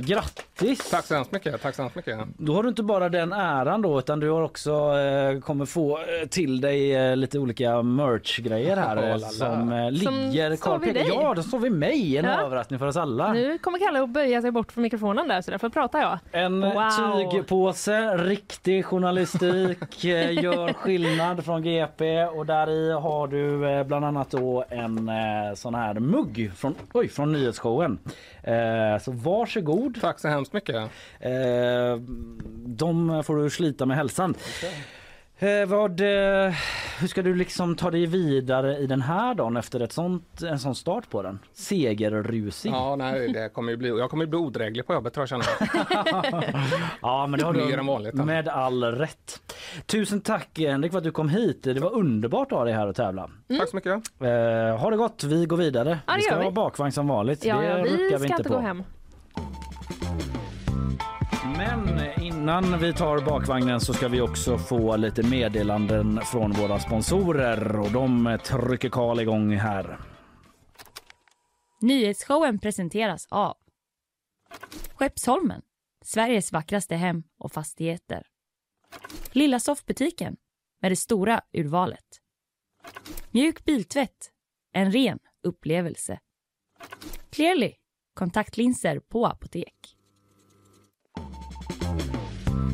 Grattis! 0.63 0.91
Tack 0.91 1.05
så 1.05 1.15
hemskt 1.15 1.33
mycket. 1.33 1.63
Tack 1.63 1.75
så 1.75 1.83
hemskt 1.83 1.97
mycket. 1.97 2.19
Då 2.39 2.55
har 2.55 2.63
du 2.63 2.69
inte 2.69 2.83
bara 2.83 3.09
den 3.09 3.33
äran 3.33 3.83
då 3.83 3.99
utan 3.99 4.21
du 4.21 4.31
har 4.31 4.43
också 4.43 4.71
eh, 4.99 5.41
kommer 5.41 5.67
få 5.67 5.99
eh, 5.99 6.29
till 6.29 6.61
dig 6.61 6.95
eh, 6.97 7.17
lite 7.17 7.39
olika 7.39 7.83
merch-grejer 7.83 8.77
här 8.77 8.97
Oh, 8.99 9.11
eh, 9.11 9.19
som 9.19 9.73
eh, 9.73 9.85
Som 9.85 10.15
ligger 10.15 10.57
står 10.57 10.79
vid 10.79 10.95
dig. 10.95 11.09
Ja, 11.09 11.35
de 11.35 11.43
står 11.43 11.59
vid 11.59 11.73
mig. 11.73 12.17
En 12.19 12.25
Ja. 12.25 12.41
överraskning 12.41 12.79
för 12.79 12.87
oss 12.87 12.97
alla. 12.97 13.33
Nu 13.33 13.59
kommer 13.59 13.79
Kalle 13.79 14.03
att 14.03 14.09
böja 14.11 14.43
sig 14.43 14.51
bort 14.51 14.73
från 14.73 14.83
mikrofonen 14.83 15.29
där 15.29 15.41
så 15.43 15.51
därför 15.51 15.69
pratar 15.69 16.01
jag. 16.01 16.19
En 16.33 16.61
Wow. 16.61 17.31
tygpåse, 17.31 18.17
riktig 18.17 18.85
journalistik, 18.85 20.05
eh, 20.05 20.43
gör 20.43 20.73
skillnad 20.73 21.45
från 21.45 21.63
GP 21.63 22.25
och 22.25 22.47
där 22.47 22.71
i 22.71 22.93
har 22.93 23.27
du 23.27 23.69
eh, 23.71 23.85
bland 23.85 24.05
annat 24.05 24.31
då 24.31 24.65
en 24.69 25.09
eh, 25.09 25.15
sån 25.55 25.75
här 25.75 25.95
mugg 25.95 26.51
från, 26.57 26.75
oj, 26.93 27.09
från 27.09 27.33
nyhetsshowen. 27.33 27.99
Eh, 28.43 28.99
så 29.03 29.13
varsågod. 29.13 29.99
Tack 30.01 30.19
så 30.21 30.29
hemskt 30.29 30.51
mycket. 30.53 30.76
Eh, 31.20 31.96
de 32.66 33.22
får 33.24 33.36
du 33.36 33.50
slita 33.50 33.86
med 33.86 33.96
hälsan. 33.96 34.34
Eh, 35.42 35.66
vad, 35.66 36.00
eh, 36.00 36.55
hur 37.00 37.07
ska 37.07 37.22
du 37.22 37.34
liksom 37.34 37.76
ta 37.76 37.90
dig 37.90 38.07
vidare 38.07 38.78
i 38.78 38.86
den 38.86 39.03
här 39.03 39.34
dagen 39.34 39.57
efter 39.57 39.80
ett 39.80 39.92
sånt, 39.92 40.42
en 40.42 40.59
sån 40.59 40.74
start 40.74 41.11
på 41.11 41.22
den? 41.22 41.38
Segerrusig. 41.53 42.70
Ja, 42.72 42.96
nej, 42.96 43.28
det 43.28 43.48
kommer 43.48 43.70
ju 43.72 43.76
bli, 43.76 43.88
jag 43.88 44.11
kommer 44.11 44.24
ju 44.24 44.30
bli 44.30 44.38
odräglig 44.38 44.86
på 44.86 44.94
jobbet 44.94 45.14
tror 45.14 45.28
jag. 45.30 45.42
Ja, 47.03 47.26
men 47.26 47.40
det 47.40 47.46
har 47.46 47.53
du 47.53 47.82
vanligt, 47.82 48.14
med 48.14 48.48
all 48.48 48.84
rätt. 48.84 49.40
Tusen 49.86 50.20
tack 50.20 50.59
Henrik 50.59 50.92
för 50.92 50.98
att 50.98 51.05
du 51.05 51.11
kom 51.11 51.28
hit. 51.28 51.62
Det 51.62 51.80
var 51.80 51.94
underbart 51.94 52.53
att 52.53 52.59
ha 52.59 52.64
dig 52.64 52.74
här 52.74 52.86
och 52.86 52.96
tävla. 52.96 53.30
Tack 53.59 53.68
så 53.68 53.76
mycket. 53.76 53.92
Eh, 54.20 54.76
ha 54.80 54.90
det 54.90 54.96
gott, 54.96 55.24
vi 55.24 55.46
går 55.46 55.57
vidare. 55.57 55.98
Ja, 56.07 56.12
vi 56.16 56.22
ska 56.22 56.38
vi. 56.38 56.44
ha 56.44 56.50
bakvagn 56.50 56.92
som 56.92 57.09
vanligt. 57.09 57.44
Ja, 57.44 57.57
det 57.57 57.64
ja, 57.66 57.76
vi 57.76 57.82
ruckar 57.82 58.07
ska 58.09 58.16
vi 58.18 58.24
inte 58.24 58.32
inte 58.36 58.48
på. 58.48 58.55
gå 58.55 58.61
hem. 58.61 58.82
Men 61.45 62.11
innan 62.22 62.78
vi 62.78 62.93
tar 62.93 63.20
bakvagnen 63.20 63.80
så 63.80 63.95
ska 63.95 64.09
vi 64.09 64.20
också 64.20 64.59
få 64.59 64.97
lite 64.97 65.22
meddelanden 65.22 66.20
från 66.20 66.53
våra 66.53 66.78
sponsorer 66.78 67.80
och 67.80 67.93
de 67.93 68.38
trycker 68.45 68.88
Karl 68.88 69.20
igång 69.20 69.57
här. 69.57 69.99
Nyhetsshowen 71.80 72.59
presenteras 72.59 73.26
av 73.30 73.57
Skeppsholmen, 74.95 75.62
Sveriges 76.05 76.53
vackraste 76.53 76.97
hem 76.97 77.22
och 77.38 77.53
fastigheter. 77.53 78.26
Lilla 79.32 79.61
soffbutiken 79.61 80.36
med 80.80 80.93
det 80.93 80.97
stora 80.97 81.40
urvalet. 81.53 82.20
Mjuk 83.30 83.64
biltvätt, 83.64 84.30
en 84.72 84.93
ren 84.93 85.18
upplevelse. 85.43 86.18
Clearly, 87.30 87.72
kontaktlinser 88.14 89.01
på 89.01 89.26
apotek. 89.26 89.91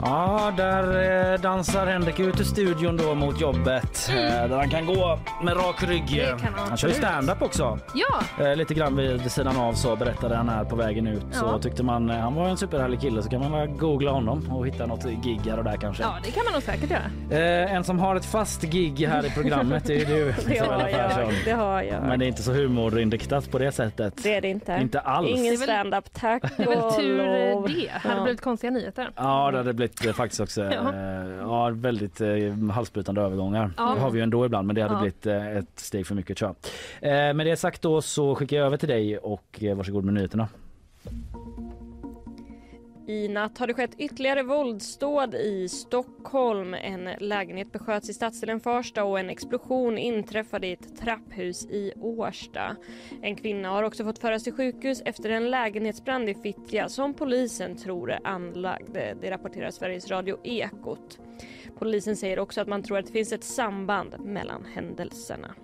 Ja, 0.03 0.53
där 0.57 1.33
eh, 1.35 1.41
dansar 1.41 1.87
Henrik 1.87 2.21
ut 2.21 2.41
ur 2.41 2.45
studion 2.45 2.97
då 2.97 3.15
mot 3.15 3.41
jobbet. 3.41 4.09
Mm. 4.11 4.25
Eh, 4.27 4.49
där 4.49 4.57
han 4.57 4.71
kan 4.71 4.87
gå 4.87 5.19
med 5.43 5.57
rak 5.57 5.83
rygg. 5.83 6.05
Det 6.09 6.41
kan 6.41 6.55
han 6.55 6.69
han 6.69 6.77
kör 6.77 6.89
ju 6.89 6.95
stand-up 6.95 7.43
också. 7.43 7.79
Ja, 7.95 8.45
Eh, 8.45 8.57
lite 8.57 8.75
grann 8.75 8.97
vid 8.97 9.33
sidan 9.33 9.57
av 9.57 9.73
så 9.73 9.97
berättade 9.97 10.37
han 10.37 10.49
här 10.49 10.65
på 10.65 10.77
vägen 10.77 11.07
ut. 11.07 11.23
Så 11.31 11.45
Ja. 11.45 11.59
tyckte 11.59 11.83
man 11.83 12.11
eh, 12.11 12.17
han 12.19 12.35
var 12.35 12.49
en 12.49 12.57
superhärlig 12.57 13.01
kille 13.01 13.23
så 13.23 13.29
kan 13.29 13.41
man 13.41 13.53
väl 13.53 13.69
googla 13.69 14.11
honom 14.11 14.51
och 14.53 14.67
hitta 14.67 14.87
något 14.87 15.05
gig 15.05 15.41
här 15.47 15.59
och 15.59 15.65
där 15.65 15.77
kanske. 15.77 16.03
ja, 16.03 16.17
det 16.25 16.31
kan 16.31 16.45
man 16.45 16.53
nog 16.53 16.63
säkert 16.63 16.91
göra. 16.91 17.43
Eh, 17.65 17.73
en 17.75 17.85
som 17.85 17.99
har 17.99 18.17
ett 18.17 18.25
fast 18.25 18.63
gig 18.63 19.07
här 19.09 19.27
i 19.27 19.31
programmet 19.31 19.85
det 19.87 20.03
är 20.03 20.07
du 20.07 20.35
Det 20.47 20.55
Isabella 20.55 20.83
har 20.83 20.89
jag. 20.89 21.11
Persson. 21.11 21.33
Det 21.45 21.53
har 21.53 21.83
jag. 21.83 22.03
Men 22.03 22.19
det 22.19 22.25
är 22.25 22.29
inte 22.29 22.43
så 22.43 22.53
humorinriktat 22.53 23.51
på 23.51 23.59
det 23.59 23.73
sättet. 23.73 24.23
Det 24.23 24.35
är 24.35 24.41
det 24.41 24.49
inte. 24.49 24.79
Inte 24.83 25.01
alls. 25.01 25.29
Ingen 25.29 25.43
Det 25.45 25.49
är 25.49 25.59
väl- 25.59 25.67
stand-up, 25.69 26.05
tack 26.13 26.43
Det 26.57 26.63
är 26.63 26.67
väl 26.69 26.79
och 26.79 26.97
tur 26.97 27.21
eh, 27.21 27.63
det. 27.63 27.91
Hade 28.09 28.17
Ja. 28.17 28.23
blivit 28.23 28.41
konstiga 28.41 28.71
nyheter. 28.71 29.11
Ja, 29.17 29.51
det 29.51 29.57
hade 29.59 29.73
blivit 29.73 29.88
eh, 30.07 30.13
faktiskt 30.13 30.41
också 30.41 30.63
Ja. 30.73 30.95
eh, 30.95 31.31
ja, 31.41 31.71
väldigt 31.75 32.21
eh, 32.21 32.55
halsbrytande 32.73 33.21
övergångar. 33.21 33.71
Ja. 33.77 33.95
Det 33.95 34.01
har 34.01 34.11
vi 34.11 34.19
ju 34.19 34.23
ändå 34.23 34.47
ibland, 34.47 34.67
men 34.67 34.77
det 34.77 34.83
hade 34.83 34.95
Ja. 34.95 35.01
blivit 35.01 35.27
ett 35.27 35.79
steg 35.81 36.07
för 36.07 36.15
mycket 36.15 36.37
tror 36.39 36.55
jag. 37.01 37.37
Med 37.37 37.47
det 37.47 37.57
sagt 37.57 37.83
då 37.83 38.03
så 38.03 38.35
skickar 38.35 38.57
jag 38.57 38.67
över 38.67 38.77
till 38.77 38.89
dig 38.89 39.19
och 39.19 39.63
varsågod 39.77 40.05
med 40.05 40.15
nyheterna. 40.15 40.49
I 43.09 43.29
natt 43.29 43.59
har 43.59 43.67
det 43.67 43.75
skett 43.75 43.95
ytterligare 43.99 44.43
våldsdåd 44.43 45.35
i 45.35 45.69
Stockholm. 45.69 46.75
En 46.75 47.05
lägenhet 47.19 47.73
besköts 47.73 48.11
i 48.11 48.15
stadsdelen 48.15 48.61
Farsta 48.61 49.05
och 49.05 49.19
en 49.19 49.31
explosion 49.31 49.99
inträffade 49.99 50.67
i 50.67 50.73
ett 50.73 50.97
trapphus 51.01 51.67
i 51.67 51.93
Årsta. 52.01 52.77
En 53.23 53.37
kvinna 53.37 53.69
har 53.69 53.83
också 53.83 54.05
fått 54.05 54.19
föras 54.19 54.45
till 54.45 54.53
sjukhus 54.53 55.03
efter 55.05 55.31
en 55.31 55.51
lägenhetsbrand 55.51 56.29
i 56.29 56.35
Fittja 56.35 56.89
som 56.89 57.15
polisen 57.15 57.77
tror 57.77 58.11
är 58.11 58.21
anlagd. 58.25 58.95
Det 59.21 59.31
rapporterar 59.31 59.71
Sveriges 59.71 60.11
Radio 60.11 60.39
Ekot. 60.45 61.19
Polisen 61.79 62.17
säger 62.17 62.39
också 62.39 62.61
att 62.61 62.69
man 62.69 62.83
tror 62.83 62.99
att 62.99 63.07
det 63.07 63.13
finns 63.13 63.33
ett 63.33 63.45
samband 63.45 64.15
mellan 64.21 64.65
händelserna. 64.65 65.55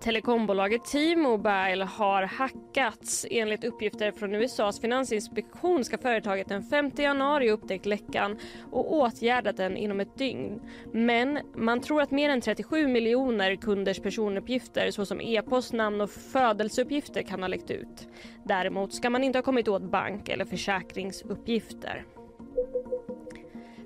Telekombolaget 0.00 0.84
T-Mobile 0.84 1.84
har 1.84 2.22
hackats. 2.22 3.26
Enligt 3.30 3.64
uppgifter 3.64 4.12
från 4.12 4.34
USAs 4.34 4.80
finansinspektion 4.80 5.84
ska 5.84 5.98
företaget 5.98 6.48
den 6.48 6.62
5 6.62 6.90
januari 6.96 7.50
upptäckt 7.50 7.86
läckan 7.86 8.38
och 8.70 8.94
åtgärdat 8.94 9.56
den 9.56 9.76
inom 9.76 10.00
ett 10.00 10.18
dygn. 10.18 10.60
Men 10.92 11.38
man 11.54 11.80
tror 11.80 12.02
att 12.02 12.10
mer 12.10 12.30
än 12.30 12.40
37 12.40 12.86
miljoner 12.86 13.56
kunders 13.56 14.00
personuppgifter 14.00 14.90
såsom 14.90 15.20
e-post, 15.20 15.72
namn 15.72 16.00
och 16.00 16.10
födelseuppgifter 16.10 17.22
kan 17.22 17.42
ha 17.42 17.48
läckt 17.48 17.70
ut. 17.70 18.08
Däremot 18.44 18.94
ska 18.94 19.10
man 19.10 19.24
inte 19.24 19.38
ha 19.38 19.42
kommit 19.42 19.68
åt 19.68 19.82
bank 19.82 20.28
eller 20.28 20.44
försäkringsuppgifter. 20.44 22.04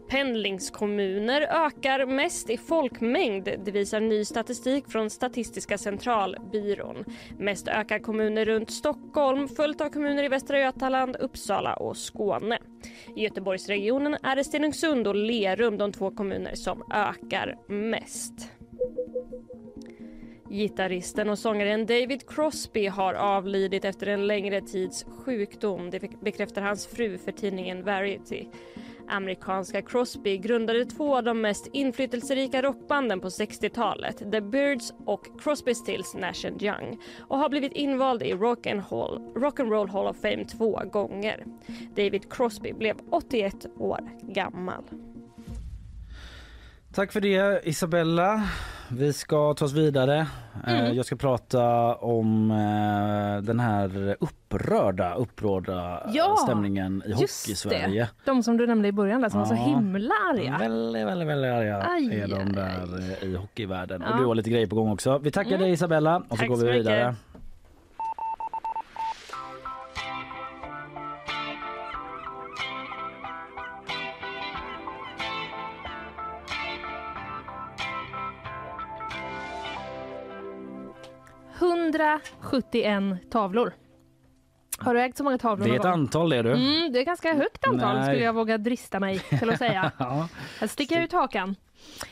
Pendlingskommuner 0.08 1.40
ökar 1.40 2.06
mest 2.06 2.50
i 2.50 2.56
folkmängd, 2.56 3.44
det 3.64 3.70
visar 3.70 4.00
ny 4.00 4.24
statistik 4.24 4.88
från 4.88 5.10
Statistiska 5.10 5.78
centralbyrån. 5.78 7.04
Mest 7.38 7.68
ökar 7.68 7.98
kommuner 7.98 8.44
runt 8.44 8.70
Stockholm, 8.70 9.48
följt 9.48 9.80
av 9.80 9.90
kommuner 9.90 10.24
i 10.24 10.28
Västra 10.28 10.58
Götaland, 10.58 11.16
Uppsala 11.16 11.74
och 11.74 11.96
Skåne. 11.96 12.58
I 13.16 13.22
Göteborgsregionen 13.22 14.16
är 14.22 14.36
det 14.36 14.44
Stenungsund 14.44 15.06
och 15.06 15.14
Lerum 15.14 15.78
de 15.78 15.92
två 15.92 16.10
kommuner 16.10 16.54
som 16.54 16.82
ökar 16.92 17.56
mest. 17.68 18.50
Gitarristen 20.50 21.30
och 21.30 21.38
sångaren 21.38 21.86
David 21.86 22.28
Crosby 22.28 22.86
har 22.86 23.14
avlidit 23.14 23.84
efter 23.84 24.06
en 24.06 24.26
längre 24.26 24.60
tids 24.60 25.04
sjukdom. 25.04 25.90
Det 25.90 26.20
bekräftar 26.20 26.62
hans 26.62 26.86
fru 26.86 27.18
för 27.18 27.32
tidningen 27.32 27.84
Variety. 27.84 28.44
Amerikanska 29.08 29.82
Crosby 29.82 30.38
grundade 30.38 30.84
två 30.84 31.16
av 31.16 31.24
de 31.24 31.40
mest 31.40 31.66
inflytelserika 31.72 32.62
rockbanden 32.62 33.20
på 33.20 33.28
60-talet, 33.28 34.18
The 34.32 34.40
Byrds 34.40 34.92
och 35.06 35.40
Crosby 35.40 35.74
Stills 35.74 36.14
Nash 36.14 36.46
Young 36.60 36.98
och 37.20 37.38
har 37.38 37.48
blivit 37.48 37.72
invald 37.72 38.22
i 38.22 38.32
Rock 38.32 38.66
and, 38.66 38.80
Hall, 38.80 39.22
Rock 39.36 39.60
and 39.60 39.70
Roll 39.70 39.88
Hall 39.88 40.06
of 40.06 40.16
Fame 40.16 40.44
två 40.44 40.80
gånger. 40.92 41.44
David 41.96 42.32
Crosby 42.32 42.72
blev 42.72 42.96
81 43.10 43.66
år 43.78 44.10
gammal. 44.22 44.84
Tack 46.94 47.12
för 47.12 47.20
det 47.20 47.60
Isabella. 47.68 48.42
Vi 48.88 49.12
ska 49.12 49.54
ta 49.54 49.64
oss 49.64 49.72
vidare. 49.72 50.18
Eh, 50.18 50.26
Mm. 50.80 50.96
Jag 50.96 51.06
ska 51.06 51.16
prata 51.16 51.94
om 51.94 52.50
eh, 52.50 53.42
den 53.42 53.60
här 53.60 54.16
upprörda, 54.20 55.14
upprörda 55.14 56.10
Ja, 56.12 56.36
stämningen 56.44 57.02
i 57.06 57.12
Hockeysverige. 57.12 58.08
De 58.24 58.42
som 58.42 58.56
du 58.56 58.66
nämnde 58.66 58.88
i 58.88 58.92
början 58.92 59.20
där 59.20 59.28
som 59.28 59.38
var 59.40 59.46
så 59.46 59.54
Ja. 59.54 59.58
himla 59.64 60.14
arga. 60.34 60.56
Väldigt, 60.58 61.06
väldigt, 61.06 61.28
väldigt 61.28 61.50
arga 61.52 61.82
Aj, 61.82 62.20
är 62.20 62.28
de 62.28 62.34
aj, 62.34 62.52
där 62.52 62.98
eh, 63.22 63.28
i 63.28 63.36
hockeyvärlden. 63.36 64.02
Ja. 64.06 64.12
Och 64.12 64.18
du 64.20 64.24
har 64.26 64.34
lite 64.34 64.50
grejer 64.50 64.66
på 64.66 64.76
gång 64.76 64.90
också. 64.92 65.18
Vi 65.18 65.30
tackar 65.30 65.50
Mm. 65.50 65.60
dig 65.62 65.72
Isabella 65.72 66.16
och 66.16 66.24
så 66.30 66.36
Tack 66.36 66.48
går 66.48 66.56
vi 66.56 66.70
vidare. 66.72 67.08
mycket. 67.10 67.33
...171 81.98 83.18
tavlor. 83.30 83.72
Har 84.78 84.94
du 84.94 85.00
ägt 85.00 85.16
så 85.16 85.24
många 85.24 85.38
tavlor 85.38 85.66
Det 85.66 85.74
är 85.74 85.78
ett 85.80 85.84
antal 85.84 86.30
det 86.30 86.42
du. 86.42 86.52
Mm, 86.52 86.92
det 86.92 87.00
är 87.00 87.04
ganska 87.04 87.34
högt 87.34 87.66
antal 87.66 87.96
Nej. 87.96 88.04
skulle 88.06 88.24
jag 88.24 88.32
våga 88.32 88.58
drista 88.58 89.00
mig 89.00 89.18
till 89.18 89.50
att 89.50 89.58
säga. 89.58 89.92
ja. 89.98 90.28
Sticker 90.68 90.94
jag 90.94 91.04
ut 91.04 91.12
hakan. 91.12 91.56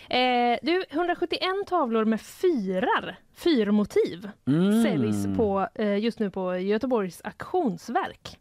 Eh, 0.08 0.58
du, 0.62 0.84
171 0.90 1.40
tavlor 1.66 2.04
med 2.04 2.20
fyrar, 2.20 3.18
fyrmotiv, 3.34 4.30
Mm. 4.46 4.82
säljs 4.82 5.36
på, 5.36 5.68
eh, 5.74 5.98
just 5.98 6.18
nu 6.18 6.30
på 6.30 6.56
Göteborgs 6.56 7.20
auktionsverk. 7.24 8.38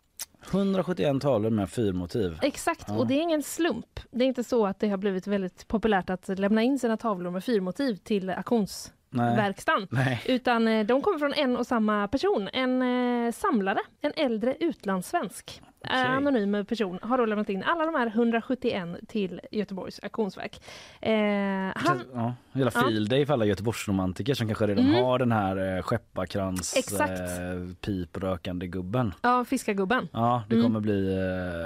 171 0.52 1.22
tavlor 1.22 1.50
med 1.50 1.70
fyrmotiv. 1.70 2.40
Exakt, 2.42 2.86
Ja. 2.88 2.98
och 2.98 3.08
det 3.08 3.14
är 3.14 3.22
ingen 3.22 3.44
slump. 3.44 4.00
Det 4.12 4.24
är 4.24 4.28
inte 4.28 4.44
så 4.44 4.66
att 4.68 4.80
det 4.80 4.90
har 4.90 4.98
blivit 4.98 5.28
väldigt 5.28 5.68
populärt 5.68 6.10
att 6.10 6.40
lämna 6.40 6.62
in 6.64 6.80
sina 6.80 6.98
tavlor 6.98 7.32
med 7.32 7.44
fyrmotiv 7.44 7.96
till 7.96 8.30
auktionsverkstan. 8.30 8.98
Nej. 9.14 10.22
Utan 10.26 10.68
eh, 10.68 10.86
de 10.86 11.02
kommer 11.02 11.20
från 11.20 11.34
en 11.34 11.58
och 11.58 11.68
samma 11.68 12.08
person. 12.08 12.50
En 12.54 12.82
eh, 13.26 13.32
samlare, 13.32 13.80
en 14.02 14.12
äldre 14.16 14.56
utlandssvensk. 14.60 15.62
Okej. 15.86 16.02
eh, 16.02 16.12
Anonym 16.12 16.66
person 16.66 17.00
har 17.02 17.18
då 17.18 17.26
lämnat 17.26 17.50
in 17.50 17.64
alla 17.64 17.86
de 17.86 17.96
här 17.96 18.08
171 18.08 18.88
till 19.08 19.42
Göteborgs 19.52 20.00
auktionsverk. 20.04 20.62
Eh, 21.02 21.12
han, 21.76 22.02
Ja, 22.14 22.34
hela 22.54 22.72
field 22.72 23.10
day 23.10 23.26
för 23.26 23.34
alla 23.34 23.46
Göteborgsromantiker 23.46 24.34
som 24.34 24.48
kanske 24.48 24.68
redan 24.68 24.86
Mm. 24.86 25.04
har 25.04 25.20
den 25.20 25.32
här 25.32 25.78
eh, 25.78 25.82
skepparkrans 25.84 26.76
Exakt. 26.78 27.12
eh, 27.20 27.76
piprökande 27.86 28.68
gubben. 28.68 29.14
ja, 29.22 29.46
fiskargubben. 29.46 30.08
Ja, 30.14 30.44
det 30.50 30.56
Mm. 30.56 30.66
kommer 30.68 30.80
bli 30.80 31.14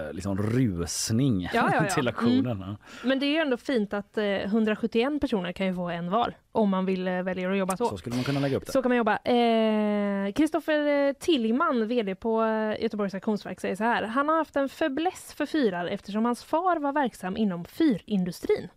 eh, 0.08 0.14
liksom 0.14 0.38
rusning 0.38 1.50
Ja, 1.54 1.86
till 1.96 2.08
auktionen. 2.08 2.64
Mm. 2.64 2.76
Men 3.04 3.20
det 3.20 3.26
är 3.26 3.32
ju 3.32 3.38
ändå 3.40 3.58
fint 3.58 3.94
att 3.94 4.18
eh, 4.18 4.24
171 4.26 5.22
personer 5.22 5.52
kan 5.52 5.66
ju 5.68 5.76
få 5.76 5.90
en 5.90 6.10
var 6.12 6.34
om 6.56 6.69
man 6.69 6.86
vill 6.86 7.07
eh, 7.07 7.23
välja 7.23 7.52
att 7.52 7.57
jobba 7.57 7.77
så. 7.77 7.90
Så 7.90 7.98
skulle 7.98 8.15
man 8.15 8.23
kunna 8.26 8.40
lägga 8.40 8.57
upp 8.57 8.65
det. 8.65 8.72
Så 8.72 8.82
kan 8.82 8.90
man 8.90 8.98
jobba. 8.98 9.18
Eh, 9.18 10.32
Kristoffer 10.32 11.14
Tillman, 11.14 11.88
vd 11.88 12.15
på 12.15 12.44
eh, 12.44 12.82
Göteborgs 12.84 13.14
auktionsverk, 13.14 13.60
säger 13.60 13.76
så 13.76 13.84
här. 13.84 14.03
Han 14.03 14.30
har 14.30 14.38
haft 14.38 14.56
en 14.56 14.69
fäbless 14.69 15.34
för 15.34 15.45
fyrar 15.45 15.86
eftersom 15.86 16.26
hans 16.26 16.44
far 16.44 16.80
var 16.80 16.91
verksam 16.91 17.38
inom 17.38 17.65
fyrindustrin. 17.65 18.69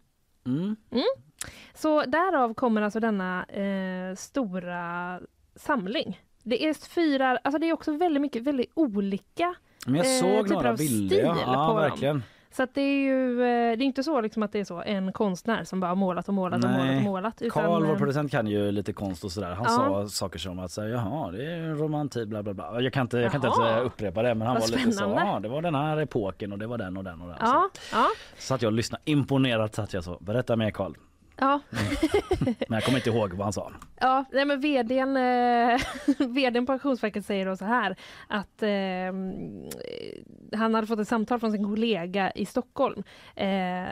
Mm. 0.47 0.77
Mm. 0.91 1.05
Så 1.75 2.05
därav 2.05 2.55
kommer 2.55 2.83
alltså 2.83 3.01
denna 3.01 3.45
eh, 3.45 4.15
stora 4.15 5.21
samling. 5.57 6.21
Det 6.43 6.65
är 6.69 6.75
fyrar, 6.89 7.39
alltså 7.45 7.59
det 7.59 7.69
är 7.69 7.73
också 7.73 7.93
väldigt 7.93 8.21
mycket, 8.21 8.43
väldigt 8.43 8.71
olika 8.75 9.55
Men 9.87 9.95
jag 9.95 10.07
eh, 10.07 10.21
såg 10.21 10.45
typer 10.45 10.55
några 10.55 10.71
av 10.71 10.77
bilder. 10.77 11.17
Stil 11.17 11.43
ja 11.47 11.91
på 11.91 12.07
dem. 12.07 12.23
Så 12.51 12.63
att 12.63 12.75
det 12.75 12.81
är 12.81 12.99
ju 13.05 13.33
eh, 13.33 13.77
det 13.79 13.85
är 13.85 13.87
inte 13.87 14.03
så 14.03 14.21
liksom 14.21 14.43
att 14.43 14.53
det 14.53 14.61
är 14.61 14.65
så 14.65 14.83
en 14.83 15.13
konstnär 15.13 15.65
som 15.65 15.81
bara 15.81 15.95
målat 15.95 16.29
och 16.29 16.35
målat 16.35 16.65
och 16.65 16.71
målat 16.71 16.97
och 16.97 17.03
målat. 17.03 17.43
utan, 17.43 17.63
Karl, 17.63 17.83
vår 17.85 17.93
eh, 17.93 17.99
producent, 17.99 18.31
kan 18.31 18.47
ju 18.47 18.73
lite 18.73 18.93
konst 18.93 19.25
och 19.25 19.33
sådär. 19.33 19.51
Han 19.51 19.65
Ja. 19.69 19.69
sa 19.69 20.09
saker 20.09 20.39
som 20.39 20.59
att 20.59 20.71
säga, 20.71 20.89
jaha, 20.89 21.31
det 21.31 21.45
är 21.53 21.75
romantik, 21.75 22.29
bla 22.29 22.43
bla 22.43 22.55
bla. 22.55 22.81
Jag 22.81 22.93
kan 22.93 23.03
inte, 23.03 23.19
jag 23.19 23.33
kan 23.33 23.39
inte 23.45 23.61
ens 23.63 23.79
eh, 23.79 23.87
upprepa 23.87 24.23
det, 24.23 24.35
men 24.35 24.47
han 24.47 24.55
Vad 24.61 24.71
var 24.71 24.77
lite 24.79 24.93
så, 24.93 25.15
ja, 25.17 25.41
det 25.43 25.49
var 25.49 25.63
den 25.63 25.75
här 25.75 25.97
epoken 25.97 26.53
och 26.53 26.59
det 26.59 26.67
var 26.67 26.79
den 26.79 26.97
och 26.97 27.05
den 27.05 27.21
och 27.21 27.29
den. 27.29 27.37
Ja, 27.41 27.69
ja, 27.93 28.07
Så 28.39 28.55
att 28.55 28.63
jag 28.63 28.73
lyssnade 28.73 29.03
imponerat 29.05 29.75
så 29.75 29.83
att 29.83 29.93
jag 29.93 30.05
så, 30.05 30.19
berätta 30.21 30.57
mer 30.57 30.71
Karl. 30.71 30.93
Ja. 31.39 31.61
Men 32.41 32.55
jag 32.69 32.85
kommer 32.85 32.99
inte 32.99 33.11
ihåg 33.11 33.33
vad 33.33 33.47
han 33.47 33.53
sa. 33.53 33.73
Ja, 34.01 34.25
nej 34.33 34.45
men 34.45 34.61
vdn, 34.61 35.17
eh, 35.17 35.81
vdn 36.29 36.67
på 36.67 36.73
Auktionsverket 36.73 37.27
säger 37.27 37.47
då 37.47 37.57
så 37.57 37.65
här 37.65 37.97
att 38.27 38.63
eh, 38.63 38.69
han 40.59 40.75
hade 40.75 40.87
fått 40.87 40.99
ett 40.99 41.09
samtal 41.09 41.41
från 41.41 41.53
sin 41.53 41.65
kollega 41.65 42.31
i 42.31 42.47
Stockholm 42.47 43.03
eh, 43.37 43.45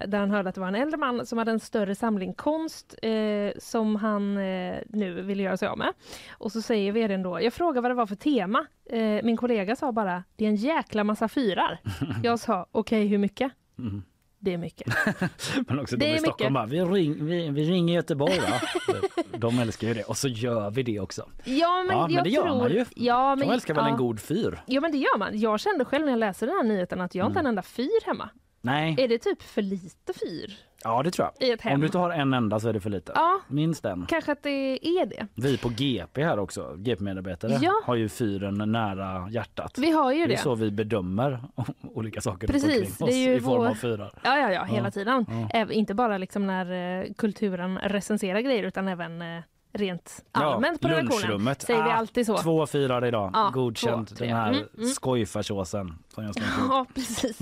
där 0.08 0.18
han 0.18 0.30
hörde 0.30 0.48
att 0.48 0.54
det 0.54 0.60
var 0.60 0.68
en 0.68 0.74
äldre 0.74 0.96
man 0.96 1.26
som 1.26 1.38
hade 1.38 1.50
en 1.50 1.60
större 1.60 1.94
samling 1.94 2.34
konst 2.34 2.94
eh, 3.02 3.58
som 3.58 3.96
han 3.96 4.36
eh, 4.36 4.76
nu 4.88 5.22
ville 5.22 5.42
göra 5.42 5.56
sig 5.56 5.68
av 5.68 5.78
med. 5.78 5.92
Och 6.30 6.52
så 6.52 6.62
säger 6.62 6.92
vdn 6.92 7.22
då, 7.22 7.42
jag 7.42 7.52
frågade 7.52 7.80
vad 7.80 7.90
det 7.90 7.94
var 7.94 8.06
för 8.06 8.16
tema. 8.16 8.66
Eh, 8.90 9.24
min 9.24 9.36
kollega 9.36 9.76
sa 9.76 9.92
bara, 9.92 10.24
det 10.36 10.44
är 10.44 10.48
en 10.48 10.56
jäkla 10.56 11.04
massa 11.04 11.28
fyrar. 11.28 11.80
Jag 12.22 12.38
sa, 12.38 12.66
okej 12.72 13.06
hur 13.06 13.18
mycket? 13.18 13.52
Mm. 13.78 14.02
Det 14.38 14.52
är 14.52 14.58
mycket. 14.58 14.94
Men 15.68 15.80
också 15.80 15.96
Det 15.96 16.06
de 16.06 16.14
i 16.14 16.18
Stockholm 16.18 16.54
bara, 16.54 16.66
vi, 16.66 16.80
ring, 16.80 17.26
vi, 17.26 17.50
vi 17.50 17.70
ringer 17.70 17.94
Göteborg 17.94 18.38
va? 18.38 18.60
De 19.38 19.58
älskar 19.58 19.88
ju 19.88 19.94
det 19.94 20.02
och 20.02 20.16
så 20.16 20.28
gör 20.28 20.70
vi 20.70 20.82
det 20.82 21.00
också. 21.00 21.28
Ja 21.44 21.84
men, 21.88 21.96
ja, 21.96 22.06
men 22.06 22.14
jag 22.14 22.24
det 22.24 22.30
gör 22.30 22.42
tror... 22.42 22.56
man 22.56 22.70
ju. 22.70 22.84
Ja, 22.96 23.36
men, 23.36 23.48
De 23.48 23.54
älskar 23.54 23.74
väl 23.74 23.84
ja. 23.84 23.90
en 23.90 23.96
god 23.96 24.20
fyr? 24.20 24.62
Ja 24.66 24.80
men 24.80 24.92
det 24.92 24.98
gör 24.98 25.18
man. 25.18 25.40
Jag 25.40 25.60
kände 25.60 25.84
själv 25.84 26.04
när 26.04 26.12
jag 26.12 26.18
läste 26.18 26.46
den 26.46 26.54
här 26.54 26.64
nyheten 26.64 27.00
att 27.00 27.14
jag 27.14 27.24
har 27.24 27.30
inte 27.30 27.40
en 27.40 27.46
enda 27.46 27.62
fyr 27.62 28.06
hemma. 28.06 28.30
Nej. 28.60 28.94
Är 28.98 29.08
det 29.08 29.18
typ 29.18 29.42
för 29.42 29.62
lite 29.62 30.12
fyr? 30.12 30.58
Ja 30.86 31.02
det 31.02 31.10
tror 31.10 31.28
jag. 31.38 31.48
I 31.48 31.52
ett 31.52 31.60
hem. 31.62 31.74
Om 31.74 31.80
du 31.80 31.86
inte 31.86 31.98
har 31.98 32.10
en 32.10 32.34
enda 32.34 32.60
så 32.60 32.68
är 32.68 32.72
det 32.72 32.80
för 32.80 32.90
lite. 32.90 33.12
Ja. 33.14 33.40
Minst 33.48 33.84
en. 33.84 34.06
Kanske 34.08 34.32
att 34.32 34.42
det 34.42 34.86
är 34.86 35.06
det. 35.06 35.26
Vi 35.34 35.58
på 35.58 35.68
GP 35.68 36.24
här 36.24 36.38
också, 36.38 36.74
GP-medarbetare, 36.76 37.58
Ja. 37.62 37.72
har 37.84 37.94
ju 37.94 38.08
fyren 38.08 38.72
nära 38.72 39.28
hjärtat. 39.30 39.78
Vi 39.78 39.90
har 39.90 40.12
ju 40.12 40.18
det 40.18 40.24
är 40.24 40.28
det. 40.28 40.36
så 40.36 40.54
vi 40.54 40.70
bedömer 40.70 41.40
olika 41.94 42.20
saker 42.20 42.46
Precis, 42.46 42.98
det 42.98 43.04
är 43.12 43.28
ju 43.28 43.34
i 43.34 43.40
form 43.40 43.58
vår- 43.58 43.68
av 43.68 43.74
fyrar. 43.74 44.12
Ja, 44.24 44.38
ja, 44.38 44.52
ja, 44.52 44.64
hela 44.64 44.86
Ja. 44.86 44.90
tiden. 44.90 45.26
Ja. 45.52 45.72
Inte 45.72 45.94
bara 45.94 46.18
liksom 46.18 46.46
när 46.46 46.98
eh, 47.00 47.12
kulturen 47.18 47.78
recenserar 47.78 48.40
grejer 48.40 48.62
utan 48.62 48.88
även 48.88 49.22
eh, 49.22 49.42
rent 49.76 50.24
allmänt 50.32 50.80
på 50.80 50.88
redaktionen. 50.88 51.54
Säger 51.58 51.82
vi 51.84 51.90
Ah, 51.90 51.94
alltid 51.94 52.26
så. 52.26 52.36
Två 52.38 52.66
fyrar 52.66 53.04
idag. 53.04 53.30
Ja, 53.34 53.50
Godkänt. 53.54 54.08
två. 54.16 54.24
Den 54.24 54.34
här 54.36 54.48
Mm, 54.52 54.64
mm. 54.76 54.88
som 56.08 56.22
jag 56.22 56.30
upp. 56.30 56.36
Ja, 56.68 56.86
precis. 56.94 57.38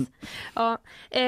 Ja. 0.55 0.77
Eh, 1.11 1.19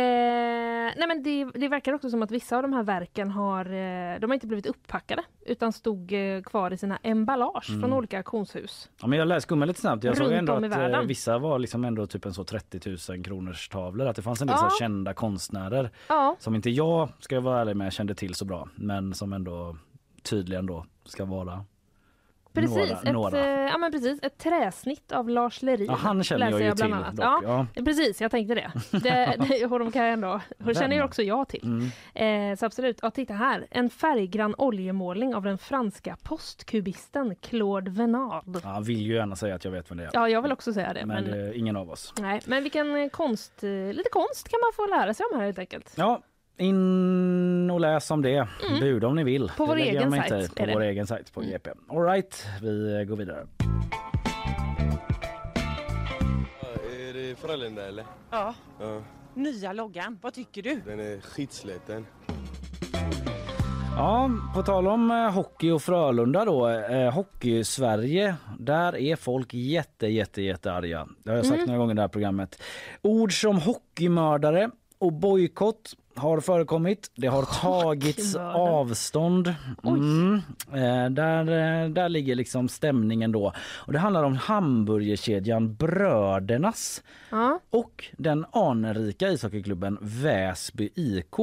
nej, 0.97 1.07
men 1.07 1.23
det, 1.23 1.45
det 1.45 1.67
verkar 1.67 1.93
också 1.93 2.09
som 2.09 2.23
att 2.23 2.31
vissa 2.31 2.55
av 2.55 2.61
de 2.61 2.73
här 2.73 2.83
verken 2.83 3.31
har, 3.31 3.65
eh, 3.65 4.19
de 4.19 4.29
har 4.29 4.33
inte 4.33 4.47
blivit 4.47 4.65
upppackade 4.65 5.23
utan 5.45 5.73
stod 5.73 6.13
eh, 6.13 6.41
kvar 6.41 6.73
i 6.73 6.77
sina 6.77 6.97
emballage 7.03 7.69
Mm. 7.69 7.81
från 7.81 7.93
olika 7.93 8.17
auktionshus. 8.17 8.89
Ja, 9.01 9.07
men 9.07 9.19
jag 9.19 9.27
läste 9.27 9.41
skummade 9.47 9.67
lite 9.67 9.81
snabbt. 9.81 10.03
Jag 10.03 10.17
såg 10.17 10.31
ändå 10.31 10.53
att 10.53 10.63
eh, 10.63 10.69
världen. 10.69 11.07
vissa 11.07 11.37
var 11.37 11.59
liksom 11.59 11.85
ändå 11.85 12.07
typ 12.07 12.25
en 12.25 12.33
så 12.33 12.43
30 12.43 13.11
000 13.13 13.23
kronors 13.23 13.69
tavlor. 13.69 14.07
Att 14.07 14.15
det 14.15 14.21
fanns 14.21 14.41
en 14.41 14.47
del 14.47 14.57
Ja. 14.59 14.69
kända 14.79 15.13
konstnärer 15.13 15.89
Ja. 16.09 16.35
som 16.39 16.55
inte 16.55 16.69
jag, 16.69 17.09
ska 17.19 17.35
jag 17.35 17.41
vara 17.41 17.61
ärlig 17.61 17.75
med, 17.75 17.93
kände 17.93 18.15
till 18.15 18.35
så 18.35 18.45
bra. 18.45 18.67
Men 18.75 19.13
som 19.13 19.33
ändå 19.33 19.77
tydligen 20.29 20.65
då 20.65 20.85
ska 21.05 21.25
vara 21.25 21.65
Precis, 22.53 22.75
några. 22.77 23.01
ett, 23.01 23.13
några. 23.13 23.39
eh, 23.39 23.71
ja, 23.71 23.77
men 23.77 23.91
precis, 23.91 24.19
ett 24.23 24.37
träsnitt 24.37 25.11
av 25.11 25.29
Lars 25.29 25.61
Lerin. 25.61 25.85
Ja, 25.85 25.93
han 25.95 26.23
känner 26.23 26.51
jag 26.51 26.59
ju 26.61 26.65
bland 26.65 26.77
till 26.77 26.93
annat. 26.93 27.15
dock, 27.15 27.43
Ja, 27.75 27.83
Precis, 27.85 28.21
jag 28.21 28.31
tänkte 28.31 28.55
det. 28.55 28.71
det, 28.99 29.35
det 29.49 29.65
honom 29.65 29.91
kan 29.91 30.03
jag 30.03 30.13
ändå, 30.13 30.41
Vem? 30.57 30.73
känner 30.75 30.95
ju 30.95 31.03
också 31.03 31.23
jag 31.23 31.47
till. 31.47 31.63
Mm. 32.13 32.51
Eh, 32.51 32.57
så 32.57 32.65
absolut, 32.65 32.99
ja, 33.01 33.11
titta 33.11 33.33
här. 33.33 33.67
En 33.71 33.89
färggrann 33.89 34.55
oljemålning 34.57 35.35
av 35.35 35.43
den 35.43 35.57
franska 35.57 36.17
postkubisten 36.23 37.35
Claude 37.35 37.91
Venard. 37.91 38.43
Ja, 38.63 38.73
jag 38.75 38.81
vill 38.81 39.01
ju 39.01 39.13
gärna 39.15 39.35
säga 39.35 39.55
att 39.55 39.65
jag 39.65 39.71
vet 39.71 39.91
vem 39.91 39.97
det 39.97 40.03
är. 40.03 40.09
Ja, 40.13 40.29
jag 40.29 40.41
vill 40.41 40.51
också 40.51 40.73
säga 40.73 40.93
det. 40.93 41.05
men 41.05 41.23
Men, 41.23 41.31
det 41.33 41.37
är 41.47 41.53
ingen 41.53 41.75
av 41.77 41.89
oss. 41.89 42.13
nej, 42.19 42.41
men 42.45 42.63
vilken 42.63 42.95
eh, 42.95 43.09
konst, 43.09 43.63
eh, 43.63 43.69
lite 43.93 44.09
konst 44.11 44.49
kan 44.49 44.59
man 44.59 44.71
få 44.75 44.85
lära 44.95 45.13
sig 45.13 45.25
om 45.31 45.39
här 45.39 45.45
helt 45.45 45.59
enkelt. 45.59 45.93
Ja, 45.97 46.21
in 46.57 47.69
och 47.71 47.79
läs 47.79 48.11
om 48.11 48.21
det. 48.21 48.47
Mm. 48.67 48.79
Buda 48.79 49.07
om 49.07 49.15
ni 49.15 49.23
vill. 49.23 49.51
På 49.57 49.65
vår 49.65 49.75
egen 49.77 50.13
inte 50.13 50.27
sajt 50.29 50.51
i. 50.51 50.55
På 50.55 50.65
det. 50.65 50.73
vår 50.73 50.81
egen 50.81 51.07
sajt 51.07 51.33
på 51.33 51.41
GP. 51.41 51.69
All 51.89 52.03
right, 52.03 52.45
vi 52.61 53.05
går 53.07 53.15
vidare. 53.15 53.47
Är 57.09 57.13
det 57.13 57.35
Frölunda 57.35 57.87
eller? 57.87 58.05
Ja. 58.31 58.53
Ja, 58.79 59.01
Nya 59.33 59.73
loggan, 59.73 60.19
vad 60.21 60.33
tycker 60.33 60.61
du? 60.61 60.81
den 60.85 60.99
är 60.99 61.21
skitsliten. 61.21 62.05
Ja, 63.95 64.29
på 64.55 64.63
tal 64.63 64.87
om 64.87 65.11
eh, 65.11 65.31
hockey 65.31 65.71
och 65.71 65.81
Frölunda 65.81 66.45
då. 66.45 66.69
Eh, 66.69 67.11
Hockey-Sverige, 67.13 68.35
där 68.59 68.95
är 68.97 69.15
folk 69.15 69.53
jätte, 69.53 70.07
jätte, 70.07 70.41
jätte 70.41 70.71
arga. 70.73 71.07
Det 71.23 71.29
har 71.29 71.37
jag 71.37 71.45
sagt 71.45 71.55
Mm. 71.57 71.65
några 71.67 71.77
gånger 71.79 71.93
i 71.93 71.95
det 71.95 72.01
här 72.01 72.07
programmet. 72.07 72.61
Ord 73.01 73.41
som 73.41 73.59
hockeymördare 73.59 74.69
och 74.99 75.13
bojkott 75.13 75.95
har 76.15 76.39
förekommit. 76.39 77.11
Det 77.15 77.27
har 77.27 77.43
tagits 77.61 78.35
avstånd. 78.35 79.55
Mm. 79.83 80.41
Eh, 80.73 81.09
där, 81.09 81.41
eh, 81.83 81.89
där 81.89 82.09
ligger 82.09 82.35
liksom 82.35 82.69
stämningen 82.69 83.31
då. 83.31 83.53
Och 83.75 83.93
det 83.93 83.99
handlar 83.99 84.23
om 84.23 84.35
hamburgerkedjan 84.35 85.75
Brödernas 85.75 87.03
Ja. 87.29 87.59
och 87.69 88.05
den 88.17 88.45
anrika 88.51 89.29
ishockeyklubben 89.29 89.97
Väsby 90.01 90.89
IK. 90.95 91.35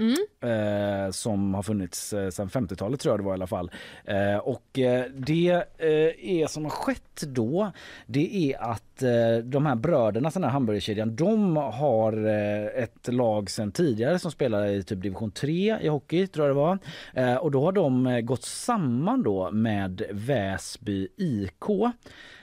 Mm. 0.00 0.16
Eh, 0.42 1.10
som 1.10 1.54
har 1.54 1.62
funnits 1.62 2.12
eh, 2.12 2.30
sedan 2.30 2.48
50-talet 2.48 3.00
tror 3.00 3.12
jag 3.12 3.20
det 3.20 3.24
var 3.24 3.32
i 3.32 3.34
alla 3.34 3.46
fall. 3.46 3.70
Eh, 4.04 4.36
och 4.36 4.78
eh, 4.78 5.04
det 5.14 5.64
eh, 5.78 6.40
är 6.40 6.46
som 6.46 6.64
har 6.64 6.70
skett 6.70 7.22
då 7.26 7.70
det 8.06 8.52
är 8.52 8.62
att 8.62 9.02
eh, 9.02 9.44
de 9.44 9.66
här 9.66 9.76
bröderna, 9.76 10.30
den 10.30 10.44
här 10.44 10.50
hamburgerkedjan, 10.50 11.16
de 11.16 11.56
har 11.56 12.26
eh, 12.26 12.82
ett 12.82 13.12
lag 13.12 13.50
sedan 13.50 13.72
tidigare 13.72 14.18
som 14.18 14.30
spelar 14.30 14.66
i 14.66 14.82
typ 14.82 15.02
division 15.02 15.30
3 15.30 15.78
i 15.80 15.88
hockey 15.88 16.26
tror 16.26 16.46
jag 16.46 16.56
det 16.56 16.60
var. 16.60 16.78
Eh, 17.14 17.36
och 17.36 17.50
då 17.50 17.64
har 17.64 17.72
de 17.72 18.06
eh, 18.06 18.20
gått 18.20 18.42
samman 18.44 19.22
då 19.22 19.50
med 19.50 20.02
Väsby 20.10 21.08
IK. 21.16 21.70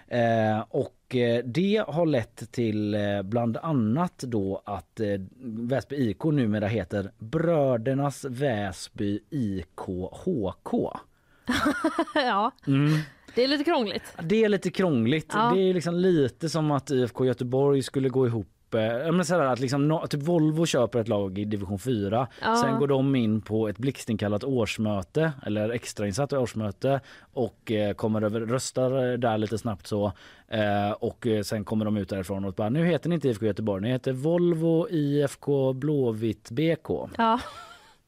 Eh, 0.07 0.59
och 0.69 0.96
det 1.45 1.83
har 1.87 2.05
lett 2.05 2.51
till 2.51 2.93
eh, 2.93 3.21
bland 3.23 3.57
annat 3.57 4.17
då 4.17 4.61
att 4.65 4.99
eh, 4.99 5.07
Väsby 5.43 5.95
IK 5.95 6.23
numera 6.23 6.67
heter 6.67 7.11
Brödernas 7.19 8.25
Väsby 8.25 9.19
IK 9.29 9.79
HK. 10.11 10.71
ja, 12.15 12.51
Mm. 12.67 12.99
det 13.35 13.43
är 13.43 13.47
lite 13.47 13.63
krångligt. 13.63 14.03
Det 14.23 14.43
är 14.43 14.49
lite 14.49 14.69
krångligt. 14.69 15.31
Ja. 15.33 15.51
Det 15.55 15.61
är 15.61 15.73
liksom 15.73 15.95
lite 15.95 16.49
som 16.49 16.71
att 16.71 16.91
IFK 16.91 17.25
Göteborg 17.25 17.83
skulle 17.83 18.09
gå 18.09 18.27
ihop 18.27 18.47
eh, 18.75 18.81
jag 18.81 19.11
menar 19.13 19.23
sådär 19.23 19.45
att 19.45 19.59
liksom, 19.59 20.07
typ 20.09 20.23
Volvo 20.23 20.65
köper 20.65 20.99
ett 20.99 21.07
lag 21.07 21.39
i 21.39 21.45
division 21.45 21.79
4. 21.79 22.27
Ja. 22.41 22.55
Sen 22.55 22.79
går 22.79 22.87
de 22.87 23.15
in 23.15 23.41
på 23.41 23.67
ett 23.67 23.77
blixtinkallat 23.77 24.43
årsmöte 24.43 25.31
eller 25.45 25.69
extrainsatt 25.69 26.33
årsmöte 26.33 26.99
och 27.33 27.71
eh, 27.71 27.93
kommer 27.93 28.21
över, 28.21 28.39
röstar 28.39 29.11
eh, 29.11 29.17
där 29.17 29.37
lite 29.37 29.57
snabbt 29.57 29.87
så. 29.87 30.11
Eh, 30.47 30.91
och 30.91 31.27
eh, 31.27 31.41
sen 31.41 31.63
kommer 31.65 31.85
de 31.85 31.97
ut 31.97 32.09
därifrån 32.09 32.45
och 32.45 32.53
bara 32.53 32.69
nu 32.69 32.85
heter 32.85 33.09
ni 33.09 33.15
inte 33.15 33.27
IFK 33.29 33.45
Göteborg, 33.45 33.81
ni 33.81 33.89
heter 33.89 34.13
Volvo 34.13 34.87
IFK 34.89 35.73
Blåvitt 35.73 36.51
BK. 36.51 36.89
Ja. 37.17 37.39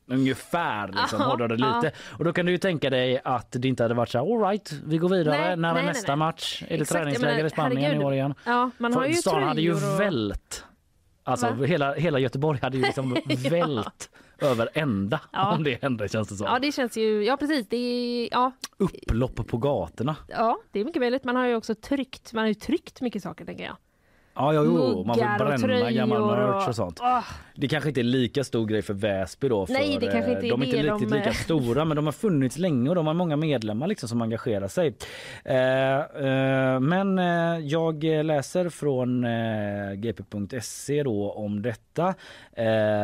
Ungefär 0.09 0.87
liksom, 0.87 1.19
Ja, 1.21 1.37
ja. 1.39 1.47
lite. 1.55 1.91
Och 2.17 2.23
då 2.25 2.33
kan 2.33 2.45
du 2.45 2.51
ju 2.51 2.57
tänka 2.57 2.89
dig 2.89 3.21
att 3.23 3.51
det 3.51 3.67
inte 3.67 3.83
hade 3.83 3.93
varit 3.95 4.09
så 4.09 4.17
här, 4.17 4.35
all 4.35 4.49
right, 4.49 4.71
vi 4.85 4.97
går 4.97 5.09
vidare. 5.09 5.37
Nej, 5.37 5.55
När 5.57 5.69
är 5.69 5.73
nej, 5.73 5.85
nästa 5.85 6.11
nej. 6.11 6.17
match? 6.17 6.63
Är 6.63 6.67
det 6.67 6.73
Exakt, 6.81 6.91
träningsläger 7.01 7.35
menar, 7.35 7.47
i 7.47 7.49
Spanien 7.49 7.81
herregud. 7.81 8.01
i 8.01 8.05
år 8.05 8.13
igen? 8.13 8.33
Ja, 8.45 8.69
man 8.77 8.93
har 8.93 9.01
För 9.01 9.07
ju 9.09 9.13
stan 9.15 9.43
hade 9.43 9.61
ju 9.61 9.73
och- 9.73 9.99
vält. 9.99 10.65
Alltså 11.23 11.51
Va? 11.51 11.65
hela, 11.65 11.93
hela 11.93 12.19
Göteborg 12.19 12.59
hade 12.61 12.77
ju 12.77 12.83
liksom 12.83 13.17
Ja. 13.25 13.35
vält 13.49 14.09
över 14.41 14.69
ända 14.73 15.19
Ja. 15.31 15.55
om 15.55 15.63
det 15.63 15.81
hände 15.83 16.09
känns 16.09 16.29
det 16.29 16.35
som. 16.35 16.47
Ja, 16.47 16.59
det 16.59 16.71
känns 16.71 16.97
ju... 16.97 17.23
Ja, 17.25 17.37
precis. 17.37 17.69
Det 17.69 17.77
är, 17.77 18.29
ja, 18.31 18.51
Upplopp 18.77 19.47
på 19.47 19.57
gatorna. 19.57 20.15
ja, 20.27 20.59
det 20.71 20.79
är 20.79 20.85
mycket 20.85 20.99
möjligt. 21.01 21.23
Man 21.23 21.35
har 21.35 21.45
ju 21.45 21.55
också 21.55 21.75
tryckt, 21.75 22.33
man 22.33 22.41
har 22.43 22.47
ju 22.47 22.53
tryckt 22.53 23.01
mycket 23.01 23.23
saker, 23.23 23.45
tänker 23.45 23.63
jag. 23.63 23.75
Ja, 24.35 24.53
jo, 24.53 24.63
jo. 24.65 25.03
man 25.03 25.17
Muggar 25.17 25.37
får 25.37 25.53
och 25.53 25.59
bränna 25.59 25.91
gammal 25.91 26.21
merch 26.37 26.63
och- 26.63 26.67
och 26.69 26.75
sånt. 26.75 26.99
Det 27.59 27.67
kanske 27.67 27.89
inte 27.89 28.01
är 28.01 28.03
lika 28.03 28.43
stor 28.43 28.65
grej 28.65 28.81
för 28.81 28.93
Väsby 28.93 29.49
då. 29.49 29.65
För, 29.65 29.73
Nej, 29.73 29.97
det 29.99 30.07
kanske 30.07 30.31
inte 30.31 30.45
är 30.45 30.51
eh, 30.51 30.57
de 30.57 30.61
är 30.61 30.65
inte 30.65 30.77
riktigt 30.77 31.09
de, 31.09 31.15
lika 31.15 31.29
eh, 31.29 31.35
stora 31.35 31.85
men 31.85 31.95
de 31.95 32.05
har 32.05 32.11
funnits 32.11 32.57
länge 32.57 32.89
och 32.89 32.95
de 32.95 33.07
har 33.07 33.13
många 33.13 33.35
medlemmar 33.35 33.87
liksom 33.87 34.09
som 34.09 34.21
engagerar 34.21 34.67
sig. 34.67 34.95
Eh, 35.45 35.99
eh, 35.99 36.79
men 36.79 37.17
jag 37.67 38.03
läser 38.03 38.69
från 38.69 39.25
gp.se 39.95 41.03
då 41.03 41.31
om 41.31 41.61
detta. 41.61 42.15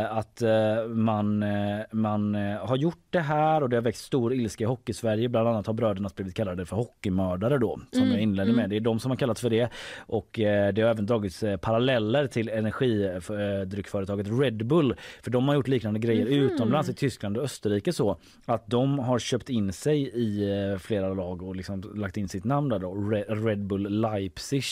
Att 0.10 0.41
man, 0.88 1.45
man 1.91 2.36
har 2.61 2.77
gjort 2.77 3.06
det 3.10 3.19
här 3.19 3.64
och 3.64 3.69
det 3.69 3.77
har 3.77 3.82
väckt 3.82 3.98
stor 3.98 4.34
ilska 4.34 4.64
i 4.64 4.68
Hockeysverige. 4.68 5.30
Bland 5.30 5.48
annat 5.48 5.68
har 5.68 5.73
bröderna 5.73 6.10
blivit 6.15 6.36
kallade 6.36 6.65
för 6.65 6.76
hockeymördare 6.76 7.57
då 7.57 7.80
som 7.91 8.02
Mm, 8.02 8.14
jag 8.14 8.22
inledde 8.22 8.49
mm. 8.49 8.61
med. 8.61 8.69
Det 8.69 8.76
är 8.76 8.80
de 8.80 8.99
som 8.99 9.11
har 9.11 9.15
kallats 9.15 9.41
för 9.41 9.49
det 9.49 9.69
och 9.98 10.30
det 10.34 10.82
har 10.82 10.90
även 10.90 11.06
dragits 11.06 11.44
paralleller 11.61 12.27
till 12.27 12.49
energidryckföretaget 12.49 14.27
Red 14.45 14.65
Bull 14.65 14.95
för 15.23 15.31
de 15.31 15.47
har 15.47 15.55
gjort 15.55 15.67
liknande 15.67 15.99
grejer 15.99 16.26
Mhm. 16.26 16.34
utomlands 16.34 16.89
i 16.89 16.93
Tyskland 16.93 17.38
och 17.38 17.43
Österrike 17.43 17.93
så 17.93 18.17
att 18.45 18.67
de 18.67 18.99
har 18.99 19.19
köpt 19.19 19.49
in 19.49 19.73
sig 19.73 20.01
i 20.01 20.49
eh, 20.72 20.77
flera 20.77 21.13
lag 21.13 21.41
och 21.41 21.55
liksom 21.55 21.84
lagt 21.95 22.17
in 22.17 22.27
sitt 22.30 22.43
namn 22.43 22.69
där 22.69 22.80
då. 22.80 22.91
Re- 22.93 23.45
Red 23.45 23.65
Bull 23.65 24.01
Leipzig 24.01 24.63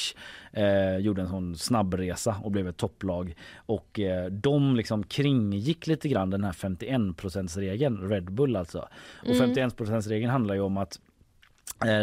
eh, 0.51 0.97
gjorde 0.97 1.21
en 1.21 1.27
sån 1.29 1.55
snabbresa 1.55 2.35
och 2.43 2.51
blev 2.51 2.67
ett 2.67 2.77
topplag 2.77 3.35
och 3.55 3.99
eh, 3.99 4.25
de 4.25 4.75
liksom 4.75 5.03
kringgick 5.03 5.87
lite 5.87 6.07
grann 6.09 6.29
den 6.29 6.43
här 6.43 6.51
51 6.53 7.57
regeln 7.57 8.09
Red 8.09 8.31
Bull 8.31 8.55
alltså. 8.55 8.87
Och 9.21 9.35
Mm. 9.35 9.39
51 9.55 10.07
regeln 10.07 10.31
handlar 10.31 10.55
ju 10.55 10.61
om 10.61 10.77
att 10.77 10.99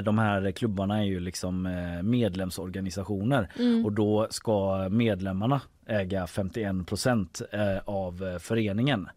De 0.05 0.19
här 0.19 0.51
klubbarna 0.51 0.99
är 0.99 1.03
ju 1.05 1.21
liksom 1.21 1.67
eh, 1.67 2.03
medlemsorganisationer 2.03 3.49
Mm. 3.59 3.85
och 3.85 3.93
då 3.93 4.27
ska 4.31 4.89
medlemmarna 4.89 5.61
äga 5.87 6.27
51 6.27 6.87
procent 6.87 7.43
eh, 7.53 7.79
av 7.85 8.25
eh, 8.25 8.39
föreningen 8.39 9.09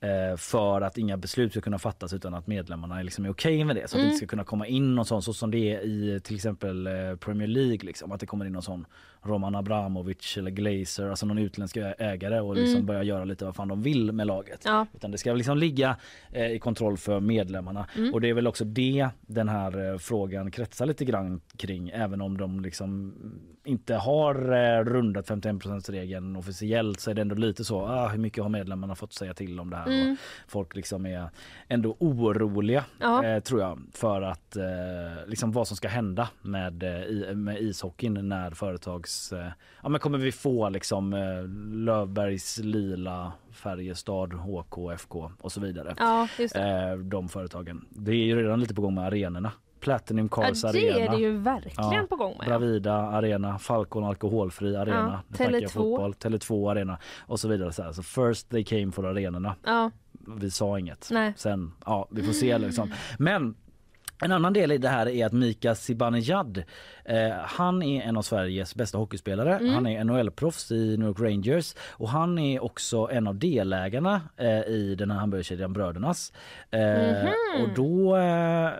eh, 0.00 0.36
för 0.36 0.80
att 0.80 0.98
inga 0.98 1.16
beslut 1.16 1.52
ska 1.52 1.60
kunna 1.60 1.78
fattas 1.78 2.12
utan 2.12 2.34
att 2.34 2.46
medlemmarna 2.46 3.00
är, 3.00 3.04
liksom 3.04 3.24
är 3.24 3.30
okej 3.30 3.64
med 3.64 3.76
det. 3.76 3.80
Så 3.80 3.84
att 3.86 3.92
det 3.92 3.98
Mm. 3.98 4.06
inte 4.06 4.16
ska 4.18 4.26
kunna 4.26 4.44
komma 4.44 4.66
in 4.66 4.94
någon 4.94 5.04
sån 5.04 5.22
så 5.22 5.32
som 5.32 5.50
det 5.50 5.58
är 5.76 5.80
i 5.80 6.20
till 6.24 6.34
exempel 6.36 6.86
eh, 6.86 7.16
Premier 7.16 7.48
League. 7.48 7.78
Liksom, 7.82 8.12
att 8.12 8.20
det 8.20 8.26
kommer 8.26 8.44
in 8.44 8.52
någon 8.52 8.62
sån 8.62 8.86
Roman 9.24 9.54
Abramovic 9.54 10.36
eller 10.38 10.50
Glazer, 10.50 11.08
alltså 11.08 11.26
någon 11.26 11.38
utländsk 11.38 11.76
ägare 11.98 12.40
och 12.40 12.54
liksom 12.54 12.74
Mm. 12.74 12.86
börja 12.86 13.02
göra 13.02 13.24
lite 13.24 13.44
vad 13.44 13.56
fan 13.56 13.68
de 13.68 13.82
vill 13.82 14.12
med 14.12 14.26
laget. 14.26 14.62
Ja. 14.64 14.86
Utan 14.94 15.10
det 15.10 15.18
ska 15.18 15.32
liksom 15.32 15.58
ligga 15.58 15.96
eh, 16.32 16.46
i 16.46 16.58
kontroll 16.58 16.96
för 16.96 17.20
medlemmarna. 17.20 17.86
Mm. 17.96 18.14
Och 18.14 18.20
det 18.20 18.28
är 18.28 18.34
väl 18.34 18.46
också 18.46 18.64
det 18.64 19.08
den 19.20 19.48
här 19.48 19.92
eh, 19.92 19.98
frågan 19.98 20.50
kretsar 20.50 20.86
lite 20.86 21.04
grann 21.04 21.40
kring. 21.62 21.88
Även 21.88 22.20
om 22.20 22.38
de 22.38 22.60
liksom 22.60 23.14
inte 23.64 23.94
har 23.94 24.34
eh, 24.52 24.84
rundat 24.84 25.28
51% 25.28 25.90
regeln 25.92 26.36
officiellt 26.36 27.00
så 27.00 27.10
är 27.10 27.14
det 27.14 27.20
ändå 27.22 27.34
lite 27.34 27.64
så. 27.64 27.80
Ah, 27.86 28.08
hur 28.08 28.18
mycket 28.18 28.42
har 28.42 28.50
medlemmarna 28.50 28.94
fått 28.94 29.12
säga 29.12 29.34
till 29.34 29.60
om 29.60 29.70
det 29.70 29.76
här? 29.76 29.86
Mm. 29.86 30.12
Och 30.44 30.50
folk 30.50 30.76
liksom 30.76 31.06
är 31.06 31.28
ändå 31.68 31.96
oroliga 31.98 32.84
Ja. 33.00 33.24
eh, 33.24 33.40
tror 33.40 33.60
jag 33.60 33.80
för 33.92 34.22
att 34.22 34.56
eh, 34.56 34.64
liksom 35.26 35.52
vad 35.52 35.68
som 35.68 35.76
ska 35.76 35.88
hända 35.88 36.28
med, 36.42 36.82
eh, 36.82 37.34
med 37.34 37.60
ishockeyn 37.60 38.28
när 38.28 38.50
företags... 38.50 39.32
Eh, 39.32 39.48
ja 39.82 39.88
men 39.88 40.00
kommer 40.00 40.18
vi 40.18 40.32
få 40.32 40.68
liksom 40.68 41.12
eh, 41.12 41.44
Lövbergs 41.84 42.58
lila 42.58 43.32
Färjestad, 43.52 44.32
HK, 44.32 44.92
FK 44.94 45.30
och 45.40 45.52
så 45.52 45.60
vidare. 45.60 45.94
Ja, 45.98 46.28
de 47.04 47.28
företagen. 47.28 47.84
Det 47.90 48.10
är 48.10 48.16
ju 48.24 48.42
redan 48.42 48.60
lite 48.60 48.74
på 48.74 48.82
gång 48.82 48.94
med 48.94 49.04
arenorna. 49.04 49.52
Platinum 49.82 50.28
Cars 50.28 50.64
Ja, 50.64 50.72
det 50.72 50.88
är 50.88 50.94
Arena. 50.94 51.12
det 51.12 51.18
ju 51.18 51.36
verkligen 51.38 52.08
på 52.08 52.16
gång 52.16 52.34
med, 52.38 52.44
ja. 52.46 52.48
Bravida 52.48 52.92
Arena, 52.94 53.58
Falcon 53.58 54.04
Alkoholfri 54.04 54.76
Arena, 54.76 54.96
Ja, 54.96 55.20
Nu 55.28 55.36
snackar 55.36 55.52
jag 55.52 55.62
Tele2. 55.62 55.68
fotboll, 55.68 56.12
Tele2 56.14 56.70
Arena 56.70 56.98
och 57.20 57.40
så 57.40 57.48
vidare. 57.48 57.72
Så, 57.72 57.82
här. 57.82 57.92
så 57.92 58.02
first 58.02 58.48
they 58.50 58.64
came 58.64 58.92
for 58.92 59.06
arenorna. 59.06 59.54
Ja. 59.64 59.90
Vi 60.36 60.50
sa 60.50 60.78
inget. 60.78 61.08
Nej. 61.10 61.32
Sen, 61.36 61.72
ja 61.86 62.08
vi 62.10 62.22
får 62.22 62.32
se 62.32 62.58
liksom. 62.58 62.92
Men 63.18 63.54
en 64.22 64.32
annan 64.32 64.52
del 64.52 64.72
i 64.72 64.78
det 64.78 64.88
här 64.88 65.08
är 65.08 65.26
att 65.26 65.32
Mika 65.32 65.74
Zibanejad, 65.74 66.62
eh, 67.04 67.30
han 67.44 67.82
är 67.82 68.02
en 68.02 68.16
av 68.16 68.22
Sveriges 68.22 68.74
bästa 68.74 68.98
hockeyspelare. 68.98 69.56
Mm. 69.56 69.74
Han 69.74 69.86
är 69.86 70.04
NHL-proffs 70.04 70.72
i 70.72 70.96
New 70.96 71.08
York 71.08 71.20
Rangers 71.20 71.74
och 71.90 72.08
han 72.08 72.38
är 72.38 72.64
också 72.64 73.08
en 73.12 73.26
av 73.26 73.34
delägarna 73.34 74.20
eh, 74.36 74.60
i 74.60 74.94
den 74.98 75.10
här 75.10 75.18
hamburgerkedjan 75.18 75.72
Brödernas. 75.72 76.32
Eh, 76.70 76.80
Mhm. 76.82 77.62
Och 77.62 77.68
då 77.74 78.16
eh, 78.16 78.70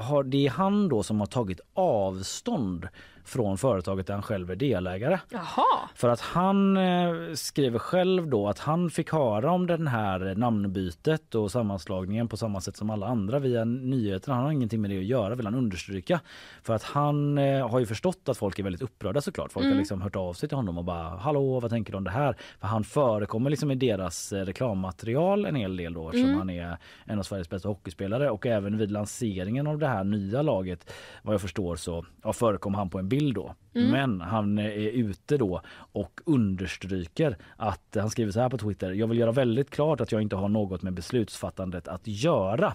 har 0.00 0.22
det 0.22 0.46
är 0.46 0.50
han 0.50 0.88
då 0.88 1.02
som 1.02 1.20
har 1.20 1.26
tagit 1.26 1.60
avstånd 1.74 2.88
från 3.24 3.58
företaget 3.58 4.06
där 4.06 4.14
han 4.14 4.22
själv 4.22 4.50
är 4.50 4.56
delägare. 4.56 5.18
Jaha. 5.30 5.88
För 5.94 6.08
att 6.08 6.20
han 6.20 6.76
eh, 6.76 7.12
skriver 7.34 7.78
själv 7.78 8.28
då 8.28 8.48
att 8.48 8.58
han 8.58 8.90
fick 8.90 9.12
höra 9.12 9.50
om 9.50 9.66
den 9.66 9.86
här 9.86 10.34
namnbytet 10.34 11.34
och 11.34 11.50
sammanslagningen 11.50 12.28
på 12.28 12.36
samma 12.36 12.60
sätt 12.60 12.76
som 12.76 12.90
alla 12.90 13.06
andra 13.06 13.38
via 13.38 13.64
nyheterna. 13.64 14.34
Han 14.36 14.44
har 14.44 14.52
ingenting 14.52 14.80
med 14.80 14.90
det 14.90 14.98
att 14.98 15.04
göra 15.04 15.34
vill 15.34 15.46
han 15.46 15.54
understryka. 15.54 16.20
För 16.62 16.74
att 16.74 16.82
han 16.82 17.38
eh, 17.38 17.68
har 17.68 17.78
ju 17.78 17.86
förstått 17.86 18.28
att 18.28 18.38
folk 18.38 18.58
är 18.58 18.62
väldigt 18.62 18.82
upprörda 18.82 19.20
såklart. 19.20 19.52
Folk 19.52 19.64
har 19.64 19.70
Mm. 19.70 19.78
liksom 19.78 20.02
hört 20.02 20.16
av 20.16 20.32
sig 20.32 20.48
till 20.48 20.56
honom 20.56 20.78
och 20.78 20.84
bara 20.84 21.02
hallå 21.08 21.60
vad 21.60 21.70
tänker 21.70 21.92
du 21.92 21.96
om 21.96 22.04
det 22.04 22.10
här? 22.10 22.36
För 22.60 22.66
han 22.66 22.84
förekommer 22.84 23.50
liksom 23.50 23.70
i 23.70 23.74
deras 23.74 24.32
eh, 24.32 24.44
reklammaterial 24.44 25.44
en 25.46 25.54
hel 25.56 25.76
del 25.76 25.94
då 25.94 26.08
eftersom 26.08 26.28
Mm. 26.28 26.38
han 26.38 26.50
är 26.50 26.76
en 27.04 27.18
av 27.18 27.22
Sveriges 27.22 27.48
bästa 27.50 27.68
hockeyspelare 27.68 28.30
och 28.30 28.46
även 28.46 28.78
vid 28.78 28.90
lanseringen 28.90 29.66
av 29.66 29.78
det 29.78 29.86
här 29.88 30.04
nya 30.04 30.42
laget 30.42 30.90
vad 31.22 31.34
jag 31.34 31.40
förstår 31.40 31.76
så 31.76 32.04
ja, 32.22 32.32
förekom 32.32 32.74
han 32.74 32.90
på 32.90 32.98
en 32.98 33.08
bild 33.14 33.34
då. 33.34 33.54
Mm. 33.74 33.90
Men 33.90 34.20
han 34.20 34.58
är 34.58 34.90
ute 34.90 35.36
då 35.36 35.60
och 35.92 36.20
understryker 36.24 37.36
att 37.56 37.96
han 38.00 38.10
skriver 38.10 38.32
så 38.32 38.40
här 38.40 38.48
på 38.48 38.58
Twitter. 38.58 38.92
Jag 38.92 39.06
vill 39.06 39.18
göra 39.18 39.32
väldigt 39.32 39.70
klart 39.70 40.00
att 40.00 40.12
jag 40.12 40.22
inte 40.22 40.36
har 40.36 40.48
något 40.48 40.82
med 40.82 40.92
beslutsfattandet 40.92 41.88
att 41.88 42.06
göra. 42.06 42.74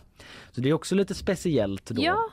Så 0.51 0.61
det 0.61 0.69
är 0.69 0.73
också 0.73 0.95
lite 0.95 1.15
speciellt 1.15 1.85
då. 1.85 2.03
Ja. 2.03 2.29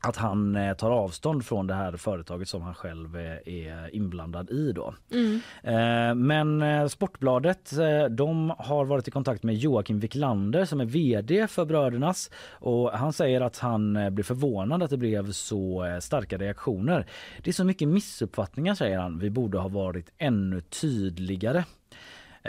Att 0.00 0.16
han 0.16 0.56
eh, 0.56 0.74
tar 0.74 0.90
avstånd 0.90 1.44
från 1.46 1.66
det 1.66 1.74
här 1.74 1.96
företaget 1.96 2.48
som 2.48 2.62
han 2.62 2.74
själv 2.74 3.16
eh, 3.16 3.54
är 3.54 3.94
inblandad 3.94 4.50
i 4.50 4.72
då. 4.72 4.94
Mm. 5.12 5.40
Eh, 5.62 6.14
Men 6.14 6.88
Sportbladet 6.88 7.72
de 8.10 8.52
har 8.58 8.84
varit 8.84 9.08
i 9.08 9.10
kontakt 9.10 9.42
med 9.42 9.54
Joakim 9.54 10.00
Wiklander 10.00 10.64
som 10.64 10.80
är 10.80 10.84
vd 10.84 11.46
för 11.48 11.64
Brödernas 11.64 12.30
och 12.50 12.90
han 12.90 13.12
säger 13.12 13.40
att 13.40 13.58
han 13.58 14.14
blev 14.14 14.24
förvånad 14.24 14.82
att 14.82 14.90
det 14.90 14.96
blev 14.96 15.32
så 15.32 15.98
starka 16.00 16.38
reaktioner. 16.38 17.06
Det 17.42 17.50
är 17.50 17.52
så 17.52 17.64
mycket 17.64 17.88
missuppfattningar 17.88 18.74
säger 18.74 18.98
han. 18.98 19.18
Vi 19.18 19.30
borde 19.30 19.58
ha 19.58 19.68
varit 19.68 20.12
ännu 20.18 20.60
tydligare. 20.60 21.64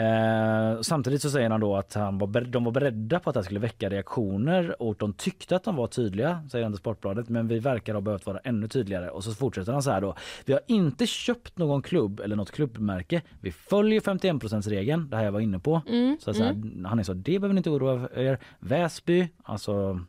Eh, 0.00 0.80
samtidigt 0.80 1.22
så 1.22 1.30
säger 1.30 1.50
han 1.50 1.60
då 1.60 1.76
att 1.76 1.94
han 1.94 2.18
var, 2.18 2.40
de 2.40 2.64
var 2.64 2.72
beredda 2.72 3.20
på 3.20 3.30
att 3.30 3.34
det 3.34 3.44
skulle 3.44 3.60
väcka 3.60 3.90
reaktioner 3.90 4.82
och 4.82 4.96
de 4.98 5.12
tyckte 5.12 5.56
att 5.56 5.64
de 5.64 5.76
var 5.76 5.86
tydliga, 5.86 6.42
säger 6.50 6.64
han 6.64 6.72
till 6.72 6.78
Sportbladet, 6.78 7.28
men 7.28 7.48
vi 7.48 7.58
verkar 7.58 7.94
ha 7.94 8.00
behövt 8.00 8.26
vara 8.26 8.38
ännu 8.38 8.68
tydligare. 8.68 9.10
Och 9.10 9.24
så 9.24 9.32
fortsätter 9.32 9.72
han 9.72 9.82
så 9.82 9.90
här 9.90 10.00
då. 10.00 10.14
Vi 10.44 10.52
har 10.52 10.62
inte 10.66 11.06
köpt 11.06 11.58
någon 11.58 11.82
klubb 11.82 12.20
eller 12.20 12.36
något 12.36 12.50
klubbmärke. 12.50 13.22
Vi 13.40 13.52
följer 13.52 14.00
51 14.00 14.66
regeln, 14.66 15.10
det 15.10 15.16
här 15.16 15.24
jag 15.24 15.32
var 15.32 15.40
inne 15.40 15.58
på. 15.58 15.82
Mm, 15.88 16.16
Så, 16.20 16.34
så 16.34 16.42
här, 16.42 16.50
mm. 16.50 16.84
Han 16.84 16.98
är 16.98 17.02
så, 17.02 17.12
det 17.12 17.38
behöver 17.38 17.54
ni 17.54 17.58
inte 17.58 17.70
oroa 17.70 18.08
er. 18.14 18.38
Väsby, 18.58 19.28
alltså 19.42 20.00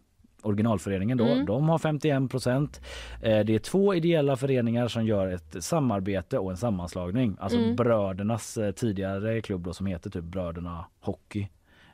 originalföreningen 0.43 1.17
då, 1.17 1.25
Mm. 1.25 1.45
de 1.45 1.69
har 1.69 1.77
51 1.77 2.31
procent. 2.31 2.81
Eh, 3.21 3.39
det 3.39 3.55
är 3.55 3.59
två 3.59 3.93
ideella 3.95 4.35
föreningar 4.35 4.87
som 4.87 5.05
gör 5.05 5.27
ett 5.27 5.55
samarbete 5.63 6.37
och 6.39 6.51
en 6.51 6.57
sammanslagning. 6.57 7.37
Alltså 7.39 7.57
Mm. 7.57 7.75
Brödernas 7.75 8.57
eh, 8.57 8.71
tidigare 8.71 9.41
klubb 9.41 9.63
då, 9.63 9.73
som 9.73 9.85
heter 9.85 10.09
typ 10.09 10.23
Bröderna 10.23 10.85
Hockey. 10.99 11.47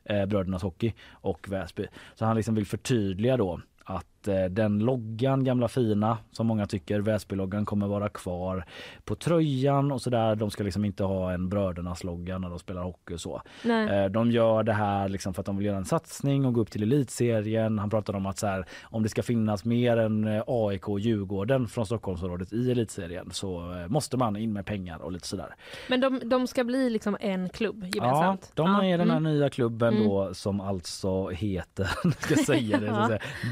Eh, 0.03 0.25
Brödernas 0.25 0.63
Hockey 0.63 0.93
och 1.11 1.49
Väsby. 1.49 1.87
Så 2.15 2.25
han 2.25 2.35
liksom 2.35 2.55
vill 2.55 2.65
förtydliga 2.65 3.37
då 3.37 3.61
att 3.83 4.05
den 4.49 4.79
loggan, 4.79 5.43
gamla 5.43 5.67
fina, 5.67 6.17
som 6.31 6.47
många 6.47 6.65
tycker, 6.65 6.99
Väsby-loggan 6.99 7.65
kommer 7.65 7.87
vara 7.87 8.09
kvar 8.09 8.65
på 9.05 9.15
tröjan 9.15 9.91
och 9.91 10.01
sådär. 10.01 10.35
De 10.35 10.51
ska 10.51 10.63
liksom 10.63 10.85
inte 10.85 11.03
ha 11.03 11.31
en 11.31 11.49
Brödernas 11.49 12.03
logga 12.03 12.37
när 12.37 12.49
de 12.49 12.59
spelar 12.59 12.83
hockey 12.83 13.13
och 13.13 13.21
så. 13.21 13.41
Nej. 13.63 14.03
Eh, 14.03 14.09
De 14.09 14.31
gör 14.31 14.63
det 14.63 14.73
här 14.73 15.09
liksom 15.09 15.33
för 15.33 15.41
att 15.41 15.45
de 15.45 15.57
vill 15.57 15.65
göra 15.65 15.77
en 15.77 15.85
satsning 15.85 16.45
och 16.45 16.53
gå 16.53 16.61
upp 16.61 16.71
till 16.71 16.83
elitserien. 16.83 17.79
Han 17.79 17.89
pratar 17.89 18.13
om 18.15 18.25
att 18.25 18.37
så 18.37 18.47
här, 18.47 18.65
om 18.83 19.03
det 19.03 19.09
ska 19.09 19.23
finnas 19.23 19.65
mer 19.65 19.97
än 19.97 20.27
eh, 20.27 20.43
AIK 20.47 20.89
och 20.89 20.99
Djurgården 20.99 21.67
från 21.67 21.85
Stockholmsområdet 21.85 22.53
i 22.53 22.71
elitserien 22.71 23.29
så 23.31 23.71
eh, 23.73 23.87
måste 23.87 24.17
man 24.17 24.35
in 24.35 24.53
med 24.53 24.65
pengar 24.65 24.99
och 25.01 25.11
lite 25.11 25.27
sådär. 25.27 25.55
Men 25.89 26.01
de, 26.01 26.21
de 26.29 26.47
ska 26.47 26.63
bli 26.63 26.89
liksom 26.89 27.17
en 27.19 27.49
klubb 27.49 27.85
gemensamt? 27.95 28.51
Ja, 28.55 28.63
de 28.63 28.75
är 28.75 28.97
den 28.97 29.09
här 29.09 29.17
mm. 29.17 29.33
nya 29.33 29.49
klubben 29.49 29.87
Mm. 29.87 30.03
då 30.09 30.33
som 30.33 30.61
alltså 30.61 31.29
heter, 31.29 31.89
ska 32.19 32.35
säga 32.35 32.79
det, 32.79 32.87
så 32.87 33.13
att 33.13 33.21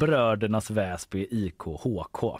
Brödernas 0.70 0.70
Väsby 0.70 1.28
IK 1.32 1.62
HK. 1.64 2.40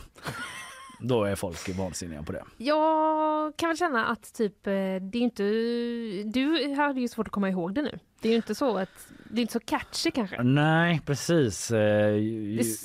Då 1.00 1.24
är 1.24 1.36
folk 1.36 1.78
vansinniga 1.78 2.24
på 2.24 2.32
det. 2.32 2.44
Jag 2.58 3.58
kan 3.58 3.70
väl 3.70 3.78
känna 3.78 4.06
att 4.06 4.34
typ, 4.34 4.68
eh, 4.68 4.72
det 4.74 5.18
är 5.18 5.22
inte... 5.22 5.44
Du 6.40 6.74
hade 6.78 7.02
ju 7.02 7.08
svårt 7.08 7.28
att 7.28 7.32
komma 7.34 7.50
ihåg 7.50 7.74
det 7.74 7.82
nu. 7.82 8.00
Det 8.22 8.28
är 8.28 8.32
ju 8.32 8.36
inte 8.36 8.56
så 8.56 8.78
att... 8.78 8.90
Det 9.30 9.40
är 9.40 9.42
inte 9.42 9.54
så 9.54 9.60
catchy 9.60 10.12
kanske. 10.12 10.44
Nej 10.44 11.02
precis. 11.06 11.72
Eh, 11.72 11.80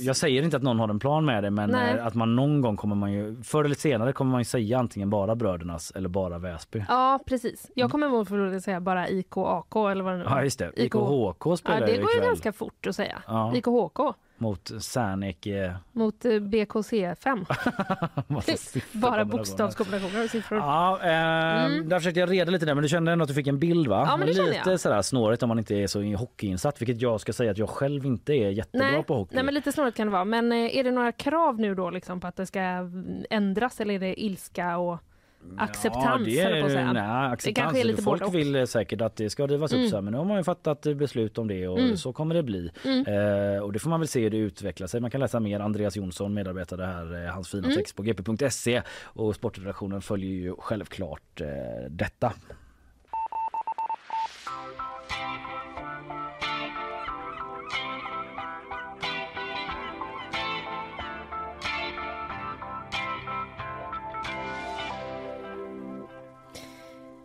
Jag 0.00 0.16
säger 0.16 0.42
inte 0.42 0.56
att 0.56 0.62
någon 0.62 0.78
har 0.78 0.88
en 0.88 0.98
plan 0.98 1.24
med 1.24 1.42
det 1.44 1.50
men 1.50 1.70
Nej. 1.70 1.94
eh, 1.98 2.06
att 2.06 2.14
man 2.14 2.36
någon 2.36 2.60
gång 2.60 2.76
kommer 2.76 2.96
man 2.96 3.12
ju 3.12 3.42
förr 3.42 3.64
eller 3.64 3.74
senare 3.74 4.12
kommer 4.12 4.30
man 4.32 4.40
ju 4.40 4.44
säga 4.44 4.78
antingen 4.78 5.10
bara 5.10 5.34
Brödernas 5.36 5.90
eller 5.90 6.08
bara 6.08 6.38
Väsby. 6.38 6.84
Ja, 6.88 7.20
precis. 7.26 7.70
Jag 7.74 7.90
kommer 7.90 8.06
ihåg 8.06 8.28
för 8.28 8.54
att 8.54 8.62
säga 8.62 8.80
bara 8.80 9.08
IKAK 9.08 9.76
eller 9.76 10.02
vad 10.04 10.12
det 10.12 10.18
nu 10.18 10.24
var. 10.24 10.30
Ja 10.30 10.44
just 10.44 10.58
det. 10.58 10.72
IKHK 10.76 11.56
spelar 11.56 11.80
Ja, 11.80 11.86
det 11.86 11.96
går 11.98 12.14
ju 12.14 12.20
ganska 12.20 12.52
fort 12.52 12.86
att 12.86 12.96
säga. 12.96 13.22
Ja. 13.26 13.52
IKHK 13.56 14.14
mot 14.40 14.70
Särnek. 14.82 15.46
eh, 15.46 15.72
mot 15.92 16.24
eh, 16.24 16.30
BKC5. 16.30 17.46
massa 18.32 18.52
siffror 18.56 19.00
bara 19.00 19.10
kombinationer. 19.10 19.24
bokstavskombinationer 19.38 20.24
och 20.24 20.30
siffror. 20.30 20.58
Ja, 20.58 20.98
eh, 21.02 21.64
Mm. 21.64 21.88
där 21.88 21.98
försökte 21.98 22.20
jag 22.20 22.30
reda 22.30 22.50
lite 22.50 22.66
där 22.66 22.74
men 22.74 22.82
du 22.82 22.88
kände 22.88 23.12
ändå 23.12 23.22
att 23.22 23.28
du 23.28 23.34
fick 23.34 23.46
en 23.46 23.58
bild 23.58 23.88
va? 23.88 24.04
Ja, 24.08 24.16
men 24.16 24.26
det 24.28 24.32
lite 24.42 24.70
jag. 24.70 24.80
sådär 24.80 25.02
snårigt 25.02 25.42
om 25.42 25.48
man 25.48 25.58
inte 25.58 25.74
är 25.74 25.86
så 25.86 26.02
hockeyinsatt 26.16 26.80
vilket 26.80 27.02
jag 27.02 27.20
ska 27.20 27.32
säga 27.32 27.50
att 27.50 27.58
jag 27.58 27.68
själv 27.68 28.06
inte 28.06 28.32
är 28.32 28.50
jättebra 28.50 28.90
Nej, 28.90 29.02
på 29.02 29.14
hockey. 29.14 29.34
nej, 29.34 29.44
men 29.44 29.54
lite 29.54 29.72
snårigt 29.72 29.96
kan 29.96 30.06
det 30.06 30.12
vara. 30.12 30.24
Men 30.24 30.52
eh, 30.52 30.76
är 30.76 30.84
det 30.84 30.90
några 30.90 31.12
krav 31.12 31.60
nu 31.60 31.74
då 31.74 31.90
liksom 31.90 32.20
på 32.20 32.26
att 32.26 32.36
det 32.36 32.46
ska 32.46 32.60
ändras 33.30 33.80
eller 33.80 33.94
är 33.94 33.98
det 33.98 34.22
ilska 34.24 34.78
och 34.78 34.98
acceptans? 35.58 36.24
det 36.24 36.42
höll 36.42 36.52
jag 36.52 36.60
på 36.60 36.66
att 36.66 36.72
säga? 36.72 36.92
nej, 36.92 37.02
det 37.02 37.32
acceptans. 37.32 37.56
kanske 37.64 37.80
är 37.80 37.84
lite 37.84 38.02
Folk 38.02 38.22
och. 38.26 38.34
vill 38.34 38.56
eh, 38.56 38.64
säkert 38.64 39.00
att 39.00 39.16
det 39.16 39.30
ska 39.30 39.46
rivas 39.46 39.72
upp 39.72 39.76
Mm. 39.78 39.90
så 39.90 39.96
här, 39.96 40.02
men 40.02 40.12
nu 40.12 40.18
har 40.18 40.24
man 40.24 40.36
ju 40.36 40.44
fattat 40.44 40.86
eh, 40.86 40.94
beslut 40.94 41.38
om 41.38 41.48
det 41.48 41.68
och 41.68 41.78
Mm. 41.78 41.96
så 41.96 42.12
kommer 42.12 42.34
det 42.34 42.42
bli. 42.42 42.70
Mm. 42.84 43.06
Eh, 43.54 43.62
och 43.62 43.72
det 43.72 43.78
får 43.78 43.90
man 43.90 44.00
väl 44.00 44.08
se 44.08 44.20
hur 44.20 44.30
det 44.30 44.36
utvecklar 44.36 44.86
sig. 44.86 45.00
Man 45.00 45.10
kan 45.10 45.20
läsa 45.20 45.40
mer. 45.40 45.60
Andreas 45.60 45.96
Jonsson 45.96 46.34
medarbetare 46.34 46.84
här, 46.84 47.24
eh, 47.26 47.32
hans 47.32 47.48
fina 47.48 47.64
Mm. 47.64 47.76
text 47.76 47.96
på 47.96 48.02
gp.se 48.02 48.82
och 49.02 49.34
sportredaktionen 49.34 50.02
följer 50.02 50.30
ju 50.30 50.54
självklart 50.58 51.40
eh, 51.40 51.46
detta. 51.90 52.32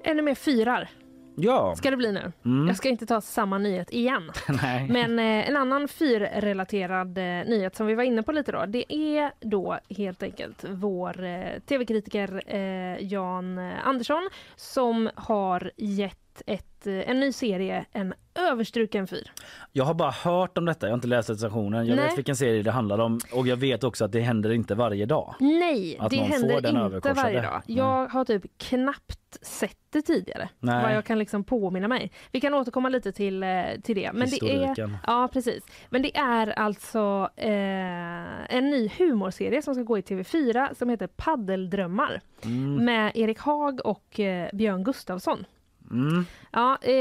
Ännu 0.06 0.22
mer 0.22 0.36
fyrar 0.36 0.90
Ja. 1.38 1.76
ska 1.76 1.92
det 1.92 1.98
bli 1.98 2.12
nu. 2.12 2.32
Mm. 2.46 2.68
Jag 2.68 2.78
ska 2.78 2.90
inte 2.90 3.06
ta 3.06 3.22
samma 3.22 3.58
nyhet 3.58 3.92
igen. 3.94 4.32
Nej. 4.62 4.90
Men 4.90 5.20
eh, 5.20 5.50
en 5.50 5.56
annan 5.58 5.88
fyrrelaterad 5.88 7.18
eh, 7.18 7.24
nyhet 7.24 7.76
som 7.76 7.88
vi 7.88 7.96
var 7.96 8.04
inne 8.04 8.24
på 8.24 8.32
lite 8.32 8.52
då, 8.52 8.66
det 8.66 8.94
är 8.94 9.32
då 9.40 9.80
helt 9.90 10.24
enkelt 10.24 10.66
vår 10.70 11.24
eh, 11.24 11.60
tv-kritiker 11.66 12.42
eh, 12.48 13.04
Jan 13.06 13.58
eh, 13.58 13.88
Andersson 13.88 14.30
som 14.56 15.10
har 15.16 15.72
gett 15.78 16.20
ett, 16.48 16.88
eh, 16.88 17.10
en 17.10 17.20
ny 17.20 17.32
serie, 17.32 17.86
en 17.92 18.14
överstruken 18.52 19.08
fyr. 19.08 19.32
Jag 19.72 19.86
har 19.86 19.94
bara 19.94 20.12
hört 20.12 20.58
om 20.58 20.66
detta, 20.66 20.86
jag 20.88 20.92
har 20.92 20.96
inte 20.98 21.08
läst 21.08 21.30
recensionen. 21.30 21.88
Jag 21.88 21.96
Nej. 21.96 22.06
vet 22.06 22.18
vilken 22.18 22.36
serie 22.36 22.64
det 22.64 22.72
handlar 22.72 23.00
om 23.00 23.20
och 23.34 23.48
jag 23.48 23.58
vet 23.58 23.84
också 23.84 24.06
att 24.06 24.12
det 24.12 24.22
händer 24.22 24.52
inte 24.52 24.76
varje 24.76 25.06
dag. 25.06 25.36
Nej, 25.40 25.98
Att 26.00 26.10
det 26.10 26.18
händer 26.18 26.96
inte 26.96 27.14
varje 27.14 27.42
dag. 27.42 27.62
Jag 27.66 28.08
har 28.08 28.26
typ 28.26 28.44
knappt 28.58 29.38
sett 29.42 29.78
det 29.90 30.02
tidigare. 30.02 30.50
Nej. 30.60 30.84
Vad 30.84 30.96
jag 30.96 31.06
kan 31.06 31.20
liksom 31.20 31.44
påminna 31.44 31.88
mig. 31.88 32.12
Vi 32.32 32.42
kan 32.42 32.54
återkomma 32.54 32.90
lite 32.90 33.12
till, 33.12 33.44
eh, 33.44 33.50
till 33.84 33.96
det. 33.96 34.12
Men 34.14 34.30
det 34.30 34.36
är, 34.36 34.50
Historiken. 34.60 34.98
ja, 35.08 35.30
precis. 35.34 35.64
Men 35.90 36.02
det 36.02 36.18
är 36.18 36.48
alltså 36.60 37.30
eh, 37.36 38.56
en 38.56 38.70
ny 38.70 38.90
humorserie 38.98 39.62
som 39.62 39.74
ska 39.76 39.84
gå 39.84 39.98
i 39.98 40.02
TV4 40.02 40.74
som 40.74 40.90
heter 40.90 41.08
Paddeldrömmar 41.08 42.22
Mm. 42.44 42.86
med 42.86 43.12
Erik 43.16 43.40
Haag 43.40 43.80
och 43.86 44.20
eh, 44.20 44.50
Björn 44.54 44.84
Gustafsson. 44.84 45.46
Mm. 45.92 46.26
Ja, 46.52 46.78
eh, 46.82 46.94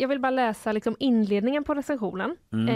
jag 0.00 0.08
vill 0.08 0.20
bara 0.20 0.30
läsa 0.30 0.72
liksom 0.72 0.96
inledningen 0.98 1.64
på 1.64 1.74
recensionen. 1.74 2.36
Mm. 2.52 2.68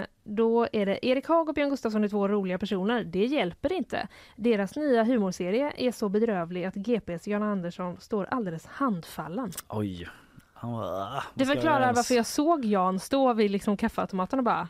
Eh, 0.00 0.06
då 0.24 0.68
är 0.72 0.86
det 0.86 1.06
Erik 1.06 1.28
Haag 1.28 1.48
och 1.48 1.54
Björn 1.54 1.70
Gustafsson 1.70 2.04
är 2.04 2.08
två 2.08 2.28
roliga 2.28 2.58
personer. 2.58 3.04
Det 3.04 3.24
hjälper 3.24 3.72
inte. 3.72 4.08
Deras 4.36 4.76
nya 4.76 5.04
humorserie 5.04 5.72
är 5.76 5.92
så 5.92 6.08
bedrövlig 6.08 6.64
att 6.64 6.74
GPs 6.74 7.26
Jan 7.26 7.42
Andersson 7.42 7.96
står 8.00 8.24
alldeles 8.30 8.66
handfallen. 8.66 9.52
Oj. 9.68 10.08
Ah, 10.54 11.22
Det 11.34 11.46
förklarar 11.46 11.92
varför 11.94 12.14
jag 12.14 12.26
såg 12.26 12.64
Jan 12.64 13.00
stå 13.00 13.32
vid 13.32 13.50
liksom 13.50 13.76
kaffeautomaten 13.76 14.38
och 14.38 14.44
bara 14.44 14.68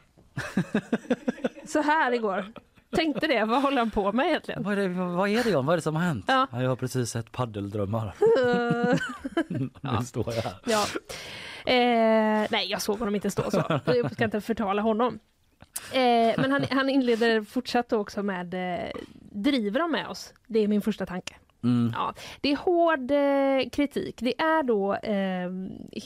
så 1.66 1.82
här 1.82 2.12
igår. 2.12 2.44
Tänkte 2.96 3.26
det, 3.26 3.44
vad 3.44 3.62
håller 3.62 3.78
han 3.78 3.90
på 3.90 4.12
med 4.12 4.26
egentligen? 4.26 4.62
Vad 4.62 4.78
är, 4.78 4.88
det, 4.88 4.88
vad 4.88 5.28
är 5.28 5.44
det 5.44 5.50
John? 5.50 5.66
Vad 5.66 5.72
är 5.72 5.76
det 5.76 5.82
som 5.82 5.96
har 5.96 6.02
hänt? 6.02 6.24
Ja. 6.28 6.46
jag 6.52 6.68
har 6.68 6.76
precis 6.76 7.10
sett 7.10 7.32
paddeldrömmar. 7.32 8.14
nu 9.98 10.04
står 10.04 10.34
jag 10.34 10.42
här. 10.42 10.54
Ja. 10.64 10.84
Eh, 11.66 12.46
nej, 12.50 12.66
jag 12.70 12.82
såg 12.82 12.98
honom 12.98 13.14
inte 13.14 13.30
stå 13.30 13.50
så. 13.50 13.80
Jag 13.86 14.12
ska 14.12 14.24
inte 14.24 14.40
förtala 14.40 14.82
honom. 14.82 15.18
Eh, 15.92 16.40
men 16.40 16.52
han, 16.52 16.64
han 16.70 16.90
inleder 16.90 17.42
fortsatt 17.42 17.92
också 17.92 18.22
med 18.22 18.54
eh, 18.54 18.90
Driver 19.30 19.80
de 19.80 19.92
med 19.92 20.08
oss? 20.08 20.34
Det 20.46 20.58
är 20.58 20.68
min 20.68 20.82
första 20.82 21.06
tanke. 21.06 21.34
Mm. 21.64 21.92
Ja, 21.94 22.14
det 22.40 22.52
är 22.52 22.56
hård 22.56 23.10
eh, 23.10 23.70
kritik. 23.70 24.18
Det 24.20 24.40
är 24.40 24.62
då 24.62 24.94
eh, 24.94 25.50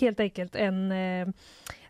helt 0.01 0.21
enkelt 0.21 0.57
en... 0.57 0.93
Eh, 0.93 1.29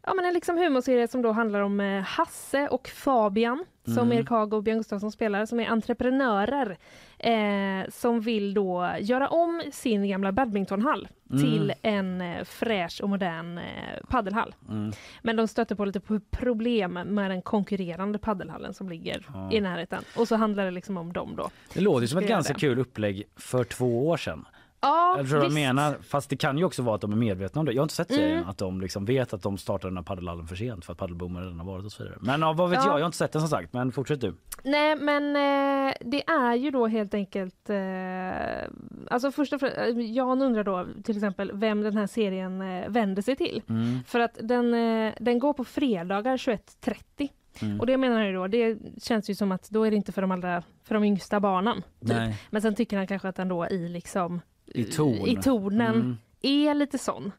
ja, 0.03 0.15
men 0.15 0.25
en 0.25 0.35
liksom 0.35 0.59
humorserie 0.59 1.09
som 1.09 1.23
då 1.23 1.33
handlar 1.33 1.61
om 1.61 1.81
eh, 1.81 2.03
Hasse 2.03 2.69
och 2.69 2.89
Fabian 2.89 3.65
som 3.95 3.99
Mm. 4.07 4.19
Erik 4.19 4.29
Haag 4.31 4.55
och 4.55 4.63
Björn 4.63 4.79
Gustafsson 4.79 5.13
spelar, 5.13 5.47
som 5.47 5.61
är 5.61 5.67
entreprenörer 5.69 6.77
eh, 7.19 7.91
som 7.91 8.21
vill 8.21 8.55
då 8.55 8.91
göra 9.01 9.29
om 9.29 9.63
sin 9.73 10.09
gamla 10.09 10.33
badmintonhall 10.33 11.09
Mm. 11.31 11.43
till 11.43 11.73
en 11.83 12.21
eh, 12.21 12.45
fräsch 12.45 13.01
och 13.03 13.09
modern 13.09 13.59
eh, 13.59 13.65
paddelhall. 14.09 14.55
Mm. 14.69 14.93
Men 15.23 15.37
de 15.37 15.49
stöter 15.49 15.75
på 15.75 15.85
lite 15.85 16.01
problem 16.31 16.93
med 16.93 17.31
den 17.31 17.43
konkurrerande 17.43 18.19
paddelhallen 18.19 18.75
som 18.75 18.89
ligger 18.89 19.27
Ja. 19.35 19.53
i 19.53 19.61
närheten. 19.61 20.03
Och 20.17 20.29
så 20.29 20.37
handlar 20.37 20.65
det 20.65 20.71
liksom 20.71 20.97
om 20.97 21.13
dem 21.13 21.35
då. 21.37 21.51
Det 21.75 21.81
låter 21.81 22.07
som 22.07 22.19
ett 22.19 22.29
ganska 22.29 22.55
kul 22.55 22.79
upplägg 22.79 23.25
för 23.37 23.65
två 23.65 24.09
år 24.09 24.17
sedan. 24.17 24.45
Ja, 24.81 25.15
Jag 25.19 25.29
tror 25.29 25.37
vad 25.39 25.47
jag 25.47 25.53
menar. 25.55 25.97
Fast 26.03 26.31
det 26.31 26.37
kan 26.37 26.59
ju 26.59 26.65
också 26.65 26.83
vara 26.83 26.95
att 26.95 27.01
de 27.01 27.13
är 27.13 27.17
medvetna 27.17 27.59
om 27.61 27.65
det. 27.67 27.73
Jag 27.73 27.81
har 27.81 27.85
inte 27.85 27.95
sett 27.95 28.11
Mm. 28.11 28.21
serien 28.23 28.45
att 28.45 28.59
de 28.59 28.81
liksom 28.81 29.05
vet 29.05 29.33
att 29.33 29.43
de 29.43 29.59
startar 29.59 29.89
den 29.89 29.97
här 29.97 30.05
paddelhallen 30.05 30.47
för 30.47 30.57
sent 30.57 30.85
för 30.85 30.93
att 30.93 30.99
paddelboomen 30.99 31.43
redan 31.43 31.59
har 31.61 31.67
varit 31.67 31.85
och 31.85 31.93
så 31.93 32.03
vidare. 32.03 32.19
Men 32.21 32.41
ja, 32.41 32.53
vad 32.53 32.71
vet 32.71 32.79
Ja. 32.79 32.85
jag? 32.87 32.95
Jag 32.95 33.01
har 33.01 33.07
inte 33.07 33.19
sett 33.19 33.33
den 33.33 33.41
som 33.43 33.49
sagt. 33.49 33.73
Men 33.73 33.93
fortsätt 33.93 34.21
du. 34.21 34.35
Nej 34.65 34.97
men 34.97 35.37
eh, 35.37 35.95
det 36.01 36.23
är 36.29 36.55
ju 36.55 36.71
då 36.71 36.87
helt 36.87 37.15
enkelt 37.15 37.71
eh, 37.71 38.69
Alltså 39.11 39.31
först 39.33 39.53
och 39.53 39.61
främst, 39.61 39.79
eh, 39.79 40.01
Jan 40.01 40.43
undrar 40.43 40.65
då 40.65 40.87
till 41.05 41.17
exempel 41.17 41.51
vem 41.55 41.81
den 41.83 41.97
här 41.97 42.07
serien 42.07 42.61
eh, 42.63 42.89
vänder 42.89 43.23
sig 43.23 43.37
till. 43.37 43.63
Mm. 43.69 43.99
För 44.07 44.21
att 44.21 44.39
den, 44.43 44.75
eh, 44.75 45.15
den 45.21 45.39
går 45.39 45.53
på 45.53 45.65
fredagar 45.65 46.37
21.30. 46.37 47.29
Mm. 47.63 47.81
Och 47.81 47.87
det 47.87 47.97
menar 47.97 48.25
ju 48.25 48.33
då, 48.33 48.47
det 48.47 48.79
känns 49.03 49.31
ju 49.31 49.35
som 49.35 49.53
att 49.53 49.71
då 49.71 49.83
är 49.87 49.91
det 49.91 49.97
inte 49.97 50.13
för 50.13 50.23
de 50.23 50.31
allra, 50.31 50.63
för 50.85 50.95
de 50.95 51.05
yngsta 51.05 51.41
barnen. 51.41 51.77
Typ. 52.01 52.09
Nej. 52.09 52.37
Men 52.51 52.63
sen 52.63 52.75
tycker 52.75 52.97
han 52.97 53.07
kanske 53.07 53.29
att 53.29 53.37
den 53.37 53.49
då 53.49 53.67
i 53.69 53.89
liksom 53.89 54.41
I 54.75 54.85
ton. 54.85 55.29
i 55.29 55.37
tonen 55.37 55.95
Mm. 55.95 56.17
är 56.43 56.75
lite 56.75 56.99
sån. 56.99 57.33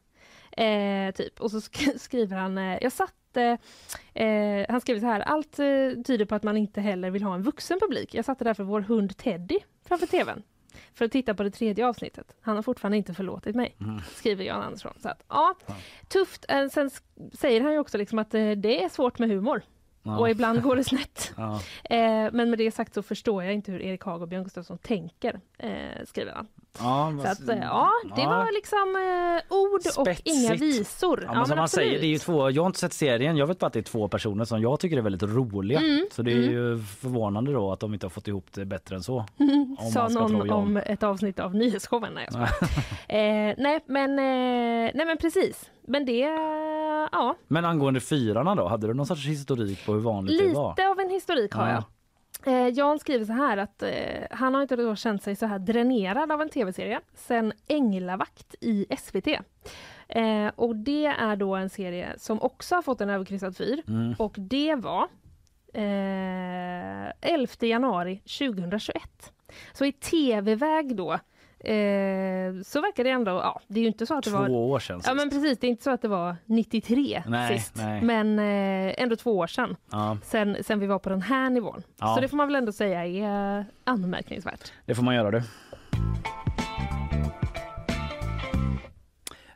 Eh, 0.56 1.10
typ. 1.14 1.40
Och 1.40 1.50
så 1.50 1.58
sk- 1.58 1.98
skriver 1.98 2.36
han, 2.36 2.58
eh, 2.58 2.78
jag 2.82 2.92
satt 2.92 3.36
eh, 3.36 4.22
eh, 4.26 4.66
han 4.68 4.80
skriver 4.80 5.00
så 5.00 5.06
här, 5.06 5.20
allt 5.20 5.58
eh, 5.58 5.64
tyder 6.06 6.24
på 6.24 6.34
att 6.34 6.42
man 6.42 6.56
inte 6.56 6.80
heller 6.80 7.10
vill 7.10 7.22
ha 7.22 7.34
en 7.34 7.42
vuxen 7.42 7.80
publik. 7.80 8.14
Jag 8.14 8.24
satte 8.24 8.44
därför 8.44 8.64
vår 8.64 8.80
hund 8.80 9.16
Teddy 9.16 9.58
framför 9.88 10.06
tvn 10.06 10.42
för 10.94 11.04
att 11.04 11.12
titta 11.12 11.34
på 11.34 11.42
det 11.42 11.50
tredje 11.50 11.86
avsnittet. 11.86 12.34
Han 12.40 12.56
har 12.56 12.62
fortfarande 12.62 12.96
inte 12.96 13.14
förlåtit 13.14 13.56
mig, 13.56 13.76
Mm. 13.80 14.00
skriver 14.14 14.44
Jan 14.44 14.62
Andersson. 14.62 14.92
Så 15.02 15.08
att, 15.08 15.24
ja, 15.28 15.54
tufft. 16.08 16.44
Eh, 16.48 16.68
sen 16.68 16.90
säger 17.32 17.60
han 17.60 17.72
ju 17.72 17.78
också 17.78 17.98
liksom 17.98 18.18
att 18.18 18.30
det 18.30 18.84
är 18.84 18.88
svårt 18.88 19.18
med 19.18 19.28
humor. 19.28 19.62
Ja. 20.02 20.18
Och 20.18 20.30
ibland 20.30 20.62
går 20.62 20.76
det 20.76 20.84
snett. 20.84 21.32
Ja. 21.36 21.60
Eh, 21.84 22.28
men 22.32 22.50
med 22.50 22.58
det 22.58 22.70
sagt 22.70 22.94
så 22.94 23.02
förstår 23.02 23.44
jag 23.44 23.54
inte 23.54 23.72
hur 23.72 23.82
Erik 23.82 24.04
Haag 24.04 24.22
och 24.22 24.28
Björn 24.28 24.44
Gustafsson 24.44 24.78
tänker, 24.78 25.40
eh, 25.58 25.70
skriver 26.04 26.32
han. 26.32 26.46
Ja, 26.78 27.12
Så 27.22 27.28
att, 27.28 27.48
eh, 27.48 27.58
ja, 27.58 27.90
det 28.16 28.26
var 28.26 28.52
liksom 28.52 28.96
eh, 28.96 29.56
ord 29.56 29.80
och 29.98 30.20
inga 30.24 30.54
visor. 30.54 31.22
Ja, 31.26 31.34
men 31.34 31.46
som 31.46 31.56
man 31.56 31.64
absolut. 31.64 31.88
säger, 31.88 32.00
det 32.00 32.14
är 32.14 32.18
två, 32.18 32.50
jag 32.50 32.62
har 32.62 32.66
inte 32.66 32.78
sett 32.78 32.92
serien, 32.92 33.36
jag 33.36 33.46
vet 33.46 33.58
bara 33.58 33.66
att 33.66 33.72
det 33.72 33.78
är 33.78 33.82
två 33.82 34.08
personer 34.08 34.44
som 34.44 34.62
jag 34.62 34.80
tycker 34.80 34.96
är 34.96 35.02
väldigt 35.02 35.22
roliga. 35.22 35.78
Mm, 35.78 36.06
Så 36.12 36.22
det 36.22 36.32
är 36.32 36.36
mm. 36.36 36.50
ju 36.50 36.78
förvånande 36.78 37.52
då 37.52 37.72
att 37.72 37.80
de 37.80 37.94
inte 37.94 38.06
har 38.06 38.10
fått 38.10 38.28
ihop 38.28 38.46
det 38.52 38.64
bättre 38.64 38.96
än 38.96 39.02
så. 39.02 39.16
Om 39.78 39.90
Sa 39.92 40.08
man 40.08 40.32
någon 40.32 40.50
om 40.50 40.76
ett 40.76 41.02
avsnitt 41.02 41.38
av 41.40 41.54
nyhetsshowen. 41.54 42.12
Nej, 42.14 42.28
eh, 43.08 43.54
nej, 43.58 43.80
men, 43.86 44.10
eh, 44.10 44.90
nej 44.94 45.06
men 45.06 45.16
precis. 45.16 45.70
Men 45.90 46.04
det, 46.04 46.18
ja, 47.12 47.34
Men 47.48 47.64
angående 47.64 48.00
fyrarna 48.00 48.54
då, 48.54 48.68
hade 48.68 48.86
du 48.86 48.94
någon 48.94 49.06
sorts 49.06 49.26
historik 49.26 49.86
på 49.86 49.92
hur 49.92 50.00
vanligt 50.00 50.38
det 50.40 50.52
var? 50.54 50.70
lite 50.70 50.88
av 50.88 51.00
en 51.00 51.10
historik 51.10 51.52
har 51.54 51.68
Ja. 51.68 51.72
jag. 51.72 51.84
Eh, 52.46 52.68
Jan 52.68 52.98
skriver 52.98 53.24
så 53.24 53.32
här 53.32 53.56
att 53.56 53.82
eh, 53.82 53.90
han 54.30 54.54
har 54.54 54.62
inte 54.62 54.76
då 54.76 54.96
känt 54.96 55.22
sig 55.22 55.36
så 55.36 55.46
här 55.46 55.58
dränerad 55.58 56.32
av 56.32 56.42
en 56.42 56.48
tv-serie 56.48 57.00
sen 57.14 57.52
Änglavakt 57.68 58.54
i 58.60 58.86
SVT. 58.98 59.26
Eh, 60.08 60.48
och 60.56 60.76
det 60.76 61.06
är 61.06 61.36
då 61.36 61.54
en 61.56 61.70
serie 61.70 62.14
som 62.18 62.42
också 62.42 62.74
har 62.74 62.82
fått 62.82 63.00
en 63.00 63.10
överkryssad 63.10 63.56
fyr. 63.56 63.82
Mm. 63.88 64.14
Och 64.18 64.34
det 64.38 64.74
var 64.74 65.02
eh, 65.74 67.12
11 67.20 67.46
januari 67.60 68.16
2021. 68.38 69.32
Så 69.72 69.84
i 69.84 69.92
tv-väg 69.92 70.96
då 70.96 71.18
eh, 71.64 72.62
så 72.64 72.80
verkar 72.80 73.04
det 73.04 73.10
ändå, 73.10 73.30
ja 73.30 73.60
det 73.66 73.80
är 73.80 73.82
ju 73.82 73.88
inte 73.88 74.06
så 74.06 74.14
att 74.18 74.24
det 74.24 74.30
Två 74.30 74.38
var... 74.38 74.48
år 74.50 74.78
sedan 74.78 75.00
Ja 75.04 75.14
men 75.14 75.30
precis, 75.30 75.58
det 75.58 75.66
är 75.66 75.68
inte 75.68 75.82
så 75.84 75.90
att 75.90 76.02
det 76.02 76.08
var 76.08 76.36
93 76.46 77.22
Nej, 77.26 77.58
sist. 77.58 77.74
nej. 77.76 78.02
Men 78.02 78.38
eh, 78.38 78.94
ändå 79.02 79.16
två 79.16 79.38
år 79.38 79.46
sedan. 79.46 79.76
Ja, 79.90 80.16
Sen, 80.24 80.56
sen 80.62 80.80
vi 80.80 80.86
var 80.86 80.98
på 80.98 81.08
den 81.08 81.22
här 81.22 81.50
nivån. 81.50 81.82
Ja. 82.00 82.14
Så 82.14 82.20
det 82.20 82.28
får 82.28 82.36
man 82.36 82.46
väl 82.48 82.54
ändå 82.56 82.72
säga 82.72 83.06
är 83.06 83.58
eh, 83.58 83.64
anmärkningsvärt. 83.84 84.72
det 84.86 84.94
får 84.94 85.02
man 85.02 85.14
göra 85.14 85.30
du. 85.30 85.42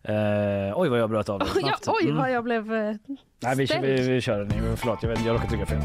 Eh, 0.02 0.72
oj 0.80 0.88
vad 0.88 0.98
jag 1.00 1.10
bröt 1.10 1.28
av 1.28 1.38
det 1.38 1.44
Ja, 1.54 1.60
snabbt. 1.60 1.88
oj 1.88 2.04
Mm. 2.04 2.16
vad 2.16 2.30
jag 2.32 2.44
blev 2.44 2.74
eh, 2.74 2.94
Nej, 3.42 3.56
vi, 3.56 3.66
ställd. 3.66 3.84
vi, 3.86 4.08
vi 4.08 4.20
kör 4.20 4.38
den. 4.44 4.76
Förlåt, 4.76 5.02
jag, 5.02 5.10
vet, 5.10 5.24
jag 5.24 5.34
råkade 5.34 5.48
trycka 5.50 5.66
fel. 5.66 5.80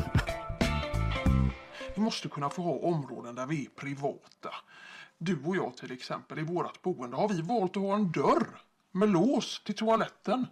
Vi 1.96 2.02
måste 2.02 2.28
kunna 2.30 2.50
få 2.50 2.62
ha 2.62 2.72
områden 2.74 3.36
där 3.36 3.46
vi 3.46 3.66
är 3.66 3.70
privata. 3.82 4.50
Du 5.22 5.44
och 5.46 5.56
jag 5.56 5.78
till 5.78 5.92
exempel, 5.92 6.40
i 6.40 6.44
vårt 6.44 6.82
boende 6.82 7.18
har 7.18 7.30
vi 7.30 7.42
valt 7.42 7.78
att 7.78 7.84
ha 7.84 7.96
en 7.96 8.12
dörr 8.12 8.48
med 8.92 9.10
lås 9.10 9.64
till 9.64 9.76
toaletten. 9.76 10.48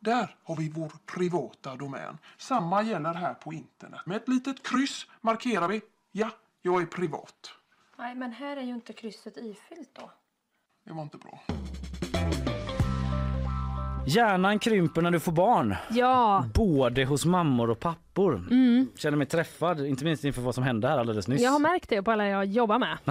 Där 0.00 0.36
har 0.44 0.56
vi 0.56 0.68
vår 0.68 0.92
privata 1.06 1.76
domän. 1.76 2.18
Samma 2.38 2.82
gäller 2.82 3.14
här 3.14 3.34
på 3.34 3.52
internet. 3.52 4.00
Med 4.06 4.16
ett 4.16 4.28
litet 4.28 4.62
kryss 4.62 5.06
markerar 5.20 5.68
vi, 5.68 5.80
ja, 6.12 6.30
jag 6.62 6.82
är 6.82 6.86
privat. 6.86 7.50
Nej, 7.98 8.14
men 8.14 8.32
här 8.32 8.56
är 8.56 8.62
ju 8.62 8.74
inte 8.74 8.92
krysset 8.92 9.36
ifyllt 9.36 9.90
då. 9.92 10.10
Det 10.84 10.92
var 10.92 11.02
inte 11.02 11.18
bra. 11.18 11.42
Hjärnan 14.06 14.58
krymper 14.58 15.02
när 15.02 15.10
du 15.10 15.20
får 15.20 15.32
barn. 15.32 15.76
Ja. 15.90 16.44
Både 16.54 17.04
hos 17.04 17.24
mammor 17.24 17.70
och 17.70 17.80
pappor. 17.80 18.11
Mm. 18.18 18.88
Känner 18.96 19.16
mig 19.18 19.26
träffad, 19.26 19.86
inte 19.86 20.04
minst 20.04 20.24
inför 20.24 20.42
vad 20.42 20.54
som 20.54 20.64
hände 20.64 20.88
här 20.88 20.98
alldeles 20.98 21.28
nyss. 21.28 21.42
Jag 21.42 21.50
har 21.50 21.58
märkt 21.58 21.88
det 21.88 22.02
på 22.02 22.10
alla 22.10 22.26
jag 22.28 22.44
jobbar 22.44 22.78
med. 22.78 22.98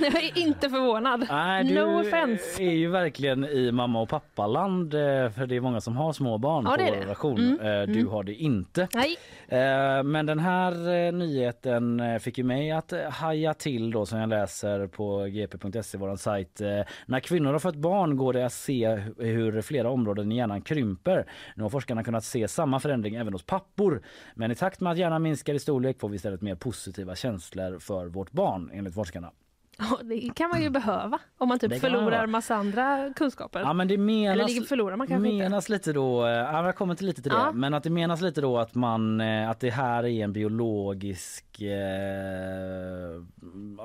Jag 0.00 0.24
är 0.24 0.38
inte 0.38 0.70
förvånad. 0.70 1.26
Nej, 1.30 1.64
du 1.64 1.74
no 1.74 2.00
offense. 2.00 2.62
är 2.62 2.70
ju 2.72 2.88
verkligen 2.90 3.44
i 3.44 3.72
mamma 3.72 4.00
och 4.00 4.08
pappaland 4.08 4.94
eh, 4.94 5.00
för 5.30 5.46
det 5.46 5.56
är 5.56 5.60
många 5.60 5.80
som 5.80 5.96
har 5.96 6.12
små 6.12 6.38
barn 6.38 6.64
Ja, 6.64 6.76
på 6.76 6.84
vår 6.84 7.00
relation. 7.00 7.38
Mm, 7.40 7.60
Eh, 7.60 7.86
Du 7.94 8.00
mm. 8.00 8.08
har 8.12 8.22
det 8.24 8.34
inte. 8.34 8.88
Nej. 8.94 9.16
Eh, 9.48 10.02
Men 10.02 10.26
den 10.26 10.38
här 10.38 11.12
nyheten 11.12 12.02
fick 12.20 12.38
ju 12.38 12.44
mig 12.44 12.70
att 12.70 12.92
haja 13.10 13.54
till 13.54 13.90
då 13.90 14.06
som 14.06 14.18
jag 14.18 14.28
läser 14.28 14.86
på 14.86 15.24
gp.se, 15.26 15.98
våran 15.98 16.18
sajt. 16.18 16.60
När 17.06 17.20
kvinnor 17.20 17.52
har 17.52 17.58
fått 17.58 17.76
barn 17.76 18.16
går 18.16 18.32
det 18.32 18.46
att 18.46 18.52
se 18.52 18.86
hu- 18.88 19.24
hur 19.24 19.62
flera 19.62 19.90
områden 19.90 20.32
i 20.32 20.36
hjärnan 20.36 20.62
krymper. 20.62 21.26
Nu 21.56 21.62
har 21.62 21.70
forskarna 21.70 22.04
kunnat 22.04 22.24
se 22.24 22.48
samma 22.48 22.80
förändring 22.80 23.14
även 23.14 23.32
hos 23.32 23.42
pappor. 23.42 24.02
Men 24.34 24.50
i 24.50 24.54
takt 24.54 24.80
med 24.80 24.92
att 24.92 24.98
hjärnan 24.98 25.22
minskar 25.22 25.54
i 25.54 25.58
storlek 25.58 26.00
får 26.00 26.08
vi 26.08 26.16
istället 26.16 26.40
mer 26.42 26.54
positiva 26.54 27.16
känslor 27.16 27.78
för 27.78 28.06
vårt 28.06 28.32
barn 28.32 28.70
enligt 28.72 28.94
forskarna. 28.94 29.32
Ja, 29.78 29.98
det 30.04 30.30
kan 30.34 30.50
man 30.50 30.62
ju 30.62 30.70
behöva 30.70 31.18
om 31.38 31.48
man 31.48 31.58
typ 31.58 31.70
man 31.70 31.80
förlorar 31.80 32.10
vara. 32.10 32.26
massa 32.26 32.54
andra 32.54 33.12
kunskaper. 33.16 33.60
Ja 33.60 33.72
men 33.72 33.88
det 33.88 33.98
menas, 33.98 34.50
Eller 34.50 34.60
det 34.60 34.66
förlorar 34.66 34.96
man 34.96 35.06
kanske 35.06 35.28
inte. 35.28 35.44
menas 35.44 35.68
lite 35.68 35.92
då, 35.92 36.24
eh, 36.26 36.30
ja, 36.30 36.66
jag 36.66 36.76
kommer 36.76 36.94
till 36.94 37.06
lite 37.06 37.22
till 37.22 37.30
det, 37.30 37.36
Ja. 37.38 37.52
men 37.52 37.74
att 37.74 37.82
det 37.82 37.90
menas 37.90 38.20
lite 38.20 38.40
då 38.40 38.58
att 38.58 38.74
man, 38.74 39.20
eh, 39.20 39.50
att 39.50 39.60
det 39.60 39.70
här 39.70 40.04
är 40.06 40.24
en 40.24 40.32
biologisk 40.32 41.60
eh, 41.60 43.22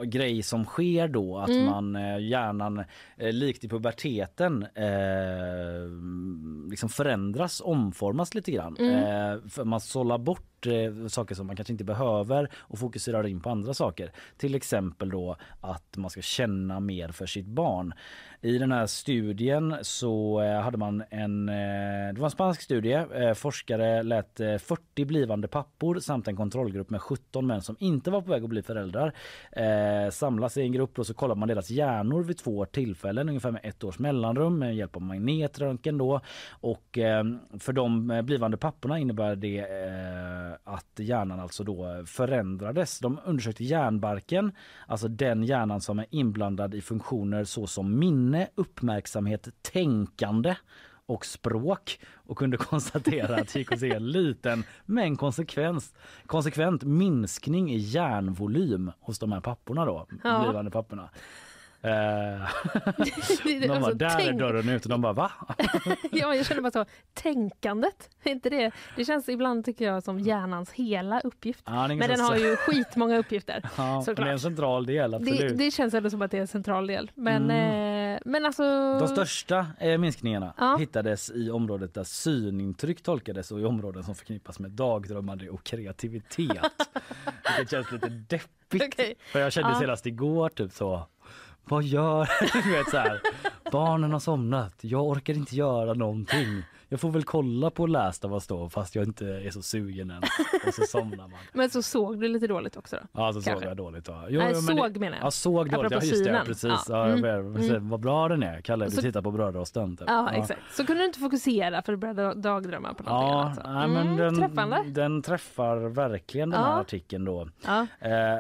grej 0.06 0.44
som 0.44 0.66
sker 0.66 1.08
då, 1.08 1.38
att 1.38 1.50
Mm. 1.50 1.66
man 1.66 1.96
eh, 1.96 2.20
hjärnan 2.20 2.84
likt 3.18 3.64
i 3.64 3.70
puberteten 3.70 4.64
eh, 4.76 5.90
liksom 6.70 6.90
förändras, 6.90 7.62
omformas 7.66 8.34
lite 8.34 8.52
grann. 8.52 8.76
Mm. 8.80 9.40
Eh, 9.58 9.64
man 9.66 9.80
sållar 9.82 10.18
bort 10.18 10.52
eh, 10.68 11.08
saker 11.08 11.36
som 11.36 11.48
man 11.48 11.56
kanske 11.56 11.74
inte 11.74 11.84
behöver 11.84 12.50
och 12.56 12.80
fokuserar 12.80 13.28
in 13.28 13.42
på 13.42 13.50
andra 13.50 13.74
saker. 13.74 14.12
Till 14.38 14.56
exempel 14.56 15.10
då 15.10 15.36
att 15.62 15.98
man 15.98 16.10
ska 16.10 16.22
känna 16.22 16.80
mer 16.80 17.10
för 17.10 17.26
sitt 17.26 17.46
barn. 17.46 17.94
I 18.46 18.58
den 18.58 18.72
här 18.72 18.86
studien 18.86 19.76
så 19.82 20.42
eh, 20.42 20.62
hade 20.62 20.78
man 20.78 21.04
en, 21.10 21.50
eh, 21.50 22.14
det 22.14 22.20
var 22.20 22.26
en 22.26 22.32
spansk 22.32 22.62
studie. 22.62 22.94
Eh, 22.94 23.34
forskare 23.34 24.04
lät 24.04 24.38
40 24.38 25.06
blivande 25.06 25.48
pappor 25.48 26.00
samt 26.00 26.28
en 26.28 26.36
kontrollgrupp 26.36 26.90
med 26.90 27.02
17 27.02 27.48
män 27.48 27.62
som 27.62 27.76
inte 27.80 28.12
var 28.12 28.22
på 28.22 28.32
väg 28.32 28.44
att 28.44 28.50
bli 28.50 28.62
föräldrar 28.62 29.14
samlas 30.12 30.58
i 30.58 30.62
en 30.62 30.72
grupp 30.72 31.00
och 31.00 31.08
så 31.08 31.14
kollar 31.14 31.36
man 31.36 31.48
deras 31.48 31.70
hjärnor 31.70 32.24
vid 32.24 32.38
två 32.38 32.66
tillfällen 32.66 33.30
ungefär 33.30 33.52
med 33.52 33.62
ett 33.64 33.84
års 33.84 34.00
mellanrum 34.00 34.60
med 34.60 34.76
hjälp 34.76 34.96
av 34.96 35.02
magnetröntgen 35.02 35.98
då. 35.98 36.22
Och 36.50 36.98
för 37.60 37.74
de 37.74 38.22
blivande 38.24 38.58
papporna 38.58 39.00
innebär 39.00 39.36
det 39.36 39.66
att 40.64 41.00
hjärnan 41.00 41.40
alltså 41.40 41.64
då 41.64 42.04
förändrades. 42.06 43.00
De 43.00 43.20
undersökte 43.26 43.64
hjärnbarken, 43.64 44.52
alltså 44.88 45.08
den 45.08 45.44
hjärnan 45.44 45.82
som 45.82 46.00
är 46.00 46.06
inblandad 46.10 46.76
i 46.76 46.82
funktioner 46.82 47.44
såsom 47.44 48.00
minne, 48.00 48.35
uppmärksamhet, 48.56 49.48
tänkande 49.62 50.56
och 51.08 51.26
språk 51.26 52.00
och 52.16 52.38
kunde 52.38 52.58
konstatera 52.72 53.36
att 53.36 53.56
gick 53.56 53.72
att 53.72 53.80
se 53.80 53.92
en 53.92 54.12
liten 54.12 54.64
men 54.86 55.18
konsekvens, 55.18 55.94
konsekvent 56.26 56.84
minskning 56.84 57.72
i 57.72 57.78
hjärnvolym 57.78 58.92
hos 59.00 59.20
de 59.20 59.32
här 59.32 59.42
papporna 59.42 59.86
då, 59.86 60.08
Ja. 60.24 60.44
blivande 60.44 60.72
papporna. 60.72 61.10
är 61.90 63.60
de 63.62 63.68
bara, 63.68 63.78
alltså, 63.78 63.94
där 63.94 64.06
är 64.06 64.10
tänk- 64.26 64.40
dörren 64.40 64.70
ut 64.70 64.84
och 64.84 64.90
de 64.90 65.02
bara 65.02 65.14
va? 65.14 65.32
ja, 66.12 66.36
jag 66.36 66.46
känner 66.46 66.62
bara 66.62 66.72
så, 66.72 66.86
tänkandet, 67.14 68.10
är 68.24 68.32
inte 68.32 68.50
det? 68.50 68.72
Det 68.96 69.06
känns 69.06 69.30
ibland 69.30 69.66
tycker 69.66 69.86
jag 69.86 70.04
som 70.04 70.20
hjärnans 70.20 70.72
hela 70.72 71.20
uppgift. 71.20 71.64
Ja, 71.66 71.72
det 71.88 71.94
är 71.94 71.96
Men 71.96 72.10
den 72.10 72.20
har 72.20 72.36
ju 72.36 72.56
skitmånga 72.56 73.18
uppgifter. 73.18 73.62
Ja, 73.78 73.84
men 73.86 73.94
det 73.96 74.02
är 74.02 74.02
såklart. 74.02 74.28
en 74.28 74.40
central 74.40 74.86
del 74.86 75.14
absolut. 75.14 75.40
Det, 75.40 75.48
det 75.66 75.72
känns 75.72 75.94
ändå 75.94 76.10
som 76.10 76.22
att 76.22 76.32
det 76.32 76.38
är 76.38 76.42
en 76.42 76.48
central 76.48 76.88
del. 76.88 77.12
Men, 77.16 77.50
eh, 77.52 78.20
men 78.26 78.46
alltså... 78.46 78.64
De 79.00 79.08
största 79.08 79.68
eh, 79.80 79.98
minskningarna 79.98 80.54
Ja. 80.58 80.78
hittades 80.78 81.32
i 81.32 81.50
området 81.52 81.94
där 81.94 82.04
synintryck 82.04 83.04
tolkades 83.04 83.52
och 83.52 83.60
i 83.60 83.66
områden 83.66 84.04
som 84.04 84.16
förknippas 84.16 84.60
med 84.60 84.72
dagdrömmande 84.72 85.50
och 85.50 85.64
kreativitet. 85.64 86.58
Vilket 87.58 87.72
känns 87.72 87.92
lite 87.92 88.10
deppigt. 88.10 88.84
Okej. 88.94 89.16
För 89.32 89.40
jag 89.40 89.54
kände 89.54 89.70
Ja. 89.70 89.80
senast 89.80 90.06
igår 90.06 90.50
typ 90.50 90.72
så 90.72 91.08
vad 91.70 91.84
gör 91.84 92.30
du? 92.64 92.72
vet 92.72 92.90
så 92.90 92.98
här. 92.98 93.22
Barnen 93.72 94.12
har 94.12 94.20
somnat. 94.20 94.74
Jag 94.82 95.06
orkar 95.08 95.34
inte 95.34 95.56
göra 95.56 95.94
någonting. 95.94 96.64
Jag 96.90 97.00
får 97.00 97.10
väl 97.12 97.24
kolla 97.24 97.70
på 97.70 97.88
Last 97.88 98.26
of 98.26 98.32
Us 98.32 98.48
då 98.48 98.70
fast 98.70 98.96
jag 98.96 99.04
inte 99.06 99.26
är 99.28 99.50
så 99.52 99.62
sugen 99.62 100.12
än. 100.12 100.24
Och 100.68 100.74
så 100.74 100.82
somnar 100.82 101.18
man. 101.18 101.40
Men 101.54 101.70
så 101.70 101.82
såg 101.84 102.22
du 102.22 102.28
lite 102.28 102.48
dåligt 102.48 102.78
också 102.78 102.96
då? 102.96 103.22
Ja, 103.22 103.34
så 103.34 103.42
såg 103.42 103.44
Kanske. 103.52 103.68
jag 103.68 103.78
dåligt. 103.78 104.08
Ja. 104.08 104.22
Nej, 104.30 104.38
men 104.38 104.56
såg 104.62 104.94
det, 104.94 105.00
menar 105.00 105.18
jag. 105.18 105.26
Ja, 105.26 105.32
såg 105.32 105.54
dåligt. 105.56 105.72
Ja, 105.72 105.78
Apropå 105.80 106.06
just 106.06 106.12
det, 106.12 106.18
ja, 106.20 106.26
synen. 106.26 106.46
precis. 106.46 106.72
Ja. 106.72 106.84
Ja. 106.90 107.06
Mm. 107.06 107.24
jag 107.26 107.44
vet. 107.44 107.70
Mm. 107.70 107.90
Vad 107.90 108.00
bra 108.00 108.28
den 108.28 108.44
är. 108.44 108.62
Kalle, 108.62 108.86
du 108.86 108.92
Så- 108.92 109.02
tittar 109.02 109.22
på 109.22 109.32
brödrasten. 109.32 109.98
Typ. 109.98 110.08
Ja, 110.10 110.32
exakt. 110.32 110.60
Så 110.72 110.86
kunde 110.86 111.02
du 111.02 111.06
inte 111.06 111.20
fokusera 111.20 111.82
för 111.82 111.92
du 111.92 111.98
började 111.98 112.34
dagdrömma 112.34 112.94
på 112.94 113.04
någonting 113.04 113.30
Ja, 113.30 113.42
annat. 113.44 113.56
så. 113.56 113.72
nej, 113.72 113.88
men 113.88 114.08
Mm, 114.08 114.18
den, 114.18 114.36
Träffande. 114.36 114.84
den 114.88 115.22
träffar 115.22 115.78
verkligen 115.78 116.50
den 116.50 116.64
här 116.64 116.80
artikeln 116.82 117.26
då. 117.26 117.42
Eh, 117.68 117.80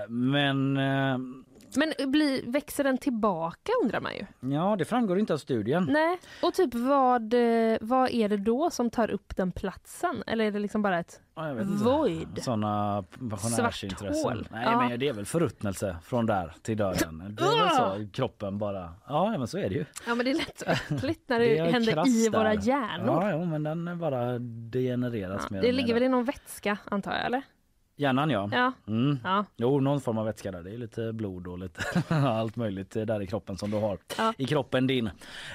men 0.09 0.77
eh, 0.77 1.17
Men 1.77 2.11
blir, 2.11 2.51
växer 2.51 2.83
den 2.83 2.97
tillbaka 2.97 3.71
undrar 3.83 3.99
man 4.01 4.11
ju. 4.15 4.25
ja, 4.55 4.75
det 4.75 4.85
framgår 4.85 5.19
inte 5.19 5.33
av 5.33 5.37
studien. 5.37 5.87
Nej, 5.91 6.17
och 6.41 6.53
typ 6.53 6.73
vad, 6.75 7.33
eh, 7.33 7.77
vad 7.81 8.09
är 8.09 8.29
det 8.29 8.37
då 8.37 8.69
som 8.69 8.89
tar 8.89 9.09
upp 9.11 9.35
den 9.35 9.51
platsen? 9.51 10.23
Eller 10.27 10.45
är 10.45 10.51
det 10.51 10.59
liksom 10.59 10.81
bara 10.81 10.99
ett 10.99 11.21
Ja, 11.35 11.53
void? 11.83 12.39
Svart 12.43 13.05
pensionärsintressen. 13.29 14.47
Nej, 14.51 14.63
Ja. 14.65 14.87
men 14.89 14.99
det 14.99 15.07
är 15.07 15.13
väl 15.13 15.25
förruttnelse 15.25 15.97
från 16.03 16.25
där 16.25 16.53
till 16.61 16.77
dörren. 16.77 17.35
Det 17.35 17.43
är 17.43 17.63
väl 17.65 17.75
så 18.05 18.11
kroppen 18.13 18.57
bara. 18.57 18.93
Ja, 19.07 19.37
men 19.37 19.47
så 19.47 19.57
är 19.57 19.69
det 19.69 19.75
ju. 19.75 19.85
Ja 20.07 20.15
men 20.15 20.25
det 20.25 20.31
är 20.31 20.35
lätt 20.35 20.63
äckligt 20.67 21.29
när 21.29 21.39
det, 21.45 21.57
är 21.57 21.65
händer 21.71 22.07
i 22.07 22.29
där. 22.29 22.37
våra 22.39 22.53
hjärnor. 22.53 23.07
Ja, 23.23 23.31
jo, 23.31 23.45
men 23.45 23.63
den 23.63 23.99
bara 23.99 24.39
degenereras 24.39 25.41
Ja, 25.49 25.55
mer 25.55 25.61
det 25.61 25.71
ligger 25.71 25.93
väl 25.93 26.03
i 26.03 26.09
någon 26.09 26.23
vätska 26.25 26.77
antar 26.85 27.11
jag 27.11 27.25
eller? 27.25 27.41
Hjärnan 27.97 28.29
ja. 28.29 28.49
Ja. 28.51 28.71
Mm. 28.87 29.19
Ja. 29.23 29.45
Jo, 29.57 29.79
någon 29.79 30.01
form 30.01 30.17
av 30.17 30.25
vätska 30.25 30.51
där. 30.51 30.63
Det 30.63 30.73
är 30.73 30.77
lite 30.77 31.13
blod 31.13 31.47
och 31.47 31.59
lite 31.59 31.81
allt 32.15 32.55
möjligt 32.55 32.91
där 32.91 33.21
i 33.21 33.27
kroppen 33.27 33.57
som 33.57 33.71
du 33.71 33.77
har 33.77 33.97
Ja. 34.17 34.33
i 34.37 34.45
kroppen 34.45 34.87
din. 34.87 35.09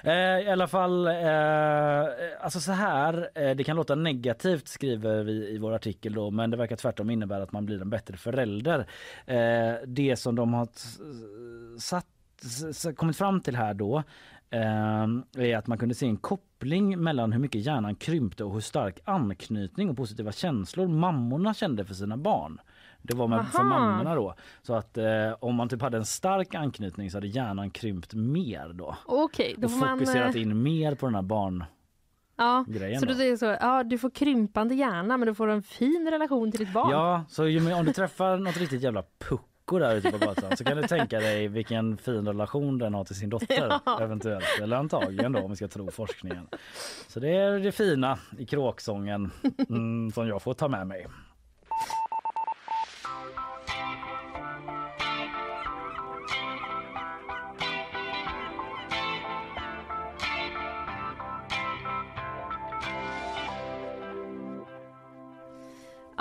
Eh, 0.05 0.13
I 0.15 0.51
alla 0.51 0.67
fall, 0.69 1.07
eh, 1.07 2.05
alltså 2.41 2.61
så 2.61 2.73
här, 2.73 3.31
eh, 3.35 3.57
det 3.57 3.65
kan 3.65 3.77
låta 3.77 3.95
negativt 3.95 4.69
skriver 4.69 5.23
vi 5.23 5.49
i 5.49 5.59
vår 5.59 5.73
artikel 5.73 6.15
då, 6.15 6.31
men 6.31 6.51
det 6.51 6.57
verkar 6.57 6.77
tvärtom 6.77 7.11
innebära 7.11 7.43
att 7.43 7.53
man 7.53 7.67
blir 7.67 7.83
en 7.83 7.91
bättre 7.91 8.17
förälder. 8.17 8.87
Eh, 9.27 9.75
det 9.87 10.17
som 10.17 10.35
de 10.35 10.55
har 10.55 10.69
satt, 11.79 12.07
kommit 12.97 13.17
fram 13.17 13.41
till 13.41 13.57
här 13.57 13.75
då 13.75 14.03
är 14.51 15.57
att 15.57 15.67
man 15.67 15.79
kunde 15.79 15.95
se 15.95 16.07
en 16.07 16.17
koppling 16.17 16.99
mellan 16.99 17.33
hur 17.33 17.41
mycket 17.41 17.61
hjärnan 17.61 17.95
krympte 17.95 18.45
och 18.45 18.53
hur 18.53 18.61
stark 18.61 18.99
anknytning 19.05 19.91
och 19.91 19.97
positiva 19.97 20.33
känslor 20.33 20.89
mammorna 20.89 21.55
kände 21.55 21.85
för 21.85 21.95
sina 21.95 22.17
barn. 22.17 22.61
Det 23.03 23.15
var 23.15 23.29
med, 23.29 23.47
för 23.47 23.63
mammorna 23.63 24.15
då. 24.15 24.35
Så 24.63 24.75
att 24.75 24.99
eh, 24.99 25.33
om 25.41 25.55
man 25.55 25.69
typ 25.69 25.83
hade 25.83 25.97
en 25.97 26.05
stark 26.05 26.55
anknytning 26.55 27.11
så 27.11 27.17
hade 27.17 27.27
hjärnan 27.27 27.71
krympt 27.71 28.15
mer 28.15 28.73
då. 28.73 28.97
Okej, 29.07 29.55
då 29.59 29.67
Och 29.67 29.73
man... 29.73 29.99
fokuserat 29.99 30.35
eh, 30.35 30.43
in 30.43 30.63
mer 30.63 30.95
på 30.95 31.07
den 31.07 31.15
här 31.15 31.23
barn... 31.23 31.65
Ja, 32.37 32.65
så 33.01 33.07
du 33.07 33.15
säger 33.15 33.37
så, 33.37 33.45
ja 33.45 33.85
du 33.85 33.99
får 33.99 34.11
krympande 34.11 34.75
hjärna 34.75 35.17
men 35.17 35.29
du 35.29 35.35
får 35.35 35.49
en 35.49 35.63
fin 35.63 36.09
relation 36.11 36.51
till 36.51 36.61
ditt 36.61 36.73
barn. 36.73 36.91
Ja, 36.91 37.25
så 37.29 37.45
om 37.79 37.85
du 37.85 37.93
träffar 37.93 38.39
något 38.39 38.57
riktigt 38.57 38.83
jävla 38.83 39.03
pucko 39.71 39.79
där 39.79 39.97
ute 39.97 40.11
på 40.11 40.19
gatan 40.19 40.57
så 40.57 40.65
kan 40.65 40.77
du 40.77 40.83
tänka 40.83 41.21
dig 41.21 41.49
vilken 41.49 41.97
fin 41.97 42.27
relation 42.27 42.79
den 42.79 42.95
har 42.95 43.05
till 43.05 43.17
sin 43.17 43.31
dotter 43.31 43.81
Ja. 43.87 44.01
eventuellt. 44.01 44.45
Eller 44.63 44.77
antagligen 44.77 45.33
då 45.33 45.41
om 45.41 45.51
vi 45.51 45.57
ska 45.57 45.69
tro 45.69 45.91
forskningen. 45.91 46.47
Så 47.09 47.21
det 47.21 47.29
är 47.31 47.59
det 47.59 47.73
fina 47.73 48.19
i 48.39 48.47
kråksången 48.47 49.31
mm, 49.69 50.11
som 50.13 50.29
jag 50.29 50.43
får 50.43 50.55
ta 50.55 50.69
med 50.69 50.87
mig. 50.87 51.07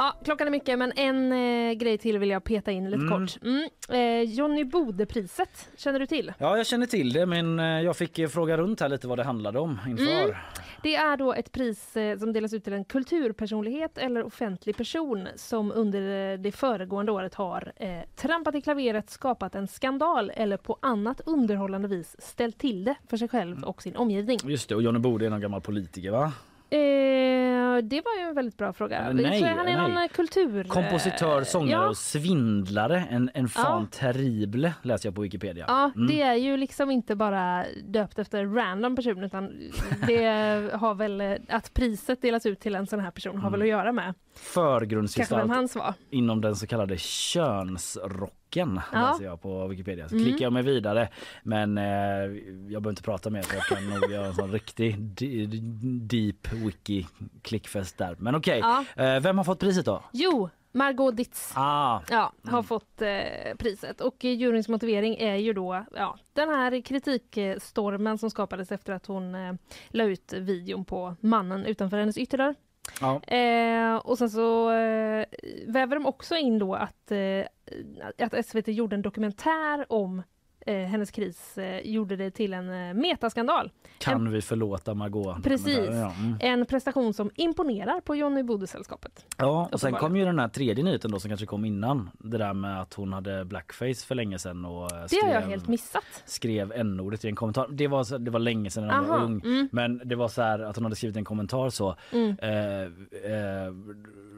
Ja, 0.01 0.13
klockan 0.23 0.47
är 0.47 0.51
mycket 0.51 0.79
men 0.79 0.91
en 0.95 1.31
eh, 1.31 1.73
grej 1.73 1.97
till 1.97 2.19
vill 2.19 2.29
jag 2.29 2.43
peta 2.43 2.71
in 2.71 2.89
lite 2.89 3.03
Mm. 3.05 3.09
kort. 3.19 3.37
Mm. 3.43 3.69
Eh, 3.89 4.21
Johnny 4.33 4.63
Bode-priset, 4.63 5.69
känner 5.77 5.99
du 5.99 6.05
till? 6.05 6.33
Ja, 6.37 6.57
jag 6.57 6.67
känner 6.67 6.85
till 6.85 7.13
det 7.13 7.25
men 7.25 7.59
eh, 7.59 7.65
jag 7.65 7.97
fick 7.97 8.19
eh, 8.19 8.27
fråga 8.27 8.57
runt 8.57 8.79
här 8.81 8.89
lite 8.89 9.07
vad 9.07 9.17
det 9.19 9.23
handlade 9.23 9.59
om 9.59 9.79
inför. 9.87 10.23
Mm. 10.23 10.35
Det 10.83 10.95
är 10.95 11.17
då 11.17 11.33
ett 11.33 11.51
pris 11.51 11.97
eh, 11.97 12.17
som 12.17 12.33
delas 12.33 12.53
ut 12.53 12.63
till 12.63 12.73
en 12.73 12.85
kulturpersonlighet 12.85 13.97
eller 13.97 14.23
offentlig 14.25 14.77
person 14.77 15.27
som 15.35 15.71
under 15.71 16.31
eh, 16.33 16.37
det 16.39 16.51
föregående 16.51 17.11
året 17.11 17.33
har 17.35 17.71
eh, 17.75 17.89
trampat 18.15 18.55
i 18.55 18.61
klaveret, 18.61 19.09
skapat 19.09 19.55
en 19.55 19.67
skandal 19.67 20.31
eller 20.35 20.57
på 20.57 20.77
annat 20.81 21.21
underhållande 21.25 21.87
vis 21.87 22.15
ställt 22.19 22.57
till 22.57 22.83
det 22.83 22.95
för 23.09 23.17
sig 23.17 23.27
själv 23.27 23.63
och 23.63 23.81
sin 23.81 23.95
omgivning. 23.95 24.39
Just 24.43 24.69
det, 24.69 24.75
och 24.75 24.83
Johnny 24.83 24.99
Bode 24.99 25.25
är 25.25 25.29
någon 25.29 25.41
gammal 25.41 25.61
politiker 25.61 26.11
va? 26.11 26.31
Eh, 26.71 26.79
det 27.83 28.01
var 28.05 28.17
ju 28.23 28.29
en 28.29 28.35
väldigt 28.35 28.57
bra 28.57 28.73
fråga. 28.73 29.07
Eh, 29.09 29.13
nej, 29.13 29.43
han 29.43 29.67
är 29.67 29.77
någon 29.77 29.93
nej. 29.93 30.05
eh, 30.05 30.11
kultur... 30.15 30.63
Kompositör, 30.63 31.43
sångare 31.43 31.71
ja. 31.83 31.89
och 31.89 31.97
svindlare. 31.97 33.03
En, 33.09 33.29
en 33.33 33.47
fan 33.49 33.87
Ja. 33.91 33.97
terrible 33.99 34.73
läser 34.81 35.07
jag 35.09 35.15
på 35.15 35.21
Wikipedia. 35.21 35.65
Ja, 35.67 35.91
Mm. 35.95 36.07
det 36.07 36.21
är 36.21 36.35
ju 36.35 36.57
liksom 36.57 36.91
inte 36.91 37.15
bara 37.15 37.65
döpt 37.83 38.19
efter 38.19 38.45
random 38.45 38.95
person 38.95 39.23
utan 39.23 39.51
det 40.07 40.23
har 40.73 40.95
väl 40.95 41.21
eh, 41.21 41.33
att 41.49 41.73
priset 41.73 42.21
delas 42.21 42.45
ut 42.45 42.59
till 42.59 42.75
en 42.75 42.87
sån 42.87 42.99
här 42.99 43.11
person 43.11 43.37
har 43.37 43.49
väl 43.51 43.61
att 43.61 43.67
göra 43.67 43.91
med 43.91 44.13
Förgrundsgestalt 44.35 45.75
inom 46.09 46.41
den 46.41 46.55
så 46.55 46.67
kallade 46.67 46.97
könsrocken 46.97 48.81
Ja. 48.93 48.99
läser 49.11 49.25
jag 49.25 49.41
på 49.41 49.67
Wikipedia. 49.67 50.09
Så 50.09 50.15
Mm. 50.15 50.25
klickar 50.27 50.45
jag 50.45 50.53
mig 50.53 50.63
vidare 50.63 51.09
men 51.43 51.77
eh, 51.77 51.83
jag 51.83 52.81
behöver 52.81 52.89
inte 52.89 53.01
prata 53.03 53.29
mer 53.29 53.41
för 53.41 53.55
jag 53.55 53.63
kan 53.65 53.89
nog 53.89 54.11
göra 54.11 54.25
en 54.27 54.33
sån 54.33 54.51
riktig 54.51 54.95
deep 56.09 56.53
wiki 56.53 57.07
klickfest 57.49 57.97
där. 57.97 58.15
Men 58.19 58.35
okej, 58.35 58.59
Ja. 58.59 58.85
eh, 59.03 59.19
vem 59.19 59.37
har 59.37 59.45
fått 59.45 59.59
priset 59.59 59.85
då? 59.85 60.03
Jo, 60.11 60.49
Margot 60.71 61.17
Ditz. 61.17 61.51
Ah, 61.55 62.01
Ja, 62.09 62.33
har 62.47 62.63
fått 62.63 63.01
eh, 63.01 63.55
priset 63.57 64.01
och 64.01 64.25
eh, 64.25 64.31
juryns 64.31 64.67
motivering 64.67 65.15
är 65.19 65.35
ju 65.35 65.53
då 65.53 65.85
ja, 65.95 66.17
den 66.33 66.49
här 66.49 66.81
kritikstormen 66.81 68.17
som 68.17 68.29
skapades 68.29 68.71
efter 68.71 68.93
att 68.93 69.05
hon 69.05 69.35
eh, 69.35 69.53
la 69.89 70.03
ut 70.03 70.33
videon 70.33 70.85
på 70.85 71.15
mannen 71.19 71.65
utanför 71.65 71.97
hennes 71.97 72.17
ytterdörr. 72.17 72.55
ja. 73.01 73.21
Eh, 73.35 73.95
och 73.95 74.17
sen 74.17 74.29
så 74.29 74.71
eh, 74.71 75.25
väver 75.67 75.95
de 75.95 76.05
också 76.05 76.35
in 76.35 76.59
då 76.59 76.75
att, 76.75 77.11
eh, 77.11 77.45
att 78.25 78.45
SVT 78.45 78.67
gjorde 78.67 78.95
en 78.95 79.01
dokumentär 79.01 79.85
om 79.89 80.23
hennes 80.73 81.11
kris, 81.11 81.57
eh, 81.57 81.79
gjorde 81.79 82.15
det 82.15 82.31
till 82.31 82.53
en 82.53 82.69
eh, 82.89 82.93
metaskandal. 82.93 83.71
Kan 83.97 84.31
vi 84.31 84.41
förlåta 84.41 84.93
Margot? 84.93 85.43
Precis. 85.43 85.77
Ja, 85.91 86.13
mm. 86.19 86.35
En 86.39 86.65
prestation 86.65 87.13
som 87.13 87.31
imponerar 87.35 88.01
på 88.01 88.15
Johnny 88.15 88.43
Bode-sällskapet. 88.43 89.25
Ja, 89.37 89.69
och 89.71 89.79
sen 89.81 89.93
kom 89.93 90.15
ju 90.15 90.25
den 90.25 90.39
här 90.39 90.47
tredje 90.47 90.83
nyheten 90.83 91.11
då 91.11 91.19
som 91.19 91.29
kanske 91.29 91.45
kom 91.45 91.65
innan. 91.65 92.09
Det 92.19 92.37
där 92.37 92.53
med 92.53 92.81
att 92.81 92.93
hon 92.93 93.13
hade 93.13 93.45
blackface 93.45 94.05
för 94.07 94.15
länge 94.15 94.39
sedan 94.39 94.65
och 94.65 94.83
eh, 94.83 94.87
Det 94.89 94.95
har 94.95 95.03
jag 95.03 95.41
skrev- 95.41 95.49
helt 95.49 95.67
missat. 95.67 96.03
skrev 96.25 96.71
n-ordet 96.75 97.25
i 97.25 97.27
en 97.27 97.35
kommentar. 97.35 97.67
Det 97.71 97.87
var, 97.87 98.19
det 98.19 98.31
var 98.31 98.39
länge 98.39 98.69
sedan 98.69 98.89
hon 98.89 99.07
var 99.07 99.23
ung. 99.23 99.41
mm. 99.45 99.69
Men 99.71 100.01
det 100.05 100.15
var 100.15 100.27
så 100.27 100.41
här 100.41 100.59
att 100.59 100.75
hon 100.75 100.85
hade 100.85 100.95
skrivit 100.95 101.17
en 101.17 101.25
kommentar 101.25 101.69
så. 101.69 101.95
Mm. 102.11 102.35
Eh, 102.41 102.81
eh, 103.31 103.73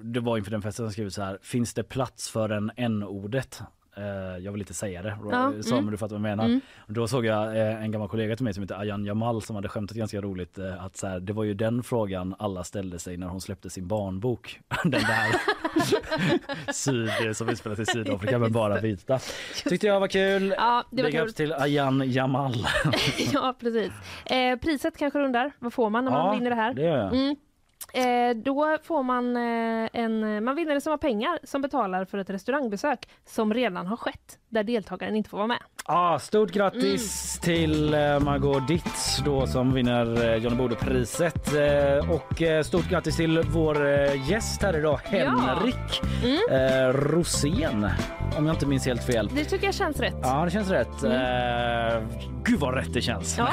det 0.04 0.20
var 0.20 0.38
inför 0.38 0.52
den 0.52 0.62
festen 0.62 0.86
hon 0.86 0.92
skrev 0.92 1.10
så 1.10 1.22
här. 1.22 1.40
Finns 1.42 1.74
det 1.74 1.84
plats 1.84 2.30
för 2.30 2.50
en 2.50 2.72
n-ordet? 2.78 3.62
Eh, 3.98 4.38
jag 4.44 4.52
vill 4.52 4.62
inte 4.62 4.74
säga 4.74 5.02
det. 5.02 5.18
Ja, 5.32 5.54
Samuel 5.64 5.80
mm. 5.80 5.92
du 5.92 5.98
fattar 5.98 6.16
vad 6.16 6.30
jag 6.30 6.38
menar. 6.38 6.46
Mm. 6.46 6.62
Då 6.88 7.08
såg 7.08 7.26
jag 7.26 7.58
eh, 7.58 7.84
en 7.84 7.92
gammal 7.92 8.08
kollega 8.08 8.36
till 8.36 8.44
mig 8.44 8.54
som 8.54 8.64
heter 8.64 8.76
Ayan 8.76 9.06
Jamal 9.06 9.42
som 9.42 9.56
hade 9.56 9.70
skämtat 9.70 9.98
ganska 9.98 10.22
roligt 10.22 10.58
eh, 10.58 10.86
att 10.86 10.98
så 10.98 11.08
här, 11.08 11.20
det 11.20 11.34
var 11.34 11.44
ju 11.44 11.54
den 11.54 11.84
frågan 11.84 12.36
alla 12.40 12.64
ställde 12.64 13.00
sig 13.00 13.18
när 13.18 13.28
hon 13.28 13.42
släppte 13.42 13.70
sin 13.70 13.88
barnbok. 13.88 14.60
den 14.84 14.92
där 14.92 15.36
syd, 16.74 17.38
som 17.38 17.50
utspelar 17.50 17.76
sig 17.76 17.84
i 17.84 17.86
Sydafrika 17.86 18.40
med 18.40 18.52
bara 18.52 18.80
vita. 18.80 19.20
Tyckte 19.66 19.88
jag 19.88 20.00
var 20.00 20.08
kul. 20.08 20.56
Ja, 20.58 20.84
det 20.92 21.04
var 21.04 21.12
kul. 21.12 21.34
till 21.34 21.54
Ayan 21.54 22.12
Jamal. 22.12 22.54
ja, 23.34 23.56
precis. 23.60 23.92
Eh, 24.26 24.60
priset 24.60 24.98
kanske 24.98 25.20
du 25.20 25.26
undrar, 25.26 25.52
vad 25.60 25.74
får 25.74 25.90
man 25.90 26.06
när 26.06 26.12
man 26.12 26.26
Ja, 26.26 26.32
vinner 26.34 26.50
det 26.50 26.56
här? 26.56 26.74
det. 26.74 27.18
Mm. 27.18 27.36
Eh, 27.94 28.36
då 28.36 28.78
får 28.84 29.04
man 29.04 29.36
eh, 29.36 29.90
en, 29.94 30.44
man 30.44 30.56
vinner 30.56 30.76
en 30.76 30.82
summa 30.82 30.98
pengar 30.98 31.40
som 31.44 31.62
betalar 31.62 32.06
för 32.06 32.18
ett 32.18 32.30
restaurangbesök 32.30 33.00
som 33.26 33.54
redan 33.54 33.88
har 33.88 33.98
skett 33.98 34.38
där 34.50 34.64
deltagaren 34.64 35.16
inte 35.16 35.30
får 35.30 35.38
vara 35.38 35.48
med. 35.48 35.60
Ah, 35.86 36.20
stort 36.20 36.52
grattis 36.52 37.40
till 37.40 37.94
eh, 37.94 38.20
Margot 38.20 38.68
Ditz 38.68 39.22
då 39.26 39.48
som 39.48 39.74
vinner 39.74 40.30
eh, 40.30 40.36
Johnny 40.36 40.56
Bode-priset. 40.56 41.54
Eh, 41.56 42.12
och 42.12 42.42
eh, 42.42 42.64
stort 42.64 42.90
grattis 42.90 43.16
till 43.16 43.42
vår 43.42 43.88
eh, 43.88 44.30
gäst 44.30 44.62
här 44.62 44.78
idag, 44.78 45.00
Henrik 45.04 46.02
eh, 46.52 46.88
Rosén. 46.94 47.88
Om 48.38 48.46
jag 48.46 48.56
inte 48.56 48.66
minns 48.66 48.86
helt 48.86 49.04
fel. 49.04 49.30
Det 49.36 49.46
tycker 49.46 49.66
jag 49.66 49.74
känns 49.74 50.00
rätt. 50.00 50.16
Ja, 50.24 50.46
det 50.46 50.52
känns 50.52 50.70
rätt. 50.70 51.04
Eh, 51.04 52.04
gud 52.44 52.60
vad 52.60 52.74
rätt 52.74 52.94
det 52.94 53.02
känns. 53.02 53.38
Ja. 53.38 53.50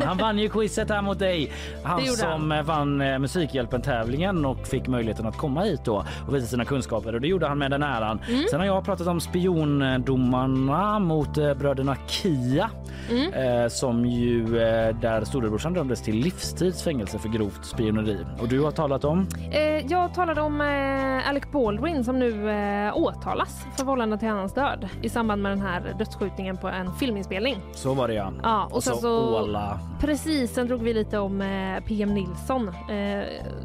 Han 0.04 0.18
vann 0.18 0.38
ju 0.38 0.48
quizet 0.48 0.90
här 0.90 1.02
mot 1.02 1.18
dig. 1.18 1.52
Han 1.84 2.06
som 2.06 2.50
han. 2.50 2.64
vann 2.64 3.22
Musikhjälpen-tävlingen 3.36 4.44
och 4.44 4.66
fick 4.66 4.88
möjligheten 4.88 5.26
att 5.26 5.36
komma 5.36 5.62
hit 5.62 5.80
då 5.84 6.04
och 6.28 6.34
visa 6.34 6.46
sina 6.46 6.64
kunskaper 6.64 7.14
och 7.14 7.20
det 7.20 7.28
gjorde 7.28 7.46
han 7.46 7.58
med 7.58 7.70
den 7.70 7.82
äran. 7.82 8.20
Mm. 8.28 8.44
Sen 8.50 8.60
har 8.60 8.66
jag 8.66 8.84
pratat 8.84 9.06
om 9.06 9.20
spiondomarna 9.20 10.98
mot 10.98 11.38
eh, 11.38 11.54
bröderna 11.54 11.96
Kia 12.06 12.70
Mm. 13.10 13.32
eh, 13.32 13.68
som 13.68 14.06
ju 14.06 14.58
eh, 14.58 14.96
där 14.96 15.24
storebrorsan 15.24 15.74
dömdes 15.74 16.02
till 16.02 16.16
livstids 16.16 16.82
fängelse 16.82 17.18
för 17.18 17.28
grovt 17.28 17.64
spioneri. 17.64 18.18
Och 18.40 18.48
du 18.48 18.60
har 18.60 18.70
talat 18.70 19.04
om? 19.04 19.26
Eh, 19.50 19.60
jag 19.86 20.14
talade 20.14 20.40
om 20.40 20.60
eh, 20.60 21.28
Alec 21.28 21.44
Baldwin 21.52 22.04
som 22.04 22.18
nu 22.18 22.50
eh, 22.50 22.96
åtalas 22.96 23.66
för 23.76 23.84
vållande 23.84 24.18
till 24.18 24.28
hans 24.28 24.54
död 24.54 24.88
i 25.02 25.08
samband 25.08 25.42
med 25.42 25.52
den 25.52 25.60
här 25.60 25.94
dödsskjutningen 25.98 26.56
på 26.56 26.68
en 26.68 26.94
filminspelning. 26.94 27.56
Så 27.74 27.94
var 27.94 28.08
det 28.08 28.14
ja. 28.14 28.32
Ja, 28.42 28.68
och, 28.70 28.84
sen 28.84 28.94
så, 28.94 29.00
så... 29.00 29.78
Precis, 30.00 30.54
sen 30.54 30.66
drog 30.66 30.82
vi 30.82 30.94
lite 30.94 31.18
om 31.18 31.38
PM 31.86 32.14
Nilsson, 32.14 32.70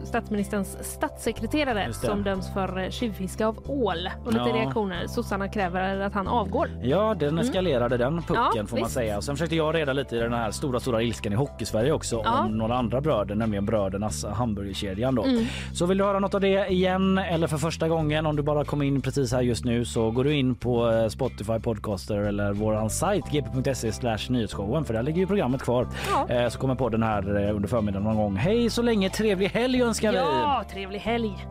statsministerns 0.03 0.77
statssekreterare 0.81 1.93
som 1.93 2.23
döms 2.23 2.53
för 2.53 2.79
eh, 2.83 2.89
tjuvfiske 2.89 3.45
av 3.45 3.57
ål. 3.67 4.09
Och 4.25 4.33
lite 4.33 4.45
Ja. 4.49 4.55
reaktioner. 4.55 5.07
Sossarna 5.07 5.47
kräver 5.47 5.99
att 5.99 6.13
han 6.13 6.27
avgår. 6.27 6.69
Ja, 6.83 7.15
den 7.19 7.29
Mm. 7.29 7.39
eskalerade 7.39 7.97
den 7.97 8.21
pucken 8.21 8.35
Ja, 8.55 8.65
får 8.67 8.77
man 8.77 8.83
visst. 8.83 8.93
säga. 8.93 9.21
Sen 9.21 9.35
försökte 9.35 9.55
jag 9.55 9.75
reda 9.75 9.93
lite 9.93 10.15
i 10.15 10.19
den 10.19 10.33
här 10.33 10.51
stora, 10.51 10.79
stora 10.79 11.01
ilskan 11.01 11.33
i 11.33 11.35
Hockeysverige 11.35 11.91
också 11.91 12.21
Ja. 12.25 12.39
om 12.45 12.57
några 12.57 12.75
andra 12.77 13.01
bröder, 13.01 13.35
nämligen 13.35 13.65
brödernas 13.65 14.25
hamburgerkedjan 14.25 15.15
då. 15.15 15.23
Mm. 15.23 15.45
Så 15.73 15.85
vill 15.85 15.97
du 15.97 16.03
höra 16.03 16.19
något 16.19 16.33
av 16.33 16.41
det 16.41 16.67
igen 16.67 17.17
eller 17.17 17.47
för 17.47 17.57
första 17.57 17.87
gången 17.87 18.25
om 18.25 18.35
du 18.35 18.43
bara 18.43 18.65
kom 18.65 18.81
in 18.81 19.01
precis 19.01 19.31
här 19.31 19.41
just 19.41 19.65
nu 19.65 19.85
så 19.85 20.11
går 20.11 20.23
du 20.23 20.33
in 20.35 20.55
på 20.55 20.91
eh, 20.91 21.07
Spotify 21.07 21.59
podcaster 21.59 22.17
eller 22.17 22.53
våran 22.53 22.89
sajt 22.89 23.25
gp.se 23.31 23.91
slash 23.91 24.17
nyhetsshowen 24.29 24.85
för 24.85 24.93
där 24.93 25.03
ligger 25.03 25.19
ju 25.19 25.27
programmet 25.27 25.61
kvar. 25.61 25.87
Ja. 26.11 26.35
Eh, 26.35 26.49
Så 26.49 26.59
kommer 26.59 26.75
podden 26.75 27.03
här 27.03 27.49
under 27.51 27.67
förmiddagen 27.69 28.03
någon 28.03 28.15
gång. 28.15 28.35
Hej 28.35 28.69
så 28.69 28.81
länge, 28.81 29.09
trevlig 29.09 29.46
helg 29.53 29.81
önskar 29.81 30.11
vi! 30.11 30.17
Ja, 30.17 30.63
trevlig 30.71 30.99
helg! 30.99 31.47